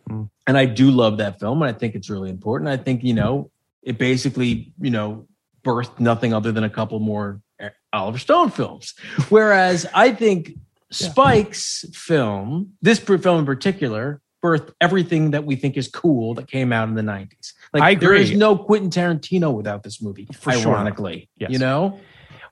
Mm. 0.08 0.30
and 0.45 0.56
I 0.56 0.66
do 0.68 0.91
love 0.91 1.18
that 1.18 1.39
film, 1.39 1.64
and 1.64 1.76
I 1.76 1.78
think 1.78 1.95
it's 1.95 2.12
really 2.12 2.30
important. 2.30 2.70
I 2.70 2.78
think 2.78 3.03
you 3.03 3.16
know 3.16 3.49
it 3.82 3.97
basically 3.97 4.72
you 4.80 4.91
know 4.91 5.28
birthed 5.64 5.99
nothing 5.99 6.32
other 6.32 6.51
than 6.51 6.64
a 6.64 6.70
couple 6.70 6.99
more 6.99 7.41
Uh, 7.62 7.70
Oliver 7.93 8.18
Stone 8.18 8.51
films. 8.51 8.93
Whereas 9.30 9.86
I 9.93 10.12
think 10.12 10.51
Spike's 10.91 11.86
film, 11.93 12.74
this 12.82 12.99
film 12.99 13.39
in 13.39 13.45
particular, 13.45 14.22
birthed 14.43 14.72
everything 14.80 15.32
that 15.32 15.45
we 15.45 15.56
think 15.56 15.78
is 15.78 15.88
cool 15.88 16.34
that 16.36 16.47
came 16.47 16.72
out 16.72 16.88
in 16.88 16.95
the 16.95 17.01
90s. 17.01 17.53
Like 17.74 17.84
I 17.84 17.95
there 17.95 18.14
is 18.14 18.32
no 18.32 18.58
Quentin 18.58 18.89
Tarantino 18.89 19.53
without 19.53 19.84
this 19.84 20.01
movie, 20.01 20.28
For 20.34 20.51
sure. 20.53 20.74
ironically. 20.74 21.30
Yes. 21.38 21.51
You 21.51 21.60
know? 21.60 21.99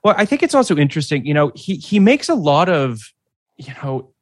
Well, 0.02 0.14
I 0.18 0.24
think 0.24 0.42
it's 0.42 0.54
also 0.54 0.76
interesting. 0.76 1.24
You 1.24 1.34
know, 1.34 1.52
he 1.54 1.76
he 1.76 1.98
makes 1.98 2.28
a 2.28 2.34
lot 2.34 2.68
of, 2.68 3.00
you 3.56 3.72
know, 3.82 4.12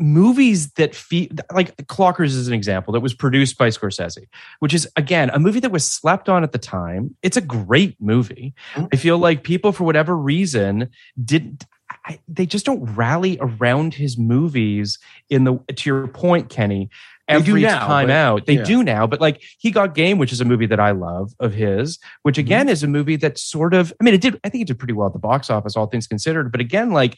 movies 0.00 0.72
that 0.72 0.94
feel 0.94 1.28
like 1.52 1.76
Clockers 1.86 2.28
is 2.28 2.48
an 2.48 2.54
example 2.54 2.92
that 2.94 3.00
was 3.00 3.14
produced 3.14 3.58
by 3.58 3.68
Scorsese, 3.68 4.26
which 4.58 4.74
is 4.74 4.88
again 4.96 5.30
a 5.30 5.38
movie 5.38 5.60
that 5.60 5.70
was 5.70 5.84
slept 5.86 6.28
on 6.28 6.42
at 6.42 6.52
the 6.52 6.58
time. 6.58 7.14
It's 7.22 7.36
a 7.36 7.40
great 7.42 7.96
movie. 8.00 8.54
I 8.92 8.96
feel 8.96 9.18
like 9.18 9.44
people, 9.44 9.72
for 9.72 9.84
whatever 9.84 10.16
reason, 10.16 10.88
didn't. 11.22 11.66
I, 12.06 12.20
they 12.28 12.46
just 12.46 12.64
don't 12.64 12.84
rally 12.94 13.36
around 13.40 13.94
his 13.94 14.16
movies 14.16 14.98
in 15.28 15.44
the 15.44 15.58
to 15.74 15.90
your 15.90 16.06
point 16.06 16.48
kenny 16.48 16.88
every 17.26 17.62
now, 17.62 17.84
time 17.86 18.06
but- 18.06 18.12
out 18.14 18.46
they 18.46 18.54
yeah. 18.58 18.62
do 18.64 18.82
now 18.84 19.08
but 19.08 19.20
like 19.20 19.42
he 19.58 19.72
got 19.72 19.94
game 19.96 20.16
which 20.16 20.32
is 20.32 20.40
a 20.40 20.44
movie 20.44 20.66
that 20.66 20.78
i 20.80 20.92
love 20.92 21.32
of 21.40 21.52
his 21.52 21.98
which 22.22 22.36
Mm-hmm. 22.36 22.46
again 22.46 22.68
is 22.68 22.84
a 22.84 22.86
movie 22.88 23.16
that 23.16 23.38
sort 23.38 23.74
of 23.74 23.92
i 24.00 24.04
mean 24.04 24.14
it 24.14 24.20
did 24.20 24.38
i 24.44 24.48
think 24.48 24.62
it 24.62 24.66
did 24.68 24.78
pretty 24.78 24.92
well 24.94 25.08
at 25.08 25.12
the 25.12 25.18
box 25.18 25.50
office 25.50 25.76
all 25.76 25.86
things 25.86 26.06
considered 26.06 26.52
but 26.52 26.60
again 26.60 26.90
like 26.92 27.16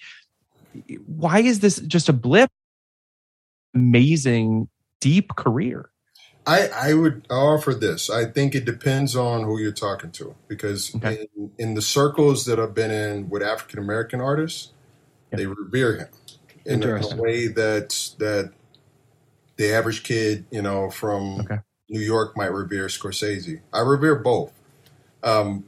why 1.07 1.41
is 1.41 1.61
this 1.61 1.79
just 1.81 2.09
a 2.09 2.13
blip 2.15 2.51
amazing 3.75 4.69
deep 5.01 5.35
career 5.37 5.91
I, 6.45 6.69
I 6.75 6.95
would 6.95 7.27
offer 7.31 7.73
this. 7.73 8.11
I 8.11 8.25
think 8.25 8.55
it 8.57 8.65
depends 8.65 9.15
on 9.15 9.45
who 9.45 9.61
you're 9.61 9.71
talking 9.71 10.11
to 10.13 10.35
because 10.49 10.93
Okay. 10.97 11.29
in, 11.37 11.51
in 11.57 11.75
the 11.75 11.83
circles 11.83 12.47
that 12.47 12.59
I've 12.59 12.75
been 12.75 12.91
in 12.91 13.29
with 13.29 13.43
African 13.43 13.79
American 13.79 14.21
artists, 14.21 14.73
they 15.31 15.47
revere 15.47 15.97
him 15.99 16.09
in 16.67 16.83
a, 16.83 16.97
in 16.97 17.03
a 17.05 17.17
way 17.17 17.47
that 17.47 18.11
that 18.19 18.53
the 19.57 19.73
average 19.73 20.03
kid, 20.03 20.45
you 20.51 20.63
know, 20.63 20.91
from 20.91 21.41
Okay. 21.43 21.59
New 21.89 22.01
York 22.01 22.37
might 22.37 22.53
revere 22.53 22.87
Scorsese. 22.87 23.61
I 23.73 23.81
revere 23.81 24.17
both. 24.17 24.53
Um, 25.23 25.65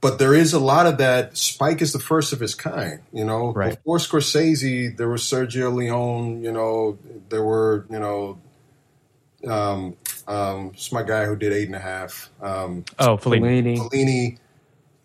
but 0.00 0.18
there 0.18 0.34
is 0.34 0.52
a 0.52 0.58
lot 0.58 0.86
of 0.86 0.98
that. 0.98 1.36
Spike 1.36 1.82
is 1.82 1.92
the 1.92 1.98
first 1.98 2.32
of 2.32 2.40
his 2.40 2.54
kind. 2.54 3.00
You 3.12 3.24
know, 3.24 3.52
Right. 3.52 3.74
before 3.76 3.98
Scorsese, 3.98 4.96
there 4.96 5.08
was 5.08 5.22
Sergio 5.22 5.72
Leone. 5.74 6.42
You 6.42 6.52
know, 6.52 6.98
there 7.28 7.42
were 7.44 7.86
you 7.90 7.98
know, 7.98 8.38
um, 9.46 9.96
um, 10.26 10.70
it's 10.74 10.92
my 10.92 11.02
guy 11.02 11.24
who 11.26 11.36
did 11.36 11.52
Eight 11.52 11.66
and 11.66 11.76
a 11.76 11.80
Half. 11.80 12.30
Um, 12.40 12.84
oh 12.98 13.16
Fellini. 13.16 13.76
Fellini. 13.76 13.78
Fellini. 13.78 14.38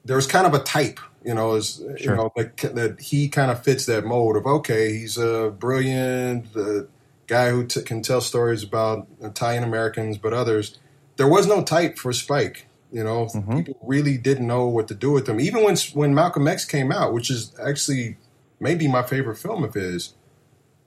There 0.06 0.16
was 0.16 0.28
kind 0.28 0.46
of 0.48 0.54
a 0.54 0.60
type. 0.60 1.00
You 1.24 1.34
know, 1.34 1.56
is 1.56 1.84
you 2.00 2.16
know 2.16 2.32
that, 2.36 2.58
that 2.76 3.02
he 3.02 3.28
kind 3.30 3.50
of 3.50 3.64
fits 3.64 3.88
that 3.88 4.06
mold 4.06 4.38
of 4.38 4.46
okay, 4.46 4.96
he's 4.96 5.18
a 5.18 5.50
brilliant 5.58 6.56
uh, 6.56 6.82
guy 7.26 7.50
who 7.50 7.66
t- 7.66 7.82
can 7.82 8.04
tell 8.04 8.22
stories 8.22 8.62
about 8.62 9.08
Italian 9.22 9.64
Americans, 9.64 10.20
but 10.20 10.34
others. 10.34 10.78
There 11.18 11.28
was 11.28 11.48
no 11.48 11.64
type 11.64 11.98
for 11.98 12.14
Spike. 12.14 12.68
You 12.92 13.04
know, 13.04 13.26
Mm-hmm. 13.26 13.58
people 13.58 13.78
really 13.84 14.18
didn't 14.18 14.48
know 14.48 14.68
what 14.68 14.88
to 14.88 14.96
do 14.96 15.12
with 15.12 15.26
them. 15.26 15.40
Even 15.40 15.64
when 15.64 15.76
when 15.94 16.14
Malcolm 16.14 16.48
X 16.48 16.66
came 16.66 16.92
out, 16.92 17.14
which 17.14 17.30
is 17.30 17.54
actually 17.60 18.18
maybe 18.60 18.88
my 18.88 19.04
favorite 19.04 19.36
film 19.38 19.64
of 19.64 19.74
his. 19.74 20.14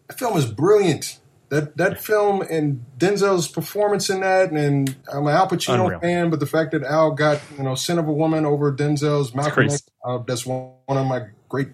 That 0.08 0.18
film 0.18 0.38
is 0.38 0.46
brilliant. 0.46 1.18
That 1.50 1.76
that 1.76 2.00
film 2.00 2.42
and 2.42 2.84
Denzel's 2.98 3.48
performance 3.48 4.08
in 4.10 4.20
that, 4.20 4.50
and 4.52 4.96
I'm 5.12 5.26
an 5.26 5.34
Al 5.34 5.48
Pacino 5.48 5.84
Unreal. 5.84 6.00
fan, 6.00 6.30
but 6.30 6.40
the 6.40 6.46
fact 6.46 6.72
that 6.72 6.82
Al 6.82 7.10
got 7.12 7.40
you 7.56 7.64
know 7.64 7.74
"Scent 7.74 7.98
of 7.98 8.06
a 8.08 8.12
Woman" 8.12 8.44
over 8.46 8.72
Denzel's 8.72 9.34
Malcolm. 9.34 9.64
X, 9.64 9.82
uh, 10.04 10.18
that's 10.26 10.44
one, 10.46 10.70
one 10.86 10.98
of 10.98 11.06
my 11.06 11.26
great 11.48 11.68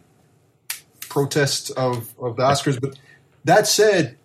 protests 1.09 1.71
of 1.71 2.13
of 2.19 2.37
the 2.37 2.43
Oscars. 2.43 2.81
But 2.81 2.97
that 3.45 3.67
said, 3.67 4.17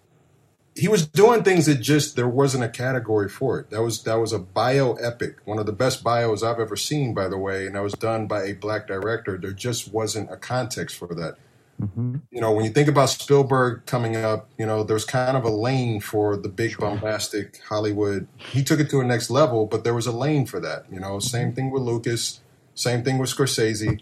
he 0.80 0.88
was 0.88 1.06
doing 1.06 1.44
things 1.44 1.66
that 1.66 1.76
just 1.76 2.16
there 2.16 2.28
wasn't 2.28 2.64
a 2.64 2.70
category 2.70 3.28
for 3.28 3.60
it. 3.60 3.70
That 3.70 3.82
was 3.82 4.04
that 4.04 4.16
was 4.16 4.32
a 4.32 4.40
bio 4.40 4.94
epic, 4.94 5.38
one 5.46 5.60
of 5.60 5.66
the 5.66 5.74
best 5.74 6.04
bios 6.04 6.42
I've 6.42 6.60
ever 6.60 6.76
seen, 6.76 7.14
by 7.14 7.28
the 7.28 7.38
way, 7.38 7.68
and 7.68 7.76
that 7.76 7.84
was 7.84 7.94
done 7.94 8.28
by 8.28 8.44
a 8.44 8.54
black 8.54 8.88
director. 8.88 9.38
There 9.38 9.52
just 9.52 9.94
wasn't 9.94 10.32
a 10.32 10.38
context 10.38 10.96
for 10.96 11.14
that. 11.16 11.36
Mm-hmm. 11.82 12.16
You 12.32 12.42
know, 12.42 12.52
when 12.52 12.66
you 12.66 12.72
think 12.72 12.88
about 12.88 13.10
Spielberg 13.10 13.86
coming 13.86 14.16
up, 14.16 14.50
you 14.58 14.66
know, 14.66 14.84
there's 14.84 15.06
kind 15.06 15.38
of 15.38 15.44
a 15.44 15.50
lane 15.50 16.02
for 16.02 16.36
the 16.36 16.50
big 16.50 16.78
bombastic 16.78 17.62
Hollywood. 17.68 18.28
He 18.38 18.64
took 18.64 18.80
it 18.80 18.90
to 18.90 19.00
a 19.00 19.04
next 19.04 19.30
level, 19.30 19.66
but 19.66 19.84
there 19.84 19.94
was 19.94 20.08
a 20.08 20.12
lane 20.12 20.46
for 20.46 20.60
that. 20.60 20.86
You 20.92 21.00
know, 21.00 21.20
same 21.20 21.54
thing 21.54 21.72
with 21.72 21.84
Lucas, 21.84 22.42
same 22.74 23.04
thing 23.04 23.18
with 23.18 23.30
Scorsese 23.30 24.02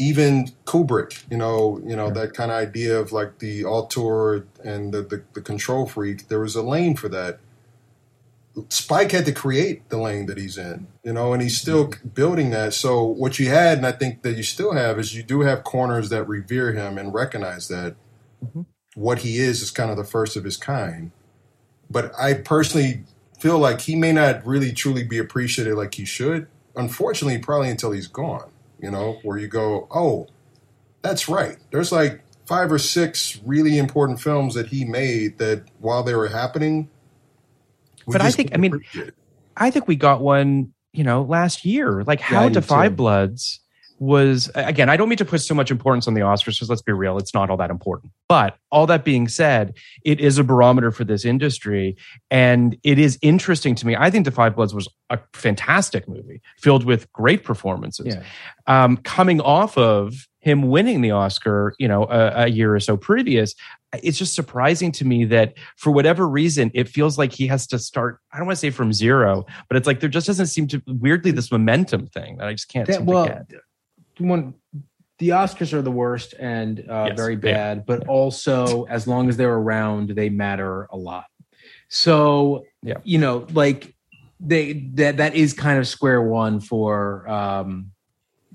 even 0.00 0.50
Kubrick, 0.64 1.24
you 1.30 1.36
know, 1.36 1.78
you 1.84 1.94
know 1.94 2.10
that 2.10 2.32
kind 2.32 2.50
of 2.50 2.56
idea 2.56 2.98
of 2.98 3.12
like 3.12 3.38
the 3.38 3.66
auteur 3.66 4.46
and 4.64 4.94
the, 4.94 5.02
the 5.02 5.22
the 5.34 5.42
control 5.42 5.86
freak. 5.86 6.28
There 6.28 6.40
was 6.40 6.56
a 6.56 6.62
lane 6.62 6.96
for 6.96 7.10
that. 7.10 7.38
Spike 8.68 9.12
had 9.12 9.26
to 9.26 9.32
create 9.32 9.88
the 9.90 9.98
lane 9.98 10.26
that 10.26 10.38
he's 10.38 10.56
in, 10.56 10.88
you 11.04 11.12
know, 11.12 11.34
and 11.34 11.42
he's 11.42 11.60
still 11.60 11.92
building 12.14 12.50
that. 12.50 12.72
So 12.72 13.04
what 13.04 13.38
you 13.38 13.48
had, 13.48 13.78
and 13.78 13.86
I 13.86 13.92
think 13.92 14.22
that 14.22 14.36
you 14.36 14.42
still 14.42 14.72
have, 14.72 14.98
is 14.98 15.14
you 15.14 15.22
do 15.22 15.42
have 15.42 15.64
corners 15.64 16.08
that 16.08 16.24
revere 16.24 16.72
him 16.72 16.98
and 16.98 17.14
recognize 17.14 17.68
that 17.68 17.94
mm-hmm. 18.44 18.62
what 18.94 19.20
he 19.20 19.38
is 19.38 19.62
is 19.62 19.70
kind 19.70 19.90
of 19.90 19.96
the 19.96 20.04
first 20.04 20.34
of 20.34 20.44
his 20.44 20.56
kind. 20.56 21.12
But 21.88 22.12
I 22.18 22.34
personally 22.34 23.04
feel 23.38 23.58
like 23.58 23.82
he 23.82 23.94
may 23.94 24.12
not 24.12 24.44
really 24.46 24.72
truly 24.72 25.04
be 25.04 25.18
appreciated 25.18 25.74
like 25.74 25.94
he 25.94 26.04
should. 26.04 26.48
Unfortunately, 26.74 27.38
probably 27.38 27.70
until 27.70 27.92
he's 27.92 28.08
gone. 28.08 28.50
You 28.82 28.90
know, 28.90 29.18
where 29.22 29.38
you 29.38 29.46
go, 29.48 29.86
oh, 29.90 30.26
that's 31.02 31.28
right. 31.28 31.56
There's 31.70 31.92
like 31.92 32.22
five 32.46 32.72
or 32.72 32.78
six 32.78 33.38
really 33.44 33.78
important 33.78 34.20
films 34.20 34.54
that 34.54 34.66
he 34.68 34.84
made 34.84 35.38
that 35.38 35.64
while 35.78 36.02
they 36.02 36.14
were 36.14 36.28
happening, 36.28 36.88
But 38.06 38.22
I 38.22 38.30
think- 38.30 38.50
I 38.54 38.56
mean. 38.56 38.80
I 39.56 39.70
think 39.70 39.86
we 39.86 39.96
got 39.96 40.20
one, 40.22 40.72
you 40.92 41.04
know, 41.04 41.22
last 41.22 41.64
year. 41.66 42.02
Like 42.04 42.20
How 42.20 42.46
I 42.46 42.48
to 42.48 42.62
Five. 42.62 42.96
Bloods 42.96 43.60
was 44.00 44.50
again, 44.54 44.88
I 44.88 44.96
don't 44.96 45.10
mean 45.10 45.18
to 45.18 45.26
put 45.26 45.42
so 45.42 45.54
much 45.54 45.70
importance 45.70 46.08
on 46.08 46.14
the 46.14 46.22
Oscars 46.22 46.54
because 46.56 46.70
let's 46.70 46.80
be 46.80 46.92
real, 46.92 47.18
it's 47.18 47.34
not 47.34 47.50
all 47.50 47.58
that 47.58 47.70
important. 47.70 48.12
But 48.28 48.56
all 48.72 48.86
that 48.86 49.04
being 49.04 49.28
said, 49.28 49.76
it 50.04 50.20
is 50.20 50.38
a 50.38 50.42
barometer 50.44 50.90
for 50.90 51.04
this 51.04 51.26
industry. 51.26 51.96
And 52.30 52.78
it 52.82 52.98
is 52.98 53.18
interesting 53.20 53.74
to 53.76 53.86
me. 53.86 53.94
I 53.94 54.10
think 54.10 54.24
The 54.24 54.30
Five 54.30 54.56
Bloods 54.56 54.74
was 54.74 54.88
a 55.10 55.18
fantastic 55.34 56.08
movie 56.08 56.40
filled 56.58 56.84
with 56.84 57.12
great 57.12 57.44
performances. 57.44 58.16
Yeah. 58.16 58.24
Um, 58.66 58.96
coming 58.96 59.40
off 59.42 59.76
of 59.76 60.26
him 60.38 60.70
winning 60.70 61.02
the 61.02 61.10
Oscar, 61.10 61.74
you 61.78 61.86
know, 61.86 62.04
a, 62.04 62.44
a 62.44 62.46
year 62.48 62.74
or 62.74 62.80
so 62.80 62.96
previous, 62.96 63.54
it's 64.02 64.16
just 64.16 64.34
surprising 64.34 64.92
to 64.92 65.04
me 65.04 65.26
that 65.26 65.52
for 65.76 65.90
whatever 65.90 66.26
reason, 66.26 66.70
it 66.72 66.88
feels 66.88 67.18
like 67.18 67.32
he 67.32 67.46
has 67.48 67.66
to 67.66 67.78
start. 67.78 68.20
I 68.32 68.38
don't 68.38 68.46
want 68.46 68.56
to 68.56 68.60
say 68.60 68.70
from 68.70 68.94
zero, 68.94 69.44
but 69.68 69.76
it's 69.76 69.86
like 69.86 70.00
there 70.00 70.08
just 70.08 70.26
doesn't 70.26 70.46
seem 70.46 70.66
to 70.68 70.82
weirdly 70.86 71.32
this 71.32 71.52
momentum 71.52 72.06
thing 72.06 72.38
that 72.38 72.46
I 72.46 72.52
just 72.52 72.68
can't 72.68 72.86
That- 72.86 72.96
seem 72.96 73.04
well, 73.06 73.26
to 73.26 73.46
get. 73.50 73.60
One 74.20 74.54
the 75.18 75.30
Oscars 75.30 75.74
are 75.74 75.82
the 75.82 75.90
worst 75.90 76.34
and 76.38 76.80
uh, 76.88 77.06
Yes, 77.08 77.16
very 77.16 77.36
bad, 77.36 77.84
but 77.84 78.06
also 78.08 78.84
as 78.84 79.06
long 79.06 79.28
as 79.28 79.36
they're 79.36 79.52
around, 79.52 80.10
they 80.10 80.30
matter 80.30 80.88
a 80.90 80.96
lot. 80.96 81.26
So 81.88 82.64
Yeah. 82.82 82.94
you 83.04 83.18
know, 83.18 83.46
like 83.52 83.94
they 84.40 84.72
that 84.94 85.18
that 85.18 85.34
is 85.34 85.52
kind 85.52 85.78
of 85.78 85.86
square 85.86 86.22
one 86.22 86.60
for 86.60 87.28
um 87.28 87.92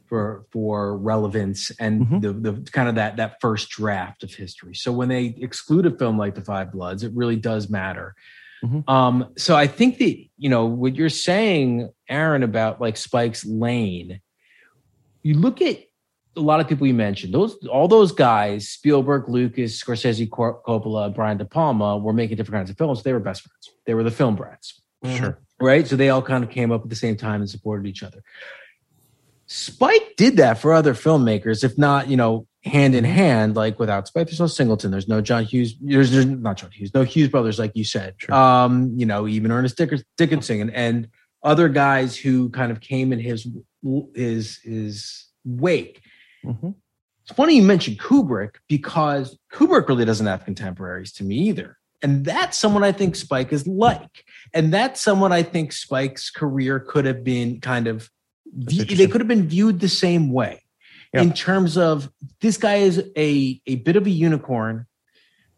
for 0.08 0.46
for 0.52 0.98
relevance 0.98 1.72
and 1.80 2.08
Mhm. 2.08 2.22
the 2.22 2.34
the 2.52 2.72
kind 2.72 2.90
of 2.90 2.96
that 2.96 3.18
that 3.18 3.38
first 3.42 3.70
draft 3.70 4.24
of 4.24 4.34
history. 4.34 4.74
So 4.74 4.92
when 4.92 5.10
they 5.10 5.26
exclude 5.26 5.86
a 5.86 5.92
film 5.92 6.18
like 6.18 6.34
The 6.36 6.42
Five 6.42 6.72
Bloods, 6.72 7.04
it 7.04 7.12
really 7.14 7.36
does 7.36 7.70
matter. 7.70 8.16
Mhm. 8.64 8.90
Um, 8.90 9.34
so 9.38 9.56
I 9.56 9.68
think 9.68 10.00
that 10.00 10.16
you 10.38 10.50
know 10.50 10.66
what 10.66 10.96
you're 10.96 11.10
saying, 11.10 11.90
Aaron, 12.10 12.42
about 12.44 12.82
like 12.82 12.98
Spike's 12.98 13.46
lane. 13.46 14.22
You 15.26 15.34
look 15.34 15.60
at 15.60 15.80
a 16.38 16.40
lot 16.40 16.60
of 16.60 16.68
people 16.68 16.86
you 16.86 16.94
mentioned; 16.94 17.34
those 17.34 17.56
all 17.66 17.88
those 17.88 18.12
guys, 18.12 18.70
Spielberg, 18.70 19.28
Lucas, 19.28 19.82
Scorsese, 19.82 20.30
Cor- 20.30 20.62
Coppola, 20.62 21.14
Brian 21.14 21.38
De 21.38 21.46
Palma, 21.46 21.98
were 21.98 22.14
making 22.14 22.38
different 22.38 22.60
kinds 22.60 22.70
of 22.70 22.78
films. 22.78 23.02
They 23.02 23.12
were 23.12 23.20
best 23.20 23.42
friends. 23.42 23.72
They 23.88 23.96
were 23.96 24.04
the 24.04 24.12
film 24.12 24.36
brats 24.36 24.82
Sure. 25.04 25.40
right? 25.60 25.88
So 25.88 25.96
they 25.96 26.10
all 26.10 26.22
kind 26.22 26.44
of 26.44 26.52
came 26.52 26.72
up 26.72 26.84
at 26.84 26.90
the 26.90 26.96
same 26.96 27.16
time 27.18 27.42
and 27.42 27.50
supported 27.50 27.88
each 27.88 28.04
other. 28.04 28.22
Spike 29.48 30.14
did 30.18 30.38
that 30.38 30.60
for 30.60 30.74
other 30.74 30.94
filmmakers, 30.94 31.64
if 31.64 31.78
not, 31.78 32.08
you 32.08 32.18
know, 32.18 32.48
hand 32.64 32.94
in 32.96 33.04
hand. 33.04 33.56
Like 33.56 33.80
without 33.80 34.08
Spike, 34.08 34.28
there's 34.28 34.40
no 34.40 34.48
Singleton, 34.48 34.92
there's 34.92 35.08
no 35.08 35.22
John 35.22 35.44
Hughes, 35.44 35.76
there's, 35.82 36.12
there's 36.12 36.26
not 36.26 36.58
John 36.58 36.72
Hughes, 36.72 36.94
no 36.94 37.04
Hughes 37.04 37.30
brothers, 37.30 37.60
like 37.60 37.72
you 37.76 37.84
said. 37.84 38.16
Sure. 38.18 38.34
Um, 38.34 38.94
you 38.96 39.06
know, 39.06 39.28
even 39.28 39.52
Ernest 39.52 39.78
Dick- 39.78 40.04
Dickerson 40.18 40.62
and, 40.62 40.72
and 40.74 41.08
other 41.44 41.70
guys 41.70 42.16
who 42.18 42.50
kind 42.50 42.72
of 42.72 42.82
came 42.82 43.14
in 43.14 43.20
his 43.20 43.48
his 44.16 44.60
his 44.64 45.28
wake. 45.44 46.02
Mhm. 46.46 46.76
It's 47.24 47.36
funny 47.36 47.56
you 47.56 47.64
mentioned 47.64 48.00
Kubrick 48.00 48.56
because 48.68 49.38
Kubrick 49.52 49.88
really 49.88 50.06
doesn't 50.06 50.28
have 50.28 50.46
contemporaries 50.46 51.12
to 51.14 51.24
me 51.24 51.36
either. 51.50 51.78
And 52.04 52.24
that's 52.24 52.58
someone 52.58 52.84
I 52.84 52.92
think 52.92 53.16
Spike 53.16 53.52
is 53.52 53.66
like. 53.66 54.26
And 54.54 54.72
that's 54.72 55.02
someone 55.02 55.32
I 55.32 55.42
think 55.42 55.72
Spike's 55.72 56.30
career 56.30 56.80
could 56.80 57.06
have 57.06 57.24
been 57.24 57.60
kind 57.62 57.88
of, 57.88 58.12
they 58.56 59.08
could 59.08 59.22
have 59.22 59.28
been 59.28 59.48
viewed 59.48 59.80
the 59.80 59.90
same 59.90 60.32
way 60.32 60.62
Yeah. 61.16 61.24
in 61.24 61.34
terms 61.34 61.78
of 61.78 62.10
this 62.42 62.58
guy 62.58 62.76
is 62.76 63.04
a, 63.18 63.60
a 63.66 63.76
bit 63.78 63.96
of 63.96 64.06
a 64.06 64.12
unicorn, 64.12 64.86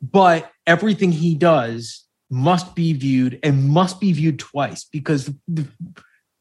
but 0.02 0.50
everything 0.66 1.12
he 1.12 1.36
does 1.36 2.06
must 2.30 2.76
be 2.76 2.94
viewed 2.94 3.40
and 3.44 3.68
must 3.68 4.00
be 4.00 4.14
viewed 4.14 4.40
twice 4.40 4.86
because 4.86 5.30
the, 5.50 5.68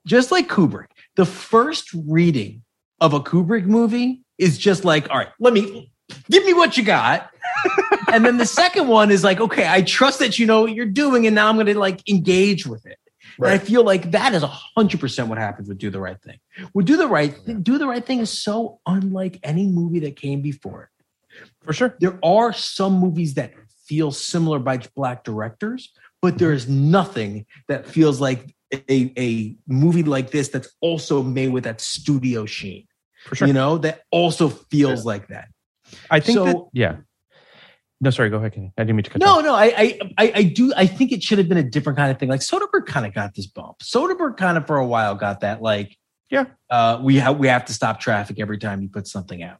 just 0.06 0.30
like 0.30 0.48
Kubrick, 0.48 0.86
the 1.16 1.26
first 1.26 1.90
reading 1.92 2.62
of 3.00 3.12
a 3.12 3.20
Kubrick 3.20 3.66
movie 3.66 4.22
is 4.38 4.56
just 4.56 4.84
like, 4.84 5.10
all 5.10 5.18
right, 5.18 5.28
let 5.38 5.52
me 5.52 5.92
give 6.30 6.44
me 6.44 6.54
what 6.54 6.76
you 6.76 6.84
got. 6.84 7.30
and 8.12 8.24
then 8.24 8.38
the 8.38 8.46
second 8.46 8.88
one 8.88 9.10
is 9.10 9.24
like, 9.24 9.40
okay, 9.40 9.66
I 9.68 9.82
trust 9.82 10.20
that 10.20 10.38
you 10.38 10.46
know 10.46 10.62
what 10.62 10.72
you're 10.72 10.86
doing, 10.86 11.26
and 11.26 11.34
now 11.34 11.48
I'm 11.48 11.56
going 11.56 11.66
to 11.66 11.78
like 11.78 12.08
engage 12.08 12.66
with 12.66 12.86
it. 12.86 12.98
And 13.38 13.48
I 13.48 13.58
feel 13.58 13.84
like 13.84 14.12
that 14.12 14.32
is 14.32 14.42
a 14.42 14.46
hundred 14.46 15.00
percent 15.00 15.28
what 15.28 15.36
happens 15.36 15.68
with 15.68 15.78
Do 15.78 15.90
the 15.90 16.00
Right 16.00 16.20
Thing. 16.22 16.38
With 16.72 16.86
Do 16.86 16.96
the 16.96 17.08
Right 17.08 17.36
Thing, 17.36 17.62
Do 17.62 17.76
the 17.76 17.86
Right 17.86 18.04
Thing 18.04 18.20
is 18.20 18.30
so 18.30 18.80
unlike 18.86 19.38
any 19.42 19.66
movie 19.66 20.00
that 20.00 20.16
came 20.16 20.40
before 20.40 20.84
it. 20.84 21.44
For 21.64 21.72
sure. 21.72 21.96
There 22.00 22.18
are 22.24 22.52
some 22.52 22.94
movies 22.94 23.34
that 23.34 23.52
feel 23.84 24.10
similar 24.10 24.58
by 24.58 24.80
black 24.94 25.22
directors, 25.22 25.92
but 26.22 26.38
there 26.38 26.52
is 26.52 26.68
nothing 26.68 27.46
that 27.68 27.86
feels 27.86 28.20
like 28.20 28.55
a, 28.72 29.12
a 29.18 29.56
movie 29.66 30.02
like 30.02 30.30
this 30.30 30.48
that's 30.48 30.68
also 30.80 31.22
made 31.22 31.48
with 31.52 31.64
that 31.64 31.80
studio 31.80 32.46
sheen. 32.46 32.86
For 33.24 33.34
sure. 33.36 33.48
You 33.48 33.54
know, 33.54 33.78
that 33.78 34.02
also 34.10 34.48
feels 34.48 35.04
like 35.04 35.28
that. 35.28 35.48
I 36.10 36.20
think 36.20 36.36
So- 36.36 36.44
that, 36.44 36.56
yeah. 36.72 36.96
No, 37.98 38.10
sorry, 38.10 38.28
go 38.28 38.36
ahead, 38.36 38.52
Kenny. 38.52 38.72
I 38.76 38.82
didn't 38.82 38.96
mean 38.96 39.04
to 39.04 39.10
cut 39.10 39.20
No, 39.22 39.38
off. 39.38 39.44
no, 39.44 39.54
I, 39.54 39.64
I, 39.64 39.98
I, 40.18 40.32
I 40.34 40.42
do. 40.42 40.70
I 40.76 40.86
think 40.86 41.12
it 41.12 41.22
should 41.22 41.38
have 41.38 41.48
been 41.48 41.56
a 41.56 41.62
different 41.62 41.96
kind 41.96 42.10
of 42.10 42.18
thing. 42.18 42.28
Like 42.28 42.42
Soderbergh 42.42 42.84
kind 42.84 43.06
of 43.06 43.14
got 43.14 43.34
this 43.34 43.46
bump. 43.46 43.78
Soderbergh 43.78 44.36
kind 44.36 44.58
of 44.58 44.66
for 44.66 44.76
a 44.76 44.86
while 44.86 45.14
got 45.14 45.40
that. 45.40 45.62
Like, 45.62 45.96
Yeah. 46.30 46.44
uh, 46.68 47.00
we 47.02 47.16
have 47.16 47.38
we 47.38 47.48
have 47.48 47.64
to 47.64 47.72
stop 47.72 47.98
traffic 47.98 48.38
every 48.38 48.58
time 48.58 48.82
you 48.82 48.90
put 48.90 49.06
something 49.06 49.42
out. 49.42 49.58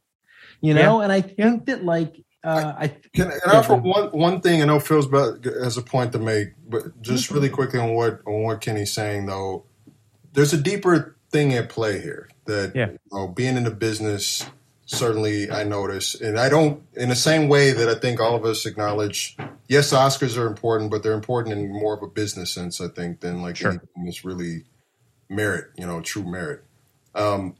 You 0.61 0.75
know, 0.75 1.01
and 1.01 1.11
I 1.11 1.21
think 1.21 1.65
that 1.65 1.83
like, 1.83 2.15
uh, 2.47 2.75
I 2.79 2.87
Can, 2.89 3.31
can 3.31 3.51
I 3.51 3.57
offer 3.57 3.75
one 3.75 4.09
one 4.11 4.41
thing? 4.41 4.61
I 4.61 4.65
know 4.65 4.79
Phil's 4.79 5.07
about, 5.07 5.45
has 5.45 5.77
a 5.77 5.83
point 5.83 6.13
to 6.13 6.19
make, 6.19 6.49
but 6.69 7.01
just 7.01 7.31
really 7.31 7.49
quickly 7.49 7.79
on 7.79 7.93
what 7.95 8.21
on 8.27 8.43
what 8.43 8.61
Kenny's 8.61 8.93
saying 8.93 9.27
though, 9.27 9.65
there's 10.33 10.53
a 10.53 10.57
deeper 10.61 11.17
thing 11.31 11.53
at 11.53 11.69
play 11.69 12.01
here. 12.01 12.29
That 12.45 12.73
Yeah. 12.75 12.91
you 12.91 12.99
know, 13.11 13.27
being 13.29 13.57
in 13.57 13.65
the 13.65 13.71
business, 13.71 14.45
certainly 14.85 15.51
I 15.51 15.63
notice, 15.63 16.15
and 16.19 16.39
I 16.39 16.49
don't 16.49 16.83
in 16.95 17.09
the 17.09 17.15
same 17.15 17.49
way 17.49 17.73
that 17.73 17.89
I 17.89 17.95
think 17.95 18.19
all 18.21 18.35
of 18.35 18.45
us 18.45 18.65
acknowledge. 18.65 19.37
Yes, 19.69 19.93
Oscars 19.93 20.37
are 20.37 20.47
important, 20.47 20.91
but 20.91 21.03
they're 21.03 21.13
important 21.13 21.57
in 21.59 21.71
more 21.73 21.95
of 21.95 22.03
a 22.03 22.07
business 22.07 22.51
sense, 22.51 22.81
I 22.81 22.87
think, 22.89 23.21
than 23.21 23.41
like 23.41 23.57
Sure. 23.57 23.71
anything 23.71 24.05
that's 24.05 24.25
really 24.25 24.65
merit, 25.29 25.67
you 25.77 25.85
know, 25.87 26.01
true 26.01 26.23
merit. 26.23 26.63
Um, 27.15 27.55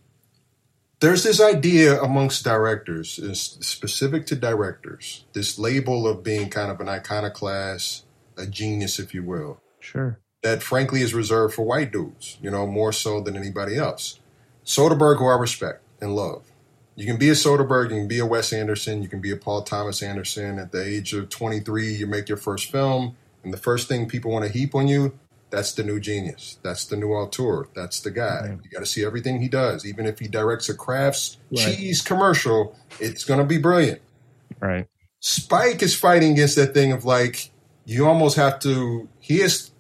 there's 1.00 1.24
this 1.24 1.40
idea 1.42 2.02
amongst 2.02 2.44
directors, 2.44 3.20
is 3.20 3.40
specific 3.62 4.26
to 4.28 4.36
directors, 4.36 5.26
this 5.34 5.60
label 5.60 6.08
of 6.08 6.24
being 6.24 6.50
kind 6.50 6.72
of 6.72 6.80
an 6.80 6.90
iconoclast, 6.90 8.06
a 8.38 8.48
genius, 8.48 9.00
if 9.00 9.14
you 9.14 9.24
will, 9.24 9.60
Sure. 9.80 10.20
that 10.44 10.64
frankly 10.64 11.02
is 11.02 11.14
reserved 11.14 11.54
for 11.54 11.64
white 11.64 11.92
dudes, 11.92 12.38
you 12.42 12.50
know, 12.50 12.66
more 12.68 12.92
so 12.92 13.22
than 13.22 13.36
anybody 13.36 13.78
else. 13.78 14.20
Soderbergh, 14.66 15.18
who 15.20 15.28
I 15.28 15.38
respect 15.38 15.82
and 16.02 16.16
love. 16.16 16.44
You 16.96 17.06
can 17.06 17.18
be 17.18 17.30
a 17.30 17.34
Soderbergh, 17.34 17.92
you 17.92 17.98
can 17.98 18.08
be 18.08 18.20
a 18.20 18.26
Wes 18.26 18.52
Anderson, 18.52 19.04
you 19.04 19.08
can 19.08 19.22
be 19.22 19.32
a 19.32 19.38
Paul 19.38 19.62
Thomas 19.62 20.02
Anderson. 20.02 20.58
At 20.58 20.72
the 20.72 20.84
age 20.84 21.14
of 21.14 21.30
23, 21.30 21.94
you 21.94 22.08
make 22.08 22.28
your 22.28 22.40
first 22.40 22.72
film, 22.72 23.16
and 23.44 23.54
the 23.54 23.58
first 23.58 23.88
thing 23.88 24.08
people 24.10 24.32
want 24.32 24.46
to 24.46 24.52
heap 24.52 24.74
on 24.74 24.88
you, 24.88 25.18
that's 25.50 25.74
the 25.74 25.84
new 25.84 26.00
genius. 26.00 26.60
That's 26.64 26.86
the 26.86 26.98
new 26.98 27.14
auteur. 27.14 27.68
That's 27.76 28.02
the 28.02 28.12
guy. 28.12 28.58
You 28.64 28.70
got 28.70 28.80
to 28.80 28.86
see 28.86 29.06
everything 29.06 29.42
he 29.42 29.50
does. 29.50 29.86
Even 29.86 30.06
if 30.06 30.20
he 30.20 30.28
directs 30.28 30.70
a 30.70 30.76
Kraft's 30.76 31.38
Right. 31.52 31.78
cheese 31.78 32.02
commercial, 32.02 32.76
it's 33.00 33.24
going 33.26 33.40
to 33.40 33.46
be 33.46 33.58
brilliant. 33.58 34.02
Right. 34.60 34.88
Spike 35.20 35.82
is 35.82 35.96
fighting 35.96 36.34
against 36.34 36.56
that 36.58 36.74
thing 36.74 36.92
of 36.92 37.06
like 37.06 37.52
you 37.86 38.06
almost 38.08 38.38
have 38.38 38.60
to 38.60 39.10
he 39.20 39.42
is 39.42 39.72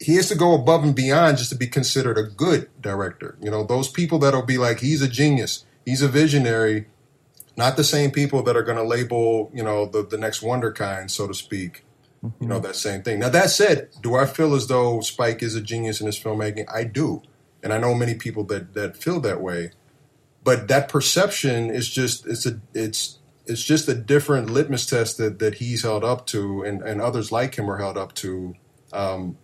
he 0.00 0.16
has 0.16 0.28
to 0.28 0.34
go 0.34 0.54
above 0.54 0.84
and 0.84 0.94
beyond 0.94 1.38
just 1.38 1.50
to 1.50 1.56
be 1.56 1.66
considered 1.66 2.18
a 2.18 2.22
good 2.24 2.68
director. 2.80 3.36
You 3.40 3.50
know, 3.50 3.64
those 3.64 3.88
people 3.88 4.18
that'll 4.18 4.42
be 4.42 4.58
like 4.58 4.80
he's 4.80 5.02
a 5.02 5.08
genius, 5.08 5.64
he's 5.86 6.02
a 6.02 6.08
visionary, 6.08 6.86
not 7.56 7.76
the 7.76 7.84
same 7.84 8.10
people 8.10 8.42
that 8.44 8.56
are 8.56 8.62
going 8.62 8.78
to 8.78 8.84
label, 8.84 9.50
you 9.54 9.62
know, 9.62 9.86
the 9.86 10.04
the 10.06 10.18
next 10.18 10.42
wunderkind, 10.42 11.10
so 11.10 11.26
to 11.28 11.34
speak. 11.34 11.83
You 12.40 12.48
know, 12.48 12.58
that 12.60 12.76
same 12.76 13.02
thing. 13.02 13.18
Now 13.20 13.28
that 13.30 13.50
said, 13.50 13.90
do 14.02 14.16
I 14.16 14.26
feel 14.26 14.54
as 14.54 14.66
though 14.68 15.00
Spike 15.00 15.42
is 15.42 15.54
a 15.54 15.60
genius 15.60 16.00
in 16.00 16.06
his 16.06 16.18
filmmaking? 16.18 16.66
I 16.72 16.84
do. 16.84 17.22
And 17.62 17.72
I 17.72 17.78
know 17.78 17.94
many 17.94 18.14
people 18.14 18.44
that 18.44 18.74
that 18.74 18.96
feel 18.96 19.20
that 19.20 19.40
way 19.40 19.72
but 20.44 20.68
that 20.68 20.88
perception 20.88 21.70
is 21.70 21.88
just 21.88 22.26
it's 22.26 22.46
a 22.46 22.60
it's 22.74 23.18
it's 23.46 23.62
just 23.64 23.88
a 23.88 23.94
different 23.94 24.50
litmus 24.50 24.86
test 24.86 25.18
that 25.18 25.38
that 25.38 25.54
he's 25.56 25.82
held 25.82 26.04
up 26.04 26.26
to 26.28 26.62
and 26.62 26.82
and 26.82 27.00
others 27.00 27.32
like 27.32 27.56
him 27.56 27.70
are 27.70 27.78
held 27.78 27.96
up 27.98 28.14
to 28.14 28.54
um 28.92 29.38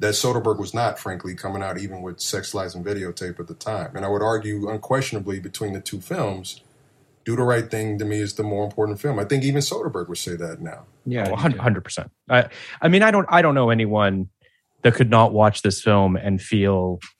that 0.00 0.14
Soderbergh 0.14 0.58
was 0.58 0.74
not, 0.74 0.98
frankly, 0.98 1.36
coming 1.36 1.62
out 1.62 1.78
even 1.78 2.02
with 2.02 2.20
Sex, 2.20 2.52
Lies, 2.52 2.74
and 2.74 2.84
Videotape 2.84 3.38
at 3.38 3.46
the 3.46 3.54
time. 3.54 3.94
And 3.94 4.04
I 4.04 4.08
would 4.08 4.22
argue 4.22 4.68
unquestionably 4.68 5.40
between 5.40 5.72
the 5.72 5.80
two 5.80 6.00
films, 6.00 6.62
Do 7.24 7.36
the 7.36 7.42
Right 7.42 7.70
Thing 7.70 7.98
to 7.98 8.04
me 8.04 8.18
is 8.20 8.34
the 8.34 8.42
more 8.42 8.64
important 8.64 9.00
film. 9.00 9.18
I 9.18 9.24
think 9.24 9.44
even 9.44 9.60
Soderbergh 9.60 10.08
would 10.08 10.18
say 10.18 10.36
that 10.36 10.60
now. 10.60 10.84
yeah, 11.06 11.28
Oh, 11.30 11.36
hundred 11.36 11.82
percent. 11.82 12.10
I, 12.28 12.48
I 12.82 12.88
mean, 12.88 13.02
I 13.02 13.10
don't, 13.10 13.26
I 13.30 13.40
don't 13.42 13.54
know 13.54 13.70
anyone 13.70 14.28
that 14.82 14.94
could 14.94 15.10
not 15.10 15.32
watch 15.32 15.62
this 15.62 15.80
film 15.80 16.16
and 16.16 16.40
feel 16.40 17.00
just 17.00 17.13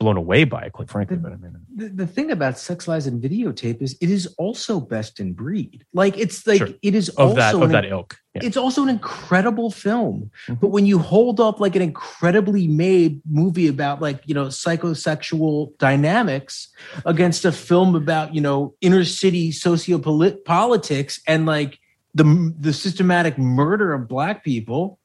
blown 0.00 0.16
away 0.16 0.44
by 0.44 0.62
it. 0.62 0.72
Quite 0.72 0.88
frankly, 0.88 1.18
but 1.18 1.30
I 1.32 1.36
mean, 1.36 1.54
the, 1.76 1.88
the 1.90 2.06
thing 2.06 2.30
about 2.30 2.58
sex 2.58 2.88
lies 2.88 3.06
and 3.06 3.22
videotape 3.22 3.82
is 3.82 3.96
it 4.00 4.10
is 4.10 4.26
also 4.38 4.80
best 4.80 5.20
in 5.20 5.34
breed 5.34 5.84
like 5.92 6.16
it's 6.18 6.46
like 6.46 6.58
Sure. 6.58 6.68
it 6.82 6.94
is 6.94 7.10
of 7.10 7.28
also 7.28 7.34
that, 7.36 7.54
of 7.54 7.62
an- 7.62 7.70
that 7.72 7.84
ilk. 7.84 8.16
Yeah. 8.34 8.42
it's 8.44 8.56
also 8.56 8.82
an 8.82 8.88
incredible 8.88 9.70
film 9.70 10.30
Mhm. 10.48 10.58
but 10.60 10.68
when 10.68 10.86
you 10.86 10.98
hold 10.98 11.38
up 11.38 11.60
like 11.60 11.76
an 11.76 11.82
incredibly 11.82 12.66
made 12.66 13.20
movie 13.30 13.68
about 13.68 14.00
like 14.00 14.22
you 14.24 14.34
know 14.34 14.46
psychosexual 14.46 15.76
dynamics 15.78 16.70
against 17.04 17.44
a 17.44 17.52
film 17.52 17.94
about 17.94 18.34
you 18.34 18.40
know 18.40 18.74
inner 18.80 19.04
city 19.04 19.52
sociopolitics 19.52 21.20
and 21.26 21.44
like 21.46 21.78
the 22.14 22.54
the 22.58 22.72
systematic 22.72 23.38
murder 23.38 23.92
of 23.92 24.08
black 24.08 24.42
people 24.44 24.98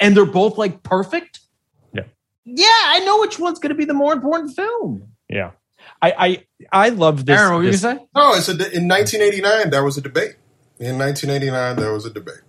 and 0.00 0.16
they're 0.16 0.24
both 0.26 0.56
like 0.58 0.82
perfect 0.82 1.40
Yeah. 2.44 2.64
yeah 2.66 2.82
i 2.86 3.00
know 3.04 3.20
which 3.20 3.38
one's 3.38 3.58
going 3.58 3.70
to 3.70 3.74
be 3.76 3.84
the 3.84 3.94
more 3.94 4.12
important 4.12 4.54
film 4.54 5.08
Yeah, 5.28 5.52
I, 6.00 6.12
I, 6.72 6.86
I 6.86 6.88
love 6.90 7.26
this. 7.26 7.38
Aaron, 7.38 7.52
what 7.54 7.58
were 7.60 7.64
you 7.64 7.72
say 7.74 7.98
No, 8.14 8.34
it's 8.34 8.48
a, 8.48 8.52
in 8.52 8.88
1989 8.88 9.70
there 9.70 9.84
was 9.84 9.96
a 9.96 10.00
debate. 10.02 10.36
In 10.78 10.98
1989, 10.98 11.76
there 11.76 11.92
was 11.92 12.04
a 12.06 12.10
debate. 12.10 12.42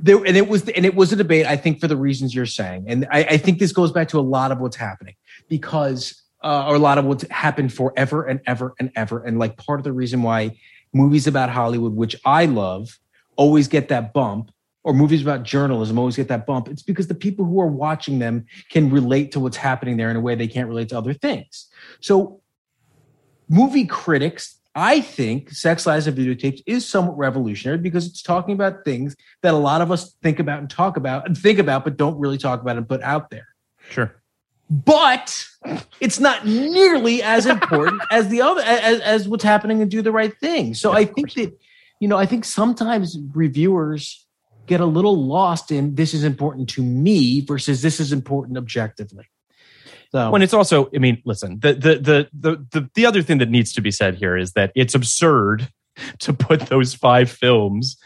there 0.00 0.16
and 0.24 0.36
it 0.36 0.48
was 0.48 0.66
and 0.70 0.84
it 0.86 0.94
was 0.94 1.12
a 1.12 1.16
debate 1.16 1.44
i 1.46 1.56
think 1.56 1.78
for 1.80 1.86
the 1.86 1.96
reasons 1.96 2.34
you're 2.34 2.46
saying 2.46 2.84
and 2.88 3.06
i, 3.12 3.20
I 3.24 3.36
think 3.36 3.58
this 3.58 3.72
goes 3.72 3.92
back 3.92 4.08
to 4.08 4.18
a 4.18 4.26
lot 4.36 4.50
of 4.50 4.58
what's 4.58 4.76
happening 4.76 5.14
because 5.48 6.22
uh, 6.42 6.66
or 6.68 6.74
a 6.76 6.78
lot 6.78 6.96
of 6.98 7.04
what's 7.04 7.28
happened 7.30 7.72
forever 7.72 8.24
and 8.24 8.40
ever 8.46 8.74
and 8.80 8.90
ever 8.96 9.22
and 9.22 9.38
like 9.38 9.56
part 9.58 9.78
of 9.80 9.84
the 9.84 9.92
reason 9.92 10.22
why 10.22 10.56
movies 10.94 11.26
about 11.26 11.50
hollywood 11.50 11.94
which 11.94 12.16
i 12.24 12.46
love 12.46 12.98
always 13.36 13.68
get 13.68 13.88
that 13.88 14.12
bump 14.14 14.50
or 14.86 14.94
movies 14.94 15.20
about 15.20 15.42
journalism 15.42 15.98
always 15.98 16.14
get 16.14 16.28
that 16.28 16.46
bump, 16.46 16.68
it's 16.68 16.80
because 16.80 17.08
the 17.08 17.14
people 17.14 17.44
who 17.44 17.60
are 17.60 17.66
watching 17.66 18.20
them 18.20 18.46
can 18.70 18.88
relate 18.88 19.32
to 19.32 19.40
what's 19.40 19.56
happening 19.56 19.96
there 19.96 20.10
in 20.10 20.16
a 20.16 20.20
way 20.20 20.36
they 20.36 20.46
can't 20.46 20.68
relate 20.68 20.88
to 20.88 20.96
other 20.96 21.12
things. 21.12 21.66
So, 22.00 22.40
movie 23.48 23.84
critics, 23.84 24.60
I 24.76 25.00
think 25.00 25.50
Sex 25.50 25.86
Lies 25.86 26.06
and 26.06 26.16
Videotapes 26.16 26.62
is 26.66 26.88
somewhat 26.88 27.18
revolutionary 27.18 27.78
because 27.78 28.06
it's 28.06 28.22
talking 28.22 28.54
about 28.54 28.84
things 28.84 29.16
that 29.42 29.54
a 29.54 29.56
lot 29.56 29.80
of 29.80 29.90
us 29.90 30.14
think 30.22 30.38
about 30.38 30.60
and 30.60 30.70
talk 30.70 30.96
about 30.96 31.26
and 31.26 31.36
think 31.36 31.58
about, 31.58 31.82
but 31.82 31.96
don't 31.96 32.16
really 32.16 32.38
talk 32.38 32.62
about 32.62 32.76
and 32.76 32.88
put 32.88 33.02
out 33.02 33.28
there. 33.28 33.48
Sure. 33.90 34.14
But 34.70 35.48
it's 35.98 36.20
not 36.20 36.46
nearly 36.46 37.24
as 37.24 37.46
important 37.46 38.02
as 38.12 38.28
the 38.28 38.40
other 38.40 38.62
as, 38.62 39.00
as 39.00 39.28
what's 39.28 39.42
happening 39.42 39.82
and 39.82 39.90
do 39.90 40.00
the 40.00 40.12
right 40.12 40.38
thing. 40.38 40.74
So 40.74 40.92
I 40.92 41.06
think 41.06 41.32
that, 41.34 41.58
you 41.98 42.06
know, 42.06 42.16
I 42.16 42.26
think 42.26 42.44
sometimes 42.44 43.18
reviewers 43.34 44.25
get 44.66 44.80
a 44.80 44.86
little 44.86 45.26
lost 45.26 45.70
in 45.70 45.94
this 45.94 46.14
is 46.14 46.24
important 46.24 46.68
to 46.70 46.82
me 46.82 47.40
versus 47.40 47.82
this 47.82 48.00
is 48.00 48.12
important 48.12 48.58
objectively. 48.58 49.26
So 50.12 50.30
when 50.30 50.42
it's 50.42 50.54
also, 50.54 50.88
I 50.94 50.98
mean, 50.98 51.20
listen, 51.24 51.58
the, 51.60 51.74
the 51.74 51.94
the 51.96 52.28
the 52.32 52.66
the 52.70 52.90
the 52.94 53.06
other 53.06 53.22
thing 53.22 53.38
that 53.38 53.50
needs 53.50 53.72
to 53.74 53.80
be 53.80 53.90
said 53.90 54.16
here 54.16 54.36
is 54.36 54.52
that 54.52 54.72
it's 54.74 54.94
absurd 54.94 55.68
to 56.20 56.32
put 56.32 56.60
those 56.62 56.94
five 56.94 57.30
films 57.30 57.96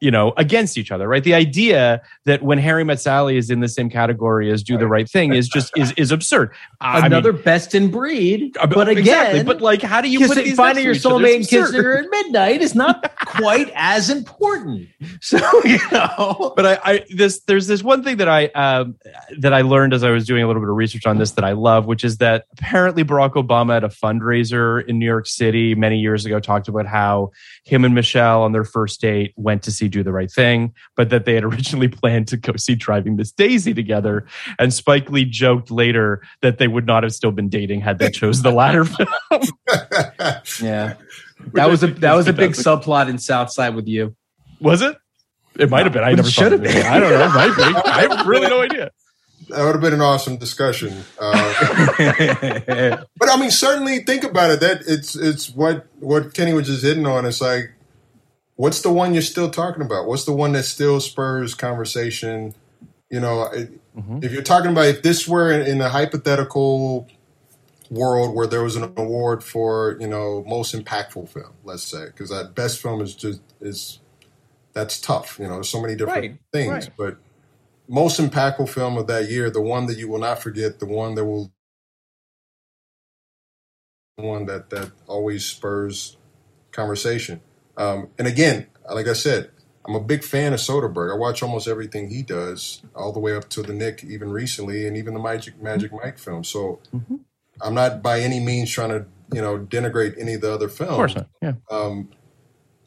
you 0.00 0.10
know 0.10 0.32
against 0.36 0.78
each 0.78 0.90
other 0.90 1.08
right 1.08 1.24
the 1.24 1.34
idea 1.34 2.00
that 2.24 2.42
when 2.42 2.58
harry 2.58 2.84
met 2.84 3.00
sally 3.00 3.36
is 3.36 3.50
in 3.50 3.60
the 3.60 3.68
same 3.68 3.90
category 3.90 4.50
as 4.52 4.62
do 4.62 4.78
the 4.78 4.86
right 4.86 5.08
thing 5.10 5.32
is 5.34 5.48
just 5.58 5.76
is 5.76 5.92
is 5.92 6.10
absurd 6.10 6.52
I 6.80 7.04
another 7.06 7.32
mean, 7.32 7.42
best 7.42 7.74
in 7.74 7.90
breed. 7.90 8.56
uh, 8.58 8.66
But 8.66 8.88
again, 8.88 9.00
exactly. 9.00 9.42
but 9.44 9.60
like 9.60 9.82
how 9.82 10.00
do 10.00 10.08
you 10.08 10.26
put 10.26 10.36
these 10.36 10.54
finding 10.54 10.84
your 10.84 10.92
next 10.92 11.02
to 11.02 11.08
each 11.08 11.12
other? 11.12 11.24
soulmate 11.24 11.36
and 11.36 11.48
kissing 11.48 11.82
her 11.82 11.98
at 11.98 12.06
midnight 12.10 12.62
is 12.62 12.74
not 12.74 13.16
quite 13.26 13.72
as 13.74 14.10
important. 14.10 14.88
So 15.20 15.38
you 15.64 15.78
know, 15.90 16.52
but 16.54 16.64
I, 16.66 16.78
I 16.84 17.04
this 17.10 17.40
there's 17.40 17.66
this 17.66 17.82
one 17.82 18.04
thing 18.04 18.18
that 18.18 18.28
I 18.28 18.46
um, 18.48 18.96
that 19.38 19.52
I 19.52 19.62
learned 19.62 19.92
as 19.94 20.04
I 20.04 20.10
was 20.10 20.26
doing 20.26 20.42
a 20.44 20.46
little 20.46 20.62
bit 20.62 20.68
of 20.70 20.76
research 20.76 21.06
on 21.06 21.18
this 21.18 21.32
that 21.32 21.44
I 21.44 21.52
love, 21.52 21.86
which 21.86 22.04
is 22.04 22.18
that 22.18 22.44
apparently 22.52 23.04
Barack 23.04 23.32
Obama 23.32 23.76
at 23.76 23.84
a 23.84 23.88
fundraiser 23.88 24.86
in 24.86 24.98
New 24.98 25.06
York 25.06 25.26
City 25.26 25.74
many 25.74 25.98
years 25.98 26.24
ago 26.24 26.38
talked 26.40 26.68
about 26.68 26.86
how 26.86 27.30
him 27.64 27.84
and 27.84 27.94
Michelle 27.94 28.42
on 28.42 28.52
their 28.52 28.64
first 28.64 29.00
date 29.00 29.32
went 29.36 29.62
to 29.64 29.72
see 29.72 29.87
Do 29.88 30.02
the 30.02 30.12
Right 30.12 30.30
Thing, 30.30 30.74
but 30.96 31.10
that 31.10 31.24
they 31.24 31.34
had 31.34 31.44
originally 31.44 31.88
planned 31.88 32.28
to 32.28 32.36
go 32.36 32.54
see 32.56 32.74
Driving 32.74 33.16
Miss 33.16 33.32
Daisy 33.32 33.74
together. 33.74 34.26
And 34.58 34.72
Spike 34.72 35.10
Lee 35.10 35.24
joked 35.24 35.70
later 35.70 36.22
that 36.42 36.58
they 36.58 36.68
would 36.68 36.86
not 36.86 37.02
have 37.02 37.12
still 37.12 37.32
been 37.32 37.48
dating 37.48 37.80
had 37.80 37.98
they 37.98 38.10
chose 38.10 38.42
the 38.42 38.52
latter 38.52 38.84
film. 38.84 39.08
yeah, 40.60 40.94
that 41.52 41.68
was 41.68 41.82
a 41.82 41.88
think 41.88 42.00
that 42.00 42.12
is 42.12 42.16
was 42.16 42.28
a 42.28 42.32
big 42.32 42.52
subplot 42.52 43.08
in 43.08 43.18
South 43.18 43.50
Side 43.50 43.74
with 43.74 43.86
you. 43.88 44.14
Was 44.60 44.82
it? 44.82 44.96
It 45.58 45.70
might 45.70 45.84
have 45.84 45.92
been. 45.92 46.04
I 46.04 46.12
never 46.12 46.30
should 46.30 46.34
should 46.50 46.52
have 46.52 46.62
have 46.62 46.72
been. 46.72 46.82
been. 46.82 46.92
I 46.92 47.00
don't 47.00 47.10
know. 47.10 47.28
Might 47.28 47.56
be. 47.56 47.90
I 47.90 48.14
have 48.16 48.26
really 48.26 48.48
no 48.48 48.60
idea. 48.60 48.90
That 49.48 49.64
would 49.64 49.72
have 49.76 49.80
been 49.80 49.94
an 49.94 50.02
awesome 50.02 50.36
discussion. 50.36 50.92
Uh, 51.18 51.54
but 53.16 53.30
I 53.30 53.36
mean, 53.40 53.50
certainly 53.50 54.00
think 54.00 54.22
about 54.24 54.50
it. 54.50 54.60
That 54.60 54.82
it's 54.86 55.16
it's 55.16 55.50
what 55.50 55.86
what 56.00 56.34
Kenny 56.34 56.52
was 56.52 56.66
just 56.66 56.84
hitting 56.84 57.06
on. 57.06 57.24
It's 57.24 57.40
like, 57.40 57.72
what's 58.58 58.82
the 58.82 58.92
one 58.92 59.14
you're 59.14 59.22
still 59.22 59.50
talking 59.50 59.82
about? 59.82 60.08
What's 60.08 60.26
the 60.26 60.34
one 60.34 60.52
that 60.54 60.64
still 60.64 61.00
spurs 61.00 61.54
conversation? 61.56 62.54
You 63.10 63.20
know, 63.20 63.44
it- 63.44 63.80
mm-hmm. 63.96 64.20
if 64.22 64.32
you're 64.32 64.42
talking 64.42 64.72
about 64.72 64.86
if 64.86 65.02
this 65.02 65.28
were 65.28 65.52
in, 65.52 65.66
in 65.66 65.82
a 65.82 65.90
hypothetical 65.90 67.08
world 67.90 68.34
where 68.36 68.46
there 68.48 68.64
was 68.64 68.76
an 68.76 68.92
award 68.96 69.44
for 69.44 69.96
you 70.00 70.08
know 70.08 70.44
most 70.48 70.74
impactful 70.74 71.28
film, 71.30 71.54
let's 71.64 71.84
say, 71.84 72.06
because 72.06 72.30
that 72.30 72.54
best 72.54 72.80
film 72.82 73.02
is 73.02 73.14
just 73.14 73.42
is 73.60 74.00
that's 74.74 75.00
tough. 75.00 75.38
You 75.40 75.46
know, 75.48 75.54
there's 75.56 75.70
so 75.70 75.82
many 75.82 75.96
different 75.96 76.26
Right, 76.28 76.40
things, 76.52 76.86
right. 76.86 76.92
but 76.98 77.18
most 77.88 78.20
impactful 78.20 78.68
film 78.70 78.98
of 78.98 79.06
that 79.08 79.30
year, 79.30 79.50
the 79.50 79.62
one 79.62 79.86
that 79.86 79.98
you 79.98 80.08
will 80.08 80.20
not 80.20 80.42
forget, 80.42 80.80
the 80.80 80.86
one 80.86 81.14
that 81.16 81.24
will, 81.26 81.52
one 84.16 84.46
that 84.46 84.70
that 84.70 84.92
always 85.08 85.44
spurs 85.46 86.16
conversation. 86.72 87.40
Um, 87.78 88.08
and 88.18 88.28
again, 88.28 88.66
like 88.92 89.06
I 89.06 89.14
said, 89.14 89.50
I'm 89.86 89.94
a 89.94 90.00
big 90.00 90.22
fan 90.22 90.52
of 90.52 90.60
Soderbergh. 90.60 91.14
I 91.14 91.16
watch 91.16 91.42
almost 91.42 91.66
everything 91.66 92.10
he 92.10 92.22
does, 92.22 92.82
all 92.94 93.12
the 93.12 93.20
way 93.20 93.34
up 93.34 93.48
to 93.50 93.62
the 93.62 93.72
Knick, 93.72 94.04
even 94.04 94.30
recently, 94.30 94.86
and 94.86 94.96
even 94.98 95.14
the 95.14 95.20
Magic 95.20 95.62
Magic 95.62 95.92
Mike 95.92 96.18
film. 96.18 96.44
So 96.44 96.80
I'm 97.62 97.74
not 97.74 98.02
by 98.02 98.20
any 98.20 98.40
means 98.40 98.70
trying 98.70 98.90
to 98.90 99.06
you 99.32 99.40
know 99.40 99.58
denigrate 99.58 100.20
any 100.20 100.34
of 100.34 100.42
the 100.42 100.52
other 100.52 100.68
films. 100.68 100.90
Of 100.90 100.96
course 100.96 101.14
not. 101.14 101.28
Yeah. 101.40 101.52
Um, 101.70 102.10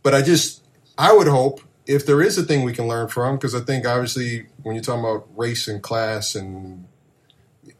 but 0.04 0.14
I 0.14 0.22
just, 0.22 0.64
I 0.98 1.14
would 1.14 1.28
hope 1.28 1.62
if 1.86 2.06
there 2.06 2.22
is 2.22 2.38
a 2.38 2.44
thing 2.44 2.64
we 2.64 2.74
can 2.74 2.88
learn 2.88 3.08
from, 3.08 3.36
because 3.36 3.56
I 3.56 3.62
think 3.62 3.86
obviously 3.86 4.48
when 4.64 4.76
you're 4.76 4.84
talking 4.84 5.04
about 5.04 5.28
race 5.36 5.68
and 5.68 5.82
class 5.82 6.36
and 6.36 6.86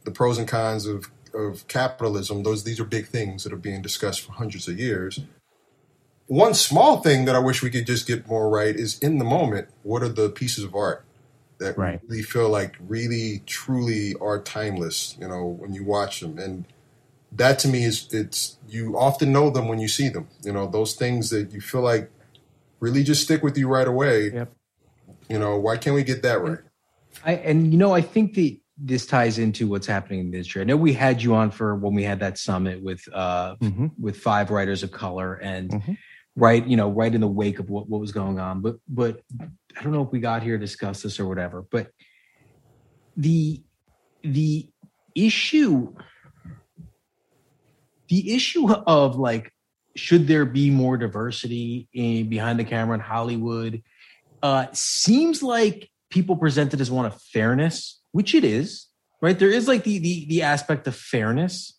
the 0.04 0.10
pros 0.10 0.38
and 0.38 0.48
cons 0.48 0.86
of, 0.86 1.10
of 1.34 1.66
capitalism, 1.68 2.42
those 2.42 2.64
these 2.64 2.80
are 2.80 2.84
big 2.84 3.06
things 3.06 3.44
that 3.44 3.52
are 3.52 3.56
being 3.56 3.82
discussed 3.82 4.20
for 4.20 4.32
hundreds 4.32 4.68
of 4.68 4.78
years. 4.78 5.20
One 6.32 6.54
small 6.54 7.02
thing 7.02 7.26
that 7.26 7.36
I 7.36 7.40
wish 7.40 7.62
we 7.62 7.68
could 7.68 7.84
just 7.86 8.06
get 8.06 8.26
more 8.26 8.48
right 8.48 8.74
is 8.74 8.98
in 9.00 9.18
the 9.18 9.24
moment, 9.24 9.68
what 9.82 10.02
are 10.02 10.08
the 10.08 10.30
pieces 10.30 10.64
of 10.64 10.74
art 10.74 11.04
that 11.58 11.76
Right. 11.76 12.00
really 12.08 12.22
feel 12.22 12.48
like 12.48 12.74
really, 12.88 13.42
truly 13.44 14.14
are 14.18 14.40
timeless, 14.40 15.14
you 15.20 15.28
know, 15.28 15.44
when 15.44 15.74
you 15.74 15.84
watch 15.84 16.20
them. 16.20 16.38
And 16.38 16.64
that 17.32 17.58
to 17.58 17.68
me 17.68 17.84
is 17.84 18.08
it's 18.12 18.56
you 18.66 18.96
often 18.96 19.30
know 19.30 19.50
them 19.50 19.68
when 19.68 19.78
you 19.78 19.88
see 19.88 20.08
them. 20.08 20.26
You 20.42 20.52
know, 20.54 20.66
those 20.66 20.94
things 20.94 21.28
that 21.28 21.52
you 21.52 21.60
feel 21.60 21.82
like 21.82 22.10
really 22.80 23.02
just 23.02 23.24
stick 23.24 23.42
with 23.42 23.58
you 23.58 23.68
right 23.68 23.86
away. 23.86 24.30
Yep. 24.32 24.52
You 25.28 25.38
know, 25.38 25.58
why 25.58 25.76
can't 25.76 25.94
we 25.94 26.02
get 26.02 26.22
that 26.22 26.40
right? 26.40 26.60
I 27.26 27.32
and 27.34 27.70
you 27.70 27.76
know 27.78 27.92
I 27.92 28.00
think 28.00 28.32
that 28.36 28.56
this 28.78 29.04
ties 29.04 29.36
into 29.38 29.68
what's 29.68 29.86
happening 29.86 30.20
in 30.20 30.30
this 30.30 30.54
year. 30.54 30.62
I 30.62 30.64
know 30.64 30.78
we 30.78 30.94
had 30.94 31.22
you 31.22 31.34
on 31.34 31.50
for 31.50 31.74
when 31.76 31.92
we 31.92 32.04
had 32.04 32.20
that 32.20 32.38
summit 32.38 32.82
with 32.82 33.06
uh 33.12 33.56
Mm-hmm. 33.60 33.88
with 34.00 34.16
five 34.16 34.50
writers 34.50 34.82
of 34.82 34.92
color 34.92 35.34
and 35.34 35.70
Mhm. 35.70 35.98
Right 36.36 36.66
you 36.66 36.76
know 36.76 36.90
right 36.90 37.14
in 37.14 37.20
the 37.20 37.28
wake 37.28 37.58
of 37.58 37.68
what, 37.70 37.88
what 37.88 38.00
was 38.00 38.12
going 38.12 38.38
on. 38.38 38.60
But 38.60 38.76
but 38.88 39.20
i 39.40 39.82
don't 39.82 39.92
know 39.92 40.02
if 40.02 40.12
we 40.12 40.20
got 40.20 40.42
here 40.42 40.58
to 40.58 40.64
discuss 40.64 41.02
this 41.02 41.18
or 41.18 41.26
whatever 41.26 41.64
but 41.70 41.88
the 43.16 43.62
the 44.22 44.68
issue 45.14 45.94
the 48.08 48.34
issue 48.34 48.70
of 48.70 49.16
like 49.16 49.50
should 49.96 50.26
there 50.26 50.44
be 50.44 50.70
more 50.70 50.96
diversity 50.96 51.88
in 51.92 52.28
behind 52.28 52.58
the 52.58 52.64
camera 52.64 52.94
in 52.94 53.00
hollywood 53.00 53.82
uh 54.42 54.66
seems 54.72 55.42
like 55.42 55.90
people 56.10 56.36
present 56.36 56.74
it 56.74 56.80
as 56.80 56.90
one 56.90 57.06
of 57.06 57.20
fairness 57.20 58.00
which 58.12 58.34
it 58.34 58.44
is 58.44 58.88
right? 59.22 59.38
There 59.38 59.48
is 59.48 59.66
like 59.68 59.84
the 59.84 59.98
the, 59.98 60.26
the 60.26 60.42
aspect 60.42 60.86
of 60.86 60.94
fairness 60.94 61.78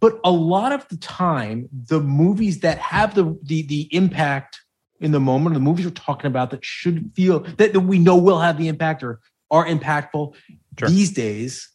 but 0.00 0.18
a 0.24 0.30
lot 0.30 0.72
of 0.72 0.86
the 0.88 0.96
time 0.96 1.68
the 1.72 2.00
movies 2.00 2.60
that 2.60 2.78
have 2.78 3.14
the 3.14 3.38
the, 3.42 3.62
the 3.62 3.88
impact 3.94 4.60
in 5.00 5.12
the 5.12 5.20
moment 5.20 5.54
the 5.54 5.60
movies 5.60 5.84
we're 5.84 5.90
talking 5.92 6.26
about 6.26 6.50
that 6.50 6.64
should 6.64 7.10
feel 7.14 7.40
that, 7.40 7.72
that 7.72 7.80
we 7.80 7.98
know 7.98 8.16
will 8.16 8.40
have 8.40 8.58
the 8.58 8.68
impact 8.68 9.02
or 9.02 9.20
are 9.50 9.66
impactful 9.66 10.34
Sure. 10.78 10.88
these 10.90 11.12
days 11.12 11.70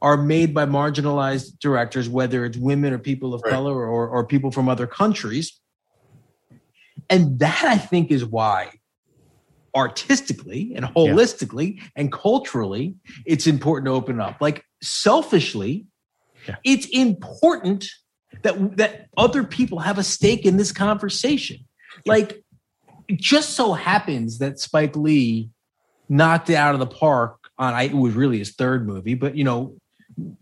are 0.00 0.16
made 0.16 0.54
by 0.54 0.64
marginalized 0.64 1.58
directors 1.58 2.08
whether 2.08 2.44
it's 2.44 2.56
women 2.56 2.92
or 2.92 2.98
people 2.98 3.34
of 3.34 3.42
Right. 3.44 3.52
color 3.52 3.74
or, 3.74 4.08
or 4.08 4.24
people 4.26 4.52
from 4.52 4.68
other 4.68 4.86
countries 4.86 5.60
and 7.10 7.38
that 7.40 7.64
i 7.64 7.76
think 7.76 8.10
is 8.10 8.24
why 8.24 8.70
artistically 9.74 10.72
and 10.74 10.84
holistically 10.84 11.80
and 11.96 12.10
culturally 12.12 12.94
it's 13.26 13.46
important 13.46 13.86
to 13.86 13.92
open 13.92 14.20
up 14.20 14.36
like 14.40 14.64
selfishly 14.82 15.86
Yeah. 16.48 16.56
it's 16.64 16.86
important 16.86 17.86
that 18.42 18.76
that 18.76 19.08
other 19.16 19.44
people 19.44 19.80
have 19.80 19.98
a 19.98 20.02
stake 20.02 20.44
in 20.46 20.56
this 20.56 20.72
conversation. 20.72 21.58
Like 22.06 22.42
it 23.08 23.18
just 23.18 23.50
so 23.50 23.72
happens 23.74 24.38
that 24.38 24.58
spike 24.58 24.96
lee 24.96 25.50
knocked 26.08 26.50
it 26.50 26.54
out 26.54 26.74
of 26.74 26.80
the 26.80 26.86
park 26.86 27.50
on 27.58 27.74
I, 27.74 27.84
it 27.84 27.94
was 27.94 28.14
really 28.14 28.38
his 28.38 28.54
third 28.54 28.86
movie 28.86 29.14
but 29.14 29.36
you 29.36 29.44
know 29.44 29.76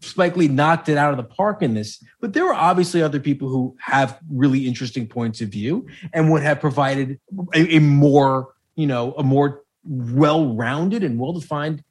spike 0.00 0.36
lee 0.36 0.48
knocked 0.48 0.88
it 0.88 0.96
out 0.96 1.10
of 1.10 1.16
the 1.16 1.34
park 1.34 1.62
in 1.62 1.74
this. 1.74 2.02
But 2.20 2.32
there 2.32 2.44
were 2.44 2.54
obviously 2.54 3.02
other 3.02 3.20
people 3.20 3.48
who 3.48 3.76
have 3.80 4.18
really 4.30 4.66
interesting 4.66 5.06
points 5.06 5.40
of 5.40 5.48
view 5.48 5.86
and 6.12 6.30
would 6.30 6.42
have 6.42 6.60
provided 6.60 7.20
a, 7.54 7.76
a 7.76 7.78
more 7.78 8.54
you 8.74 8.86
know 8.86 9.14
a 9.14 9.22
more 9.22 9.62
well-rounded 9.84 11.04
and 11.04 11.18
well-defined 11.18 11.82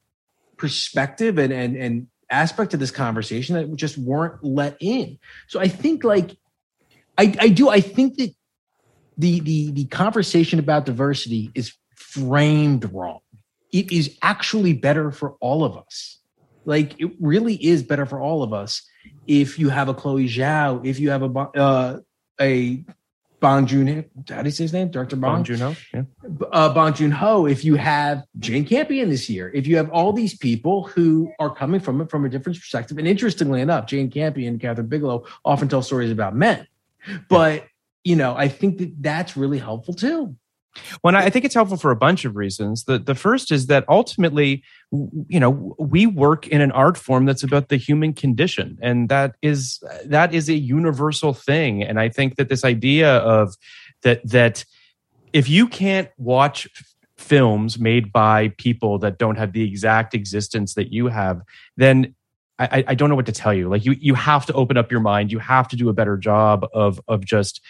perspective 0.58 1.38
and 1.38 1.54
and 1.54 1.76
and 1.76 2.08
aspect 2.30 2.74
of 2.74 2.80
this 2.80 2.92
conversation 2.92 3.56
that 3.56 3.76
just 3.76 3.98
weren't 3.98 4.44
let 4.44 4.78
in. 4.80 5.18
So 5.48 5.60
i 5.60 5.68
think 5.68 6.04
like 6.04 6.38
i 7.18 7.36
i 7.40 7.50
do 7.50 7.70
i 7.70 7.82
think 7.82 8.18
that 8.18 8.34
the 9.18 9.40
the 9.40 9.72
the 9.72 9.86
conversation 9.86 10.60
about 10.60 10.86
diversity 10.86 11.52
is 11.56 11.74
framed 11.96 12.92
wrong. 12.94 13.20
It 13.72 13.92
is 13.92 14.18
actually 14.22 14.74
better 14.74 15.12
for 15.12 15.36
all 15.40 15.64
of 15.64 15.78
us. 15.78 16.20
Like 16.66 17.00
it 17.00 17.12
really 17.20 17.56
is 17.56 17.84
better 17.84 18.06
for 18.06 18.20
all 18.20 18.44
of 18.44 18.54
us 18.54 18.82
if 19.28 19.60
you 19.60 19.70
have 19.70 19.90
a 19.90 19.94
chloe 19.94 20.28
zhao 20.28 20.86
if 20.86 21.00
you 21.00 21.10
have 21.10 21.24
a 21.24 21.40
uh, 21.58 22.00
a 22.40 22.84
Bong 23.46 23.68
Joon. 23.68 24.04
How 24.28 24.42
do 24.42 24.48
you 24.48 24.52
say 24.52 24.64
his 24.64 24.74
name? 24.74 24.90
Director 24.90 25.16
Bong. 25.16 25.36
Bong 25.36 25.44
Joon 25.44 25.60
Ho. 25.60 25.76
Yeah. 25.94 26.02
uh, 26.52 26.74
Bong 26.74 26.96
Joon 26.96 27.12
Ho, 27.12 27.46
if 27.46 27.64
you 27.64 27.76
have 27.76 28.24
Jane 28.40 28.66
Campion 28.66 29.08
this 29.10 29.30
year, 29.30 29.52
if 29.54 29.68
you 29.68 29.78
have 29.78 29.88
all 29.92 30.14
these 30.14 30.36
people 30.36 30.88
who 30.88 31.32
are 31.38 31.54
coming 31.54 31.80
from 31.80 32.02
it 32.02 32.10
from 32.10 32.26
a 32.26 32.30
different 32.30 32.58
perspective, 32.58 32.98
and 32.98 33.08
interestingly 33.08 33.62
enough, 33.62 33.86
Jane 33.86 34.10
Campion 34.10 34.54
and 34.54 34.60
Kathryn 34.60 34.90
Bigelow 34.90 35.26
often 35.44 35.68
tell 35.68 35.84
stories 35.84 36.10
about 36.10 36.36
men, 36.36 36.66
but 37.30 37.66
you 38.04 38.16
know, 38.16 38.36
I 38.36 38.48
think 38.48 38.80
that 38.80 38.94
that's 39.00 39.38
really 39.38 39.60
helpful 39.60 39.94
too. 39.94 40.36
Well, 41.04 41.16
I 41.16 41.30
think 41.30 41.46
it's 41.46 41.56
helpful 41.56 41.78
for 41.78 41.92
a 41.92 41.96
bunch 41.96 42.26
of 42.26 42.36
reasons. 42.36 42.84
The 42.84 43.00
the 43.00 43.16
first 43.16 43.52
is 43.52 43.68
that 43.68 43.86
ultimately, 43.88 44.64
you 44.92 45.40
know, 45.40 45.76
we 45.80 46.06
work 46.06 46.48
in 46.48 46.62
an 46.62 46.72
art 46.72 46.98
form 46.98 47.26
that's 47.26 47.44
about 47.44 47.70
the 47.70 47.78
human 47.78 48.14
condition, 48.14 48.78
and 48.82 49.10
that 49.10 49.36
is 49.42 49.82
that 50.06 50.34
is 50.34 50.50
a 50.50 50.54
universal 50.56 51.34
thing. 51.34 51.84
And 51.84 52.00
I 52.00 52.10
think 52.10 52.36
that 52.36 52.50
this 52.50 52.64
idea 52.66 53.18
of 53.18 53.56
that 54.04 54.28
that 54.30 54.66
if 55.34 55.50
you 55.50 55.68
can't 55.68 56.10
watch 56.18 56.68
films 57.18 57.80
made 57.80 58.12
by 58.12 58.50
people 58.58 59.00
that 59.00 59.18
don't 59.18 59.38
have 59.38 59.54
the 59.54 59.64
exact 59.64 60.14
existence 60.14 60.74
that 60.74 60.92
you 60.92 61.08
have, 61.08 61.42
then 61.78 62.14
I, 62.60 62.84
I- 62.88 62.96
don't 62.96 63.10
know 63.10 63.16
what 63.16 63.26
to 63.26 63.32
tell 63.32 63.54
you. 63.54 63.70
Like 63.70 63.86
you, 63.86 63.94
you 64.00 64.14
have 64.16 64.46
to 64.46 64.54
open 64.54 64.78
up 64.78 64.92
your 64.92 65.02
mind. 65.02 65.32
You 65.32 65.40
have 65.40 65.68
to 65.70 65.76
do 65.76 65.90
a 65.90 65.94
better 65.94 66.18
job 66.18 66.66
of 66.74 67.00
of 67.08 67.26
just 67.26 67.62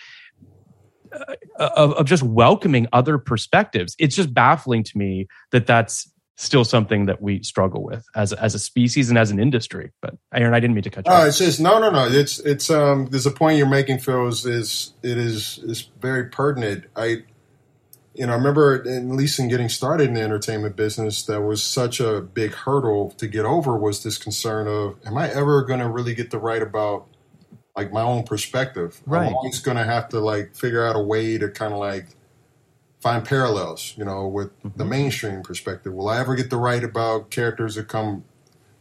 of, 1.57 1.93
of 1.93 2.05
just 2.05 2.23
welcoming 2.23 2.87
other 2.93 3.17
perspectives. 3.17 3.95
It's 3.99 4.15
just 4.15 4.33
baffling 4.33 4.83
to 4.83 4.97
me 4.97 5.27
that 5.51 5.67
that's 5.67 6.11
still 6.37 6.65
something 6.65 7.05
that 7.05 7.21
we 7.21 7.41
struggle 7.43 7.83
with 7.83 8.05
as 8.15 8.33
a, 8.33 8.43
as 8.43 8.55
a 8.55 8.59
species 8.59 9.09
and 9.09 9.17
as 9.17 9.31
an 9.31 9.39
industry. 9.39 9.91
But 10.01 10.15
Aaron, 10.33 10.53
I 10.53 10.59
didn't 10.59 10.75
mean 10.75 10.83
to 10.83 10.89
cut 10.89 11.05
you. 11.05 11.11
Uh, 11.11 11.15
off. 11.17 11.27
it's 11.27 11.37
just 11.37 11.59
no, 11.59 11.79
no, 11.79 11.89
no. 11.89 12.07
It's 12.07 12.39
it's 12.39 12.69
um. 12.69 13.07
There's 13.07 13.25
a 13.25 13.31
point 13.31 13.57
you're 13.57 13.67
making, 13.67 13.99
Phil. 13.99 14.27
Is 14.27 14.45
is 14.45 14.93
it 15.01 15.17
is 15.17 15.59
is 15.59 15.89
very 16.01 16.25
pertinent. 16.25 16.85
I, 16.95 17.23
you 18.13 18.25
know, 18.25 18.33
I 18.33 18.35
remember 18.35 18.75
at 18.87 19.05
least 19.05 19.39
in 19.39 19.49
getting 19.49 19.69
started 19.69 20.07
in 20.07 20.13
the 20.13 20.21
entertainment 20.21 20.75
business, 20.75 21.23
that 21.23 21.41
was 21.41 21.61
such 21.61 21.99
a 21.99 22.21
big 22.21 22.53
hurdle 22.53 23.11
to 23.17 23.27
get 23.27 23.45
over. 23.45 23.77
Was 23.77 24.03
this 24.03 24.17
concern 24.17 24.67
of, 24.67 24.95
am 25.05 25.17
I 25.17 25.29
ever 25.29 25.63
going 25.63 25.81
to 25.81 25.89
really 25.89 26.15
get 26.15 26.31
to 26.31 26.39
write 26.39 26.61
about 26.61 27.07
like 27.76 27.91
my 27.91 28.02
own 28.02 28.23
perspective? 28.23 29.02
Right. 29.06 29.27
I'm 29.27 29.35
always 29.35 29.60
going 29.60 29.77
to 29.77 29.84
have 29.84 30.10
to 30.10 30.19
like 30.19 30.56
figure 30.56 30.85
out 30.85 30.95
a 30.95 30.99
way 30.99 31.38
to 31.38 31.49
kind 31.49 31.73
of 31.73 31.80
like 31.80 32.07
find 33.02 33.26
parallels, 33.26 33.93
you 33.97 34.06
know, 34.06 34.27
with 34.27 34.49
the 34.61 34.69
mm-hmm. 34.69 34.89
mainstream 34.89 35.43
perspective. 35.43 35.93
Will 35.93 36.10
I 36.10 36.19
ever 36.19 36.35
get 36.35 36.49
to 36.49 36.57
write 36.57 36.84
about 36.84 37.30
characters 37.30 37.76
that 37.76 37.88
come 37.88 38.23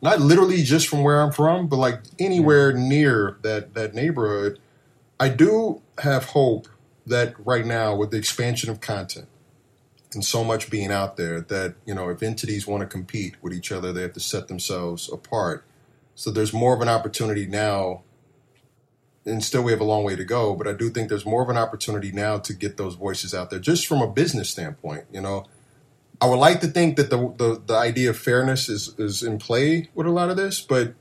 not 0.01 0.21
literally 0.21 0.63
just 0.63 0.89
from 0.89 1.03
where 1.03 1.21
I'm 1.21 1.33
from, 1.33 1.67
but 1.67 1.77
like 1.77 2.01
anywhere 2.19 2.73
mm-hmm. 2.73 2.89
near 2.89 3.39
that 3.43 3.75
that 3.75 3.95
neighborhood? 3.95 4.59
I 5.19 5.29
do 5.29 5.83
have 5.99 6.27
hope 6.27 6.69
that 7.07 7.35
right 7.45 7.65
now 7.65 7.95
with 7.95 8.11
the 8.11 8.17
expansion 8.17 8.71
of 8.71 8.81
content 8.81 9.29
and 10.15 10.25
so 10.25 10.45
much 10.45 10.71
being 10.71 10.91
out 10.91 11.17
there 11.17 11.41
that, 11.41 11.75
you 11.85 11.95
know, 11.95 12.09
if 12.09 12.23
entities 12.23 12.67
want 12.67 12.81
to 12.81 12.87
compete 12.87 13.35
with 13.43 13.53
each 13.53 13.71
other, 13.71 13.93
they 13.93 14.03
have 14.03 14.13
to 14.15 14.21
set 14.21 14.49
themselves 14.49 15.13
apart. 15.13 15.65
So 16.15 16.31
there's 16.31 16.53
more 16.53 16.75
of 16.75 16.81
an 16.81 16.89
opportunity 16.89 17.47
now 17.47 18.03
and 19.27 19.43
still 19.43 19.63
we 19.63 19.73
have 19.73 19.81
a 19.81 19.85
long 19.85 20.05
way 20.05 20.17
to 20.17 20.25
go, 20.25 20.55
but 20.55 20.67
I 20.69 20.73
do 20.73 20.91
think 20.91 21.09
there's 21.09 21.25
more 21.27 21.43
of 21.43 21.49
an 21.49 21.57
opportunity 21.57 22.13
now 22.13 22.39
to 22.39 22.53
get 22.53 22.77
those 22.77 22.95
voices 22.95 23.35
out 23.35 23.51
there, 23.51 23.59
just 23.59 23.87
from 23.87 24.03
a 24.03 24.07
business 24.07 24.51
standpoint. 24.51 25.05
You 25.13 25.21
know, 25.21 25.47
I 26.21 26.27
would 26.27 26.37
like 26.39 26.61
to 26.61 26.67
think 26.67 26.97
that 26.97 27.11
the 27.11 27.35
the, 27.37 27.63
the 27.67 27.75
idea 27.75 28.11
of 28.11 28.19
fairness 28.19 28.69
is 28.69 28.95
is 28.99 29.23
in 29.23 29.39
play 29.39 29.91
with 29.95 30.07
a 30.07 30.11
lot 30.11 30.31
of 30.31 30.37
this, 30.37 30.61
but 30.61 30.95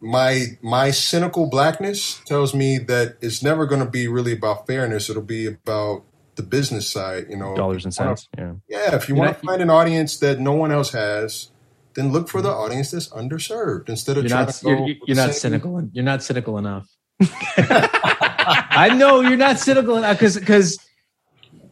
my 0.00 0.58
my 0.62 0.90
cynical 0.90 1.46
blackness 1.48 2.20
tells 2.26 2.54
me 2.54 2.78
that 2.78 3.16
it's 3.20 3.42
never 3.42 3.66
going 3.66 3.82
to 3.84 3.90
be 3.90 4.06
really 4.08 4.32
about 4.32 4.66
fairness. 4.66 5.08
It'll 5.08 5.22
be 5.22 5.46
about 5.46 6.02
the 6.36 6.42
business 6.42 6.88
side. 6.88 7.26
You 7.30 7.36
know, 7.36 7.54
Dollars 7.54 7.84
and 7.84 7.94
wanna- 7.98 8.16
cents. 8.16 8.28
Yeah. 8.36 8.52
yeah, 8.68 8.94
if 8.96 9.08
you 9.08 9.14
want 9.14 9.38
to 9.38 9.46
find 9.46 9.62
an 9.62 9.70
audience 9.70 10.18
that 10.18 10.40
no 10.40 10.52
one 10.52 10.72
else 10.72 10.92
has, 10.92 11.50
then 11.94 12.12
look 12.12 12.28
for 12.28 12.42
the 12.42 12.48
mm-hmm. 12.50 12.58
audience 12.60 12.90
that's 12.90 13.08
underserved 13.10 13.88
instead 13.88 14.16
of 14.16 14.24
You're 14.24 14.30
trying 14.30 14.46
not 14.46 14.54
to 14.54 14.64
go 14.64 14.70
you're, 14.70 14.82
with 14.82 14.96
you're 15.06 15.16
not 15.16 15.30
same- 15.30 15.40
cynical. 15.52 15.88
You're 15.92 16.04
not 16.04 16.22
cynical 16.22 16.58
enough. 16.58 16.88
I 17.56 18.94
know 18.96 19.20
you're 19.20 19.36
not 19.36 19.58
cynical 19.58 19.96
enough 19.96 20.18
because 20.18 20.38
because 20.38 20.78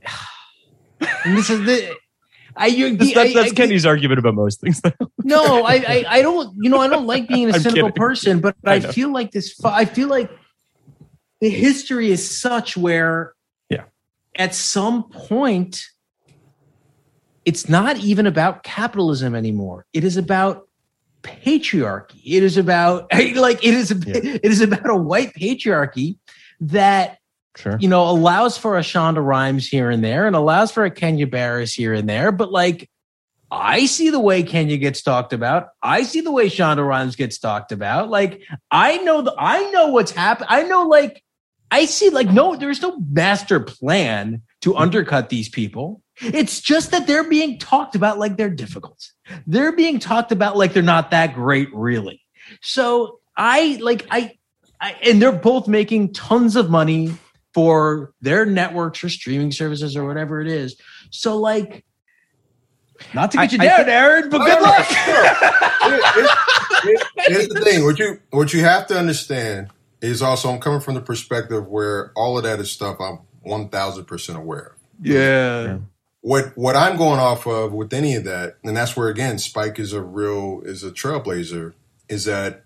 this 1.25 1.51
is 1.51 1.61
the. 1.65 1.95
I, 2.55 2.67
you, 2.67 2.97
That's, 2.97 3.15
that's, 3.15 3.31
I- 3.31 3.35
that's 3.35 3.53
I- 3.53 3.55
Kenny's 3.55 3.87
argument 3.87 4.19
about 4.19 4.35
most 4.35 4.61
things. 4.61 4.81
No, 5.25 5.65
I, 5.65 5.75
I, 5.75 6.05
I 6.09 6.23
don't. 6.23 6.55
You 6.61 6.69
know, 6.69 6.79
I 6.79 6.89
don't 6.89 7.07
like 7.07 7.29
being 7.29 7.49
a 7.49 7.55
I'm 7.55 7.61
cynical 7.61 7.89
kidding. 7.89 7.93
person, 7.93 8.41
but 8.41 8.57
I 8.65 8.75
I, 8.75 8.81
feel 8.81 9.13
like 9.13 9.31
this. 9.31 9.59
I 9.65 9.85
feel 9.85 10.09
like 10.09 10.31
the 11.41 11.49
history 11.49 12.11
is 12.11 12.29
such 12.29 12.77
where, 12.77 13.35
Yeah. 13.71 13.85
at 14.37 14.55
some 14.55 15.05
point, 15.11 15.83
it's 17.45 17.69
not 17.69 17.99
even 17.99 18.27
about 18.27 18.63
capitalism 18.63 19.35
anymore. 19.35 19.87
It 19.93 20.05
is 20.05 20.17
about 20.17 20.69
patriarchy. 21.23 22.21
It 22.25 22.43
is 22.43 22.57
about 22.57 23.13
like 23.35 23.65
it 23.65 23.75
is. 23.75 23.91
A, 23.91 23.95
Yeah. 23.95 24.39
It 24.43 24.51
is 24.51 24.61
about 24.61 24.89
a 24.89 24.97
white 24.97 25.35
patriarchy 25.35 26.19
that 26.61 27.19
sure. 27.57 27.77
you 27.81 27.89
know, 27.89 28.09
allows 28.09 28.59
for 28.59 28.79
a 28.79 28.83
Shonda 28.83 29.25
Rhimes 29.25 29.67
here 29.67 29.91
and 29.91 30.03
there 30.03 30.27
and 30.27 30.37
allows 30.37 30.71
for 30.73 30.85
a 30.85 30.91
Kenya 30.91 31.27
Barris 31.27 31.73
here 31.73 31.93
and 31.93 32.09
there. 32.09 32.33
But 32.33 32.51
like, 32.51 32.89
I 33.51 33.85
see 33.85 34.09
the 34.09 34.19
way 34.19 34.43
Kenya 34.43 34.79
gets 34.79 35.03
talked 35.03 35.35
about. 35.35 35.69
I 35.83 36.05
see 36.05 36.23
the 36.23 36.33
way 36.33 36.49
Shonda 36.49 36.87
Rhimes 36.87 37.17
gets 37.17 37.39
talked 37.39 37.71
about. 37.71 38.09
Like, 38.09 38.43
I 38.71 38.97
know 38.99 39.21
the, 39.21 39.35
I 39.37 39.71
know 39.71 39.89
what's 39.89 40.11
happened. 40.11 40.47
I 40.51 40.63
know, 40.63 40.87
like, 40.87 41.23
I 41.71 41.85
see, 41.85 42.09
like, 42.09 42.31
no, 42.31 42.57
there's 42.57 42.81
no 42.81 42.99
master 42.99 43.61
plan 43.61 44.43
to 44.63 44.71
mm-hmm. 44.71 44.79
undercut 44.79 45.29
these 45.29 45.51
people. 45.51 46.02
It's 46.21 46.61
just 46.61 46.91
that 46.91 47.07
they're 47.07 47.29
being 47.29 47.59
talked 47.59 47.95
about 47.95 48.19
like 48.19 48.37
they're 48.37 48.51
difficult. 48.51 49.11
They're 49.47 49.73
being 49.73 49.99
talked 49.99 50.31
about 50.33 50.57
like 50.57 50.73
they're 50.75 50.83
not 50.83 51.11
that 51.11 51.35
great, 51.35 51.69
really. 51.73 52.21
So 52.61 53.19
I 53.37 53.79
like, 53.81 54.07
I, 54.11 54.39
I 54.81 54.93
and 55.03 55.21
they're 55.23 55.33
both 55.33 55.67
making 55.69 56.13
tons 56.13 56.55
of 56.55 56.69
money 56.71 57.15
for 57.55 58.13
their 58.21 58.45
networks 58.47 59.03
or 59.03 59.09
streaming 59.09 59.53
services 59.53 59.97
or 59.97 60.07
whatever 60.07 60.41
it 60.41 60.49
is. 60.49 60.77
So 61.11 61.39
like, 61.39 61.85
not 63.15 63.31
to 63.33 63.39
get 63.39 63.53
you 63.53 63.59
I- 63.59 63.63
I 63.63 63.67
down, 63.67 63.77
think- 63.79 63.89
Aaron, 63.89 64.31
but 64.31 64.39
good 64.45 64.63
luck. 64.63 64.87
Here- 64.87 66.01
here- 66.15 66.99
Here's 67.27 67.49
the 67.49 67.61
thing: 67.61 67.85
what 67.85 67.99
you 67.99 68.21
what 68.31 68.53
you 68.53 68.61
have 68.61 68.87
to 68.89 68.99
understand 68.99 69.69
is 70.01 70.21
also 70.23 70.51
I'm 70.51 70.61
coming 70.61 70.81
from 70.81 70.95
the 70.95 71.01
perspective 71.01 71.67
where 71.69 72.13
all 72.17 72.37
of 72.37 72.45
that 72.45 72.59
is 72.61 72.71
stuff 72.73 72.97
I'm 73.01 73.21
one 73.43 73.69
thousand 73.69 74.05
percent 74.07 74.37
aware. 74.39 74.75
of. 75.01 75.07
Yeah. 75.07 75.79
What 76.23 76.57
what 76.57 76.77
I'm 76.77 76.97
going 76.97 77.21
off 77.21 77.47
of 77.47 77.73
with 77.73 77.93
any 77.93 78.15
of 78.15 78.25
that, 78.25 78.57
and 78.65 78.77
that's 78.77 78.97
where 78.97 79.09
again 79.09 79.39
Spike 79.39 79.79
is 79.79 79.93
a 79.93 80.01
real 80.01 80.63
is 80.65 80.83
a 80.83 80.91
trailblazer, 80.91 81.75
is 82.09 82.25
that 82.25 82.65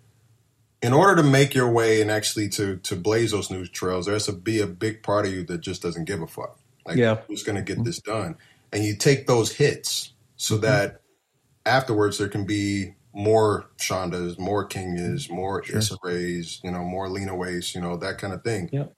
in 0.82 0.92
order 0.92 1.20
to 1.20 1.28
make 1.28 1.54
your 1.54 1.70
way 1.70 2.00
and 2.00 2.10
actually 2.10 2.48
to 2.50 2.76
to 2.76 2.96
blaze 2.96 3.32
those 3.32 3.50
new 3.50 3.66
trails, 3.66 4.06
there 4.06 4.14
has 4.14 4.26
to 4.26 4.32
be 4.32 4.60
a 4.60 4.66
big 4.66 5.02
part 5.02 5.26
of 5.26 5.32
you 5.32 5.42
that 5.44 5.62
just 5.62 5.82
doesn't 5.82 6.04
give 6.04 6.20
a 6.20 6.26
fuck. 6.26 6.58
Like, 6.86 6.96
Yeah. 6.96 7.16
who's 7.26 7.42
going 7.42 7.56
to 7.56 7.62
get 7.62 7.76
mm-hmm. 7.76 7.84
this 7.84 7.98
done? 8.00 8.36
And 8.72 8.84
you 8.84 8.96
take 8.96 9.26
those 9.26 9.52
hits 9.52 10.12
so 10.36 10.54
mm-hmm. 10.54 10.64
that 10.64 11.00
afterwards 11.64 12.18
there 12.18 12.28
can 12.28 12.44
be 12.44 12.94
more 13.12 13.66
Shondas, 13.78 14.38
more 14.38 14.68
Kenyas, 14.68 15.24
mm-hmm. 15.24 15.34
more 15.34 15.64
Issa 15.64 15.96
Rays, 16.02 16.60
you 16.62 16.70
know, 16.70 16.84
more 16.84 17.08
Lena 17.08 17.32
Waithe, 17.32 17.74
you 17.74 17.80
know, 17.80 17.96
that 17.96 18.18
kind 18.18 18.32
of 18.32 18.44
thing. 18.44 18.68
Yep. 18.72 18.92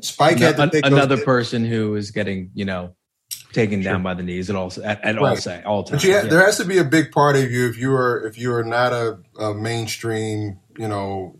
Spike 0.00 0.38
had 0.38 0.56
to 0.56 0.70
take 0.70 0.86
another 0.86 1.16
hits. 1.16 1.26
person 1.26 1.64
who 1.64 1.94
is 1.94 2.10
getting, 2.10 2.50
you 2.54 2.64
know, 2.64 2.94
taken 3.54 3.80
down 3.80 4.02
by 4.02 4.14
the 4.14 4.22
knees 4.22 4.50
at 4.50 4.56
all 4.56 4.72
at, 4.84 5.02
at 5.04 5.18
all 5.18 5.24
Right. 5.24 5.38
say 5.38 5.62
all 5.62 5.84
times. 5.84 6.02
But 6.02 6.08
you 6.08 6.14
ha- 6.16 6.22
Yeah. 6.24 6.28
there 6.30 6.44
has 6.44 6.58
to 6.58 6.64
be 6.64 6.78
a 6.78 6.84
big 6.84 7.12
part 7.12 7.36
of 7.36 7.50
you 7.50 7.68
if 7.68 7.78
you 7.78 7.92
are 7.94 8.26
if 8.26 8.36
you 8.38 8.52
are 8.54 8.64
not 8.64 8.92
a, 8.92 9.18
a 9.38 9.54
mainstream, 9.54 10.58
you 10.78 10.88
know, 10.88 11.36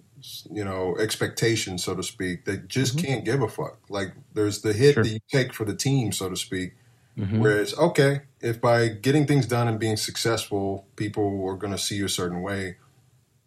you 0.50 0.64
know, 0.64 0.96
expectation, 0.98 1.76
so 1.78 1.94
to 1.94 2.02
speak, 2.02 2.44
that 2.46 2.68
just 2.68 2.96
Mm-hmm. 2.96 3.06
can't 3.06 3.24
give 3.24 3.42
a 3.42 3.48
fuck. 3.48 3.78
Like 3.90 4.14
there's 4.32 4.62
the 4.62 4.72
hit 4.72 4.94
Sure. 4.94 5.02
that 5.02 5.10
you 5.10 5.18
take 5.30 5.52
for 5.52 5.64
the 5.64 5.74
team, 5.76 6.12
so 6.12 6.28
to 6.30 6.36
speak. 6.36 6.74
Mhm. 7.18 7.38
Whereas, 7.38 7.76
okay, 7.78 8.22
if 8.40 8.60
by 8.60 8.88
getting 8.88 9.26
things 9.26 9.46
done 9.46 9.68
and 9.68 9.78
being 9.78 9.96
successful, 9.96 10.86
people 10.96 11.44
are 11.48 11.56
going 11.56 11.72
to 11.72 11.78
see 11.78 11.94
you 11.96 12.06
a 12.06 12.08
certain 12.08 12.42
way, 12.42 12.76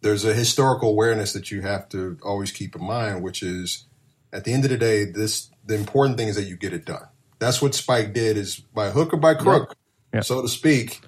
there's 0.00 0.24
a 0.24 0.32
historical 0.32 0.88
awareness 0.90 1.32
that 1.34 1.50
you 1.50 1.60
have 1.62 1.88
to 1.90 2.16
always 2.22 2.50
keep 2.50 2.74
in 2.76 2.82
mind, 2.84 3.22
which 3.22 3.42
is 3.42 3.84
at 4.32 4.44
the 4.44 4.52
end 4.54 4.64
of 4.64 4.70
the 4.70 4.78
day, 4.78 5.04
this 5.04 5.50
the 5.66 5.74
important 5.74 6.16
thing 6.16 6.28
is 6.28 6.36
that 6.36 6.44
you 6.44 6.56
get 6.56 6.72
it 6.72 6.86
done. 6.86 7.08
That's 7.38 7.62
what 7.62 7.74
Spike 7.74 8.12
did 8.12 8.36
is 8.36 8.56
by 8.74 8.90
hook 8.90 9.12
or 9.12 9.16
by 9.18 9.34
crook, 9.34 9.76
Yeah. 10.12 10.20
so 10.20 10.42
to 10.42 10.48
speak. 10.48 11.00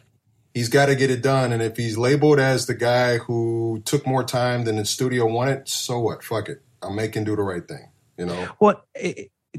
He's 0.54 0.68
got 0.68 0.86
to 0.86 0.96
get 0.96 1.10
it 1.10 1.22
done, 1.22 1.52
and 1.52 1.62
if 1.62 1.76
he's 1.76 1.96
labeled 1.96 2.40
as 2.40 2.66
the 2.66 2.74
guy 2.74 3.18
who 3.18 3.82
took 3.84 4.04
more 4.06 4.24
time 4.24 4.64
than 4.64 4.76
the 4.76 4.84
studio 4.84 5.26
wanted, 5.26 5.68
so 5.68 6.00
what? 6.00 6.24
Fuck 6.24 6.48
it, 6.48 6.60
I'm 6.82 6.96
making 6.96 7.24
do 7.24 7.36
the 7.36 7.42
right 7.42 7.66
thing. 7.66 7.88
You 8.18 8.26
know, 8.26 8.48
Well, 8.60 8.84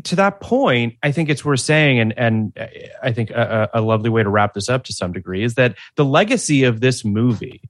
to 0.03 0.15
that 0.18 0.41
point, 0.41 0.95
I 1.02 1.11
think 1.14 1.30
it's 1.30 1.43
worth 1.45 1.61
saying, 1.61 1.99
and 1.99 2.14
and 2.18 2.53
I 3.02 3.14
think 3.14 3.30
a, 3.31 3.69
a 3.73 3.80
a 3.80 3.81
lovely 3.81 4.10
way 4.10 4.22
to 4.22 4.30
wrap 4.30 4.53
this 4.53 4.68
up 4.69 4.84
to 4.85 4.93
some 4.93 5.14
degree 5.14 5.43
is 5.43 5.56
that 5.56 5.76
the 5.95 6.06
legacy 6.06 6.64
of 6.65 6.81
this 6.81 7.06
movie, 7.06 7.61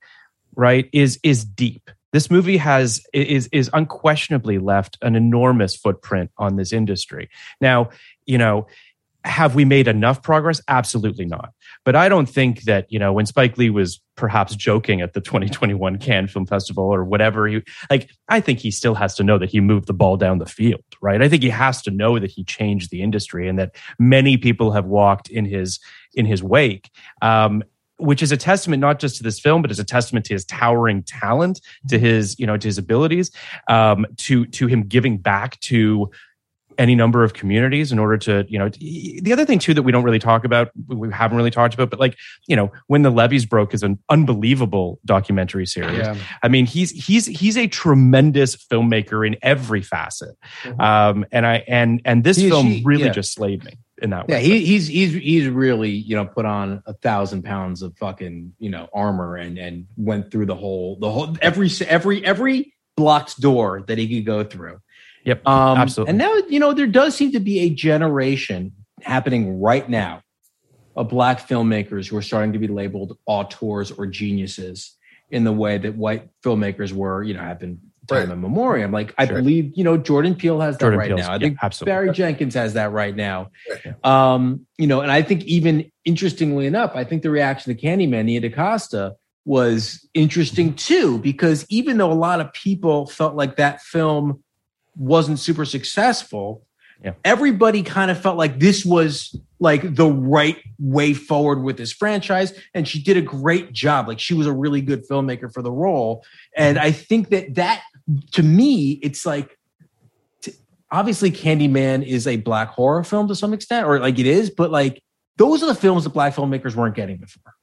right, 0.56 0.90
is 0.92 1.20
is 1.24 1.46
deep. 1.46 1.90
this 2.12 2.30
movie 2.32 2.58
has 2.58 3.06
is 3.14 3.48
is 3.54 3.70
unquestionably 3.74 4.58
left 4.58 4.98
an 5.04 5.16
enormous 5.16 5.76
footprint 5.76 6.32
on 6.38 6.56
this 6.56 6.74
industry. 6.74 7.30
Now, 7.62 7.90
you 8.26 8.38
know, 8.40 8.66
have 9.24 9.56
we 9.56 9.66
made 9.66 9.88
enough 9.88 10.24
progress? 10.24 10.62
Absolutely 10.68 11.26
not. 11.26 11.54
But 11.86 11.96
I 11.96 12.10
don't 12.10 12.28
think 12.28 12.64
that, 12.64 12.92
you 12.92 13.00
know, 13.00 13.14
when 13.14 13.26
Spike 13.26 13.58
Lee 13.58 13.70
was 13.70 14.02
perhaps 14.16 14.56
joking 14.56 15.02
at 15.02 15.14
the 15.14 15.22
2021 15.22 15.98
Cannes 15.98 16.28
Film 16.28 16.46
Festival 16.46 16.84
or 16.84 17.04
whatever, 17.04 17.48
he 17.48 17.62
like 17.90 18.10
I 18.30 18.40
think 18.40 18.60
he 18.60 18.72
still 18.72 18.96
has 18.96 19.16
to 19.16 19.24
know 19.24 19.38
that 19.38 19.50
he 19.50 19.60
moved 19.60 19.88
the 19.88 19.94
ball 19.94 20.18
down 20.18 20.40
the 20.40 20.46
field, 20.46 20.84
right? 21.02 21.22
I 21.22 21.30
think 21.30 21.44
he 21.44 21.50
has 21.50 21.82
to 21.84 21.92
know 21.92 22.20
that 22.20 22.32
he 22.32 22.44
changed 22.44 22.92
the 22.92 23.02
industry 23.02 23.48
and 23.48 23.58
that 23.60 23.76
many 24.00 24.38
people 24.38 24.72
have 24.72 24.86
walked 24.86 25.30
in 25.30 25.46
his 25.46 25.80
in 26.14 26.26
his 26.26 26.44
wake. 26.44 26.90
Um, 27.22 27.64
which 27.98 28.24
is 28.24 28.32
a 28.32 28.38
testament 28.38 28.82
not 28.82 29.00
just 29.00 29.18
to 29.18 29.24
this 29.24 29.40
film, 29.40 29.62
but 29.62 29.70
is 29.70 29.80
a 29.80 29.84
testament 29.84 30.26
to 30.26 30.34
his 30.34 30.44
towering 30.46 31.04
talent, 31.04 31.62
to 31.88 32.00
his 32.00 32.38
you 32.40 32.48
know 32.48 32.58
to 32.58 32.68
his 32.68 32.78
abilities, 32.78 33.32
um, 33.70 34.06
to 34.18 34.46
to 34.48 34.68
him 34.68 34.82
giving 34.82 35.18
back 35.18 35.60
to 35.60 36.10
any 36.82 36.96
number 36.96 37.24
of 37.24 37.34
communities 37.34 37.92
in 37.92 38.00
order 38.00 38.18
to 38.18 38.44
you 38.50 38.58
know 38.58 38.68
the 38.70 39.32
other 39.32 39.46
thing 39.46 39.60
too 39.60 39.72
that 39.72 39.84
we 39.84 39.92
don't 39.92 40.04
really 40.04 40.18
talk 40.18 40.44
about 40.44 40.72
we 40.88 41.12
haven't 41.12 41.38
really 41.38 41.52
talked 41.52 41.76
about 41.76 41.92
but 41.92 42.00
like 42.00 42.18
you 42.48 42.56
know 42.56 42.72
when 42.88 43.04
the 43.04 43.12
levees 43.12 43.46
broke 43.46 43.72
is 43.72 43.84
an 43.84 44.00
unbelievable 44.10 45.00
documentary 45.06 45.68
series 45.68 46.00
yeah. 46.00 46.16
i 46.42 46.48
mean 46.48 46.66
he's 46.66 46.90
he's 46.90 47.28
he's 47.28 47.56
a 47.56 47.68
tremendous 47.68 48.56
filmmaker 48.56 49.26
in 49.26 49.38
every 49.44 49.84
facet 49.84 50.36
mm-hmm. 50.64 50.82
um 50.82 51.24
and 51.32 51.46
i 51.46 51.64
and 51.68 52.02
and 52.04 52.24
this 52.24 52.38
he, 52.38 52.50
film 52.50 52.68
she, 52.68 52.82
really 52.84 53.06
yeah. 53.06 53.12
just 53.12 53.34
slayed 53.34 53.64
me 53.64 53.78
in 54.02 54.10
that 54.10 54.28
way. 54.28 54.38
Yeah, 54.38 54.40
he, 54.42 54.66
he's 54.66 54.88
he's 54.88 55.14
he's 55.14 55.48
really 55.48 55.92
you 55.92 56.16
know 56.16 56.26
put 56.26 56.46
on 56.46 56.82
a 56.88 56.94
thousand 56.94 57.44
pounds 57.44 57.84
of 57.84 57.96
fucking 57.98 58.54
you 58.58 58.72
know 58.72 58.90
armor 58.92 59.36
and 59.36 59.60
and 59.60 59.86
went 59.96 60.32
through 60.32 60.48
the 60.48 60.56
whole 60.56 60.98
the 61.00 61.12
whole 61.12 61.38
every 61.40 61.70
every 61.88 62.26
every 62.26 62.74
blocked 62.98 63.40
door 63.40 63.84
that 63.88 64.00
he 64.00 64.08
could 64.08 64.26
go 64.26 64.44
through. 64.44 64.80
Yep, 65.24 65.48
um, 65.48 65.78
absolutely. 65.78 66.10
And 66.10 66.18
now 66.18 66.34
you 66.50 66.60
know 66.60 66.74
there 66.74 66.88
does 66.88 67.16
seem 67.16 67.32
to 67.34 67.40
be 67.40 67.60
a 67.60 67.70
generation 67.70 68.74
happening 69.02 69.60
right 69.60 69.88
now 69.90 70.22
of 70.96 71.10
black 71.10 71.48
filmmakers 71.48 72.10
who 72.10 72.18
are 72.18 72.22
starting 72.22 72.54
to 72.54 72.60
be 72.60 72.68
labeled 72.68 73.18
auteurs 73.26 73.92
or 73.92 74.06
geniuses 74.06 74.98
in 75.30 75.44
the 75.44 75.52
way 75.52 75.78
that 75.78 75.96
white 75.96 76.30
filmmakers 76.44 76.92
were 76.92 77.24
you 77.24 77.34
know 77.34 77.42
have 77.42 77.60
been 77.60 77.80
time 78.08 78.30
right. 78.30 78.34
immemorial. 78.34 78.90
Like 78.90 79.14
I 79.18 79.26
believe, 79.26 79.72
you 79.76 79.84
know, 79.84 79.98
Jordan 79.98 80.36
Peele 80.36 80.60
has 80.60 80.78
that 80.78 80.82
Jordan 80.82 81.00
right 81.00 81.10
Peele's, 81.10 81.28
now. 81.28 81.34
I 81.34 81.40
think 81.40 81.54
yeah, 81.56 81.66
absolutely. 81.66 81.92
Barry 81.92 82.12
Jenkins 82.12 82.54
has 82.56 82.74
that 82.74 82.92
right 82.92 83.16
now. 83.16 83.52
Um, 84.04 84.66
you 84.78 84.88
know, 84.88 85.02
and 85.02 85.12
I 85.12 85.22
think 85.22 85.44
even 85.46 85.92
interestingly 86.06 86.66
enough, 86.66 86.92
I 86.96 87.04
think 87.04 87.24
the 87.24 87.30
reaction 87.30 87.76
to 87.76 87.82
Candyman, 87.82 88.26
Nia 88.26 88.42
DaCosta, 88.42 89.16
was 89.46 90.08
interesting 90.14 90.76
too, 90.76 91.18
because 91.20 91.66
even 91.70 91.98
though 91.98 92.12
a 92.12 92.14
lot 92.14 92.42
of 92.42 92.54
people 92.54 93.08
felt 93.08 93.36
like 93.36 93.56
that 93.56 93.82
film 93.82 94.44
wasn't 94.96 95.40
super 95.40 95.66
successful, 95.66 96.66
yeah. 97.04 97.14
everybody 97.26 97.84
kind 97.84 98.12
of 98.12 98.22
felt 98.22 98.38
like 98.38 98.60
this 98.60 98.86
was 98.86 99.36
like 99.60 99.96
the 99.96 100.08
right 100.08 100.58
way 100.80 101.14
forward 101.14 101.64
with 101.64 101.78
this 101.78 101.92
franchise 101.92 102.54
and 102.74 102.88
she 102.88 103.02
did 103.02 103.18
a 103.18 103.22
great 103.22 103.72
job 103.72 104.08
like 104.08 104.20
she 104.20 104.36
was 104.36 104.46
a 104.46 104.54
really 104.54 104.82
good 104.82 105.08
filmmaker 105.08 105.52
for 105.52 105.64
the 105.64 105.72
role 105.72 106.24
and 106.56 106.78
i 106.78 106.92
think 106.92 107.30
that 107.30 107.56
that 107.56 107.82
to 108.32 108.44
me, 108.44 109.00
it's 109.04 109.26
like 109.26 109.58
obviously 110.92 111.32
Candyman 111.32 112.06
is 112.06 112.28
a 112.28 112.38
black 112.38 112.70
horror 112.70 113.04
film 113.04 113.28
to 113.28 113.36
some 113.36 113.54
extent, 113.54 113.88
or 113.88 114.00
like 114.00 114.20
it 114.20 114.26
is, 114.26 114.50
but 114.50 114.72
like 114.72 115.02
those 115.38 115.64
are 115.64 115.68
the 115.68 115.76
films 115.76 116.04
that 116.04 116.12
black 116.12 116.36
filmmakers 116.36 116.76
weren't 116.76 116.96
getting 116.96 117.18
before, 117.18 117.54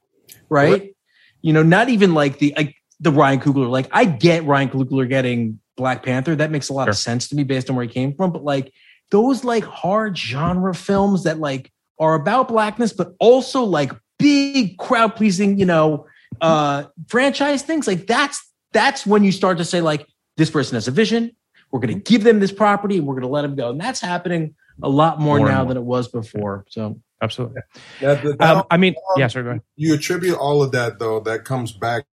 right? 0.49 0.95
You 1.43 1.53
know, 1.53 1.63
not 1.63 1.89
even 1.89 2.15
like 2.15 2.39
the 2.39 2.55
like 2.57 2.75
the 3.01 3.13
Ryan 3.13 3.41
Coogler. 3.41 3.71
Like 3.71 3.89
I 3.93 4.05
get 4.05 4.45
Ryan 4.45 4.69
Coogler 4.71 5.09
getting 5.09 5.61
Black 5.79 6.03
Panther. 6.03 6.37
That 6.37 6.51
makes 6.51 6.69
a 6.69 6.75
lot 6.75 6.85
sure. 6.85 6.91
of 6.91 6.97
sense 6.99 7.29
to 7.29 7.37
me 7.37 7.45
based 7.45 7.71
on 7.71 7.77
where 7.77 7.87
he 7.87 7.91
came 7.91 8.15
from. 8.15 8.33
But 8.33 8.45
like 8.45 8.75
those 9.11 9.45
like 9.45 9.65
hard 9.65 10.19
genre 10.19 10.75
films 10.75 11.25
that 11.25 11.39
like 11.39 11.73
are 11.99 12.15
about 12.15 12.49
blackness, 12.49 12.93
but 12.93 13.15
also 13.19 13.63
like 13.65 13.93
big 14.19 14.77
crowd 14.77 15.17
pleasing, 15.17 15.59
you 15.59 15.65
know, 15.65 16.07
uh 16.43 16.85
franchise 17.07 17.63
things. 17.63 17.87
Like 17.87 18.07
that's 18.07 18.45
that's 18.73 19.07
when 19.07 19.25
you 19.25 19.33
start 19.33 19.57
to 19.59 19.65
say 19.65 19.81
like 19.81 20.07
this 20.37 20.51
person 20.51 20.75
has 20.75 20.89
a 20.89 20.91
vision. 20.91 21.35
We're 21.71 21.81
going 21.81 21.95
to 21.95 22.01
give 22.01 22.25
them 22.25 22.41
this 22.41 22.53
property 22.53 22.99
and 22.99 23.07
we're 23.07 23.15
going 23.15 23.23
to 23.23 23.29
let 23.29 23.43
them 23.43 23.55
go. 23.55 23.71
And 23.71 23.81
that's 23.81 24.01
happening 24.01 24.55
a 24.83 24.89
lot 24.89 25.21
more, 25.21 25.39
more 25.39 25.49
now 25.49 25.59
more. 25.59 25.69
than 25.69 25.77
it 25.77 25.85
was 25.85 26.09
before. 26.09 26.65
So 26.69 27.01
absolutely. 27.23 27.61
Yeah, 28.01 28.15
the, 28.15 28.37
um, 28.41 28.65
I 28.71 28.77
mean, 28.79 28.95
um, 29.11 29.21
yeah, 29.21 29.27
sorry, 29.27 29.45
go 29.45 29.51
ahead. 29.51 29.63
You 29.77 29.95
attribute 29.95 30.37
all 30.37 30.63
of 30.63 30.73
that 30.73 30.99
though, 30.99 31.21
that 31.21 31.45
comes 31.45 31.73
back 31.73 32.05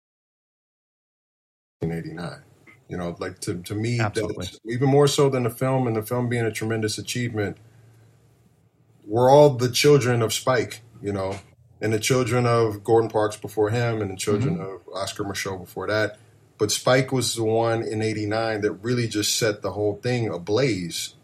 in 1.82 1.92
89. 1.92 2.45
You 2.88 2.98
know, 2.98 3.16
like 3.20 3.40
to, 3.42 3.62
to 3.64 3.74
me, 3.74 4.00
even 4.66 4.90
more 4.90 5.08
so 5.08 5.30
than 5.30 5.44
the 5.44 5.50
film 5.50 5.88
and 5.88 5.96
the 5.96 6.04
film 6.04 6.30
being 6.30 6.46
a 6.46 6.52
tremendous 6.52 6.98
achievement, 7.00 7.58
we're 9.06 9.30
all 9.30 9.52
the 9.52 9.70
children 9.70 10.22
of 10.22 10.34
Spike, 10.34 10.82
you 11.02 11.12
know, 11.12 11.40
and 11.82 11.94
the 11.94 12.00
children 12.00 12.46
of 12.46 12.84
Gordon 12.84 13.10
Parks 13.10 13.38
before 13.38 13.70
him 13.70 14.02
and 14.02 14.12
the 14.12 14.16
children 14.16 14.58
mm-hmm. 14.58 14.76
of 14.76 14.82
Oscar 14.94 15.24
Micheaux 15.24 15.60
before 15.60 15.88
that. 15.88 16.18
But 16.58 16.72
Spike 16.72 17.12
was 17.12 17.36
the 17.36 17.44
one 17.44 17.84
in 17.84 18.02
89 18.02 18.62
that 18.62 18.72
really 18.72 19.08
just 19.08 19.38
set 19.38 19.62
the 19.62 19.72
whole 19.72 19.96
thing 19.96 20.30
ablaze. 20.30 21.16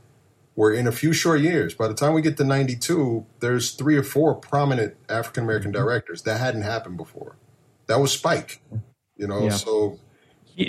Where 0.53 0.73
in 0.73 0.85
a 0.85 0.91
few 0.91 1.13
short 1.13 1.39
years, 1.39 1.73
by 1.73 1.87
the 1.87 1.93
time 1.93 2.13
we 2.13 2.21
get 2.21 2.35
to 2.37 2.43
92, 2.43 3.25
there's 3.39 3.71
three 3.71 3.95
or 3.95 4.03
four 4.03 4.35
prominent 4.35 4.95
African 5.07 5.45
American 5.45 5.71
mm-hmm. 5.71 5.81
directors. 5.81 6.23
That 6.23 6.39
hadn't 6.39 6.63
happened 6.63 6.97
before. 6.97 7.37
That 7.87 7.99
was 7.99 8.11
Spike, 8.11 8.61
you 9.15 9.27
know? 9.27 9.45
Yeah. 9.45 9.51
So 9.51 9.99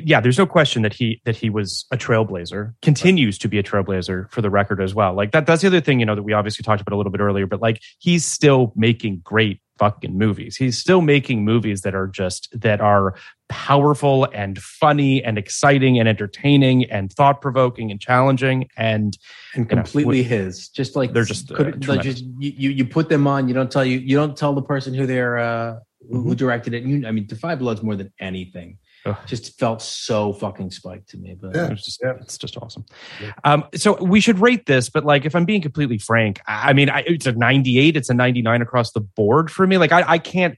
yeah, 0.04 0.20
there's 0.20 0.38
no 0.38 0.46
question 0.46 0.82
that 0.82 0.92
he 0.92 1.20
that 1.24 1.36
he 1.36 1.50
was 1.50 1.84
a 1.90 1.96
trailblazer, 1.96 2.74
continues 2.82 3.38
to 3.38 3.48
be 3.48 3.58
a 3.58 3.62
trailblazer 3.62 4.30
for 4.30 4.40
the 4.40 4.50
record 4.50 4.80
as 4.80 4.94
well. 4.94 5.14
Like 5.14 5.32
that 5.32 5.46
that's 5.46 5.62
the 5.62 5.68
other 5.68 5.80
thing, 5.80 6.00
you 6.00 6.06
know, 6.06 6.14
that 6.14 6.22
we 6.22 6.32
obviously 6.32 6.62
talked 6.62 6.80
about 6.80 6.94
a 6.94 6.96
little 6.96 7.12
bit 7.12 7.20
earlier, 7.20 7.46
but 7.46 7.60
like 7.60 7.80
he's 7.98 8.24
still 8.24 8.72
making 8.76 9.20
great 9.24 9.60
fucking 9.78 10.16
movies. 10.16 10.56
He's 10.56 10.78
still 10.78 11.00
making 11.00 11.44
movies 11.44 11.82
that 11.82 11.94
are 11.94 12.06
just 12.06 12.48
that 12.52 12.80
are 12.80 13.14
powerful 13.48 14.28
and 14.32 14.58
funny 14.58 15.22
and 15.22 15.36
exciting 15.36 15.98
and 15.98 16.08
entertaining 16.08 16.84
and 16.90 17.12
thought 17.12 17.40
provoking 17.40 17.90
and 17.90 18.00
challenging 18.00 18.68
and 18.76 19.18
and 19.54 19.68
completely 19.68 20.22
know, 20.22 20.28
his. 20.28 20.68
Just 20.68 20.96
like 20.96 21.12
they're 21.12 21.24
just, 21.24 21.50
uh, 21.52 21.72
just 21.98 22.24
you 22.38 22.70
you 22.70 22.84
put 22.84 23.08
them 23.08 23.26
on. 23.26 23.48
You 23.48 23.54
don't 23.54 23.70
tell 23.70 23.84
you 23.84 23.98
you 23.98 24.16
don't 24.16 24.36
tell 24.36 24.54
the 24.54 24.62
person 24.62 24.94
who 24.94 25.06
they're 25.06 25.38
uh, 25.38 25.74
mm-hmm. 26.04 26.22
who 26.22 26.34
directed 26.34 26.74
it. 26.74 26.84
You, 26.84 27.06
I 27.06 27.10
mean, 27.10 27.26
Da 27.26 27.36
Five 27.36 27.58
Bloods 27.58 27.82
more 27.82 27.96
than 27.96 28.12
anything 28.20 28.78
Ugh. 29.04 29.16
just 29.26 29.58
felt 29.58 29.82
so 29.82 30.32
fucking 30.32 30.70
spiked 30.70 31.08
to 31.10 31.16
me. 31.16 31.36
But 31.40 31.54
yeah, 31.54 31.70
it's 31.70 31.84
just 31.84 32.00
yeah. 32.02 32.14
it's 32.20 32.38
just 32.38 32.56
awesome. 32.56 32.84
Yeah. 33.20 33.32
Um, 33.44 33.64
so 33.74 34.02
we 34.02 34.20
should 34.20 34.38
rate 34.38 34.66
this, 34.66 34.88
but 34.88 35.04
like 35.04 35.24
if 35.24 35.34
I'm 35.34 35.44
being 35.44 35.60
completely 35.60 35.98
frank, 35.98 36.40
I 36.46 36.72
mean, 36.72 36.88
I, 36.88 37.00
it's 37.06 37.26
a 37.26 37.32
98, 37.32 37.96
it's 37.96 38.10
a 38.10 38.14
99 38.14 38.62
across 38.62 38.92
the 38.92 39.00
board 39.00 39.50
for 39.50 39.66
me. 39.66 39.78
Like 39.78 39.92
I, 39.92 40.04
I 40.06 40.18
can't, 40.18 40.56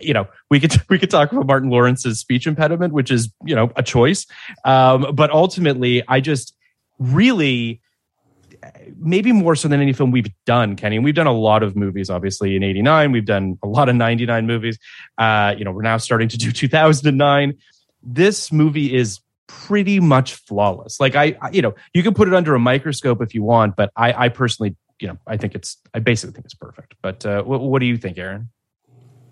you 0.00 0.14
know, 0.14 0.28
we 0.50 0.60
could 0.60 0.74
we 0.88 0.98
could 0.98 1.10
talk 1.10 1.32
about 1.32 1.46
Martin 1.46 1.70
Lawrence's 1.70 2.20
speech 2.20 2.46
impediment, 2.46 2.92
which 2.92 3.10
is 3.10 3.32
you 3.44 3.54
know 3.54 3.72
a 3.76 3.82
choice, 3.82 4.26
um, 4.64 5.14
but 5.14 5.30
ultimately, 5.30 6.02
I 6.06 6.20
just 6.20 6.54
really 6.98 7.80
maybe 8.98 9.32
more 9.32 9.56
so 9.56 9.68
than 9.68 9.80
any 9.80 9.92
film 9.92 10.10
we've 10.10 10.32
done, 10.44 10.76
Kenny. 10.76 10.96
And 10.96 11.04
we've 11.04 11.14
done 11.14 11.26
a 11.26 11.32
lot 11.32 11.62
of 11.62 11.76
movies, 11.76 12.10
obviously, 12.10 12.56
in 12.56 12.62
89. 12.62 13.12
We've 13.12 13.24
done 13.24 13.58
a 13.62 13.66
lot 13.66 13.88
of 13.88 13.96
99 13.96 14.46
movies. 14.46 14.78
Uh, 15.18 15.54
you 15.56 15.64
know, 15.64 15.72
we're 15.72 15.82
now 15.82 15.96
starting 15.96 16.28
to 16.28 16.36
do 16.36 16.52
2009 16.52 17.56
this 18.02 18.52
movie 18.52 18.94
is 18.94 19.20
pretty 19.46 20.00
much 20.00 20.34
flawless. 20.34 21.00
Like 21.00 21.16
I, 21.16 21.36
I, 21.40 21.50
you 21.50 21.62
know, 21.62 21.74
you 21.92 22.02
can 22.02 22.14
put 22.14 22.28
it 22.28 22.34
under 22.34 22.54
a 22.54 22.60
microscope 22.60 23.20
if 23.22 23.34
you 23.34 23.42
want, 23.42 23.76
but 23.76 23.90
I, 23.96 24.12
I 24.12 24.28
personally, 24.28 24.76
you 25.00 25.08
know, 25.08 25.18
I 25.26 25.36
think 25.36 25.54
it's, 25.54 25.76
I 25.92 25.98
basically 25.98 26.34
think 26.34 26.44
it's 26.44 26.54
perfect. 26.54 26.94
But 27.02 27.26
uh, 27.26 27.42
what, 27.42 27.60
what 27.60 27.80
do 27.80 27.86
you 27.86 27.96
think, 27.96 28.18
Aaron? 28.18 28.50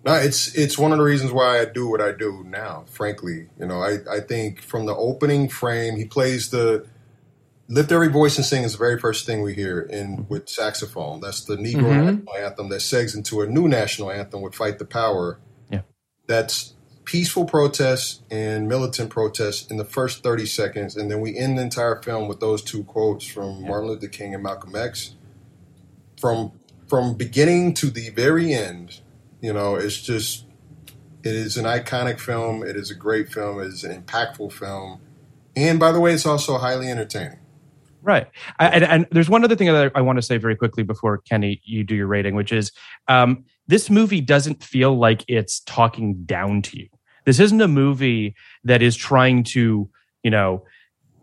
No, 0.05 0.13
it's 0.13 0.55
it's 0.55 0.77
one 0.77 0.93
of 0.93 0.97
the 0.97 1.03
reasons 1.03 1.33
why 1.33 1.59
I 1.59 1.65
do 1.65 1.89
what 1.89 1.99
I 1.99 2.13
do 2.13 2.43
now. 2.47 2.85
Frankly, 2.89 3.49
you 3.59 3.65
know, 3.65 3.81
I 3.81 3.97
I 4.09 4.21
think 4.21 4.61
from 4.61 4.85
the 4.85 4.95
opening 4.95 5.49
frame, 5.49 5.97
he 5.97 6.05
plays 6.05 6.51
the 6.51 6.85
lift 7.67 7.91
every 7.91 8.07
voice 8.07 8.37
and 8.37 8.45
sing 8.45 8.63
is 8.63 8.71
the 8.71 8.77
very 8.77 8.97
first 8.97 9.25
thing 9.25 9.41
we 9.41 9.53
hear 9.53 9.81
in 9.81 10.25
with 10.29 10.47
saxophone. 10.47 11.19
That's 11.19 11.43
the 11.43 11.57
Negro 11.57 11.83
mm-hmm. 11.83 12.05
national 12.05 12.35
anthem 12.35 12.69
that 12.69 12.79
segs 12.79 13.15
into 13.15 13.41
a 13.41 13.47
new 13.47 13.67
national 13.67 14.09
anthem 14.09 14.41
with 14.41 14.55
"Fight 14.55 14.79
the 14.79 14.85
Power." 14.85 15.37
Yeah, 15.69 15.81
that's 16.27 16.75
peaceful 17.09 17.43
protests 17.43 18.21
and 18.29 18.67
militant 18.67 19.09
protests 19.09 19.71
in 19.71 19.77
the 19.77 19.83
first 19.83 20.21
30 20.21 20.45
seconds, 20.45 20.95
and 20.95 21.09
then 21.09 21.19
we 21.19 21.35
end 21.35 21.57
the 21.57 21.61
entire 21.63 21.99
film 22.03 22.27
with 22.27 22.39
those 22.39 22.61
two 22.61 22.83
quotes 22.83 23.25
from 23.25 23.63
Martin 23.63 23.89
Luther 23.89 24.07
King 24.07 24.35
and 24.35 24.43
Malcolm 24.43 24.75
X. 24.75 25.15
From 26.21 26.51
from 26.85 27.15
beginning 27.15 27.73
to 27.75 27.89
the 27.89 28.11
very 28.11 28.53
end, 28.53 28.99
you 29.41 29.51
know, 29.51 29.73
it's 29.73 29.99
just 29.99 30.45
it 31.23 31.33
is 31.33 31.57
an 31.57 31.65
iconic 31.65 32.19
film. 32.19 32.61
It 32.61 32.75
is 32.75 32.91
a 32.91 32.95
great 32.95 33.33
film. 33.33 33.59
It 33.59 33.67
is 33.67 33.83
an 33.83 34.03
impactful 34.03 34.51
film, 34.51 35.01
and 35.55 35.79
by 35.79 35.91
the 35.91 35.99
way, 35.99 36.13
it's 36.13 36.27
also 36.27 36.59
highly 36.59 36.91
entertaining. 36.91 37.39
Right. 38.03 38.27
I, 38.59 38.67
and, 38.67 38.83
and, 38.83 39.07
there's 39.11 39.29
one 39.29 39.43
other 39.43 39.55
thing 39.55 39.67
that 39.67 39.91
I 39.93 40.01
want 40.01 40.17
to 40.17 40.21
say 40.21 40.37
very 40.37 40.55
quickly 40.55 40.83
before 40.83 41.17
Kenny, 41.17 41.59
you 41.65 41.83
do 41.83 41.95
your 41.95 42.07
rating, 42.07 42.33
which 42.33 42.53
is 42.53 42.71
um, 43.09 43.43
this 43.67 43.89
movie 43.89 44.21
doesn't 44.21 44.63
feel 44.63 44.97
like 44.97 45.25
it's 45.27 45.59
talking 45.61 46.23
down 46.23 46.61
to 46.61 46.79
you 46.79 46.87
This 47.29 47.39
isn't 47.39 47.61
a 47.61 47.67
movie 47.67 48.33
that 48.63 48.81
is 48.81 48.95
trying 48.95 49.43
to, 49.43 49.87
you 50.23 50.31
know, 50.31 50.63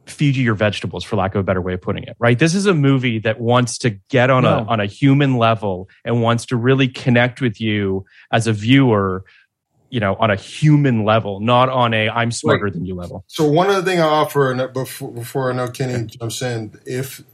feed 0.07 0.37
you 0.37 0.45
your 0.45 0.55
vegetables 0.55 1.03
for 1.03 1.17
lack 1.17 1.35
of 1.35 1.41
a 1.41 1.43
better 1.43 1.61
way 1.61 1.75
of 1.75 1.83
putting 1.83 2.05
it 2.05 2.15
right? 2.21 2.39
This 2.39 2.55
is 2.55 2.67
a 2.67 2.75
movie 2.75 3.19
that 3.19 3.41
wants 3.41 3.77
to 3.79 3.91
get 4.09 4.31
on 4.31 4.45
a 4.45 4.63
on 4.69 4.79
a 4.79 4.87
human 4.87 5.37
level 5.37 5.89
and 6.05 6.23
wants 6.23 6.47
to 6.47 6.57
really 6.57 6.87
connect 6.87 7.41
with 7.41 7.61
you 7.61 8.05
as 8.31 8.47
a 8.47 8.53
viewer 8.53 9.25
you 9.91 9.99
know 9.99 10.15
on 10.21 10.31
a 10.31 10.37
human 10.37 11.05
level 11.05 11.41
not 11.41 11.69
on 11.69 11.93
a 11.93 12.09
i'm 12.11 12.31
smarter 12.31 12.71
than 12.71 12.85
you 12.85 12.95
level. 12.95 13.25
So 13.27 13.49
one 13.49 13.69
other 13.69 13.83
thing 13.83 13.99
I 13.99 14.05
offer 14.05 14.55
uh, 14.55 14.69
before 14.69 15.11
before 15.11 15.51
I 15.51 15.57
know 15.57 15.67
Kenny 15.67 16.07
jumps 16.07 16.41
in, 16.41 16.79
if 16.87 17.25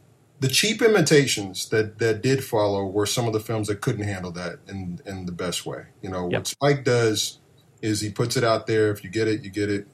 the 0.40 0.48
cheap 0.48 0.80
imitations 0.80 1.68
that 1.68 1.98
that 1.98 2.22
did 2.22 2.42
follow 2.42 2.86
were 2.86 3.04
some 3.04 3.26
of 3.26 3.34
the 3.34 3.40
films 3.40 3.68
that 3.68 3.82
couldn't 3.82 4.04
handle 4.04 4.32
that 4.32 4.60
in 4.66 4.98
in 5.04 5.26
the 5.26 5.32
best 5.32 5.66
way. 5.66 5.88
You 6.00 6.08
know 6.08 6.26
Yep. 6.28 6.38
what 6.40 6.46
Spike 6.46 6.84
does 6.84 7.38
is 7.82 8.00
he 8.00 8.10
puts 8.10 8.36
it 8.36 8.44
out 8.44 8.66
there. 8.66 8.90
If 8.90 9.04
you 9.04 9.10
get 9.10 9.28
it, 9.28 9.42
you 9.42 9.50
get 9.50 9.68
it. 9.70 9.86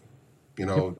You 0.56 0.66
know, 0.66 0.96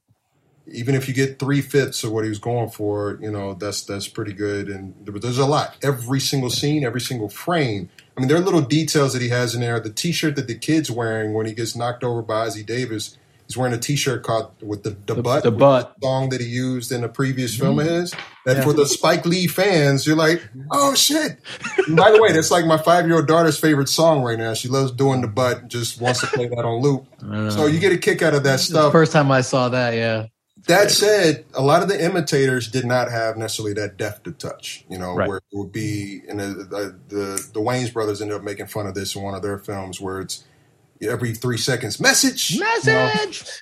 even 0.67 0.95
if 0.95 1.07
you 1.07 1.13
get 1.13 1.39
three 1.39 1.61
fifths 1.61 2.03
of 2.03 2.11
what 2.11 2.23
he 2.23 2.29
was 2.29 2.39
going 2.39 2.69
for, 2.69 3.17
you 3.21 3.31
know 3.31 3.53
that's 3.53 3.83
that's 3.83 4.07
pretty 4.07 4.33
good. 4.33 4.67
And 4.69 4.93
there- 5.05 5.19
there's 5.19 5.37
a 5.37 5.45
lot. 5.45 5.75
Every 5.81 6.19
single 6.19 6.49
scene, 6.49 6.83
every 6.83 7.01
single 7.01 7.29
frame. 7.29 7.89
I 8.15 8.21
mean, 8.21 8.27
there 8.27 8.37
are 8.37 8.41
little 8.41 8.61
details 8.61 9.13
that 9.13 9.21
he 9.21 9.29
has 9.29 9.55
in 9.55 9.61
there. 9.61 9.79
The 9.79 9.89
T-shirt 9.89 10.35
that 10.35 10.47
the 10.47 10.55
kid's 10.55 10.91
wearing 10.91 11.33
when 11.33 11.45
he 11.45 11.53
gets 11.53 11.75
knocked 11.75 12.03
over 12.03 12.21
by 12.21 12.47
Ossie 12.47 12.65
Davis. 12.65 13.17
He's 13.49 13.57
wearing 13.57 13.73
a 13.73 13.79
T-shirt 13.79 14.21
called 14.21 14.51
with 14.61 14.83
the, 14.83 14.91
the, 15.07 15.19
butt, 15.19 15.41
the 15.41 15.49
butt. 15.49 15.95
the 15.99 16.05
song 16.05 16.29
that 16.29 16.39
he 16.39 16.45
used 16.45 16.91
in 16.91 17.03
a 17.03 17.09
previous 17.09 17.57
film 17.57 17.79
of 17.79 17.87
Mm-hmm. 17.87 17.95
his. 17.95 18.11
That 18.45 18.57
Yeah. 18.57 18.63
for 18.63 18.73
the 18.73 18.85
Spike 18.85 19.25
Lee 19.25 19.47
fans, 19.47 20.05
you're 20.05 20.15
like, 20.15 20.47
oh 20.71 20.93
shit. 20.93 21.39
By 21.89 22.11
the 22.11 22.21
way, 22.21 22.31
that's 22.31 22.51
like 22.51 22.65
my 22.67 22.77
five 22.77 23.07
year 23.07 23.15
old 23.15 23.27
daughter's 23.27 23.57
favorite 23.59 23.89
song 23.89 24.21
right 24.21 24.37
now. 24.37 24.53
She 24.53 24.67
loves 24.67 24.91
doing 24.91 25.21
the 25.21 25.27
butt, 25.27 25.67
just 25.67 25.99
wants 25.99 26.21
to 26.21 26.27
play 26.27 26.47
that 26.47 26.63
on 26.63 26.79
loop. 26.83 27.07
So 27.51 27.65
you 27.65 27.79
get 27.79 27.91
a 27.91 27.97
kick 27.97 28.21
out 28.21 28.35
of 28.35 28.43
that 28.43 28.59
stuff. 28.59 28.91
First 28.91 29.13
time 29.13 29.31
I 29.31 29.41
saw 29.41 29.67
that, 29.69 29.95
yeah. 29.95 30.27
That 30.67 30.91
said, 30.91 31.45
a 31.55 31.63
lot 31.63 31.81
of 31.81 31.89
the 31.89 32.03
imitators 32.03 32.69
did 32.69 32.85
not 32.85 33.09
have 33.09 33.35
necessarily 33.35 33.73
that 33.75 33.97
depth 33.97 34.23
to 34.23 34.31
touch. 34.31 34.85
You 34.89 34.99
know, 34.99 35.15
Right. 35.15 35.27
where 35.27 35.37
it 35.37 35.43
would 35.53 35.71
be, 35.71 36.21
and 36.29 36.39
the, 36.39 36.45
the 36.45 36.95
the 37.07 37.49
the 37.53 37.59
Wayans 37.59 37.91
brothers 37.91 38.21
ended 38.21 38.37
up 38.37 38.43
making 38.43 38.67
fun 38.67 38.85
of 38.85 38.93
this 38.93 39.15
in 39.15 39.23
one 39.23 39.33
of 39.33 39.41
their 39.41 39.57
films, 39.57 39.99
where 39.99 40.19
it's 40.19 40.43
every 41.01 41.33
three 41.33 41.57
seconds, 41.57 41.99
message, 41.99 42.59
Message. 42.59 43.61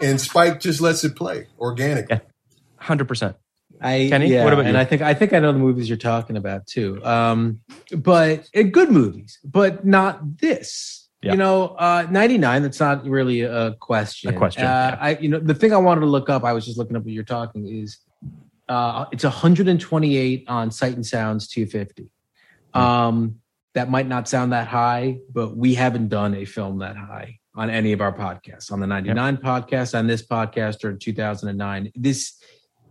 and 0.00 0.20
Spike 0.20 0.60
just 0.60 0.80
lets 0.80 1.04
it 1.04 1.16
play 1.16 1.46
organically. 1.58 2.16
Yeah. 2.16 2.84
100% 2.84 3.34
I 3.82 4.08
Kenny, 4.10 4.28
yeah, 4.28 4.44
what 4.44 4.52
about 4.52 4.66
and 4.66 4.74
you? 4.74 4.80
I 4.80 4.84
think 4.84 5.00
I 5.00 5.14
think 5.14 5.32
I 5.32 5.38
know 5.38 5.52
the 5.52 5.58
movies 5.58 5.88
you're 5.88 5.96
talking 5.96 6.36
about 6.36 6.66
too. 6.66 7.02
Um, 7.04 7.60
but 7.96 8.46
uh, 8.54 8.62
good 8.62 8.90
movies, 8.90 9.38
but 9.42 9.86
not 9.86 10.38
this. 10.38 11.08
Yeah. 11.22 11.32
You 11.32 11.38
know, 11.38 11.68
uh, 11.68 12.06
99. 12.10 12.62
That's 12.62 12.80
not 12.80 13.06
really 13.06 13.42
a 13.42 13.72
question. 13.80 14.34
A 14.34 14.36
question, 14.36 14.64
Uh, 14.64 14.66
yeah. 14.66 14.98
I 15.00 15.10
you 15.18 15.28
know 15.30 15.38
the 15.38 15.54
thing 15.54 15.72
I 15.72 15.78
wanted 15.78 16.00
to 16.02 16.06
look 16.06 16.28
up. 16.28 16.44
I 16.44 16.52
was 16.52 16.66
just 16.66 16.76
looking 16.76 16.94
up 16.96 17.04
what 17.04 17.12
you're 17.12 17.24
talking 17.24 17.66
is. 17.66 17.98
Uh, 18.68 19.06
it's 19.10 19.24
128 19.24 20.44
on 20.46 20.70
Sight 20.70 20.94
and 20.94 21.04
Sounds 21.04 21.48
250. 21.48 22.08
Hmm. 22.72 22.80
Um, 22.80 23.39
that 23.74 23.90
might 23.90 24.08
not 24.08 24.28
sound 24.28 24.52
that 24.52 24.66
high, 24.68 25.18
but 25.32 25.56
we 25.56 25.74
haven't 25.74 26.08
done 26.08 26.34
a 26.34 26.44
film 26.44 26.78
that 26.80 26.96
high 26.96 27.38
on 27.54 27.70
any 27.70 27.92
of 27.92 28.00
our 28.00 28.12
podcasts. 28.12 28.72
On 28.72 28.80
the 28.80 28.86
99 28.86 29.36
podcast, 29.38 29.98
on 29.98 30.06
this 30.06 30.26
podcast, 30.26 30.84
or 30.84 30.90
in 30.90 30.98
2009. 30.98 31.90
This 31.94 32.40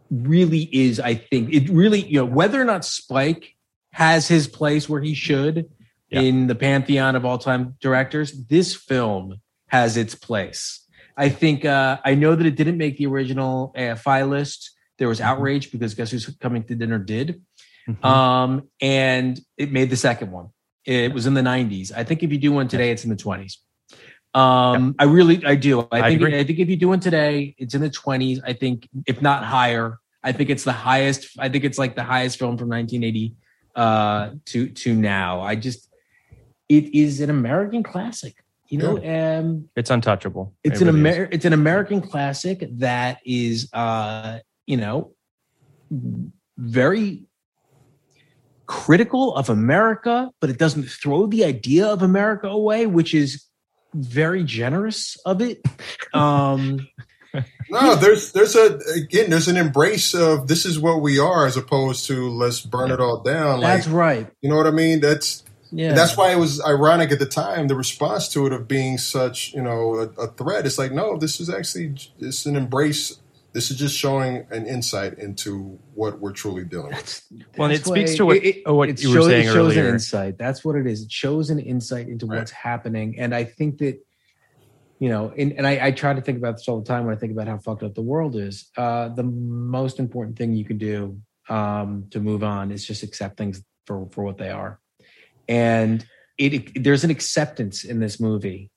really 0.10 0.69
is, 0.73 0.99
I 0.99 1.15
think, 1.15 1.53
it 1.53 1.69
really, 1.69 2.01
you 2.06 2.19
know, 2.19 2.26
whether 2.26 2.60
or 2.61 2.65
not 2.65 2.84
Spike 2.85 3.56
has 3.91 4.27
his 4.27 4.47
place 4.47 4.88
where 4.89 5.01
he 5.01 5.14
should 5.14 5.69
Yeah. 6.10 6.22
in 6.22 6.47
the 6.47 6.56
pantheon 6.56 7.15
of 7.15 7.26
all 7.26 7.38
time 7.38 7.76
directors, 7.81 8.45
this 8.47 8.76
film 8.76 9.35
has 9.68 9.97
its 9.97 10.15
place. 10.15 10.85
I 11.15 11.30
think, 11.30 11.65
uh, 11.65 11.99
I 12.03 12.15
know 12.15 12.34
that 12.35 12.45
it 12.45 12.56
didn't 12.56 12.77
make 12.77 12.97
the 12.97 13.06
original 13.06 13.73
AFI 13.77 14.23
list. 14.27 14.72
There 14.97 15.07
was 15.07 15.22
outrage 15.22 15.72
because 15.72 15.93
guess 15.93 16.11
who's 16.11 16.26
coming 16.38 16.64
to 16.64 16.76
dinner 16.76 16.97
did. 16.97 17.41
Mhm. 17.88 18.03
Um, 18.06 18.69
and 18.81 19.39
it 19.57 19.72
made 19.72 19.89
the 19.89 19.95
second 19.95 20.31
one. 20.31 20.47
It 20.90 21.14
was 21.14 21.28
in 21.28 21.36
the 21.36 21.41
90s. 21.41 21.91
I 21.95 22.03
think 22.03 22.24
if 22.24 22.32
you 22.32 22.40
do 22.40 22.52
one 22.52 22.68
today, 22.68 22.90
it's 22.90 23.03
in 23.03 23.11
the 23.11 23.16
20s. 23.16 23.57
Um, 24.34 24.95
I 24.98 25.03
really, 25.03 25.45
I 25.45 25.56
do. 25.56 25.82
I 25.82 25.86
I 25.91 26.02
think, 26.10 26.22
agree. 26.22 26.40
I 26.40 26.44
think 26.44 26.57
if 26.57 26.68
you 26.68 26.76
do 26.78 26.88
one 26.88 26.99
today, 26.99 27.56
it's 27.60 27.76
in 27.76 27.82
the 27.82 27.90
20s. 27.91 28.40
I 28.44 28.53
think, 28.53 28.88
if 29.06 29.22
not 29.22 29.44
higher, 29.44 29.99
I 30.24 30.32
think 30.32 30.49
it's 30.49 30.64
the 30.64 30.72
highest. 30.74 31.38
I 31.38 31.48
think 31.49 31.64
it's 31.64 31.78
like 31.78 31.95
the 31.95 32.03
highest 32.03 32.40
film 32.40 32.57
from 32.57 32.70
1980 32.70 33.36
uh, 33.76 34.32
to 34.45 34.70
to 34.70 34.94
now. 34.95 35.41
I 35.41 35.56
just, 35.56 35.90
it 36.68 36.94
is 36.94 37.22
an 37.22 37.30
American 37.30 37.84
classic. 37.84 38.36
You 38.70 38.78
know, 38.80 38.98
um, 38.98 39.70
it's 39.76 39.90
untouchable 39.90 40.53
it's 40.64 40.82
It 40.82 40.88
an 40.88 40.95
really 40.95 41.10
is. 41.10 41.16
Amer- 41.18 41.30
it's 41.32 41.45
an 41.45 41.53
American 41.53 42.02
classic 42.02 42.68
that 42.78 43.20
is 43.26 43.68
uh 43.74 44.40
you 44.68 44.78
know 44.78 45.14
very 46.57 47.28
critical 48.69 49.35
of 49.35 49.49
America, 49.49 50.29
but 50.39 50.51
it 50.51 50.59
doesn't 50.59 50.83
throw 50.83 51.25
the 51.25 51.43
idea 51.43 51.87
of 51.87 52.03
America 52.03 52.47
away, 52.47 52.85
which 52.85 53.15
is 53.15 53.43
very 53.95 54.43
generous 54.43 55.17
of 55.25 55.41
it. 55.41 55.61
Um 56.13 56.87
No, 57.69 57.95
there's 57.95 58.31
there's 58.31 58.55
a 58.55 58.79
again 58.95 59.29
there's 59.29 59.47
an 59.47 59.57
embrace 59.57 60.13
of 60.15 60.47
this 60.47 60.65
is 60.65 60.79
what 60.79 61.01
we 61.01 61.19
are 61.19 61.45
as 61.45 61.57
opposed 61.57 62.05
to 62.07 62.29
let's 62.29 62.61
burn 62.61 62.91
it 62.91 62.99
all 62.99 63.21
down. 63.21 63.61
Like 63.61 63.77
that's 63.77 63.87
right. 63.87 64.27
you 64.41 64.49
know 64.49 64.55
what 64.55 64.65
I 64.67 64.71
mean? 64.71 64.99
That's 65.01 65.43
Yeah. 65.71 65.93
that's 65.93 66.15
why 66.17 66.31
it 66.31 66.37
was 66.39 66.59
ironic 66.63 67.11
at 67.11 67.19
the 67.19 67.27
time 67.27 67.67
the 67.67 67.75
response 67.75 68.27
to 68.29 68.45
it 68.47 68.53
of 68.53 68.67
being 68.67 68.97
such 68.97 69.53
you 69.53 69.61
know 69.61 69.95
a, 69.95 70.21
a 70.23 70.27
threat. 70.27 70.65
It's 70.65 70.77
like 70.79 70.91
no, 70.91 71.17
this 71.17 71.39
is 71.39 71.49
actually 71.49 71.95
it's 72.19 72.45
an 72.45 72.55
embrace. 72.55 73.19
This 73.51 73.71
is 73.71 73.77
just 73.77 73.97
showing 73.97 74.45
an 74.51 74.67
insight 74.67 75.17
into 75.17 75.80
what 75.95 76.19
we're 76.19 76.31
truly 76.34 76.63
dealing 76.65 76.91
with. 76.91 77.21
Well, 77.57 77.71
it 77.71 77.84
speaks 77.84 78.15
to 78.15 78.26
what- 78.27 78.38
it, 78.38 78.61
oh, 78.67 78.76
what 78.76 78.89
it 78.89 79.01
you 79.01 79.09
were 79.09 79.15
shows, 79.15 79.26
saying 79.26 79.47
it 79.47 79.51
shows 79.51 79.73
an 79.76 79.80
earlier. 79.81 79.93
insight. 79.93 80.38
That's 80.38 80.63
what 80.63 80.76
it 80.76 80.85
is. 80.85 81.03
It 81.03 81.11
shows 81.11 81.49
an 81.49 81.59
insight 81.59 82.07
into 82.09 82.27
Right. 82.27 82.38
what's 82.39 82.51
happening, 82.51 83.17
and 83.19 83.34
I 83.34 83.43
think 83.45 83.80
that 83.80 83.99
you 85.01 85.07
know, 85.07 85.31
and, 85.38 85.53
and 85.53 85.65
I, 85.65 85.88
I 85.88 85.91
try 85.91 86.13
to 86.13 86.19
think 86.19 86.38
about 86.39 86.57
this 86.57 86.67
all 86.67 86.80
the 86.81 86.85
time 86.85 87.05
when 87.05 87.15
I 87.15 87.17
think 87.17 87.31
about 87.31 87.47
how 87.47 87.57
fucked 87.57 87.84
up 87.84 87.95
the 87.95 88.01
world 88.01 88.35
is. 88.35 88.69
Uh, 88.76 89.07
the 89.07 89.23
most 89.23 89.97
important 89.97 90.38
thing 90.38 90.53
you 90.53 90.65
can 90.65 90.77
do 90.77 91.21
um, 91.47 92.07
to 92.11 92.19
move 92.19 92.43
on 92.43 92.69
is 92.69 92.85
just 92.85 93.01
accept 93.01 93.38
things 93.38 93.63
for 93.88 94.07
for 94.11 94.23
what 94.26 94.38
they 94.38 94.49
are, 94.49 94.80
and 95.47 96.05
it, 96.38 96.53
it- 96.53 96.84
there's 96.84 97.03
an 97.03 97.09
acceptance 97.09 97.84
in 97.84 97.99
this 97.99 98.19
movie 98.19 98.69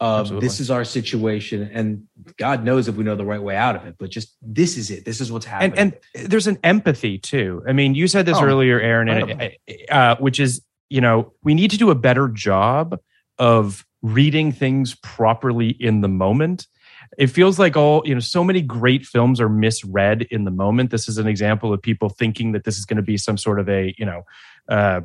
of 0.00 0.20
Absolutely. 0.20 0.46
this 0.46 0.60
is 0.60 0.70
our 0.70 0.84
situation, 0.84 1.70
and 1.72 2.04
God 2.36 2.64
knows 2.64 2.86
if 2.86 2.94
we 2.94 3.04
know 3.04 3.16
the 3.16 3.24
right 3.24 3.42
way 3.42 3.56
out 3.56 3.74
of 3.74 3.86
it. 3.86 3.96
But 3.98 4.10
just 4.10 4.36
this 4.40 4.76
is 4.76 4.90
it. 4.90 5.04
This 5.04 5.20
is 5.20 5.32
what's 5.32 5.46
happening. 5.46 5.76
and 5.76 5.96
and 6.14 6.30
there's 6.30 6.46
an 6.46 6.58
empathy 6.62 7.18
too. 7.18 7.62
I 7.66 7.72
mean, 7.72 7.94
you 7.94 8.06
said 8.06 8.24
this 8.26 8.38
Oh, 8.38 8.44
earlier, 8.44 8.80
Aaron, 8.80 9.08
and, 9.08 9.52
uh, 9.90 10.16
which 10.16 10.38
is 10.38 10.62
you 10.88 11.00
know 11.00 11.32
we 11.42 11.54
need 11.54 11.70
to 11.72 11.76
do 11.76 11.90
a 11.90 11.94
better 11.94 12.28
job 12.28 12.98
of 13.38 13.84
reading 14.02 14.52
things 14.52 14.94
properly 15.02 15.70
in 15.70 16.00
the 16.00 16.08
moment. 16.08 16.68
It 17.16 17.28
feels 17.28 17.58
like 17.58 17.76
all 17.76 18.02
you 18.06 18.14
know, 18.14 18.20
so 18.20 18.44
many 18.44 18.60
great 18.60 19.04
films 19.04 19.40
are 19.40 19.48
misread 19.48 20.22
in 20.30 20.44
the 20.44 20.50
moment. 20.52 20.90
This 20.90 21.08
is 21.08 21.18
an 21.18 21.26
example 21.26 21.72
of 21.72 21.82
people 21.82 22.08
thinking 22.08 22.52
that 22.52 22.64
this 22.64 22.78
is 22.78 22.84
going 22.84 22.98
to 22.98 23.02
be 23.02 23.16
some 23.16 23.36
sort 23.36 23.58
of 23.58 23.68
a 23.68 23.94
you 23.98 24.06
know. 24.06 24.22
Uh, 24.68 25.00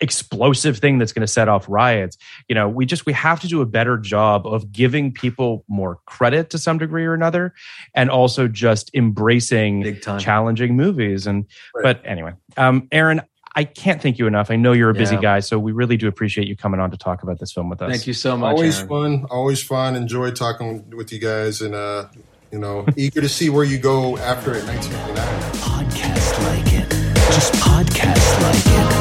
explosive 0.00 0.78
thing 0.78 0.98
that's 0.98 1.12
going 1.12 1.20
to 1.22 1.26
set 1.32 1.48
off 1.48 1.64
riots 1.68 2.16
you 2.48 2.54
know 2.54 2.68
we 2.68 2.86
just 2.86 3.04
we 3.06 3.12
have 3.12 3.40
to 3.40 3.48
do 3.48 3.60
a 3.60 3.66
better 3.66 3.96
job 3.98 4.46
of 4.46 4.70
giving 4.72 5.12
people 5.12 5.64
more 5.68 5.98
credit 6.06 6.50
to 6.50 6.58
some 6.58 6.78
degree 6.78 7.04
or 7.04 7.14
another 7.14 7.52
and 7.94 8.10
also 8.10 8.46
just 8.48 8.90
embracing 8.94 9.82
Big 9.82 10.02
time. 10.02 10.18
challenging 10.20 10.76
movies 10.76 11.26
and 11.26 11.46
Right. 11.74 11.82
but 11.82 12.02
anyway 12.04 12.32
um 12.56 12.86
aaron 12.92 13.22
i 13.56 13.64
can't 13.64 14.00
thank 14.00 14.18
you 14.18 14.26
enough 14.26 14.50
i 14.50 14.56
know 14.56 14.72
you're 14.72 14.90
a 14.90 14.94
busy 14.94 15.16
Yeah. 15.16 15.20
guy 15.22 15.40
so 15.40 15.58
we 15.58 15.72
really 15.72 15.96
do 15.96 16.06
appreciate 16.08 16.46
you 16.46 16.56
coming 16.56 16.80
on 16.80 16.90
to 16.90 16.96
talk 16.96 17.22
about 17.22 17.38
this 17.40 17.52
film 17.52 17.68
with 17.68 17.82
us 17.82 17.90
Thank 17.90 18.06
you 18.06 18.12
so 18.14 18.36
much. 18.36 18.52
always 18.54 18.76
Aaron. 18.78 18.88
fun, 18.88 19.24
always 19.30 19.62
fun. 19.62 19.96
Enjoy 19.96 20.30
talking 20.30 20.90
with 20.96 21.12
you 21.12 21.18
guys, 21.18 21.60
and 21.60 21.74
uh, 21.74 22.06
you 22.52 22.58
know, 22.58 22.86
eager 22.96 23.20
to 23.20 23.28
see 23.28 23.50
where 23.50 23.64
you 23.64 23.78
go 23.78 24.16
after 24.18 24.54
it. 24.54 24.64
1959. 24.64 25.52
Podcast 25.54 26.44
like 26.46 26.72
it. 26.72 26.90
Just 27.32 27.52
podcast 27.54 28.42
like 28.42 28.92
it. 28.94 28.97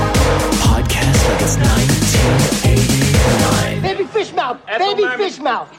Podcast 1.28 1.60
like 1.60 1.90
it's 1.92 2.16
1989. 2.16 3.82
Baby 3.82 4.06
fish 4.06 4.34
mouth. 4.34 4.66
Baby 4.66 5.08
fish 5.18 5.40
mouth. 5.40 5.70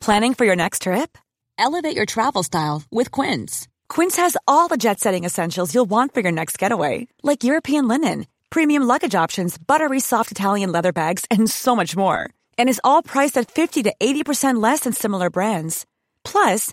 Planning 0.00 0.34
for 0.34 0.44
your 0.44 0.56
next 0.56 0.82
trip? 0.82 1.16
Elevate 1.58 1.94
your 1.94 2.06
travel 2.06 2.42
style 2.42 2.82
with 2.90 3.10
Quince. 3.10 3.68
Quince 3.88 4.16
has 4.16 4.36
all 4.46 4.68
the 4.68 4.76
jet 4.76 4.98
setting 5.00 5.24
essentials 5.24 5.74
you'll 5.74 5.90
want 5.90 6.14
for 6.14 6.20
your 6.20 6.32
next 6.32 6.58
getaway, 6.58 7.06
like 7.22 7.44
European 7.44 7.86
linen, 7.88 8.26
premium 8.50 8.82
luggage 8.84 9.14
options, 9.14 9.58
buttery 9.58 10.00
soft 10.00 10.30
Italian 10.32 10.72
leather 10.72 10.92
bags, 10.92 11.24
and 11.30 11.48
so 11.50 11.76
much 11.76 11.96
more. 11.96 12.30
And 12.56 12.68
is 12.68 12.80
all 12.82 13.02
priced 13.02 13.36
at 13.38 13.50
50 13.50 13.84
to 13.84 13.94
80% 14.00 14.62
less 14.62 14.80
than 14.80 14.92
similar 14.92 15.30
brands. 15.30 15.84
Plus, 16.24 16.72